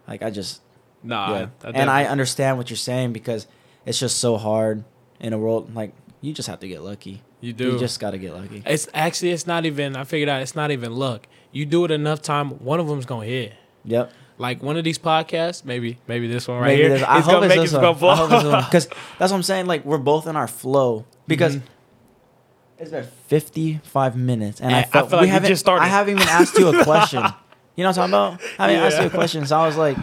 like 0.07 0.23
I 0.23 0.31
just 0.31 0.61
Nah, 1.03 1.31
yeah, 1.39 1.47
and 1.75 1.89
I 1.89 2.07
understand 2.07 2.59
what 2.59 2.71
you're 2.71 2.77
saying 2.77 3.13
because 3.13 3.47
it's 3.87 4.01
just 4.01 4.19
so 4.19 4.37
hard 4.37 4.83
in 5.21 5.33
a 5.33 5.39
world 5.39 5.75
like 5.75 5.93
you 6.21 6.33
just 6.33 6.49
have 6.49 6.59
to 6.61 6.69
get 6.69 6.83
lucky. 6.83 7.23
you 7.41 7.53
do. 7.53 7.73
You 7.73 7.79
just 7.79 8.01
got 8.01 8.11
to 8.11 8.19
get 8.19 8.35
lucky. 8.35 8.65
It's 8.67 8.89
actually 8.93 9.31
it's 9.31 9.47
not 9.47 9.65
even. 9.65 9.95
I 9.95 10.03
figured 10.03 10.29
out 10.29 10.43
it's 10.43 10.57
not 10.57 10.73
even 10.73 10.97
luck. 10.97 11.29
You 11.53 11.65
do 11.67 11.85
it 11.85 11.93
enough 11.93 12.21
time, 12.21 12.51
one 12.65 12.81
of 12.81 12.89
them's 12.89 13.07
gonna 13.07 13.27
hit. 13.27 13.53
Yep. 13.85 14.13
Like 14.39 14.61
one 14.63 14.77
of 14.77 14.83
these 14.85 14.99
podcasts, 14.99 15.65
maybe 15.65 15.99
maybe 16.09 16.27
this 16.27 16.49
one 16.49 16.59
right 16.59 16.67
Maybe 16.69 16.83
here. 16.83 16.89
this- 16.91 17.03
I 17.05 17.19
it's 17.19 17.27
hope 17.27 17.35
gonna 17.35 17.47
it's 17.47 17.55
make 17.55 17.63
this 17.63 17.73
one. 17.73 17.85
I 17.85 18.17
hope 18.17 18.33
it's 18.33 18.43
this 18.43 18.53
one. 18.53 18.65
Because 18.65 18.89
that's 19.21 19.31
what 19.31 19.37
I'm 19.39 19.43
saying. 19.45 19.67
Like 19.67 19.85
we're 19.85 19.99
both 19.99 20.27
in 20.27 20.35
our 20.35 20.49
flow. 20.49 21.05
Because 21.29 21.57
Mhm. 21.57 21.63
It's 22.79 22.91
been 22.91 23.05
55 23.27 24.17
minutes, 24.17 24.61
and 24.61 24.71
I 24.75 24.79
And 24.79 24.87
I 24.87 24.89
felt 24.89 25.11
feel 25.11 25.19
we 25.21 25.27
like 25.27 25.33
haven't. 25.33 25.49
just 25.49 25.61
started. 25.61 25.83
I 25.85 25.89
haven't 25.89 26.17
even 26.17 26.29
asked 26.29 26.57
you 26.59 26.69
a 26.69 26.85
question. 26.85 27.23
you 27.77 27.83
know 27.85 27.91
what 27.91 27.99
I'm 27.99 28.11
talking 28.11 28.39
about? 28.39 28.61
I 28.61 28.71
haven't 28.71 28.87
asked 28.93 29.01
you 29.01 29.07
a 29.07 29.11
question, 29.11 29.47
so 29.47 29.59
I 29.59 29.67
was 29.67 29.77
like, 29.77 29.97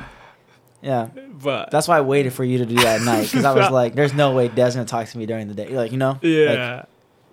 yeah. 0.82 1.07
But 1.41 1.71
That's 1.71 1.88
why 1.88 1.97
I 1.97 2.01
waited 2.01 2.34
for 2.34 2.43
you 2.43 2.57
to 2.59 2.65
do 2.65 2.76
that 2.76 3.01
at 3.01 3.05
night 3.05 3.23
because 3.23 3.43
I 3.45 3.53
was 3.53 3.69
like, 3.80 3.95
"There's 3.95 4.13
no 4.13 4.34
way 4.34 4.47
Des 4.47 4.71
gonna 4.71 4.86
talk 4.86 5.07
to 5.07 5.17
me 5.17 5.26
during 5.26 5.47
the 5.47 5.53
day." 5.53 5.69
Like 5.69 5.91
you 5.91 5.97
know? 5.97 6.11
Like, 6.11 6.23
yeah, 6.23 6.86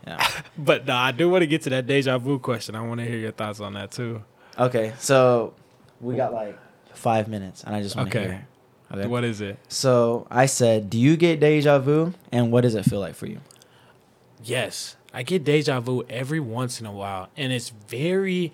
yeah. 0.06 0.26
but 0.58 0.86
nah, 0.86 1.02
I 1.04 1.12
do 1.12 1.28
want 1.28 1.42
to 1.42 1.46
get 1.46 1.62
to 1.62 1.70
that 1.70 1.86
deja 1.86 2.18
vu 2.18 2.38
question. 2.38 2.74
I 2.74 2.80
want 2.80 3.00
to 3.00 3.06
hear 3.06 3.18
your 3.18 3.32
thoughts 3.32 3.60
on 3.60 3.74
that 3.74 3.90
too. 3.90 4.22
Okay, 4.58 4.92
so 4.98 5.54
we 6.00 6.16
got 6.16 6.32
like 6.32 6.58
five 6.94 7.28
minutes, 7.28 7.62
and 7.64 7.74
I 7.76 7.82
just 7.82 7.94
want 7.96 8.10
to 8.10 8.18
Okay. 8.18 8.26
hear. 8.28 8.46
Okay. 8.92 9.06
What 9.06 9.24
is 9.24 9.40
it? 9.40 9.58
So 9.68 10.26
I 10.30 10.46
said, 10.46 10.90
"Do 10.90 10.98
you 10.98 11.16
get 11.16 11.40
deja 11.40 11.78
vu, 11.78 12.12
and 12.30 12.50
what 12.52 12.62
does 12.62 12.74
it 12.74 12.84
feel 12.84 13.00
like 13.00 13.14
for 13.14 13.26
you?" 13.26 13.40
Yes, 14.44 14.96
I 15.12 15.22
get 15.22 15.44
deja 15.44 15.80
vu 15.80 16.04
every 16.08 16.40
once 16.40 16.80
in 16.80 16.86
a 16.86 16.92
while, 16.92 17.28
and 17.36 17.52
it's 17.52 17.68
very 17.70 18.52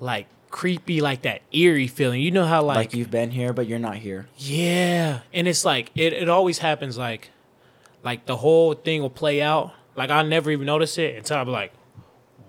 like 0.00 0.26
creepy, 0.50 1.00
like 1.00 1.22
that 1.22 1.42
eerie 1.52 1.86
feeling. 1.86 2.20
You 2.20 2.30
know 2.30 2.44
how 2.46 2.62
Like, 2.62 2.76
like, 2.76 2.94
you've 2.94 3.10
been 3.10 3.30
here, 3.30 3.52
but 3.52 3.66
you're 3.66 3.78
not 3.78 3.96
here. 3.96 4.26
yeah, 4.36 5.20
and 5.32 5.46
it's 5.48 5.64
like 5.64 5.90
it. 5.94 6.12
It 6.12 6.28
always 6.28 6.58
happens 6.58 6.98
like 6.98 7.30
like 8.02 8.26
the 8.26 8.36
whole 8.36 8.74
thing 8.74 9.02
will 9.02 9.10
play 9.10 9.40
out. 9.42 9.72
Like 9.96 10.10
I 10.10 10.22
never 10.22 10.50
even 10.50 10.66
notice 10.66 10.98
it 10.98 11.16
until 11.16 11.38
I'm 11.38 11.48
like, 11.48 11.72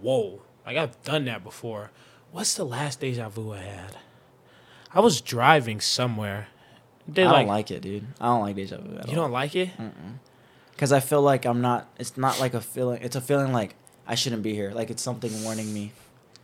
whoa, 0.01 0.41
like 0.65 0.77
I've 0.77 1.01
done 1.03 1.25
that 1.25 1.43
before. 1.43 1.91
What's 2.31 2.55
the 2.55 2.65
last 2.65 2.99
deja 2.99 3.29
vu 3.29 3.53
I 3.53 3.59
had? 3.59 3.97
I 4.93 4.99
was 4.99 5.21
driving 5.21 5.79
somewhere. 5.79 6.47
They 7.07 7.23
I 7.23 7.31
like, 7.31 7.37
don't 7.41 7.47
like 7.47 7.71
it, 7.71 7.81
dude. 7.81 8.05
I 8.19 8.25
don't 8.25 8.41
like 8.41 8.55
deja 8.55 8.77
vu. 8.77 8.97
At 8.97 9.07
you 9.07 9.15
don't 9.15 9.31
like 9.31 9.55
it? 9.55 9.69
Because 10.77 10.91
I 10.93 10.99
feel 10.99 11.23
like 11.23 11.45
I'm 11.45 11.59
not. 11.59 11.89
It's 11.97 12.15
not 12.17 12.39
like 12.39 12.53
a 12.53 12.61
feeling. 12.61 13.01
It's 13.01 13.15
a 13.15 13.21
feeling 13.21 13.51
like 13.51 13.73
I 14.05 14.13
shouldn't 14.15 14.43
be 14.43 14.53
here. 14.53 14.69
Like 14.71 14.91
it's 14.91 15.01
something 15.01 15.43
warning 15.43 15.73
me. 15.73 15.91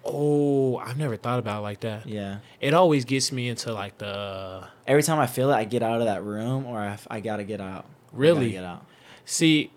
Oh, 0.03 0.77
I've 0.77 0.97
never 0.97 1.15
thought 1.15 1.38
about 1.39 1.59
it 1.59 1.61
like 1.61 1.79
that. 1.81 2.07
Yeah. 2.07 2.39
It 2.59 2.73
always 2.73 3.05
gets 3.05 3.31
me 3.31 3.47
into 3.47 3.71
like 3.71 3.99
the 3.99 4.65
Every 4.88 5.03
time 5.03 5.19
I 5.19 5.27
feel 5.27 5.51
it, 5.51 5.55
I 5.55 5.63
get 5.65 5.84
out 5.84 5.99
of 6.01 6.07
that 6.07 6.23
room, 6.23 6.65
or 6.65 6.79
I, 6.79 6.97
I 7.09 7.19
gotta 7.19 7.43
get 7.43 7.61
out. 7.61 7.86
Really? 8.11 8.51
get 8.51 8.63
out. 8.63 8.86
see 9.23 9.71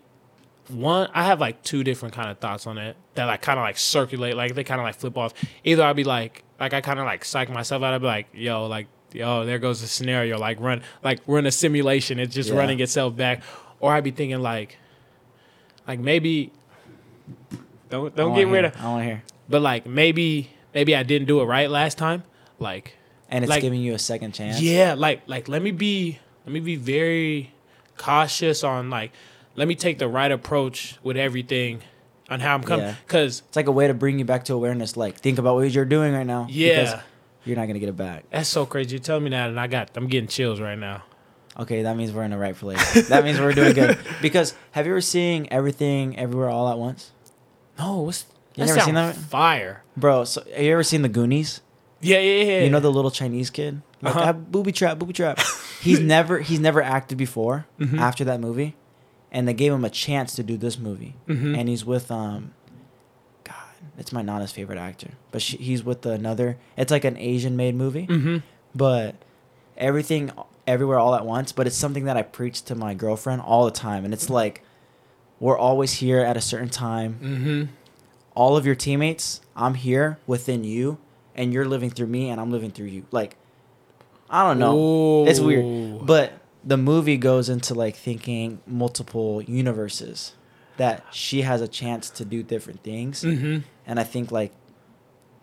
one 0.69 1.09
I 1.13 1.23
have 1.23 1.39
like 1.39 1.63
two 1.63 1.83
different 1.83 2.13
kind 2.13 2.29
of 2.29 2.39
thoughts 2.39 2.67
on 2.67 2.77
it 2.77 2.97
that 3.15 3.23
like 3.25 3.41
kind 3.41 3.57
of 3.57 3.63
like 3.63 3.77
circulate 3.77 4.35
like 4.35 4.53
they 4.53 4.63
kind 4.65 4.81
of 4.81 4.85
like 4.85 4.95
flip 4.95 5.17
off. 5.17 5.33
Either 5.63 5.83
I'll 5.83 5.93
be 5.93 6.03
like 6.03 6.43
like 6.59 6.73
I 6.73 6.81
kind 6.81 6.99
of 6.99 7.05
like 7.05 7.23
psych 7.23 7.49
myself 7.49 7.83
out. 7.83 7.93
I'll 7.93 7.99
be 7.99 8.05
like, 8.07 8.27
yo, 8.33 8.65
like 8.65 8.87
yo, 9.13 9.45
there 9.45 9.59
goes 9.59 9.81
the 9.81 9.87
scenario. 9.87 10.37
Like 10.39 10.59
run 10.59 10.81
like 11.03 11.19
run 11.27 11.45
a 11.45 11.51
simulation. 11.51 12.19
It's 12.19 12.33
just 12.35 12.49
Yeah. 12.49 12.57
running 12.57 12.79
itself 12.81 13.15
back. 13.15 13.43
Or 13.79 13.93
I'd 13.93 14.03
be 14.03 14.11
thinking 14.11 14.41
like 14.41 14.77
like 15.87 15.99
maybe 15.99 16.51
don't 17.89 18.15
don't 18.15 18.35
get 18.35 18.47
rid 18.47 18.63
hear. 18.63 18.65
of 18.65 18.81
I 18.81 18.89
want 18.89 19.01
to 19.01 19.05
hear. 19.05 19.23
but 19.49 19.61
like 19.61 19.85
maybe 19.85 20.49
maybe 20.73 20.95
I 20.95 21.03
didn't 21.03 21.27
do 21.27 21.39
it 21.41 21.45
right 21.45 21.69
last 21.69 21.97
time. 21.97 22.23
Like 22.59 22.95
And 23.29 23.43
it's 23.43 23.49
Like- 23.49 23.61
giving 23.61 23.81
you 23.81 23.93
a 23.93 23.99
second 23.99 24.33
chance. 24.33 24.61
Yeah, 24.61 24.95
like 24.97 25.21
like 25.27 25.47
let 25.47 25.61
me 25.61 25.71
be 25.71 26.19
let 26.45 26.53
me 26.53 26.59
be 26.59 26.75
very 26.75 27.51
cautious 27.97 28.63
on 28.63 28.89
like 28.89 29.11
let 29.55 29.67
me 29.67 29.75
take 29.75 29.97
the 29.99 30.07
right 30.07 30.31
approach 30.31 30.97
with 31.03 31.17
everything 31.17 31.81
on 32.29 32.39
how 32.41 32.53
I'm 32.55 32.63
coming 32.63 32.87
Yeah. 32.87 32.95
cuz 33.07 33.41
It's 33.47 33.55
like 33.55 33.67
a 33.67 33.71
way 33.71 33.87
to 33.87 33.93
bring 33.93 34.19
you 34.19 34.25
back 34.25 34.43
to 34.45 34.53
awareness. 34.53 34.97
Like 34.97 35.17
think 35.17 35.37
about 35.39 35.55
what 35.55 35.69
you're 35.71 35.85
doing 35.85 36.13
right 36.13 36.25
now. 36.27 36.43
because 36.45 36.89
yeah. 36.91 37.01
You're 37.45 37.55
not 37.55 37.67
gonna 37.67 37.79
get 37.79 37.87
it 37.89 37.95
back. 37.95 38.25
That's 38.29 38.49
so 38.49 38.65
crazy. 38.65 38.95
You 38.95 38.99
tell 38.99 39.21
me 39.21 39.29
that 39.29 39.49
and 39.49 39.57
I 39.59 39.67
got 39.67 39.91
I'm 39.95 40.07
getting 40.07 40.27
chills 40.27 40.59
right 40.59 40.77
now. 40.77 41.03
Okay, 41.59 41.81
that 41.83 41.97
means 41.97 42.11
we're 42.11 42.23
in 42.23 42.31
the 42.31 42.37
right 42.37 42.55
place. 42.55 43.07
that 43.09 43.23
means 43.23 43.39
we're 43.39 43.53
doing 43.53 43.73
good. 43.73 43.97
Because 44.21 44.53
have 44.71 44.85
you 44.85 44.91
ever 44.93 45.01
seen 45.01 45.47
everything 45.51 46.17
everywhere 46.17 46.49
all 46.49 46.69
at 46.69 46.77
once? 46.77 47.11
No, 47.79 48.01
what's 48.01 48.25
You 48.55 48.65
that 48.65 48.73
never 48.73 48.81
seen 48.85 48.95
that? 48.95 49.15
Fire. 49.15 49.83
Bro, 49.95 50.25
so 50.25 50.43
have 50.53 50.63
you 50.63 50.71
ever 50.73 50.83
seen 50.83 51.01
the 51.01 51.09
Goonies? 51.09 51.61
Yeah, 52.01 52.19
yeah, 52.19 52.43
yeah. 52.43 52.63
You 52.63 52.69
know 52.69 52.79
the 52.79 52.91
little 52.91 53.09
Chinese 53.11 53.49
kid? 53.49 53.81
Like 54.03 54.15
Uh-huh. 54.15 54.25
"Ah, 54.29 54.33
booby 54.33 54.71
trap, 54.71 54.99
booby 54.99 55.13
trap. 55.13 55.39
He's 55.81 55.99
never 55.99 56.39
he's 56.39 56.59
never 56.59 56.81
acted 56.81 57.17
before 57.17 57.65
Mhm. 57.79 57.97
after 57.99 58.23
that 58.25 58.39
movie. 58.39 58.75
And 59.31 59.47
they 59.47 59.53
gave 59.53 59.73
him 59.73 59.83
a 59.85 59.89
chance 59.89 60.35
to 60.35 60.43
do 60.43 60.57
this 60.57 60.77
movie. 60.77 61.15
Mhm. 61.27 61.57
And 61.57 61.67
he's 61.69 61.83
with 61.85 62.11
um 62.11 62.53
God, 63.43 63.55
it's 63.97 64.11
my 64.13 64.21
nana's 64.21 64.51
favorite 64.51 64.77
actor. 64.77 65.11
But 65.31 65.41
she, 65.41 65.57
he's 65.57 65.83
with 65.83 66.05
another 66.05 66.57
it's 66.77 66.91
like 66.91 67.03
an 67.05 67.17
Asian 67.17 67.55
made 67.55 67.73
movie. 67.75 68.05
Mhm. 68.07 68.43
But 68.75 69.15
everything 69.77 70.31
everywhere 70.67 70.99
all 70.99 71.15
at 71.15 71.25
once, 71.25 71.51
but 71.51 71.65
it's 71.65 71.75
something 71.77 72.03
that 72.05 72.17
I 72.17 72.21
preach 72.21 72.61
to 72.63 72.75
my 72.75 72.93
girlfriend 72.93 73.41
all 73.41 73.65
the 73.65 73.71
time. 73.71 74.05
And 74.05 74.13
it's 74.13 74.29
like 74.29 74.61
we're 75.39 75.57
always 75.57 75.93
here 75.93 76.19
at 76.19 76.35
a 76.37 76.41
certain 76.41 76.69
time. 76.69 77.19
Mhm. 77.21 77.67
All 78.35 78.57
of 78.57 78.65
your 78.65 78.75
teammates, 78.75 79.41
I'm 79.55 79.75
here 79.75 80.19
within 80.27 80.63
you, 80.63 80.97
and 81.35 81.53
you're 81.53 81.65
living 81.65 81.89
through 81.89 82.07
me, 82.07 82.29
and 82.29 82.39
I'm 82.41 82.51
living 82.51 82.71
through 82.71 82.87
you. 82.87 83.05
Like, 83.11 83.37
I 84.29 84.43
don't 84.43 84.59
know. 84.59 85.25
It's 85.27 85.39
weird. 85.39 86.05
But 86.05 86.33
the 86.63 86.77
movie 86.77 87.17
goes 87.17 87.47
into 87.49 87.73
like 87.73 87.95
thinking 87.95 88.59
multiple 88.67 89.41
universes 89.43 90.33
that 90.75 91.05
she 91.11 91.41
has 91.43 91.61
a 91.61 91.67
chance 91.67 92.09
to 92.11 92.25
do 92.25 92.43
different 92.43 92.83
things. 92.83 93.23
Mhm. 93.23 93.63
And 93.87 93.99
I 93.99 94.03
think 94.03 94.31
like 94.31 94.51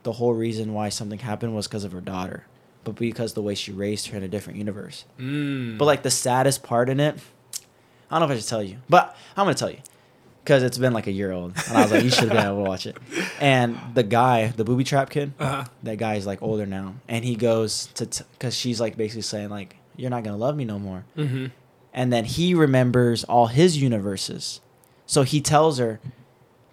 the 0.03 0.13
whole 0.13 0.35
reason 0.35 0.75
why 0.75 0.91
something 0.91 1.21
happened 1.21 1.55
was 1.57 1.67
because 1.67 1.83
of 1.85 1.93
her 1.93 2.01
daughter, 2.01 2.47
but 2.85 2.95
because 2.97 3.35
the 3.35 3.43
way 3.43 3.55
she 3.55 3.73
raised 3.73 4.09
her 4.09 4.17
in 4.17 4.23
a 4.23 4.29
different 4.29 4.59
universe. 4.59 5.05
Mm. 5.19 5.79
But 5.79 5.87
like 5.87 6.03
the 6.03 6.11
saddest 6.11 6.63
part 6.63 6.89
in 6.89 7.01
it, 7.01 7.19
I 8.11 8.19
don't 8.19 8.29
know 8.29 8.35
if 8.35 8.39
I 8.39 8.41
should 8.41 8.49
tell 8.49 8.63
you, 8.63 8.79
but 8.89 9.17
I'm 9.37 9.45
gonna 9.45 9.55
tell 9.55 9.71
you 9.71 9.79
because 10.43 10.63
it's 10.63 10.79
been 10.79 10.93
like 10.93 11.07
a 11.07 11.13
year 11.13 11.33
old, 11.33 11.55
and 11.69 11.77
I 11.77 11.83
was 11.83 11.91
like, 11.91 12.05
you 12.05 12.11
should 12.11 12.29
have 12.29 12.33
been 12.33 12.47
able 12.47 12.65
to 12.65 12.69
watch 12.69 12.87
it. 12.87 12.97
And 13.41 13.79
the 13.95 14.03
guy, 14.03 14.49
the 14.49 14.65
booby 14.65 14.85
trap 14.85 15.11
kid, 15.11 15.33
uh-huh. 15.39 15.65
that 15.83 15.99
guy 15.99 16.15
is 16.15 16.27
like 16.27 16.41
older 16.41 16.67
now, 16.67 16.95
and 17.09 17.25
he 17.25 17.35
goes 17.35 17.87
to 17.95 18.25
because 18.33 18.55
she's 18.55 18.81
like 18.81 18.97
basically 18.97 19.23
saying 19.23 19.51
like, 19.51 19.77
you're 19.97 20.11
not 20.11 20.23
gonna 20.23 20.37
love 20.37 20.57
me 20.57 20.65
no 20.65 20.79
more. 20.79 21.05
Mhm. 21.17 21.51
And 21.93 22.13
then 22.13 22.25
he 22.25 22.55
remembers 22.55 23.25
all 23.25 23.49
his 23.49 23.77
universes, 23.79 24.61
so 25.07 25.23
he 25.23 25.41
tells 25.41 25.79
her, 25.79 26.01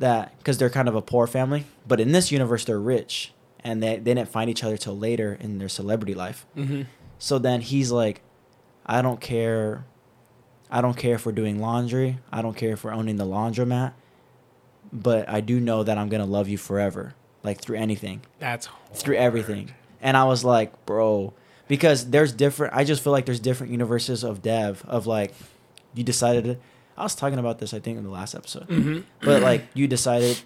that 0.02 0.38
because 0.40 0.58
they're 0.58 0.70
kind 0.70 0.90
of 0.90 0.96
a 0.96 1.02
poor 1.02 1.26
family, 1.26 1.66
but 1.88 2.00
in 2.00 2.12
this 2.12 2.32
universe 2.32 2.66
they're 2.66 2.80
rich, 2.80 3.32
and 3.64 3.82
they 3.82 3.98
they 3.98 4.14
didn't 4.14 4.30
find 4.30 4.50
each 4.50 4.64
other 4.64 4.78
till 4.78 4.98
later 4.98 5.38
in 5.40 5.58
their 5.60 5.70
celebrity 5.70 6.14
life. 6.14 6.46
Mm-hmm. 6.58 6.84
So 7.20 7.38
then 7.40 7.62
he's 7.62 7.92
like, 7.92 8.22
I 8.86 9.02
don't 9.02 9.22
care. 9.22 9.86
I 10.70 10.82
don't 10.82 10.96
care 10.98 11.16
if 11.16 11.26
we're 11.26 11.32
doing 11.34 11.60
laundry. 11.62 12.20
I 12.32 12.42
don't 12.42 12.56
care 12.56 12.72
if 12.72 12.84
we're 12.84 12.94
owning 12.94 13.18
the 13.18 13.26
laundromat. 13.26 13.94
But 14.94 15.30
I 15.30 15.42
do 15.42 15.60
know 15.60 15.84
that 15.84 15.98
I'm 15.98 16.10
gonna 16.10 16.26
love 16.26 16.50
you 16.50 16.58
forever, 16.58 17.14
like 17.44 17.62
through 17.62 17.78
anything, 17.78 18.22
That's 18.40 18.68
through 18.94 19.16
everything. 19.18 19.72
And 20.02 20.18
I 20.18 20.24
was 20.26 20.44
like, 20.44 20.86
bro, 20.86 21.34
because 21.68 22.10
there's 22.10 22.34
different. 22.34 22.74
I 22.76 22.84
just 22.84 23.04
feel 23.04 23.14
like 23.14 23.26
there's 23.26 23.40
different 23.40 23.72
universes 23.72 24.24
of 24.24 24.42
Dev 24.42 24.84
of 24.88 25.06
like, 25.08 25.34
you 25.94 26.04
decided. 26.04 26.60
I 26.98 27.04
was 27.04 27.16
talking 27.16 27.40
about 27.40 27.60
this 27.60 27.74
I 27.74 27.80
think 27.80 27.98
in 27.98 28.04
the 28.04 28.10
last 28.10 28.36
episode, 28.36 28.68
Mhm. 28.68 29.04
but 29.22 29.42
like 29.42 29.68
you 29.74 29.88
decided. 29.88 30.40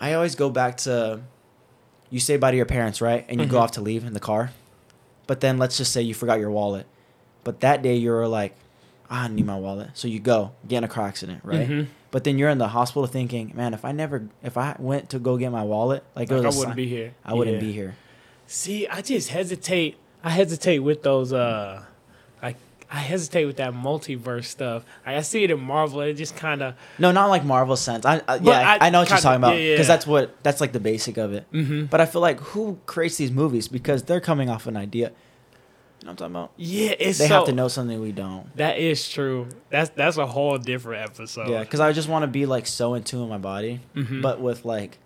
I 0.00 0.14
always 0.14 0.34
go 0.34 0.48
back 0.48 0.78
to, 0.78 1.20
you 2.10 2.20
say 2.20 2.36
bye 2.36 2.50
to 2.50 2.56
your 2.56 2.66
parents, 2.66 3.00
right? 3.00 3.24
And 3.28 3.40
you 3.40 3.46
go 3.46 3.56
Mhm. 3.56 3.60
off 3.62 3.70
to 3.72 3.80
leave 3.80 4.04
in 4.04 4.12
the 4.12 4.20
car, 4.20 4.50
but 5.26 5.40
then 5.40 5.58
let's 5.58 5.76
just 5.76 5.92
say 5.92 6.02
you 6.02 6.14
forgot 6.14 6.38
your 6.40 6.50
wallet, 6.50 6.86
but 7.44 7.60
that 7.60 7.82
day 7.82 7.96
you 7.96 8.10
were 8.10 8.26
like, 8.28 8.54
"Ah, 9.10 9.24
I 9.24 9.28
need 9.28 9.46
my 9.46 9.56
wallet, 9.56 9.90
so 9.94 10.08
you 10.08 10.18
go 10.20 10.50
get 10.68 10.78
in 10.78 10.84
a 10.84 10.88
car 10.88 11.06
accident, 11.06 11.40
right? 11.44 11.68
Mhm. 11.68 11.86
But 12.10 12.24
then 12.24 12.38
you're 12.38 12.50
in 12.50 12.58
the 12.58 12.68
hospital 12.68 13.06
thinking, 13.06 13.52
man, 13.54 13.72
if 13.72 13.84
I 13.84 13.92
never, 13.92 14.24
if 14.42 14.56
I 14.58 14.74
went 14.80 15.10
to 15.10 15.18
go 15.20 15.36
get 15.36 15.50
my 15.52 15.62
wallet, 15.62 16.02
like, 16.16 16.28
Like, 16.30 16.44
I 16.44 16.48
wouldn't 16.48 16.76
be 16.76 16.86
here. 16.88 17.14
I 17.24 17.34
wouldn't 17.34 17.60
be 17.60 17.70
here. 17.72 17.94
See, 18.48 18.88
I 18.88 19.00
just 19.00 19.28
hesitate. 19.28 19.96
I 20.24 20.30
hesitate 20.30 20.80
with 20.80 21.02
those. 21.04 21.32
Uh, 21.32 21.82
I 22.92 22.98
hesitate 22.98 23.46
with 23.46 23.56
that 23.58 23.72
multiverse 23.72 24.46
stuff. 24.46 24.84
Like, 25.06 25.16
I 25.16 25.20
see 25.22 25.44
it 25.44 25.50
in 25.52 25.60
Marvel. 25.60 26.00
It 26.00 26.14
just 26.14 26.36
kind 26.36 26.60
of. 26.60 26.74
No, 26.98 27.12
not 27.12 27.26
like 27.26 27.44
Marvel 27.44 27.76
sense. 27.76 28.04
I, 28.04 28.20
I 28.26 28.36
yeah, 28.36 28.50
I, 28.80 28.86
I 28.86 28.90
know 28.90 29.00
what 29.00 29.10
you're 29.10 29.18
talking 29.18 29.36
about 29.36 29.54
because 29.54 29.78
yeah. 29.78 29.82
that's 29.84 30.06
what 30.08 30.42
that's 30.42 30.60
like 30.60 30.72
the 30.72 30.80
basic 30.80 31.16
of 31.16 31.32
it. 31.32 31.46
Mm-hmm. 31.52 31.84
But 31.84 32.00
I 32.00 32.06
feel 32.06 32.20
like 32.20 32.40
who 32.40 32.80
creates 32.86 33.16
these 33.16 33.30
movies 33.30 33.68
because 33.68 34.02
they're 34.02 34.20
coming 34.20 34.50
off 34.50 34.66
an 34.66 34.76
idea. 34.76 35.12
You 36.00 36.06
know 36.06 36.10
what 36.10 36.10
I'm 36.10 36.16
talking 36.16 36.34
about? 36.34 36.52
Yeah, 36.56 36.94
it's 36.98 37.18
They 37.18 37.28
so, 37.28 37.34
have 37.34 37.44
to 37.44 37.52
know 37.52 37.68
something 37.68 38.00
we 38.00 38.10
don't. 38.10 38.56
That 38.56 38.78
is 38.78 39.08
true. 39.08 39.48
That's 39.68 39.90
that's 39.90 40.16
a 40.16 40.26
whole 40.26 40.58
different 40.58 41.04
episode. 41.04 41.48
Yeah, 41.48 41.60
because 41.60 41.78
I 41.78 41.92
just 41.92 42.08
want 42.08 42.24
to 42.24 42.26
be 42.26 42.46
like 42.46 42.66
so 42.66 42.94
in 42.94 43.04
tune 43.04 43.20
with 43.20 43.30
my 43.30 43.38
body, 43.38 43.80
Mhm. 43.94 44.22
but 44.22 44.40
with 44.40 44.64
like, 44.64 44.98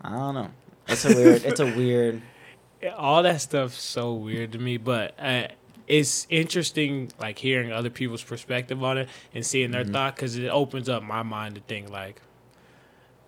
I 0.00 0.10
don't 0.10 0.34
know. 0.34 0.50
It's 0.88 1.04
a 1.04 1.14
weird. 1.14 1.44
it's 1.44 1.60
a 1.60 1.66
weird. 1.66 2.22
all 2.96 3.22
that 3.24 3.40
stuff's 3.42 3.80
so 3.80 4.14
weird 4.14 4.52
to 4.52 4.58
me. 4.58 4.78
But 4.78 5.14
uh, 5.18 5.48
it's 5.90 6.26
interesting, 6.30 7.10
like 7.18 7.38
hearing 7.38 7.72
other 7.72 7.90
people's 7.90 8.22
perspective 8.22 8.82
on 8.84 8.96
it 8.98 9.08
and 9.34 9.44
seeing 9.44 9.72
their 9.72 9.84
Mhm. 9.84 9.92
thought, 9.92 10.14
because 10.16 10.36
it 10.36 10.48
opens 10.48 10.88
up 10.88 11.02
my 11.02 11.22
mind 11.22 11.56
to 11.56 11.60
think 11.62 11.90
like, 11.90 12.20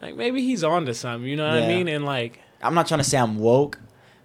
like 0.00 0.16
maybe 0.16 0.42
he's 0.42 0.62
on 0.64 0.86
to 0.86 0.94
something. 0.94 1.28
You 1.28 1.36
know 1.36 1.48
what 1.48 1.62
I 1.64 1.66
mean? 1.66 1.88
And 1.88 2.04
like, 2.04 2.40
I'm 2.62 2.74
not 2.74 2.86
trying 2.86 2.98
to 3.00 3.04
say 3.04 3.18
I'm 3.18 3.38
woke, 3.38 3.78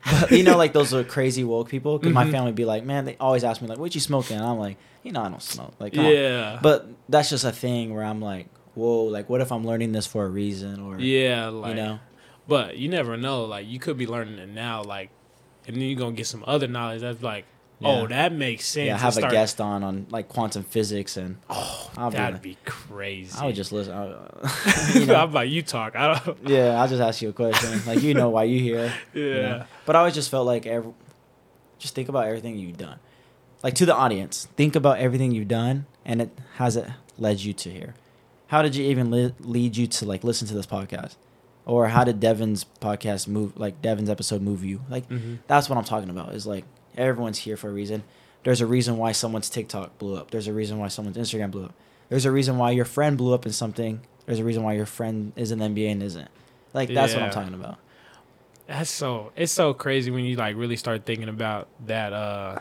but 0.10 0.32
you 0.32 0.44
know, 0.44 0.56
like 0.58 0.74
those 0.74 0.94
are 0.94 1.04
crazy 1.04 1.44
woke 1.44 1.70
people. 1.70 1.98
Because 1.98 2.14
my 2.14 2.26
Mhm. 2.26 2.32
family 2.32 2.52
be 2.52 2.66
like, 2.66 2.84
man, 2.84 3.06
they 3.06 3.18
always 3.20 3.44
ask 3.44 3.62
me 3.62 3.68
like, 3.68 3.80
what 3.80 3.96
you 3.96 4.02
smoking? 4.02 4.38
And 4.38 4.46
I'm 4.46 4.60
like, 4.60 4.78
you 5.04 5.12
know, 5.12 5.22
I 5.24 5.30
don't 5.30 5.42
smoke. 5.42 5.74
Like, 5.80 5.94
come 5.94 6.06
on. 6.06 6.14
yeah, 6.14 6.60
But 6.62 6.88
that's 7.10 7.30
just 7.30 7.44
a 7.44 7.52
thing 7.52 7.94
where 7.94 8.04
I'm 8.04 8.22
like, 8.22 8.48
whoa, 8.76 9.06
like, 9.06 9.30
what 9.30 9.42
if 9.42 9.52
I'm 9.52 9.66
learning 9.66 9.92
this 9.94 10.06
for 10.06 10.26
a 10.26 10.30
reason? 10.30 10.80
Or 10.80 11.00
yeah, 11.00 11.48
like, 11.48 11.70
you 11.70 11.76
know, 11.76 12.00
But 12.48 12.78
you 12.78 12.88
never 12.88 13.18
know. 13.18 13.46
Like 13.46 13.68
you 13.68 13.80
could 13.80 13.98
be 13.98 14.06
learning 14.08 14.38
it 14.38 14.50
now, 14.50 14.84
like, 14.84 15.10
and 15.68 15.76
then 15.76 15.84
you're 15.84 15.98
gonna 16.00 16.16
get 16.16 16.28
some 16.28 16.44
other 16.48 16.68
knowledge 16.68 17.02
that's 17.02 17.22
like, 17.24 17.46
oh, 17.84 18.07
that 18.07 18.32
makes 18.34 18.65
sense. 18.65 18.88
yeah, 18.88 18.97
have 18.97 19.13
a 19.13 19.19
start- 19.19 19.32
guest 19.32 19.61
on 19.61 19.84
on 19.84 20.07
like 20.09 20.28
quantum 20.30 20.63
physics, 20.63 21.17
and 21.17 21.38
Oh, 21.49 21.91
I'll 21.97 22.09
that'd 22.11 22.36
like- 22.36 22.41
be 22.41 22.57
crazy. 22.65 23.38
I 23.39 23.45
would 23.45 23.55
just 23.55 23.71
listen. 23.71 23.93
I, 23.93 24.93
you 24.99 25.05
know, 25.05 25.15
I'm 25.15 25.32
like, 25.32 25.49
you 25.49 25.61
talk. 25.61 25.95
I 25.95 26.19
don't. 26.19 26.38
yeah, 26.49 26.82
I'll 26.82 26.88
just 26.88 27.01
ask 27.01 27.21
you 27.21 27.30
a 27.30 27.34
question. 27.34 27.80
Like, 27.86 28.01
you 28.01 28.13
know 28.13 28.30
why 28.30 28.43
you 28.45 28.59
here? 28.59 28.93
Yeah. 29.13 29.21
you 29.23 29.34
know? 29.41 29.63
But 29.86 29.95
I 29.95 29.99
always 29.99 30.13
just 30.15 30.30
felt 30.32 30.45
like 30.47 30.65
every, 30.65 30.91
just 31.80 31.93
think 31.95 32.09
about 32.09 32.25
everything 32.28 32.57
you've 32.57 32.78
done. 32.78 32.99
Like 33.63 33.73
to 33.75 33.86
the 33.86 33.95
audience, 33.95 34.47
think 34.55 34.75
about 34.75 34.99
everything 34.99 35.32
you've 35.32 35.47
done, 35.47 35.86
and 36.05 36.21
it 36.21 36.30
has 36.55 36.75
it 36.78 36.88
led 37.17 37.39
you 37.41 37.53
to 37.53 37.69
here. 37.71 37.95
How 38.47 38.61
did 38.61 38.75
you 38.75 38.86
even 38.86 39.11
li- 39.11 39.34
lead 39.39 39.75
you 39.75 39.88
to 39.88 40.05
like 40.05 40.23
listen 40.23 40.47
to 40.47 40.53
this 40.53 40.65
podcast, 40.67 41.15
or 41.65 41.88
how 41.89 42.03
did 42.03 42.19
Devin's 42.19 42.65
podcast 42.82 43.28
move? 43.28 43.57
Like 43.59 43.82
Devin's 43.82 44.09
episode 44.09 44.41
move 44.41 44.63
you? 44.63 44.82
Like 44.89 45.05
hmm 45.07 45.36
that's 45.47 45.69
what 45.69 45.78
I'm 45.78 45.84
talking 45.84 46.09
about. 46.09 46.34
Is 46.34 46.45
like 46.47 46.63
everyone's 46.98 47.39
here 47.39 47.58
for 47.58 47.70
a 47.70 47.74
reason. 47.74 48.04
There's 48.43 48.62
a 48.62 48.66
reason 48.66 48.98
why 48.98 49.12
someone's 49.12 49.50
TikTok 49.50 49.98
blew 49.98 50.16
up. 50.16 50.32
There's 50.32 50.48
a 50.48 50.54
reason 50.54 50.78
why 50.80 50.88
someone's 50.88 51.18
Instagram 51.18 51.52
blew 51.52 51.66
up. 51.66 51.74
There's 52.10 52.26
a 52.26 52.32
reason 52.32 52.58
why 52.58 52.72
your 52.72 52.86
friend 52.86 53.18
blew 53.18 53.34
up 53.34 53.45
in 53.45 53.52
something. 53.52 54.02
There's 54.26 54.39
a 54.39 54.43
reason 54.43 54.64
why 54.64 54.74
your 54.74 54.86
friend 54.86 55.34
is 55.36 55.52
in 55.52 55.60
the 55.60 55.66
NBA 55.66 55.91
and 55.91 56.04
isn't. 56.04 56.30
Like 56.74 56.93
that's 56.93 57.14
what 57.14 57.24
I'm 57.24 57.32
talking 57.32 57.54
about. 57.54 57.78
That's 58.68 58.89
so. 58.89 59.32
It's 59.36 59.52
so 59.52 59.74
crazy 59.74 60.12
when 60.12 60.24
you 60.26 60.36
like 60.36 60.56
really 60.58 60.76
start 60.76 61.06
thinking 61.06 61.30
about 61.30 61.68
that, 61.86 62.12
uh, 62.14 62.60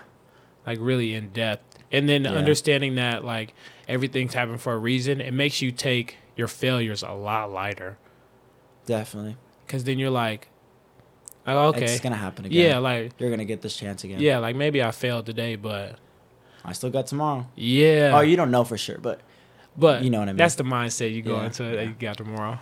like 0.66 0.78
really 0.80 1.14
in 1.14 1.30
depth, 1.30 1.78
and 1.92 2.08
then 2.08 2.24
Yeah. 2.24 2.32
understanding 2.32 2.94
that 2.96 3.24
like 3.24 3.54
everything's 3.88 4.34
happening 4.34 4.58
for 4.58 4.72
a 4.74 4.78
reason. 4.78 5.20
It 5.20 5.32
makes 5.34 5.60
you 5.62 5.72
take 5.72 6.16
your 6.36 6.48
failures 6.48 7.02
a 7.02 7.10
lot 7.12 7.50
lighter, 7.50 7.98
Definitely. 8.86 9.36
because 9.66 9.84
then 9.84 9.98
you're 9.98 10.10
like, 10.10 10.48
oh, 11.46 11.68
okay, 11.68 11.84
It's 11.84 12.00
gonna 12.00 12.16
happen 12.16 12.44
again. 12.46 12.70
yeah, 12.70 12.78
like 12.78 13.12
You're 13.18 13.30
gonna 13.30 13.44
get 13.44 13.62
this 13.62 13.76
chance 13.76 14.04
again. 14.04 14.20
yeah, 14.20 14.38
like 14.38 14.56
maybe 14.56 14.82
I 14.82 14.90
failed 14.90 15.26
today, 15.26 15.56
but 15.56 15.96
I 16.64 16.72
still 16.72 16.90
got 16.90 17.06
tomorrow. 17.06 17.46
yeah, 17.54 18.12
Oh, 18.14 18.20
you 18.20 18.36
don't 18.36 18.50
know 18.50 18.64
for 18.64 18.76
sure, 18.78 18.98
but 18.98 19.20
but 19.76 20.02
you 20.02 20.10
know 20.10 20.18
what 20.20 20.28
I 20.28 20.32
mean. 20.32 20.38
That's 20.38 20.54
the 20.56 20.64
mindset 20.64 21.12
you 21.14 21.22
go 21.22 21.36
Yeah, 21.36 21.46
into 21.46 21.64
yeah. 21.64 21.76
that 21.76 21.84
you 21.86 21.94
got 21.98 22.16
tomorrow. 22.16 22.58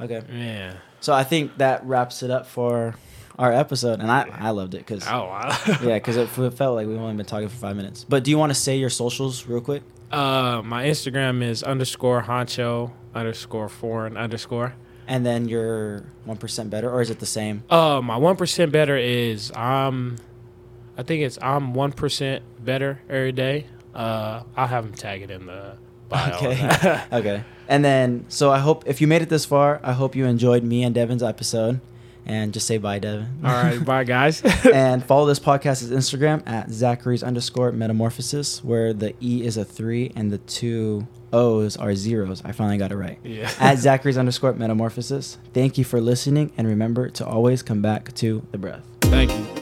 okay. 0.00 0.22
Yeah. 0.32 0.74
So 1.00 1.12
I 1.12 1.24
think 1.24 1.58
that 1.58 1.84
wraps 1.84 2.22
it 2.22 2.30
up 2.30 2.46
for 2.46 2.94
our 3.38 3.52
episode, 3.52 4.00
and 4.00 4.10
I 4.10 4.28
I 4.30 4.50
loved 4.50 4.74
it 4.74 4.78
because 4.78 5.06
Oh 5.08 5.24
wow. 5.24 5.58
yeah, 5.82 5.94
because 5.94 6.16
it 6.16 6.28
f- 6.38 6.54
felt 6.54 6.76
like 6.76 6.86
we've 6.86 6.98
only 7.00 7.14
been 7.16 7.26
talking 7.26 7.48
for 7.48 7.56
five 7.56 7.76
minutes. 7.76 8.04
But 8.08 8.22
do 8.24 8.30
you 8.30 8.38
want 8.38 8.50
to 8.50 8.54
say 8.58 8.76
your 8.76 8.90
socials 8.90 9.46
real 9.46 9.60
quick? 9.60 9.82
Uh, 10.12 10.60
my 10.64 10.84
Instagram 10.84 11.42
is 11.42 11.62
underscore 11.62 12.22
honcho 12.22 12.92
underscore 13.14 13.68
foreign 13.68 14.16
underscore. 14.16 14.74
And 15.08 15.26
then 15.26 15.48
you're 15.48 16.04
one 16.24 16.36
percent 16.36 16.70
better, 16.70 16.90
or 16.90 17.00
is 17.02 17.10
it 17.10 17.18
the 17.18 17.26
same? 17.26 17.64
Uh, 17.68 18.00
my 18.02 18.16
one 18.16 18.36
percent 18.36 18.70
better 18.72 18.96
is 18.96 19.50
I'm, 19.54 20.16
I 20.96 21.02
think 21.02 21.22
it's 21.22 21.38
I'm 21.42 21.74
one 21.74 21.92
percent 21.92 22.42
better 22.64 23.00
every 23.08 23.32
day. 23.32 23.66
Uh, 23.94 24.42
I'll 24.56 24.68
have 24.68 24.84
them 24.84 24.94
tag 24.94 25.22
it 25.22 25.30
in 25.30 25.46
the 25.46 25.76
bio. 26.08 26.36
Okay. 26.36 27.00
Okay. 27.12 27.44
And 27.68 27.84
then, 27.84 28.26
so 28.28 28.50
I 28.50 28.58
hope 28.58 28.84
if 28.86 29.00
you 29.00 29.06
made 29.06 29.22
it 29.22 29.28
this 29.28 29.44
far, 29.44 29.80
I 29.82 29.92
hope 29.92 30.14
you 30.14 30.26
enjoyed 30.26 30.62
me 30.62 30.82
and 30.82 30.94
Devin's 30.94 31.22
episode. 31.22 31.80
And 32.24 32.52
just 32.52 32.66
say 32.68 32.78
bye, 32.78 32.98
Devin. 33.00 33.40
All 33.44 33.50
right, 33.50 33.84
bye 33.84 34.04
guys. 34.04 34.42
and 34.72 35.04
follow 35.04 35.26
this 35.26 35.40
podcast's 35.40 35.90
Instagram 35.90 36.46
at 36.46 36.70
Zachary's 36.70 37.22
underscore 37.24 37.72
metamorphosis, 37.72 38.62
where 38.62 38.92
the 38.92 39.14
E 39.20 39.44
is 39.44 39.56
a 39.56 39.64
three 39.64 40.12
and 40.14 40.30
the 40.30 40.38
two 40.38 41.08
O's 41.32 41.76
are 41.76 41.94
zeros. 41.94 42.42
I 42.44 42.52
finally 42.52 42.78
got 42.78 42.92
it 42.92 42.96
right. 42.96 43.18
yeah. 43.22 43.50
at 43.60 43.78
Zachary's 43.78 44.18
underscore 44.18 44.52
metamorphosis. 44.52 45.38
Thank 45.52 45.78
you 45.78 45.84
for 45.84 46.00
listening, 46.00 46.52
and 46.56 46.66
remember 46.66 47.08
to 47.10 47.26
always 47.26 47.62
come 47.62 47.82
back 47.82 48.14
to 48.16 48.46
the 48.50 48.58
breath. 48.58 48.84
Thank 49.02 49.30
you. 49.30 49.61